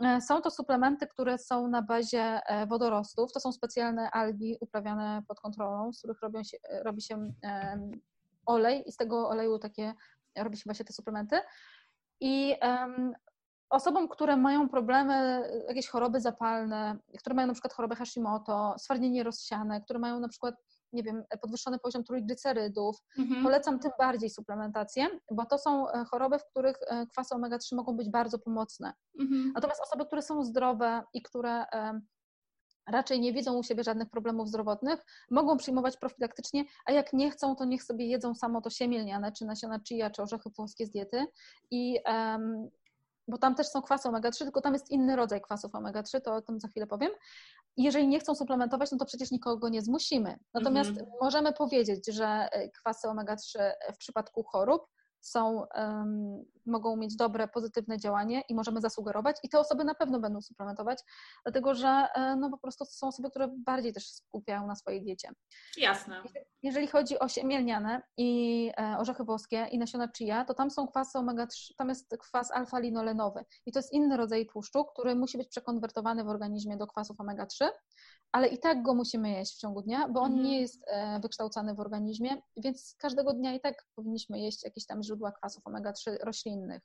E, 0.00 0.20
są 0.20 0.42
to 0.42 0.50
suplementy, 0.50 1.06
które 1.06 1.38
są 1.38 1.68
na 1.68 1.82
bazie 1.82 2.40
e, 2.46 2.66
wodorostów. 2.66 3.32
To 3.32 3.40
są 3.40 3.52
specjalne 3.52 4.10
algi 4.10 4.56
uprawiane 4.60 5.22
pod 5.28 5.40
kontrolą, 5.40 5.92
z 5.92 5.98
których 5.98 6.20
robią 6.20 6.42
się, 6.44 6.58
e, 6.62 6.82
robi 6.82 7.02
się 7.02 7.32
olej 8.46 8.88
i 8.88 8.92
z 8.92 8.96
tego 8.96 9.28
oleju 9.28 9.58
takie 9.58 9.94
robi 10.36 10.56
się 10.56 10.62
właśnie 10.64 10.84
te 10.84 10.92
suplementy. 10.92 11.36
I 12.20 12.56
um, 12.62 13.12
osobom, 13.70 14.08
które 14.08 14.36
mają 14.36 14.68
problemy, 14.68 15.42
jakieś 15.68 15.88
choroby 15.88 16.20
zapalne, 16.20 16.96
które 17.18 17.34
mają 17.34 17.46
na 17.46 17.52
przykład 17.52 17.72
chorobę 17.72 17.96
Hashimoto, 17.96 18.74
stwardnienie 18.78 19.22
rozsiane, 19.22 19.80
które 19.80 19.98
mają 19.98 20.20
na 20.20 20.28
przykład 20.28 20.54
nie 20.96 21.02
wiem, 21.02 21.24
podwyższony 21.40 21.78
poziom 21.78 22.04
trójglicerydów. 22.04 22.96
Mhm. 23.18 23.42
Polecam 23.42 23.78
tym 23.78 23.90
bardziej 23.98 24.30
suplementację, 24.30 25.06
bo 25.30 25.46
to 25.46 25.58
są 25.58 25.90
e, 25.90 26.04
choroby, 26.04 26.38
w 26.38 26.44
których 26.44 26.76
e, 26.86 27.06
kwasy 27.06 27.34
omega-3 27.34 27.76
mogą 27.76 27.96
być 27.96 28.10
bardzo 28.10 28.38
pomocne. 28.38 28.92
Mhm. 29.20 29.52
Natomiast 29.54 29.80
osoby, 29.82 30.06
które 30.06 30.22
są 30.22 30.44
zdrowe 30.44 31.02
i 31.12 31.22
które 31.22 31.50
e, 31.50 32.00
raczej 32.86 33.20
nie 33.20 33.32
widzą 33.32 33.58
u 33.58 33.62
siebie 33.62 33.84
żadnych 33.84 34.10
problemów 34.10 34.48
zdrowotnych, 34.48 35.04
mogą 35.30 35.56
przyjmować 35.56 35.96
profilaktycznie, 35.96 36.64
a 36.86 36.92
jak 36.92 37.12
nie 37.12 37.30
chcą, 37.30 37.56
to 37.56 37.64
niech 37.64 37.82
sobie 37.84 38.06
jedzą 38.06 38.34
samo 38.34 38.60
to 38.60 38.70
siemielniane, 38.70 39.32
czy 39.32 39.44
nasiona 39.44 39.80
chia, 39.88 40.10
czy 40.10 40.22
orzechy 40.22 40.50
włoskie 40.56 40.86
z 40.86 40.90
diety 40.90 41.26
i 41.70 41.98
um, 42.06 42.70
bo 43.28 43.38
tam 43.38 43.54
też 43.54 43.66
są 43.68 43.82
kwasy 43.82 44.08
omega-3, 44.08 44.38
tylko 44.38 44.60
tam 44.60 44.72
jest 44.72 44.90
inny 44.90 45.16
rodzaj 45.16 45.40
kwasów 45.40 45.72
omega-3, 45.72 46.20
to 46.20 46.34
o 46.34 46.42
tym 46.42 46.60
za 46.60 46.68
chwilę 46.68 46.86
powiem. 46.86 47.10
jeżeli 47.76 48.08
nie 48.08 48.20
chcą 48.20 48.34
suplementować, 48.34 48.92
no 48.92 48.98
to 48.98 49.04
przecież 49.04 49.30
nikogo 49.30 49.68
nie 49.68 49.82
zmusimy. 49.82 50.38
Natomiast 50.54 50.90
mhm. 50.90 51.08
możemy 51.20 51.52
powiedzieć, 51.52 52.06
że 52.08 52.26
e, 52.26 52.68
kwasy 52.68 53.08
omega-3 53.08 53.72
w 53.94 53.96
przypadku 53.96 54.42
chorób 54.42 54.86
są, 55.26 55.66
um, 55.74 56.44
mogą 56.66 56.96
mieć 56.96 57.16
dobre, 57.16 57.48
pozytywne 57.48 57.98
działanie 57.98 58.42
i 58.48 58.54
możemy 58.54 58.80
zasugerować 58.80 59.36
i 59.42 59.48
te 59.48 59.58
osoby 59.58 59.84
na 59.84 59.94
pewno 59.94 60.20
będą 60.20 60.40
suplementować, 60.40 60.98
dlatego 61.44 61.74
że 61.74 62.08
e, 62.14 62.36
no, 62.36 62.50
po 62.50 62.58
prostu 62.58 62.84
to 62.84 62.90
są 62.90 63.06
osoby, 63.06 63.30
które 63.30 63.48
bardziej 63.64 63.92
też 63.92 64.08
skupiają 64.08 64.66
na 64.66 64.74
swojej 64.74 65.02
diecie. 65.02 65.28
Jasne. 65.76 66.22
Jeżeli 66.62 66.86
chodzi 66.86 67.18
o 67.18 67.28
siemię 67.28 67.58
lniane 67.58 68.02
i 68.16 68.70
e, 68.78 68.98
orzechy 68.98 69.24
włoskie 69.24 69.68
i 69.72 69.78
nasiona 69.78 70.08
chia, 70.18 70.44
to 70.44 70.54
tam 70.54 70.70
są 70.70 70.88
kwasy 70.88 71.18
omega-3, 71.18 71.74
tam 71.76 71.88
jest 71.88 72.16
kwas 72.18 72.50
alfa-linolenowy 72.50 73.44
i 73.66 73.72
to 73.72 73.78
jest 73.78 73.92
inny 73.92 74.16
rodzaj 74.16 74.46
tłuszczu, 74.46 74.84
który 74.84 75.14
musi 75.14 75.38
być 75.38 75.48
przekonwertowany 75.48 76.24
w 76.24 76.28
organizmie 76.28 76.76
do 76.76 76.86
kwasów 76.86 77.16
omega-3, 77.20 77.68
ale 78.32 78.48
i 78.48 78.58
tak 78.58 78.82
go 78.82 78.94
musimy 78.94 79.30
jeść 79.30 79.56
w 79.56 79.58
ciągu 79.58 79.82
dnia, 79.82 80.08
bo 80.08 80.20
on 80.20 80.32
mhm. 80.32 80.46
nie 80.46 80.60
jest 80.60 80.84
e, 80.86 81.20
wykształcany 81.20 81.74
w 81.74 81.80
organizmie, 81.80 82.36
więc 82.56 82.96
każdego 82.98 83.32
dnia 83.32 83.54
i 83.54 83.60
tak 83.60 83.86
powinniśmy 83.94 84.40
jeść 84.40 84.64
jakieś 84.64 84.86
tam 84.86 85.02
źródła 85.16 85.32
kwasów 85.32 85.64
omega-3 85.64 86.16
roślinnych. 86.22 86.82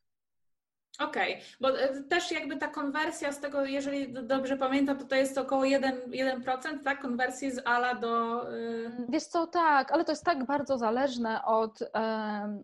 Okej, 1.00 1.34
okay. 1.34 1.46
bo 1.60 1.80
e, 1.80 2.04
też 2.04 2.32
jakby 2.32 2.58
ta 2.58 2.68
konwersja 2.68 3.32
z 3.32 3.40
tego, 3.40 3.66
jeżeli 3.66 4.14
dobrze 4.14 4.58
pamiętam, 4.58 4.98
to 4.98 5.06
to 5.06 5.16
jest 5.16 5.38
około 5.38 5.64
1%, 5.64 5.92
1% 6.44 6.84
tak? 6.84 7.02
Konwersji 7.02 7.52
z 7.52 7.62
ALA 7.66 7.96
do... 7.96 8.44
Yy... 8.52 8.92
Wiesz 9.10 9.24
co, 9.24 9.48
tak, 9.48 9.92
ale 9.92 10.06
to 10.06 10.12
jest 10.12 10.26
tak 10.26 10.46
bardzo 10.46 10.78
zależne 10.78 11.46
od, 11.46 11.80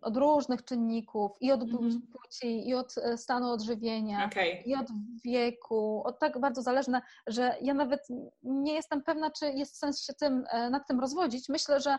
od 0.02 0.18
różnych 0.18 0.66
czynników 0.66 1.32
i 1.42 1.52
od 1.52 1.64
mm 1.64 1.78
-hmm. 1.78 2.00
płci, 2.12 2.70
i 2.70 2.76
od 2.76 2.98
e, 2.98 3.18
stanu 3.18 3.52
odżywienia, 3.52 4.26
okay. 4.26 4.64
i 4.66 4.76
od 4.76 4.88
wieku, 5.26 6.02
od 6.06 6.20
tak 6.20 6.40
bardzo 6.40 6.62
zależne, 6.62 7.02
że 7.28 7.56
ja 7.62 7.74
nawet 7.74 8.08
nie 8.44 8.74
jestem 8.74 9.04
pewna, 9.04 9.32
czy 9.32 9.46
jest 9.46 9.80
sens 9.80 10.06
się 10.06 10.14
tym, 10.14 10.46
nad 10.72 10.88
tym 10.88 11.00
rozwodzić. 11.00 11.50
Myślę, 11.50 11.80
że, 11.80 11.98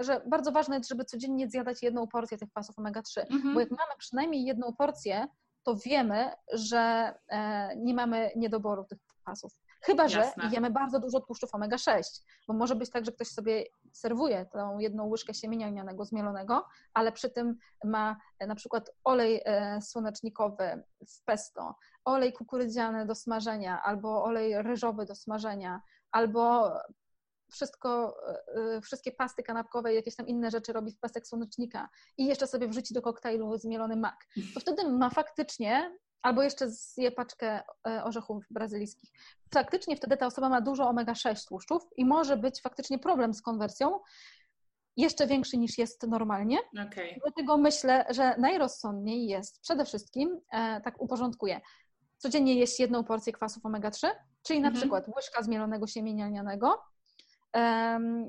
że 0.00 0.20
bardzo 0.26 0.52
ważne 0.52 0.76
jest, 0.76 0.88
żeby 0.88 1.04
codziennie 1.04 1.48
zjadać 1.48 1.82
jedną 1.82 2.06
porcję 2.06 2.38
tych 2.38 2.50
kwasów 2.50 2.76
omega-3, 2.76 3.24
mm 3.30 3.42
-hmm. 3.42 3.54
bo 3.54 3.60
jak 3.60 3.70
mamy 3.70 3.92
przynajmniej 3.98 4.44
jedną 4.44 4.72
porcję, 4.78 5.26
to 5.64 5.76
wiemy, 5.86 6.30
że 6.52 7.14
e, 7.28 7.76
nie 7.76 7.94
mamy 7.94 8.30
niedoboru 8.36 8.84
tych 8.84 8.98
kwasów. 9.22 9.52
Chyba, 9.82 10.08
że 10.08 10.18
Jasne. 10.18 10.50
jemy 10.52 10.70
bardzo 10.70 11.00
dużo 11.00 11.20
tłuszczów 11.20 11.50
omega-6, 11.50 12.02
bo 12.48 12.54
może 12.54 12.74
być 12.74 12.90
tak, 12.90 13.04
że 13.04 13.12
ktoś 13.12 13.28
sobie 13.28 13.64
serwuje 13.92 14.46
tą 14.46 14.78
jedną 14.78 15.06
łyżkę 15.06 15.34
siemienia 15.34 15.68
lnianego 15.68 16.04
zmielonego, 16.04 16.66
ale 16.94 17.12
przy 17.12 17.30
tym 17.30 17.56
ma 17.84 18.16
e, 18.38 18.46
na 18.46 18.54
przykład 18.54 18.90
olej 19.04 19.42
e, 19.44 19.78
słonecznikowy 19.82 20.82
w 21.08 21.24
pesto, 21.24 21.74
olej 22.04 22.32
kukurydziany 22.32 23.06
do 23.06 23.14
smażenia, 23.14 23.82
albo 23.82 24.24
olej 24.24 24.62
ryżowy 24.62 25.06
do 25.06 25.14
smażenia, 25.14 25.80
albo 26.12 26.72
wszystko, 27.54 28.16
e, 28.28 28.76
e, 28.76 28.80
wszystkie 28.80 29.12
pasty 29.12 29.42
kanapkowe 29.42 29.92
i 29.92 29.96
jakieś 29.96 30.16
tam 30.16 30.26
inne 30.26 30.50
rzeczy 30.50 30.72
robi 30.72 30.92
w 30.92 30.98
pasek 30.98 31.26
słonecznika 31.26 31.88
i 32.18 32.26
jeszcze 32.26 32.46
sobie 32.46 32.68
wrzuci 32.68 32.94
do 32.94 33.02
koktajlu 33.02 33.58
zmielony 33.58 33.96
mak, 33.96 34.26
to 34.54 34.60
wtedy 34.60 34.88
ma 34.88 35.10
faktycznie 35.10 35.98
albo 36.22 36.42
jeszcze 36.42 36.70
zje 36.70 37.12
paczkę 37.12 37.62
e, 37.88 38.04
orzechów 38.04 38.44
brazylijskich. 38.50 39.10
Faktycznie 39.54 39.96
wtedy 39.96 40.16
ta 40.16 40.26
osoba 40.26 40.48
ma 40.48 40.60
dużo 40.60 40.84
omega-6 40.84 41.48
tłuszczów 41.48 41.82
i 41.96 42.04
może 42.04 42.36
być 42.36 42.60
faktycznie 42.62 42.98
problem 42.98 43.34
z 43.34 43.42
konwersją, 43.42 44.00
jeszcze 44.96 45.26
większy 45.26 45.56
niż 45.56 45.78
jest 45.78 46.02
normalnie. 46.02 46.58
Okay. 46.72 47.20
Dlatego 47.22 47.58
myślę, 47.58 48.04
że 48.10 48.34
najrozsądniej 48.38 49.26
jest 49.26 49.60
przede 49.60 49.84
wszystkim, 49.84 50.40
e, 50.52 50.80
tak 50.80 51.00
uporządkuję, 51.00 51.60
codziennie 52.18 52.54
jeść 52.54 52.80
jedną 52.80 53.04
porcję 53.04 53.32
kwasów 53.32 53.62
omega-3, 53.62 54.08
czyli 54.42 54.60
na 54.60 54.68
mhm. 54.68 54.80
przykład 54.80 55.08
łyżka 55.16 55.42
zmielonego 55.42 55.86
siemienia 55.86 56.26
lnianego, 56.26 56.82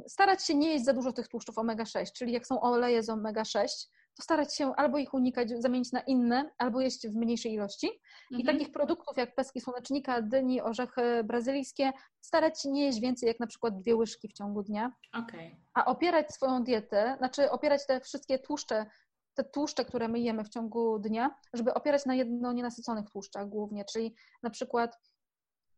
starać 0.07 0.45
się 0.45 0.56
nie 0.56 0.69
jeść 0.69 0.85
za 0.85 0.93
dużo 0.93 1.14
tych 1.14 1.27
tłuszczów 1.27 1.56
omega-6, 1.56 2.11
czyli 2.11 2.34
jak 2.34 2.47
są 2.47 2.61
oleje 2.61 3.03
z 3.03 3.10
omega-6, 3.10 3.68
to 4.15 4.23
starać 4.23 4.56
się 4.56 4.76
albo 4.76 4.97
ich 4.97 5.14
unikać, 5.14 5.49
zamienić 5.49 5.91
na 5.91 5.99
inne, 5.99 6.52
albo 6.57 6.81
jeść 6.81 7.07
w 7.07 7.15
mniejszej 7.15 7.53
ilości. 7.53 7.89
Mhm. 8.31 8.41
I 8.41 8.45
takich 8.45 8.72
produktów 8.72 9.18
jak 9.18 9.35
peski 9.35 9.61
słonecznika, 9.61 10.22
dyni, 10.22 10.61
orzechy 10.61 11.23
brazylijskie, 11.23 11.91
starać 12.22 12.61
się 12.61 12.69
nie 12.69 12.85
jeść 12.85 12.99
więcej 12.99 13.27
jak 13.27 13.39
na 13.39 13.47
przykład 13.47 13.77
dwie 13.77 13.95
łyżki 13.95 14.27
w 14.27 14.34
ciągu 14.34 14.64
dnia. 14.64 14.91
Okay. 15.14 15.56
A 15.73 15.85
opierać 15.85 16.31
swoją 16.31 16.64
dietę, 16.64 17.15
znaczy 17.18 17.52
opierać 17.52 17.88
te 17.88 18.02
wszystkie 18.02 18.39
tłuszcze, 18.39 18.85
te 19.34 19.43
tłuszcze, 19.43 19.85
które 19.85 20.07
my 20.07 20.19
jemy 20.19 20.43
w 20.43 20.49
ciągu 20.49 20.99
dnia, 20.99 21.35
żeby 21.53 21.73
opierać 21.73 22.06
na 22.06 22.15
jedno 22.15 22.53
nienasyconych 22.53 23.10
tłuszczach 23.10 23.49
głównie, 23.49 23.85
czyli 23.85 24.15
na 24.43 24.49
przykład 24.49 24.99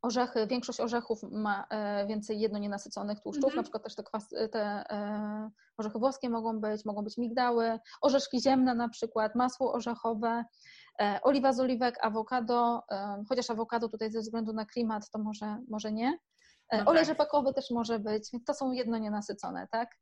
Orzechy, 0.08 0.48
większość 0.48 0.80
orzechów 0.80 1.24
ma 1.24 1.66
e, 1.70 2.08
więcej 2.08 2.40
jednonienasyconych 2.40 3.20
tłuszczów, 3.20 3.54
-hmm. 3.54 3.56
na 3.56 3.64
przykład 3.64 3.84
też 3.84 3.96
te, 3.96 4.04
kwas, 4.04 4.30
te 4.52 4.60
e, 4.90 5.50
orzechy 5.78 6.00
włoskie 6.00 6.30
mogą 6.30 6.60
być, 6.60 6.86
mogą 6.86 7.04
być 7.04 7.18
migdały, 7.18 7.80
orzeszki 8.02 8.42
ziemne 8.42 8.76
na 8.76 8.90
przykład, 8.90 9.36
masło 9.36 9.74
orzechowe, 9.74 10.46
e, 11.02 11.20
oliwa 11.22 11.54
z 11.54 11.60
oliwek, 11.60 11.98
awokado, 12.02 12.84
chociaż 13.30 13.50
awokado 13.50 13.90
tutaj 13.90 14.12
ze 14.12 14.20
względu 14.20 14.54
na 14.54 14.66
klimat 14.66 15.10
to 15.10 15.20
może, 15.20 15.58
może 15.70 15.92
nie. 15.92 16.18
No 16.74 16.86
Olej 16.86 17.02
tak. 17.02 17.08
rzepakowy 17.08 17.54
też 17.54 17.72
może 17.72 18.00
być, 18.00 18.30
to 18.46 18.54
są 18.54 18.72
jednonienasycone, 18.72 19.68
tak? 19.72 19.96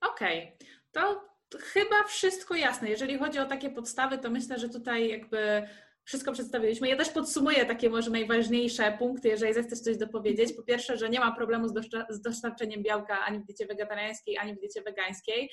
Okej, 0.00 0.56
okay. 0.56 0.68
to 0.92 1.24
chyba 1.58 2.04
wszystko 2.06 2.54
jasne. 2.54 2.88
Jeżeli 2.88 3.18
chodzi 3.18 3.38
o 3.38 3.46
takie 3.46 3.70
podstawy, 3.70 4.18
to 4.18 4.30
myślę, 4.30 4.58
że 4.58 4.68
tutaj 4.68 5.08
jakby 5.08 5.68
wszystko 6.04 6.32
przedstawiliśmy. 6.32 6.88
Ja 6.88 6.96
też 6.96 7.10
podsumuję 7.10 7.66
takie 7.66 7.90
może 7.90 8.10
najważniejsze 8.10 8.96
punkty, 8.98 9.28
jeżeli 9.28 9.54
zechcesz 9.54 9.80
coś 9.80 9.96
dopowiedzieć. 9.96 10.52
Po 10.52 10.62
pierwsze, 10.62 10.96
że 10.96 11.10
nie 11.10 11.20
ma 11.20 11.32
problemu 11.32 11.68
z, 11.68 12.20
dostarczeniem 12.22 12.82
białka 12.82 13.20
ani 13.20 13.38
w 13.38 13.44
diecie 13.44 13.66
wegetariańskiej, 13.66 14.38
ani 14.38 14.54
w 14.54 14.58
diecie 14.58 14.82
wegańskiej. 14.82 15.50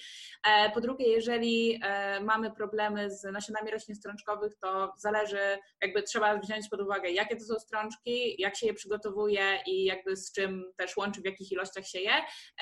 E, 0.47 0.69
po 0.69 0.81
drugie, 0.81 1.07
jeżeli 1.07 1.79
e, 1.83 2.19
mamy 2.19 2.51
problemy 2.51 3.11
z 3.11 3.23
nasionami 3.23 3.71
roślin 3.71 3.95
strączkowych, 3.95 4.55
to 4.55 4.93
zależy, 4.97 5.59
jakby 5.81 6.03
trzeba 6.03 6.37
wziąć 6.37 6.69
pod 6.69 6.81
uwagę, 6.81 7.09
jakie 7.09 7.35
to 7.35 7.43
są 7.43 7.59
strączki, 7.59 8.41
jak 8.41 8.55
się 8.55 8.67
je 8.67 8.73
przygotowuje 8.73 9.59
i 9.67 9.83
jakby 9.83 10.15
z 10.15 10.31
czym 10.31 10.63
też 10.77 10.97
łączy, 10.97 11.21
w 11.21 11.25
jakich 11.25 11.51
ilościach 11.51 11.87
się 11.87 11.99
je. 11.99 12.13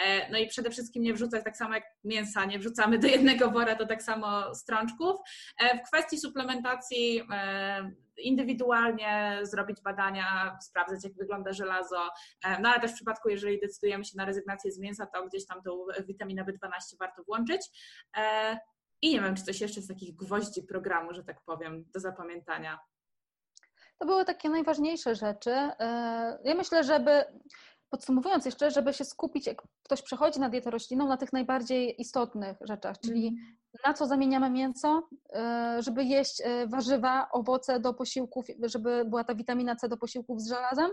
E, 0.05 0.31
no 0.31 0.37
i 0.37 0.47
przede 0.47 0.69
wszystkim 0.69 1.03
nie 1.03 1.13
wrzucać 1.13 1.43
tak 1.43 1.57
samo 1.57 1.73
jak 1.73 1.83
mięsa, 2.03 2.45
nie 2.45 2.59
wrzucamy 2.59 2.99
do 2.99 3.07
jednego 3.07 3.51
wora, 3.51 3.75
to 3.75 3.85
tak 3.85 4.03
samo 4.03 4.55
strączków. 4.55 5.15
W 5.59 5.87
kwestii 5.87 6.17
suplementacji 6.17 7.23
indywidualnie 8.17 9.39
zrobić 9.43 9.81
badania, 9.81 10.57
sprawdzać, 10.61 11.03
jak 11.03 11.13
wygląda 11.13 11.53
żelazo. 11.53 12.09
E, 12.45 12.61
no 12.61 12.69
ale 12.69 12.79
też 12.79 12.91
w 12.91 12.95
przypadku, 12.95 13.29
jeżeli 13.29 13.59
decydujemy 13.59 14.05
się 14.05 14.17
na 14.17 14.25
rezygnację 14.25 14.71
z 14.71 14.79
mięsa, 14.79 15.05
to 15.05 15.27
gdzieś 15.27 15.45
tam 15.45 15.61
tą 15.63 15.85
witaminę 16.07 16.45
B12 16.45 16.97
warto 16.99 17.23
włączyć. 17.23 17.61
E, 18.17 18.57
I 19.01 19.13
nie 19.13 19.21
wiem, 19.21 19.35
czy 19.35 19.43
coś 19.43 19.61
jeszcze 19.61 19.81
z 19.81 19.87
takich 19.87 20.15
gwoździ 20.15 20.63
programu, 20.63 21.13
że 21.13 21.23
tak 21.23 21.41
powiem, 21.45 21.85
do 21.93 21.99
zapamiętania. 21.99 22.79
To 23.97 24.05
były 24.05 24.25
takie 24.25 24.49
najważniejsze 24.49 25.15
rzeczy. 25.15 25.51
E, 25.51 26.39
ja 26.43 26.55
myślę, 26.55 26.83
żeby 26.83 27.25
podsumowując 27.89 28.45
jeszcze, 28.45 28.71
żeby 28.71 28.93
się 28.93 29.05
skupić, 29.05 29.47
jak 29.47 29.61
ktoś 29.83 30.01
przechodzi 30.01 30.39
na 30.39 30.49
dietę 30.49 30.71
roślinną, 30.71 31.07
na 31.07 31.17
tych 31.17 31.33
najbardziej 31.33 32.01
istotnych 32.01 32.57
rzeczach, 32.61 32.95
czyli 32.99 33.27
mhm 33.27 33.58
na 33.85 33.93
co 33.93 34.07
zamieniamy 34.07 34.49
mięso, 34.49 35.09
e, 35.33 35.77
żeby 35.81 36.03
jeść 36.03 36.41
e, 36.41 36.67
warzywa, 36.67 37.29
owoce 37.31 37.79
do 37.79 37.93
posiłków, 37.93 38.45
żeby 38.63 39.05
była 39.05 39.23
ta 39.23 39.35
witamina 39.35 39.75
C 39.75 39.89
do 39.89 39.97
posiłków 39.97 40.41
z 40.41 40.49
żelazem, 40.49 40.91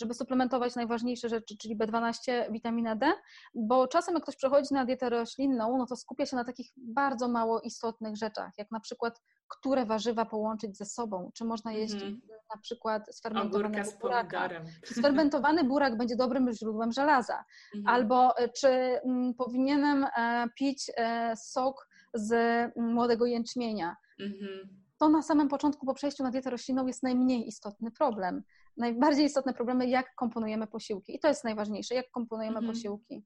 żeby 0.00 0.14
suplementować 0.14 0.74
najważniejsze 0.74 1.28
rzeczy, 1.28 1.56
czyli 1.56 1.78
B12, 1.78 2.52
witamina 2.52 2.96
D, 2.96 3.12
bo 3.54 3.88
czasem 3.88 4.14
jak 4.14 4.22
ktoś 4.22 4.36
przechodzi 4.36 4.74
na 4.74 4.84
dietę 4.84 5.10
roślinną, 5.10 5.78
no 5.78 5.86
to 5.86 5.96
skupia 5.96 6.26
się 6.26 6.36
na 6.36 6.44
takich 6.44 6.72
bardzo 6.76 7.28
mało 7.28 7.60
istotnych 7.60 8.16
rzeczach, 8.16 8.52
jak 8.58 8.70
na 8.70 8.80
przykład 8.80 9.20
które 9.48 9.86
warzywa 9.86 10.24
połączyć 10.24 10.76
ze 10.76 10.84
sobą, 10.84 11.30
czy 11.34 11.44
można 11.44 11.72
jeść 11.72 11.94
mm. 11.94 12.20
na 12.54 12.60
przykład 12.60 13.16
sfermentowanego 13.16 13.90
buraka, 14.00 14.48
czy 14.84 14.94
sfermentowany 14.94 15.64
burak 15.64 15.96
będzie 15.96 16.16
dobrym 16.16 16.52
źródłem 16.52 16.92
żelaza, 16.92 17.44
mm. 17.74 17.86
albo 17.86 18.38
e, 18.38 18.48
czy 18.48 18.68
m, 18.68 19.34
powinienem 19.38 20.04
e, 20.04 20.44
pić 20.58 20.90
e, 20.96 21.36
sok 21.36 21.87
z 22.18 22.32
młodego 22.76 23.26
jęczmienia. 23.26 23.96
Mhm. 24.20 24.68
To 24.98 25.08
na 25.08 25.22
samym 25.22 25.48
początku 25.48 25.86
po 25.86 25.94
przejściu 25.94 26.22
na 26.22 26.30
dietę 26.30 26.50
roślinną 26.50 26.86
jest 26.86 27.02
najmniej 27.02 27.48
istotny 27.48 27.90
problem. 27.90 28.42
Najbardziej 28.76 29.24
istotne 29.24 29.54
problemy, 29.54 29.88
jak 29.88 30.14
komponujemy 30.14 30.66
posiłki. 30.66 31.16
I 31.16 31.18
to 31.18 31.28
jest 31.28 31.44
najważniejsze, 31.44 31.94
jak 31.94 32.10
komponujemy 32.10 32.58
mhm. 32.58 32.74
posiłki. 32.74 33.22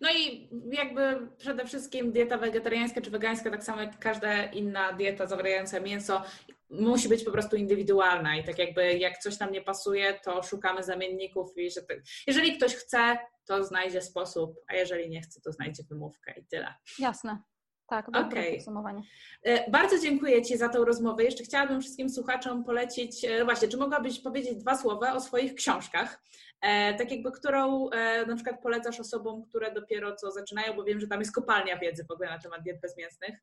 No 0.00 0.08
i 0.10 0.50
jakby 0.72 1.28
przede 1.38 1.66
wszystkim 1.66 2.12
dieta 2.12 2.38
wegetariańska 2.38 3.00
czy 3.00 3.10
wegańska, 3.10 3.50
tak 3.50 3.64
samo 3.64 3.80
jak 3.80 3.98
każda 3.98 4.44
inna 4.44 4.92
dieta 4.92 5.26
zawierająca 5.26 5.80
mięso, 5.80 6.22
musi 6.70 7.08
być 7.08 7.24
po 7.24 7.30
prostu 7.30 7.56
indywidualna 7.56 8.36
i 8.36 8.44
tak 8.44 8.58
jakby 8.58 8.98
jak 8.98 9.18
coś 9.18 9.38
nam 9.38 9.52
nie 9.52 9.62
pasuje, 9.62 10.20
to 10.24 10.42
szukamy 10.42 10.82
zamienników 10.82 11.58
i 11.58 11.70
że 11.70 11.80
jeżeli 12.26 12.56
ktoś 12.56 12.74
chce, 12.74 13.18
to 13.44 13.64
znajdzie 13.64 14.02
sposób, 14.02 14.56
a 14.68 14.74
jeżeli 14.74 15.10
nie 15.10 15.20
chce, 15.20 15.40
to 15.40 15.52
znajdzie 15.52 15.82
wymówkę 15.90 16.34
i 16.36 16.46
tyle. 16.46 16.74
Jasne. 16.98 17.42
Tak, 17.86 18.10
dobre 18.10 18.40
okay. 18.40 18.54
podsumowanie. 18.54 19.02
E, 19.42 19.70
bardzo 19.70 19.98
dziękuję 19.98 20.42
Ci 20.42 20.56
za 20.56 20.68
tą 20.68 20.84
rozmowę. 20.84 21.24
Jeszcze 21.24 21.44
chciałabym 21.44 21.80
wszystkim 21.80 22.10
słuchaczom 22.10 22.64
polecić, 22.64 23.24
e, 23.24 23.44
właśnie, 23.44 23.68
czy 23.68 23.76
mogłabyś 23.76 24.20
powiedzieć 24.20 24.56
dwa 24.56 24.76
słowa 24.76 25.12
o 25.12 25.20
swoich 25.20 25.54
książkach? 25.54 26.22
E, 26.60 26.94
tak 26.94 27.10
jakby, 27.10 27.32
którą 27.32 27.90
na 28.26 28.34
przykład 28.34 28.62
polecasz 28.62 29.00
osobom, 29.00 29.44
które 29.48 29.72
dopiero 29.72 30.16
co 30.16 30.30
zaczynają, 30.30 30.74
bo 30.76 30.84
wiem, 30.84 31.00
że 31.00 31.06
tam 31.06 31.20
jest 31.20 31.34
kopalnia 31.34 31.78
wiedzy 31.78 32.04
w 32.04 32.10
ogóle 32.10 32.30
na 32.30 32.38
temat 32.38 32.62
diet 32.62 32.80
bezmięsnych. 32.80 33.40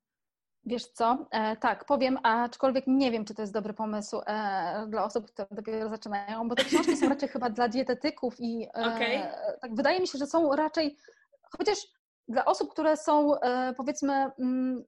Wiesz 0.65 0.85
co? 0.85 1.27
E, 1.31 1.55
tak, 1.55 1.85
powiem, 1.85 2.17
aczkolwiek 2.23 2.83
nie 2.87 3.11
wiem, 3.11 3.25
czy 3.25 3.33
to 3.33 3.41
jest 3.41 3.53
dobry 3.53 3.73
pomysł 3.73 4.21
e, 4.25 4.85
dla 4.89 5.03
osób, 5.03 5.31
które 5.31 5.47
dopiero 5.51 5.89
zaczynają, 5.89 6.47
bo 6.47 6.55
te 6.55 6.63
książki 6.63 6.97
są 6.97 7.09
raczej 7.09 7.29
chyba 7.29 7.49
dla 7.49 7.67
dietetyków 7.67 8.35
i 8.39 8.63
e, 8.63 8.69
okay. 8.69 9.23
tak 9.61 9.75
wydaje 9.75 9.99
mi 9.99 10.07
się, 10.07 10.17
że 10.17 10.27
są 10.27 10.55
raczej, 10.55 10.97
chociaż 11.57 11.77
dla 12.27 12.45
osób, 12.45 12.71
które 12.71 12.97
są 12.97 13.39
e, 13.39 13.73
powiedzmy 13.77 14.31
mm, 14.39 14.83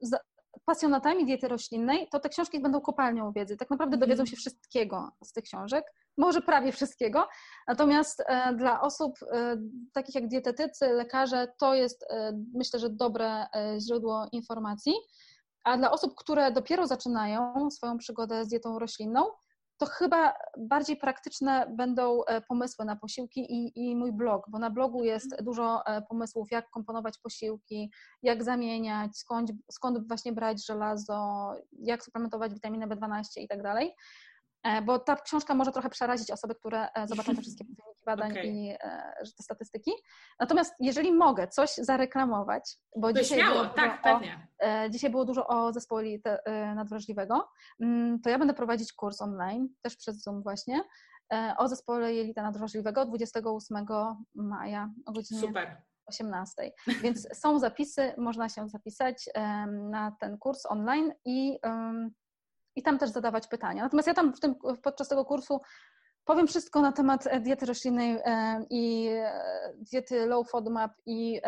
pasjonatami 0.65 1.25
diety 1.25 1.47
roślinnej, 1.47 2.07
to 2.11 2.19
te 2.19 2.29
książki 2.29 2.59
będą 2.59 2.81
kopalnią 2.81 3.31
wiedzy. 3.31 3.57
Tak 3.57 3.69
naprawdę 3.69 3.97
dowiedzą 3.97 4.21
mhm. 4.21 4.27
się 4.27 4.35
wszystkiego 4.35 5.11
z 5.23 5.33
tych 5.33 5.43
książek, 5.43 5.83
może 6.17 6.41
prawie 6.41 6.71
wszystkiego. 6.71 7.27
Natomiast 7.67 8.23
e, 8.27 8.53
dla 8.53 8.81
osób 8.81 9.13
e, 9.31 9.57
takich 9.93 10.15
jak 10.15 10.27
dietetycy, 10.27 10.87
lekarze, 10.87 11.47
to 11.59 11.73
jest 11.75 12.05
myślę, 12.53 12.79
że 12.79 12.89
dobre 12.89 13.45
źródło 13.79 14.27
informacji. 14.31 14.93
A 15.63 15.77
dla 15.77 15.91
osób, 15.91 16.15
które 16.15 16.51
dopiero 16.51 16.87
zaczynają 16.87 17.71
swoją 17.71 17.97
przygodę 17.97 18.45
z 18.45 18.47
dietą 18.47 18.79
roślinną, 18.79 19.25
to 19.83 19.89
chyba 19.89 20.33
bardziej 20.57 20.97
praktyczne 20.97 21.67
będą 21.77 22.23
e, 22.23 22.41
pomysły 22.41 22.85
na 22.85 22.95
posiłki 22.95 23.39
i, 23.53 23.71
i, 23.75 23.95
mój 23.95 24.11
blog, 24.11 24.49
bo 24.49 24.59
na 24.59 24.69
blogu 24.69 25.03
jest 25.03 25.25
mhm. 25.25 25.45
dużo 25.45 25.85
e, 25.85 26.01
pomysłów, 26.01 26.51
jak 26.51 26.69
komponować 26.69 27.17
posiłki, 27.17 27.91
jak 28.23 28.43
zamieniać, 28.43 29.17
skąd, 29.17 29.51
skąd 29.71 30.07
właśnie 30.07 30.33
brać 30.33 30.65
żelazo, 30.65 31.51
jak 31.71 32.03
suplementować 32.03 32.53
witaminę 32.53 32.87
B12 32.87 33.23
i 33.37 33.47
tak 33.47 33.63
dalej. 33.63 33.95
E, 34.63 34.81
bo 34.81 34.99
ta 34.99 35.15
książka 35.15 35.55
może 35.55 35.71
trochę 35.71 35.89
przerazić 35.89 36.31
osoby, 36.31 36.55
które 36.55 36.87
zobaczą 37.05 37.35
te 37.35 37.41
wszystkie 37.41 37.65
badań 38.05 38.31
okay. 38.31 38.45
i 38.45 38.69
e, 38.69 39.13
te 39.37 39.43
statystyki. 39.43 39.91
Natomiast 40.39 40.75
jeżeli 40.79 41.13
mogę 41.13 41.47
coś 41.47 41.75
zareklamować, 41.75 42.77
bo 42.97 43.13
to 43.13 43.19
dzisiaj, 43.19 43.39
śmiało, 43.39 43.61
było 43.61 43.73
tak, 43.73 44.01
o, 44.05 44.19
dzisiaj 44.89 45.09
było 45.09 45.25
dużo 45.25 45.47
o 45.47 45.73
zespole 45.73 46.03
nadwrażliwego, 46.75 47.49
mm, 47.81 48.21
to 48.21 48.29
ja 48.29 48.39
będę 48.39 48.53
prowadzić 48.53 48.93
kurs 48.93 49.21
online, 49.21 49.69
też 49.81 49.97
przez 49.97 50.23
Zoom 50.23 50.43
właśnie, 50.43 50.83
o 51.57 51.67
zespole 51.67 52.13
jelita 52.13 52.43
nadwrażliwego 52.43 53.05
28 53.05 53.85
maja 54.35 54.89
o 55.05 55.11
godzinie 55.11 55.41
Super. 55.41 55.81
18. 56.05 56.71
Więc 57.01 57.27
są 57.33 57.59
zapisy, 57.59 58.13
można 58.17 58.49
się 58.49 58.69
zapisać 58.69 59.29
na 59.69 60.15
ten 60.19 60.37
kurs 60.37 60.65
online 60.65 61.13
i 61.25 61.59
i 62.75 62.83
tam 62.83 62.99
też 62.99 63.09
zadawać 63.09 63.47
pytania. 63.47 63.83
Natomiast 63.83 64.07
ja 64.07 64.13
tam 64.13 64.33
w 64.33 64.39
tym, 64.39 64.55
podczas 64.83 65.07
tego 65.07 65.25
kursu 65.25 65.61
powiem 66.25 66.47
wszystko 66.47 66.81
na 66.81 66.91
temat 66.91 67.27
e, 67.27 67.39
diety 67.39 67.65
roślinnej 67.65 68.17
e, 68.25 68.65
i 68.69 69.07
e, 69.11 69.73
diety 69.91 70.25
low 70.25 70.49
FODMAP 70.49 70.91
i 71.05 71.41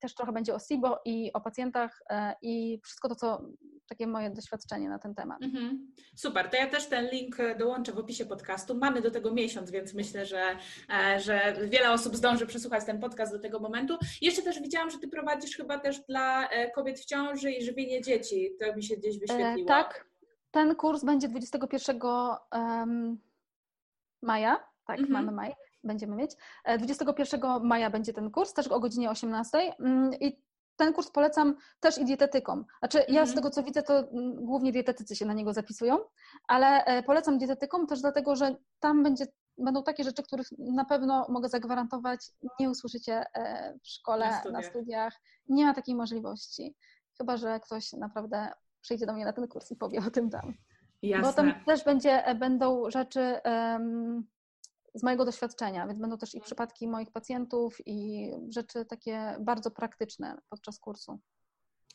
też 0.00 0.14
trochę 0.14 0.32
będzie 0.32 0.54
o 0.54 0.58
SIBO 0.58 1.00
i 1.04 1.32
o 1.32 1.40
pacjentach 1.40 2.02
i 2.42 2.80
wszystko 2.84 3.08
to, 3.08 3.14
co 3.14 3.42
takie 3.88 4.06
moje 4.06 4.30
doświadczenie 4.30 4.88
na 4.88 4.98
ten 4.98 5.14
temat. 5.14 5.42
Mhm. 5.42 5.92
Super, 6.16 6.50
to 6.50 6.56
ja 6.56 6.66
też 6.66 6.86
ten 6.86 7.10
link 7.10 7.36
dołączę 7.58 7.92
w 7.92 7.98
opisie 7.98 8.26
podcastu. 8.26 8.74
Mamy 8.74 9.00
do 9.00 9.10
tego 9.10 9.34
miesiąc, 9.34 9.70
więc 9.70 9.94
myślę, 9.94 10.26
że, 10.26 10.56
że 11.18 11.54
wiele 11.68 11.92
osób 11.92 12.16
zdąży 12.16 12.46
przesłuchać 12.46 12.84
ten 12.84 13.00
podcast 13.00 13.32
do 13.32 13.38
tego 13.38 13.60
momentu. 13.60 13.96
Jeszcze 14.20 14.42
też 14.42 14.60
widziałam, 14.60 14.90
że 14.90 14.98
Ty 14.98 15.08
prowadzisz 15.08 15.56
chyba 15.56 15.78
też 15.78 16.00
dla 16.00 16.48
kobiet 16.74 17.00
w 17.00 17.04
ciąży 17.04 17.52
i 17.52 17.64
żywienie 17.64 18.02
dzieci. 18.02 18.50
To 18.60 18.76
mi 18.76 18.82
się 18.82 18.96
gdzieś 18.96 19.18
wyświetliło. 19.18 19.64
E, 19.64 19.64
tak, 19.64 20.06
ten 20.50 20.74
kurs 20.74 21.04
będzie 21.04 21.28
21 21.28 22.00
um, 22.52 23.18
maja, 24.24 24.56
tak, 24.86 24.98
mhm. 24.98 25.12
mamy 25.12 25.32
maj, 25.32 25.54
będziemy 25.84 26.16
mieć. 26.16 26.30
21 26.78 27.44
e, 27.44 27.60
maja 27.60 27.90
będzie 27.90 28.12
ten 28.12 28.30
kurs, 28.30 28.52
też 28.52 28.68
o 28.68 28.80
godzinie 28.80 29.10
18 29.10 29.58
mm, 29.58 30.14
i 30.20 30.44
ten 30.76 30.92
kurs 30.92 31.10
polecam 31.10 31.56
też 31.80 31.98
i 31.98 32.04
dietetykom. 32.04 32.64
Znaczy, 32.78 32.98
ja 32.98 33.26
z 33.26 33.28
mhm. 33.28 33.34
tego 33.34 33.50
co 33.50 33.62
widzę, 33.62 33.82
to 33.82 33.98
mm, 33.98 34.44
głównie 34.44 34.72
dietetycy 34.72 35.16
się 35.16 35.26
na 35.26 35.34
niego 35.34 35.52
zapisują, 35.52 35.98
ale 36.48 36.84
e, 36.84 37.02
polecam 37.02 37.38
dietetykom 37.38 37.86
też 37.86 38.00
dlatego, 38.00 38.36
że 38.36 38.56
tam 38.80 39.02
będzie, 39.02 39.26
będą 39.58 39.82
takie 39.82 40.04
rzeczy, 40.04 40.22
których 40.22 40.46
na 40.58 40.84
pewno 40.84 41.26
mogę 41.28 41.48
zagwarantować, 41.48 42.20
nie 42.60 42.70
usłyszycie 42.70 43.24
e, 43.34 43.74
w 43.82 43.88
szkole, 43.88 44.30
na 44.30 44.40
studiach. 44.40 44.62
na 44.62 44.70
studiach. 44.70 45.20
Nie 45.48 45.64
ma 45.64 45.74
takiej 45.74 45.94
możliwości. 45.94 46.74
Chyba, 47.18 47.36
że 47.36 47.60
ktoś 47.60 47.92
naprawdę 47.92 48.52
przyjdzie 48.80 49.06
do 49.06 49.12
mnie 49.12 49.24
na 49.24 49.32
ten 49.32 49.48
kurs 49.48 49.70
i 49.70 49.76
powie 49.76 49.98
o 50.06 50.10
tym 50.10 50.30
tam. 50.30 50.54
Jasne. 51.08 51.28
Bo 51.28 51.36
tam 51.36 51.64
też 51.64 51.84
będzie, 51.84 52.26
e, 52.26 52.34
będą 52.34 52.90
rzeczy 52.90 53.40
um, 53.44 54.26
z 54.94 55.02
mojego 55.02 55.24
doświadczenia, 55.24 55.86
więc 55.86 56.00
będą 56.00 56.18
też 56.18 56.34
i 56.34 56.40
przypadki 56.40 56.88
moich 56.88 57.10
pacjentów 57.12 57.76
i 57.86 58.30
rzeczy 58.48 58.84
takie 58.84 59.36
bardzo 59.40 59.70
praktyczne 59.70 60.38
podczas 60.48 60.78
kursu. 60.78 61.20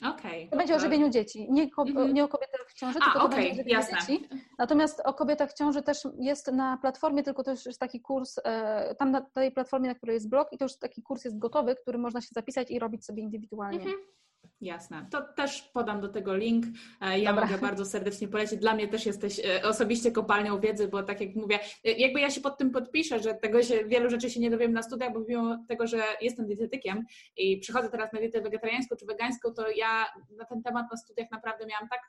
Okay, 0.05 0.47
to 0.51 0.57
będzie 0.57 0.75
o 0.75 0.79
żywieniu 0.79 1.09
dzieci, 1.09 1.47
nie, 1.51 1.71
ko- 1.71 1.83
mm-hmm. 1.83 2.13
nie 2.13 2.23
o 2.23 2.27
kobietach 2.27 2.67
w 2.67 2.73
ciąży, 2.73 2.99
tylko 2.99 3.19
A, 3.19 3.23
okay, 3.23 3.35
będzie 3.35 3.51
o 3.51 3.55
żywieniu 3.55 3.79
jasne. 3.79 3.97
dzieci. 3.99 4.29
Natomiast 4.57 5.01
o 5.05 5.13
kobietach 5.13 5.51
w 5.51 5.53
ciąży 5.53 5.81
też 5.81 6.07
jest 6.19 6.51
na 6.51 6.77
platformie, 6.77 7.23
tylko 7.23 7.43
to 7.43 7.51
już 7.51 7.65
jest 7.65 7.79
taki 7.79 8.01
kurs, 8.01 8.35
e, 8.43 8.95
tam 8.95 9.11
na 9.11 9.21
tej 9.21 9.51
platformie, 9.51 9.89
na 9.89 9.95
której 9.95 10.13
jest 10.13 10.29
blog 10.29 10.53
i 10.53 10.57
to 10.57 10.65
już 10.65 10.77
taki 10.77 11.01
kurs 11.01 11.25
jest 11.25 11.39
gotowy, 11.39 11.75
który 11.75 11.97
można 11.97 12.21
się 12.21 12.29
zapisać 12.31 12.71
i 12.71 12.79
robić 12.79 13.05
sobie 13.05 13.23
indywidualnie. 13.23 13.79
Mm-hmm. 13.79 14.28
Jasne. 14.61 15.07
To 15.11 15.21
też 15.21 15.61
podam 15.61 16.01
do 16.01 16.09
tego 16.09 16.35
link. 16.35 16.65
E, 17.01 17.19
ja 17.19 17.31
Dobra. 17.31 17.45
mogę 17.45 17.57
bardzo 17.57 17.85
serdecznie 17.85 18.27
polecić. 18.27 18.59
Dla 18.59 18.75
mnie 18.75 18.87
też 18.87 19.05
jesteś 19.05 19.39
e, 19.39 19.63
osobiście 19.63 20.11
kopalnią 20.11 20.59
wiedzy, 20.59 20.87
bo 20.87 21.03
tak 21.03 21.21
jak 21.21 21.35
mówię, 21.35 21.59
e, 21.85 21.91
jakby 21.91 22.19
ja 22.19 22.29
się 22.29 22.41
pod 22.41 22.57
tym 22.57 22.71
podpiszę, 22.71 23.19
że 23.19 23.33
tego 23.33 23.63
się, 23.63 23.85
wielu 23.85 24.09
rzeczy 24.09 24.29
się 24.29 24.39
nie 24.39 24.49
dowiem 24.49 24.73
na 24.73 24.83
studiach, 24.83 25.13
bo 25.13 25.19
mimo 25.19 25.65
tego, 25.67 25.87
że 25.87 26.03
jestem 26.21 26.45
dietetykiem 26.45 27.05
i 27.37 27.59
przychodzę 27.59 27.89
teraz 27.89 28.13
na 28.13 28.19
dietę 28.19 28.41
wegetariańską 28.41 28.95
czy 28.95 29.05
wegańską, 29.05 29.53
to 29.53 29.71
ja 29.71 30.05
na 30.37 30.45
ten 30.45 30.63
temat 30.63 30.85
na 30.91 30.97
studiach 30.97 31.31
naprawdę 31.31 31.65
miałam 31.65 31.89
tak 31.89 32.01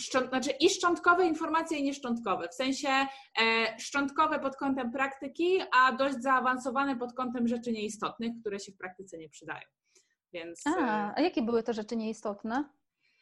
Szcząt, 0.00 0.28
znaczy 0.28 0.50
i 0.50 0.70
szczątkowe 0.70 1.26
informacje, 1.26 1.78
i 1.78 1.82
nieszczątkowe. 1.82 2.48
W 2.48 2.54
sensie 2.54 2.88
e, 2.88 3.06
szczątkowe 3.78 4.38
pod 4.38 4.56
kątem 4.56 4.92
praktyki, 4.92 5.58
a 5.76 5.92
dość 5.92 6.16
zaawansowane 6.22 6.96
pod 6.96 7.12
kątem 7.12 7.48
rzeczy 7.48 7.72
nieistotnych, 7.72 8.32
które 8.40 8.60
się 8.60 8.72
w 8.72 8.76
praktyce 8.76 9.18
nie 9.18 9.28
przydają. 9.28 9.62
Więc... 10.32 10.66
A, 10.66 10.70
e, 10.70 11.12
a 11.16 11.20
jakie 11.20 11.42
były 11.42 11.62
te 11.62 11.74
rzeczy 11.74 11.96
nieistotne? 11.96 12.64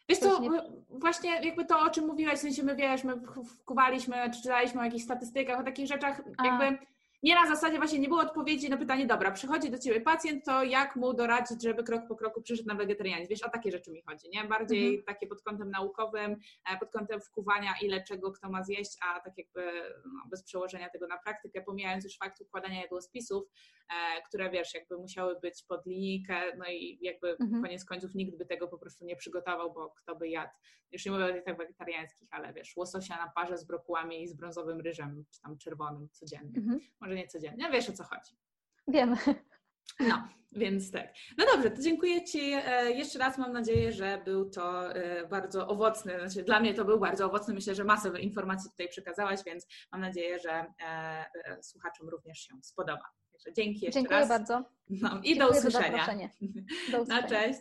Wiesz 0.08 0.18
co, 0.18 0.40
nie... 0.40 0.50
właśnie 0.88 1.30
jakby 1.30 1.64
to, 1.64 1.80
o 1.80 1.90
czym 1.90 2.06
mówiłaś, 2.06 2.38
w 2.38 2.42
sensie 2.42 2.62
my 2.62 2.76
wiesz, 2.76 3.04
my 3.04 3.14
wkuwaliśmy, 3.58 4.30
czy 4.34 4.42
czytaliśmy 4.42 4.80
o 4.80 4.84
jakichś 4.84 5.04
statystykach, 5.04 5.60
o 5.60 5.64
takich 5.64 5.86
rzeczach, 5.86 6.22
a. 6.38 6.46
jakby 6.46 6.86
nie 7.22 7.34
na 7.34 7.46
zasadzie 7.46 7.78
właśnie 7.78 7.98
nie 7.98 8.08
było 8.08 8.20
odpowiedzi 8.20 8.70
na 8.70 8.76
pytanie, 8.76 9.06
dobra, 9.06 9.30
przychodzi 9.30 9.70
do 9.70 9.78
ciebie 9.78 10.00
pacjent, 10.00 10.44
to 10.44 10.64
jak 10.64 10.96
mu 10.96 11.14
doradzić, 11.14 11.62
żeby 11.62 11.84
krok 11.84 12.08
po 12.08 12.16
kroku 12.16 12.42
przyszedł 12.42 12.68
na 12.68 12.74
wegetarianizm? 12.74 13.30
Wiesz, 13.30 13.42
o 13.42 13.50
takie 13.50 13.70
rzeczy 13.70 13.90
mi 13.90 14.02
chodzi, 14.02 14.28
nie? 14.30 14.44
Bardziej 14.44 14.86
mhm. 14.88 15.04
takie 15.04 15.26
pod 15.26 15.42
kątem 15.42 15.70
naukowym, 15.70 16.36
e, 16.72 16.78
pod 16.78 16.90
kątem 16.90 17.20
wkuwania, 17.20 17.74
ile 17.82 18.02
czego 18.04 18.32
kto 18.32 18.50
ma 18.50 18.62
zjeść, 18.62 18.96
a 19.02 19.20
tak 19.20 19.38
jakby 19.38 19.82
no, 20.04 20.22
bez 20.30 20.42
przełożenia 20.42 20.90
tego 20.90 21.06
na 21.06 21.18
praktykę, 21.18 21.62
pomijając 21.62 22.04
już 22.04 22.18
fakt 22.18 22.40
układania 22.40 22.82
jadłospisów, 22.82 23.44
e, 23.88 24.22
które 24.28 24.50
wiesz, 24.50 24.74
jakby 24.74 24.98
musiały 24.98 25.40
być 25.40 25.64
pod 25.68 25.86
linijkę, 25.86 26.56
no 26.56 26.64
i 26.68 26.98
jakby 27.02 27.36
mhm. 27.40 27.62
koniec 27.62 27.84
końców 27.84 28.14
nikt 28.14 28.38
by 28.38 28.46
tego 28.46 28.68
po 28.68 28.78
prostu 28.78 29.04
nie 29.04 29.16
przygotował, 29.16 29.72
bo 29.72 29.90
kto 29.90 30.16
by 30.16 30.28
jadł, 30.28 30.52
już 30.92 31.06
nie 31.06 31.12
mówię 31.12 31.24
o 31.24 31.32
dietach 31.32 31.56
wegetariańskich, 31.56 32.28
ale 32.30 32.52
wiesz, 32.52 32.76
łososia 32.76 33.16
na 33.16 33.32
parze 33.34 33.58
z 33.58 33.64
brokułami 33.64 34.22
i 34.22 34.28
z 34.28 34.34
brązowym 34.34 34.80
ryżem, 34.80 35.24
czy 35.30 35.40
tam 35.40 35.58
czerwonym 35.58 36.08
codziennie. 36.12 36.56
Mhm 36.56 36.80
może 37.10 37.22
nie 37.22 37.28
codziennie. 37.28 37.70
Wiesz 37.72 37.90
o 37.90 37.92
co 37.92 38.04
chodzi. 38.04 38.36
Wiem. 38.88 39.16
No, 40.00 40.28
więc 40.52 40.92
tak. 40.92 41.14
No 41.38 41.46
dobrze, 41.54 41.70
to 41.70 41.82
dziękuję 41.82 42.24
Ci 42.24 42.52
e, 42.52 42.90
jeszcze 42.90 43.18
raz. 43.18 43.38
Mam 43.38 43.52
nadzieję, 43.52 43.92
że 43.92 44.22
był 44.24 44.50
to 44.50 44.94
e, 44.94 45.28
bardzo 45.28 45.68
owocny, 45.68 46.18
znaczy 46.18 46.44
dla 46.44 46.60
mnie 46.60 46.74
to 46.74 46.84
był 46.84 47.00
bardzo 47.00 47.26
owocny. 47.26 47.54
Myślę, 47.54 47.74
że 47.74 47.84
masę 47.84 48.20
informacji 48.20 48.70
tutaj 48.70 48.88
przekazałaś, 48.88 49.40
więc 49.46 49.66
mam 49.92 50.00
nadzieję, 50.00 50.38
że 50.38 50.66
e, 50.80 51.62
słuchaczom 51.62 52.08
również 52.08 52.38
się 52.38 52.54
spodoba. 52.62 53.04
Także 53.32 53.52
dzięki 53.52 53.84
jeszcze 53.84 54.00
Dziękuję 54.00 54.20
raz. 54.20 54.28
bardzo. 54.28 54.64
No, 54.90 55.20
I 55.24 55.38
do 55.38 55.50
usłyszenia. 55.50 56.06
Do 56.90 57.02
usłyszenia. 57.02 57.22
Na 57.22 57.28
cześć. 57.28 57.60